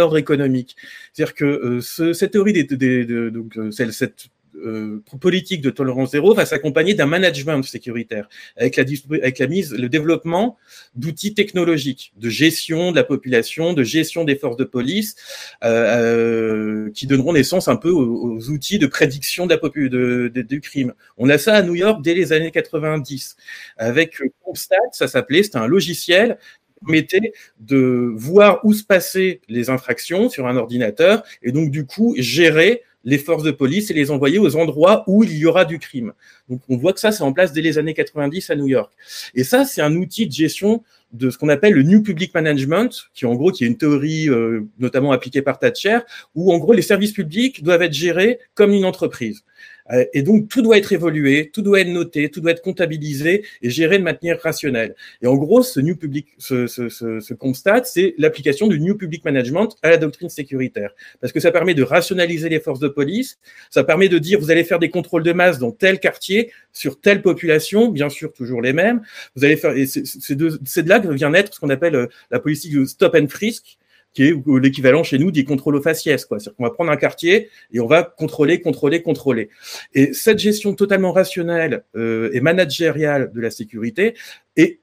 [0.00, 0.76] ordre économique.
[1.12, 4.28] C'est-à-dire que cette théorie des, des, de, donc, cette
[4.64, 10.56] euh, politique de tolérance zéro va s'accompagner d'un management sécuritaire, avec la, mise, le développement
[10.94, 15.16] d'outils technologiques de gestion de la population, de gestion des forces de police,
[15.64, 20.42] euh, euh qui donneront naissance un peu aux, outils de prédiction de la de, de,
[20.42, 20.94] du crime.
[21.18, 23.36] On a ça à New York dès les années 90,
[23.76, 26.38] avec Comstat, ça s'appelait, c'était un logiciel
[26.84, 32.14] permettait de voir où se passaient les infractions sur un ordinateur et donc du coup
[32.18, 35.78] gérer les forces de police et les envoyer aux endroits où il y aura du
[35.78, 36.12] crime.
[36.48, 38.92] Donc on voit que ça, c'est en place dès les années 90 à New York.
[39.34, 42.90] Et ça, c'est un outil de gestion de ce qu'on appelle le New Public Management,
[43.14, 45.98] qui en gros qui est une théorie euh, notamment appliquée par Thatcher,
[46.34, 49.44] où en gros les services publics doivent être gérés comme une entreprise.
[49.92, 53.44] Euh, et donc, tout doit être évolué, tout doit être noté, tout doit être comptabilisé
[53.62, 54.94] et géré de manière rationnelle.
[55.22, 58.96] Et en gros, ce New Public, ce, ce, ce, ce constat, c'est l'application du New
[58.96, 60.94] Public Management à la doctrine sécuritaire.
[61.20, 63.38] Parce que ça permet de rationaliser les forces de police,
[63.70, 67.00] ça permet de dire, vous allez faire des contrôles de masse dans tel quartier, sur
[67.00, 69.02] telle population, bien sûr toujours les mêmes.
[69.34, 72.38] Vous allez faire, c'est de, de là que vient naître ce qu'on appelle euh, la
[72.38, 73.78] politique de stop and frisk,
[74.12, 76.26] qui est l'équivalent chez nous des contrôles au faciès.
[76.28, 79.50] C'est-à-dire qu'on va prendre un quartier et on va contrôler, contrôler, contrôler.
[79.94, 84.14] Et cette gestion totalement rationnelle euh, et managériale de la sécurité
[84.56, 84.80] est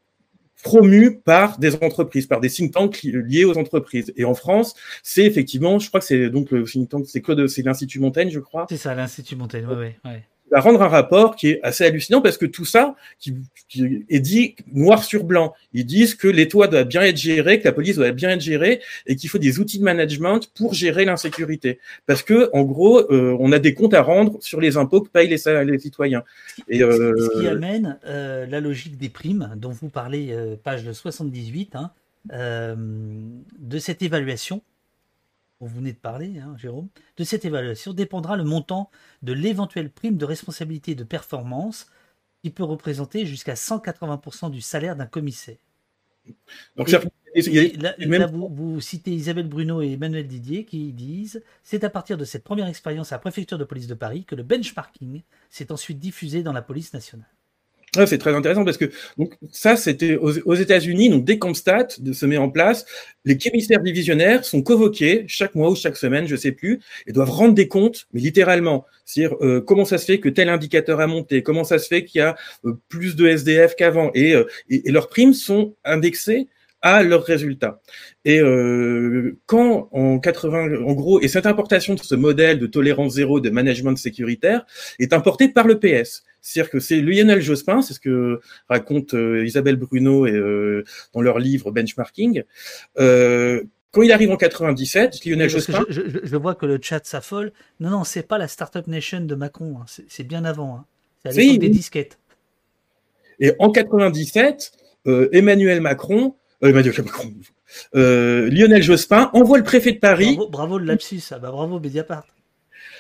[0.63, 4.11] promue par des entreprises, par des think tanks liés aux entreprises.
[4.17, 7.47] Et en France, c'est effectivement, je crois que c'est donc le think tank, c'est Claude,
[7.47, 8.65] c'est l'Institut Montaigne, je crois.
[8.69, 9.87] C'est ça, l'Institut Montaigne, oui.
[10.03, 13.35] Ouais va rendre un rapport qui est assez hallucinant parce que tout ça qui,
[14.09, 15.53] est dit noir sur blanc.
[15.73, 18.81] Ils disent que l'État doit bien être géré, que la police doit bien être gérée
[19.05, 21.79] et qu'il faut des outils de management pour gérer l'insécurité.
[22.05, 25.09] Parce que en gros, euh, on a des comptes à rendre sur les impôts que
[25.09, 26.23] payent les, les citoyens.
[26.69, 27.15] Et, euh...
[27.17, 31.91] Ce qui amène euh, la logique des primes dont vous parlez, euh, page 78, hein,
[32.29, 34.61] de cette évaluation
[35.59, 38.91] vous venez de parler, hein, Jérôme, de cette évaluation dépendra le montant
[39.23, 41.87] de l'éventuelle prime de responsabilité de performance
[42.43, 45.57] qui peut représenter jusqu'à 180% du salaire d'un commissaire.
[46.75, 47.01] Donc, là,
[48.27, 52.67] vous, citez Isabelle Bruno et Emmanuel Didier qui disent C'est à partir de cette première
[52.67, 56.53] expérience à la préfecture de police de Paris que le benchmarking s'est ensuite diffusé dans
[56.53, 57.36] la police nationale.
[58.05, 62.37] C'est très intéressant parce que donc ça c'était aux, États-Unis donc dès qu'Amstat se met
[62.37, 62.85] en place,
[63.25, 67.31] les commissaires divisionnaires sont convoqués chaque mois ou chaque semaine, je sais plus, et doivent
[67.31, 71.07] rendre des comptes, mais littéralement, c'est-à-dire euh, comment ça se fait que tel indicateur a
[71.07, 72.35] monté, comment ça se fait qu'il y a
[72.65, 76.47] euh, plus de SDF qu'avant, et, euh, et, leurs primes sont indexées
[76.81, 77.81] à leurs résultats.
[78.23, 83.13] Et euh, quand en 80, en gros, et cette importation de ce modèle de tolérance
[83.13, 84.65] zéro de management sécuritaire
[84.99, 86.23] est importée par le PS.
[86.47, 91.21] C'est-à-dire que c'est Lionel Jospin, c'est ce que raconte euh, Isabelle Bruno et, euh, dans
[91.21, 92.43] leur livre Benchmarking.
[92.99, 95.83] Euh, quand il arrive en 97, Lionel Jospin.
[95.89, 97.51] Je, je, je, vois que le chat s'affole.
[97.81, 99.79] Non, non, c'est pas la Startup Nation de Macron.
[99.81, 99.85] Hein.
[100.07, 100.77] C'est bien avant.
[100.77, 100.85] Hein.
[101.23, 102.17] C'est à l'époque des disquettes.
[103.41, 104.71] Et en 97,
[105.07, 107.33] euh, Emmanuel Macron Emmanuel Macron,
[107.93, 110.35] Lionel Jospin envoie le préfet de Paris.
[110.35, 112.25] Bravo, bravo le lapsus, ah bah bravo Mediapart.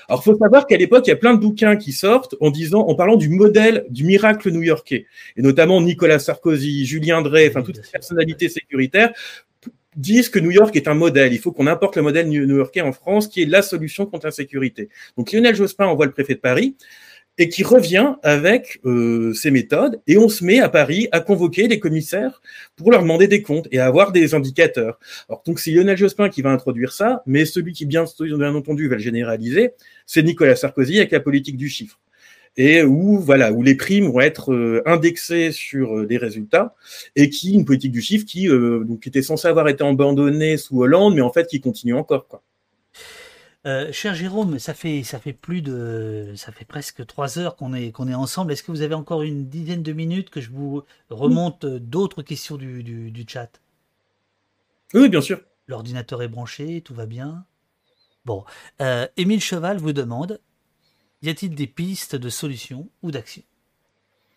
[0.07, 2.81] Alors, faut savoir qu'à l'époque, il y a plein de bouquins qui sortent en disant,
[2.81, 5.05] en parlant du modèle du miracle new-yorkais,
[5.35, 9.11] et notamment Nicolas Sarkozy, Julien Drey, enfin toutes ces personnalités sécuritaires
[9.97, 11.33] disent que New York est un modèle.
[11.33, 14.89] Il faut qu'on importe le modèle new-yorkais en France, qui est la solution contre l'insécurité.
[15.17, 16.75] Donc Lionel Jospin envoie le préfet de Paris
[17.37, 21.67] et qui revient avec euh, ses méthodes, et on se met à Paris à convoquer
[21.67, 22.41] les commissaires
[22.75, 24.99] pour leur demander des comptes et à avoir des indicateurs.
[25.29, 28.87] Alors donc c'est Lionel Jospin qui va introduire ça, mais celui qui bien, bien entendu
[28.87, 29.71] va le généraliser,
[30.05, 31.99] c'est Nicolas Sarkozy avec la politique du chiffre.
[32.59, 36.73] Et où voilà où les primes vont être euh, indexées sur euh, des résultats
[37.15, 40.81] et qui une politique du chiffre qui euh, donc était censée avoir été abandonnée sous
[40.81, 42.41] Hollande mais en fait qui continue encore quoi.
[43.67, 47.73] Euh, cher Jérôme, ça fait, ça fait plus de, ça fait presque trois heures qu'on
[47.73, 48.53] est, qu'on est ensemble.
[48.53, 52.55] Est-ce que vous avez encore une dizaine de minutes que je vous remonte d'autres questions
[52.55, 53.59] du, du, chat?
[54.93, 55.41] Oui, bien sûr.
[55.67, 57.45] L'ordinateur est branché, tout va bien.
[58.23, 58.45] Bon,
[58.81, 60.39] euh, Émile Cheval vous demande
[61.21, 63.43] y a-t-il des pistes de solutions ou d'actions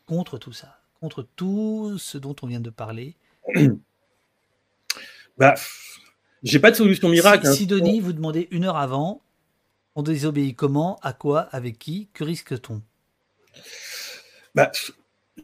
[0.06, 3.16] contre tout ça, contre tout ce dont on vient de parler?
[5.38, 5.54] Bah,
[6.42, 7.46] j'ai pas de solution miracle.
[7.46, 8.02] Si, Sidonie, hein.
[8.02, 9.20] vous demandez une heure avant,
[9.94, 12.80] on désobéit comment, à quoi, avec qui, que risque-t-on?
[14.54, 14.70] Bah,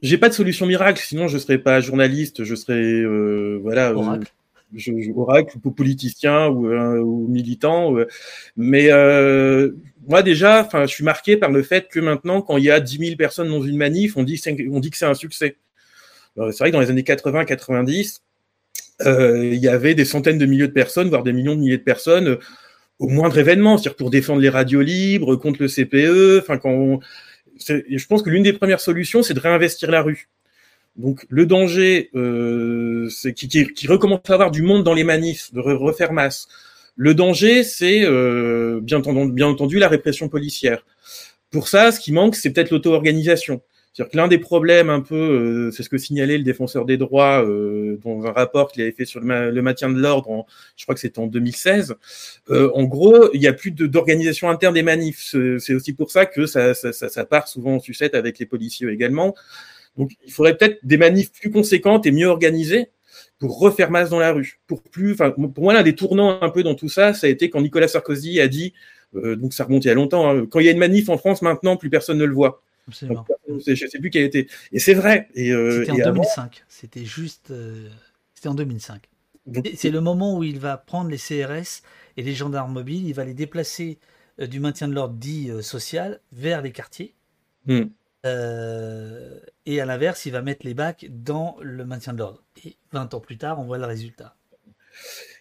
[0.03, 3.91] j'ai pas de solution miracle, sinon je serais pas journaliste, je serais euh, voilà.
[3.91, 4.33] Euh, oracle.
[4.75, 7.95] je, oracle ou politicien ou, euh, ou militant,
[8.57, 8.91] mais
[10.07, 12.81] moi déjà, enfin, je suis marqué par le fait que maintenant, quand il y a
[12.81, 15.57] 10 000 personnes dans une manif, on dit, on dit que c'est un succès.
[16.37, 18.26] C'est vrai que dans les années 80-90, euh,
[19.05, 21.83] il y avait des centaines de milliers de personnes, voire des millions de milliers de
[21.83, 22.39] personnes euh,
[22.99, 26.41] au moindre événement, c'est-à-dire pour défendre les radios libres, contre le CPE.
[26.41, 27.01] Enfin, quand
[27.59, 30.29] je pense que l'une des premières solutions, c'est de réinvestir la rue.
[30.97, 35.61] Donc le danger, euh, c'est qui, recommence à avoir du monde dans les manifs, de
[35.61, 36.49] refaire masse.
[36.97, 40.87] Le danger, c'est euh, bien, bien entendu la répression policière.
[41.51, 43.61] Pour ça, ce qui manque, c'est peut-être l'auto-organisation.
[43.97, 46.99] C'est-à-dire que l'un des problèmes un peu, euh, c'est ce que signalait le défenseur des
[46.99, 50.45] droits euh, dans un rapport qu'il avait fait sur le, maintien de l'ordre,
[50.77, 51.95] je crois que c'était en 2016.
[52.51, 55.35] Euh, en gros, il n'y a plus d'organisation interne des manifs.
[55.59, 59.35] C'est aussi pour ça que ça, ça, part souvent en sucette avec les policiers également.
[59.97, 62.91] Donc, il faudrait peut-être des manifs plus conséquentes et mieux organisées
[63.39, 64.61] pour refaire masse dans la rue.
[64.67, 67.31] Pour plus, enfin, pour moi, l'un des tournants un peu dans tout ça, ça a
[67.31, 68.75] été quand Nicolas Sarkozy a dit,
[69.15, 71.17] donc ça remonte il y a longtemps, hein, quand il y a une manif en
[71.17, 72.63] France maintenant, plus personne ne le voit.
[72.89, 73.27] Absolument.
[73.49, 74.47] Je ne sais plus quel était.
[74.73, 75.29] Et c'est vrai.
[75.35, 76.65] Et, euh, C'était en 2005.
[76.69, 77.51] C'était juste.
[77.51, 77.89] Euh,
[78.35, 79.09] c'était en 2005.
[79.75, 81.83] C'est le moment où il va prendre les CRS
[82.17, 83.99] et les gendarmes mobiles, il va les déplacer
[84.41, 87.15] euh, du maintien de l'ordre dit social vers les quartiers.
[87.69, 87.87] Hmm.
[88.25, 92.45] et à l'inverse, il va mettre les bacs dans le maintien de l'ordre.
[92.65, 94.37] Et 20 ans plus tard, on voit le résultat.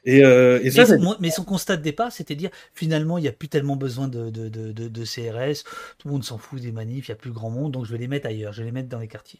[0.05, 0.85] Et, euh, et ça,
[1.19, 4.07] mais, son, constat de départ, c'était de dire finalement, il n'y a plus tellement besoin
[4.07, 5.63] de, de, de, de, CRS,
[5.97, 7.91] tout le monde s'en fout des manifs, il n'y a plus grand monde, donc je
[7.91, 9.39] vais les mettre ailleurs, je vais les mettre dans les quartiers.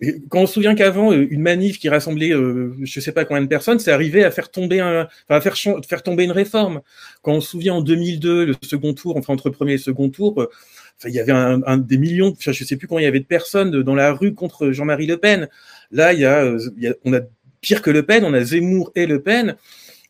[0.00, 3.12] Et quand on se souvient qu'avant, euh, une manif qui rassemblait euh, je ne sais
[3.12, 6.32] pas combien de personnes, c'est arrivé à faire tomber un, à faire, faire tomber une
[6.32, 6.82] réforme.
[7.22, 10.40] Quand on se souvient en 2002, le second tour, enfin entre premier et second tour,
[10.40, 10.50] euh,
[10.98, 13.20] enfin, il y avait un, un des millions, je sais plus combien il y avait
[13.20, 15.48] de personnes dans la rue contre Jean-Marie Le Pen.
[15.90, 16.44] Là, il y a,
[16.76, 17.20] il y a, on a
[17.68, 19.56] pire que Le Pen, on a Zemmour et Le Pen.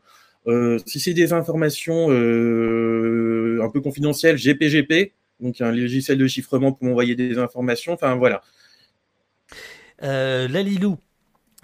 [0.85, 7.15] si c'est des informations un peu confidentielles, GPGP, donc un logiciel de chiffrement pour m'envoyer
[7.15, 7.93] des informations.
[7.93, 8.41] Enfin voilà.
[10.03, 10.97] Euh, Lalilou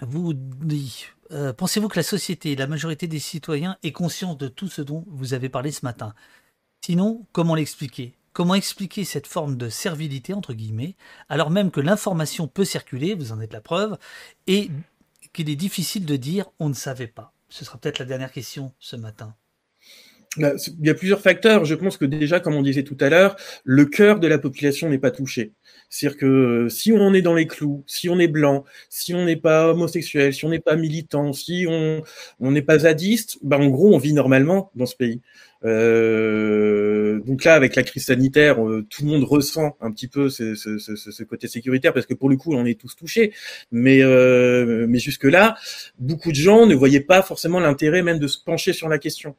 [0.00, 4.68] vous dit euh, Pensez-vous que la société, la majorité des citoyens aient conscience de tout
[4.68, 6.14] ce dont vous avez parlé ce matin?
[6.84, 8.14] Sinon, comment l'expliquer?
[8.36, 10.94] Comment expliquer cette forme de servilité, entre guillemets,
[11.30, 13.96] alors même que l'information peut circuler, vous en êtes la preuve,
[14.46, 14.68] et
[15.32, 18.74] qu'il est difficile de dire on ne savait pas Ce sera peut-être la dernière question
[18.78, 19.34] ce matin.
[20.36, 21.64] Bah, il y a plusieurs facteurs.
[21.64, 24.90] Je pense que déjà, comme on disait tout à l'heure, le cœur de la population
[24.90, 25.52] n'est pas touché.
[25.88, 29.24] C'est-à-dire que euh, si on est dans les clous, si on est blanc, si on
[29.24, 33.68] n'est pas homosexuel, si on n'est pas militant, si on n'est pas zadiste, bah en
[33.68, 35.22] gros, on vit normalement dans ce pays.
[35.64, 40.28] Euh, donc là, avec la crise sanitaire, euh, tout le monde ressent un petit peu
[40.28, 43.32] ce, ce, ce, ce, côté sécuritaire parce que pour le coup, on est tous touchés.
[43.72, 45.56] Mais, euh, mais jusque là,
[45.98, 49.34] beaucoup de gens ne voyaient pas forcément l'intérêt même de se pencher sur la question.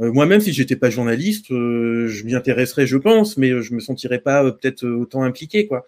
[0.00, 3.80] Euh, moi-même, si j'étais pas journaliste, euh, je m'y intéresserais, je pense, mais je me
[3.80, 5.86] sentirais pas peut-être autant impliqué, quoi.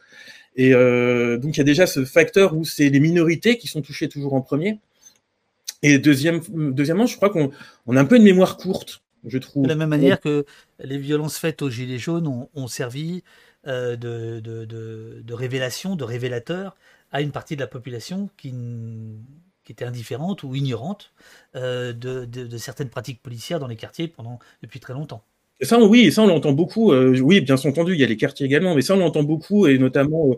[0.56, 4.08] Et donc il y a déjà ce facteur où c'est les minorités qui sont touchées
[4.08, 4.78] toujours en premier.
[5.82, 7.50] Et deuxième, deuxièmement, je crois qu'on
[7.86, 9.64] on a un peu une mémoire courte, je trouve.
[9.64, 10.44] De la même manière que
[10.78, 13.22] les violences faites aux Gilets jaunes ont, servi
[13.66, 16.76] de, de, de, de, révélation, de révélateur
[17.12, 18.52] à une partie de la population qui
[19.70, 21.12] qui était indifférente ou ignorante
[21.54, 25.22] euh, de, certaines pratiques policières dans les quartiers pendant depuis très longtemps.
[25.60, 26.92] Et ça, oui, et ça on l'entend beaucoup.
[26.92, 29.66] Euh, oui, bien entendu, il y a les quartiers également, mais ça on l'entend beaucoup
[29.66, 30.30] et notamment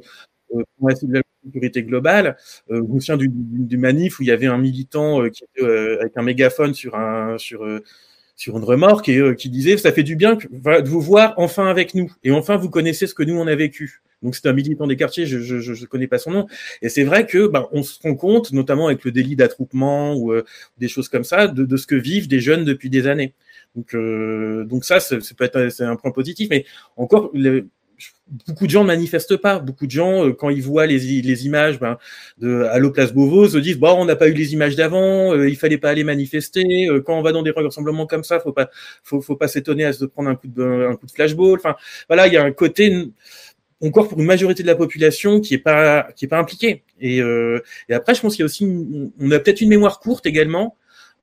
[0.54, 2.36] euh, pour la sécurité globale.
[2.68, 5.64] je me souviens du, du, manif où il y avait un militant qui était
[6.00, 7.64] avec un mégaphone sur un sur
[8.42, 11.94] sur une remorque et qui disait ça fait du bien de vous voir enfin avec
[11.94, 14.02] nous et enfin vous connaissez ce que nous on a vécu.
[14.20, 16.46] Donc c'est un militant des quartiers, je je, je connais pas son nom.
[16.80, 20.32] Et c'est vrai que ben, on se rend compte, notamment avec le délit d'attroupement ou
[20.32, 20.44] euh,
[20.78, 23.32] des choses comme ça, de, de, ce que vivent des jeunes depuis des années.
[23.76, 26.64] Donc euh, donc ça, c'est peut être un point positif, mais
[26.96, 27.30] encore
[28.46, 29.58] beaucoup de gens ne manifestent pas.
[29.58, 31.98] Beaucoup de gens, euh, quand ils voient les, les images ben,
[32.38, 35.56] de Allo Place Beauvau, se disent bon, on n'a pas eu les images d'avant, il
[35.56, 36.88] fallait pas aller manifester.
[37.04, 38.70] quand on va dans des rassemblements comme ça, faut pas,
[39.02, 41.58] faut, faut pas s'étonner à se prendre un coup de un coup de flashball.
[41.58, 41.76] Enfin,
[42.08, 43.08] voilà, il y a un côté
[43.82, 46.84] encore pour une majorité de la population qui est pas qui est pas impliquée.
[47.00, 48.64] Et, euh, et après, je pense qu'il y a aussi,
[49.18, 50.76] on a peut-être une mémoire courte également.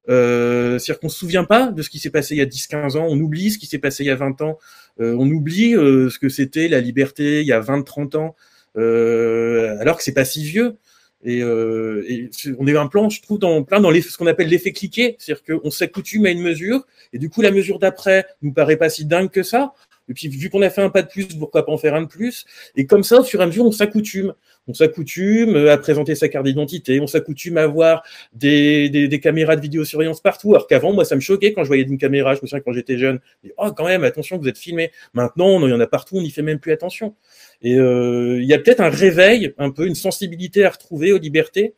[0.10, 2.98] Euh, C'est-à-dire qu'on se souvient pas de ce qui s'est passé il y a 10-15
[2.98, 4.58] ans, on oublie ce qui s'est passé il y a 20 ans,
[5.00, 8.36] euh, on oublie euh, ce que c'était la liberté il y a 20-30 ans,
[8.78, 10.78] euh, alors que c'est pas si vieux.
[11.24, 14.48] Et, euh, et, on est un plan, je trouve, dans, plein dans ce qu'on appelle
[14.48, 18.54] l'effet cliqué, c'est-à-dire qu'on s'accoutume à une mesure, et du coup la mesure d'après nous
[18.54, 19.74] paraît pas si dingue que ça,
[20.10, 22.02] et puis, vu qu'on a fait un pas de plus, pourquoi pas en faire un
[22.02, 22.46] de plus?
[22.76, 24.34] Et comme ça, et à mesure, on s'accoutume.
[24.68, 29.56] On s'accoutume à présenter sa carte d'identité, on s'accoutume à avoir des, des, des, caméras
[29.56, 30.54] de vidéosurveillance partout.
[30.54, 32.36] Alors qu'avant, moi, ça me choquait quand je voyais une caméra.
[32.36, 33.20] Je me souviens quand j'étais jeune.
[33.58, 34.92] oh, quand même, attention, vous êtes filmé.
[35.14, 37.16] Maintenant, il y en a partout, on n'y fait même plus attention.
[37.62, 41.20] Et euh, il y a peut-être un réveil, un peu une sensibilité à retrouver aux
[41.20, 41.76] libertés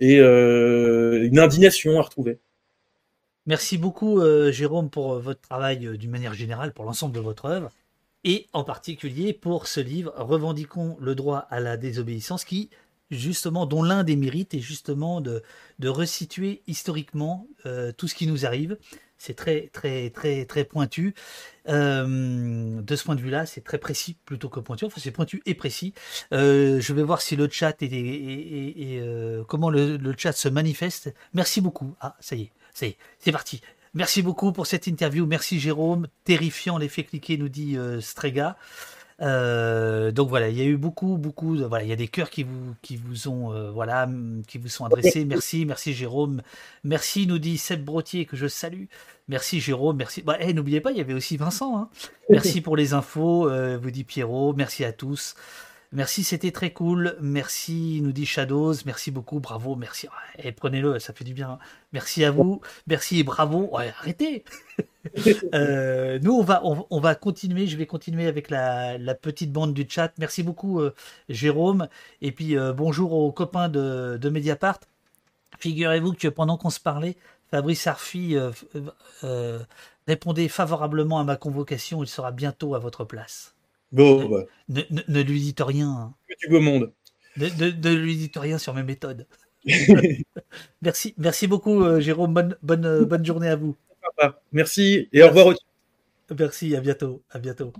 [0.00, 2.38] et euh, une indignation à retrouver.
[3.48, 7.20] Merci beaucoup, euh, Jérôme, pour euh, votre travail euh, d'une manière générale, pour l'ensemble de
[7.20, 7.70] votre œuvre,
[8.22, 12.68] et en particulier pour ce livre, Revendiquons le droit à la désobéissance, qui,
[13.10, 15.42] justement, dont l'un des mérites est justement de,
[15.78, 17.46] de resituer historiquement
[17.96, 18.76] tout ce qui nous arrive.
[19.16, 21.14] C'est très, très, très, très pointu.
[21.66, 24.84] de ce point de vue-là, c'est très précis plutôt que pointu.
[24.84, 25.94] Enfin, c'est pointu et précis.
[26.32, 29.02] je vais voir si le chat et,
[29.46, 31.14] comment le, chat se manifeste.
[31.32, 31.94] Merci beaucoup.
[32.00, 32.52] Ah, ça y est.
[33.18, 33.60] C'est parti.
[33.94, 35.26] Merci beaucoup pour cette interview.
[35.26, 36.08] Merci Jérôme.
[36.24, 38.00] Terrifiant l'effet cliquer, nous dit euh.
[39.20, 41.56] Euh, donc voilà, il y a eu beaucoup, beaucoup.
[41.56, 44.08] voilà, il y a des cœurs qui vous, qui vous ont, euh, voilà,
[44.46, 45.24] qui vous sont adressés.
[45.24, 46.42] Merci, merci Jérôme.
[46.84, 48.84] Merci, nous dit Seb Brotier que je salue.
[49.26, 50.22] Merci Jérôme, merci.
[50.22, 51.76] Bah, eh, n'oubliez pas, il y avait aussi Vincent.
[51.76, 51.88] Hein.
[52.30, 54.54] Merci pour les infos, vous dit Pierrot.
[54.54, 55.34] Merci à tous.
[55.90, 57.16] Merci, c'était très cool.
[57.20, 58.74] Merci, nous dit Shadows.
[58.84, 60.06] Merci beaucoup, bravo, merci.
[60.38, 61.58] Et prenez-le, ça fait du bien.
[61.94, 62.60] Merci à vous.
[62.86, 63.70] Merci et bravo.
[63.76, 64.44] arrêtez.
[65.54, 67.66] Euh, nous, on va, on, va continuer.
[67.66, 70.12] Je vais continuer avec la, petite bande du chat.
[70.18, 70.94] Merci beaucoup, euh,
[71.30, 71.88] Jérôme.
[72.20, 74.80] Et puis, euh, bonjour aux copains de, de Mediapart.
[75.60, 77.16] Figurez-vous que pendant qu'on se parlait,
[77.50, 78.36] Fabrice Arfi
[80.06, 82.02] répondait favorablement à ma convocation.
[82.02, 83.54] Il sera bientôt à votre place.
[83.92, 84.04] Bah.
[84.68, 85.88] ne, ne, ne, lui dites rien.
[85.88, 86.14] Hein.
[86.40, 86.92] Du beau monde.
[87.36, 89.26] Ne, ne, lui dites rien sur mes méthodes.
[90.82, 92.34] merci, merci beaucoup, euh, Jérôme.
[92.34, 93.76] Bonne, bonne, euh, bonne journée à vous.
[94.52, 95.22] Merci et merci.
[95.22, 95.54] au revoir.
[96.38, 97.22] Merci, à bientôt.
[97.30, 97.72] À bientôt.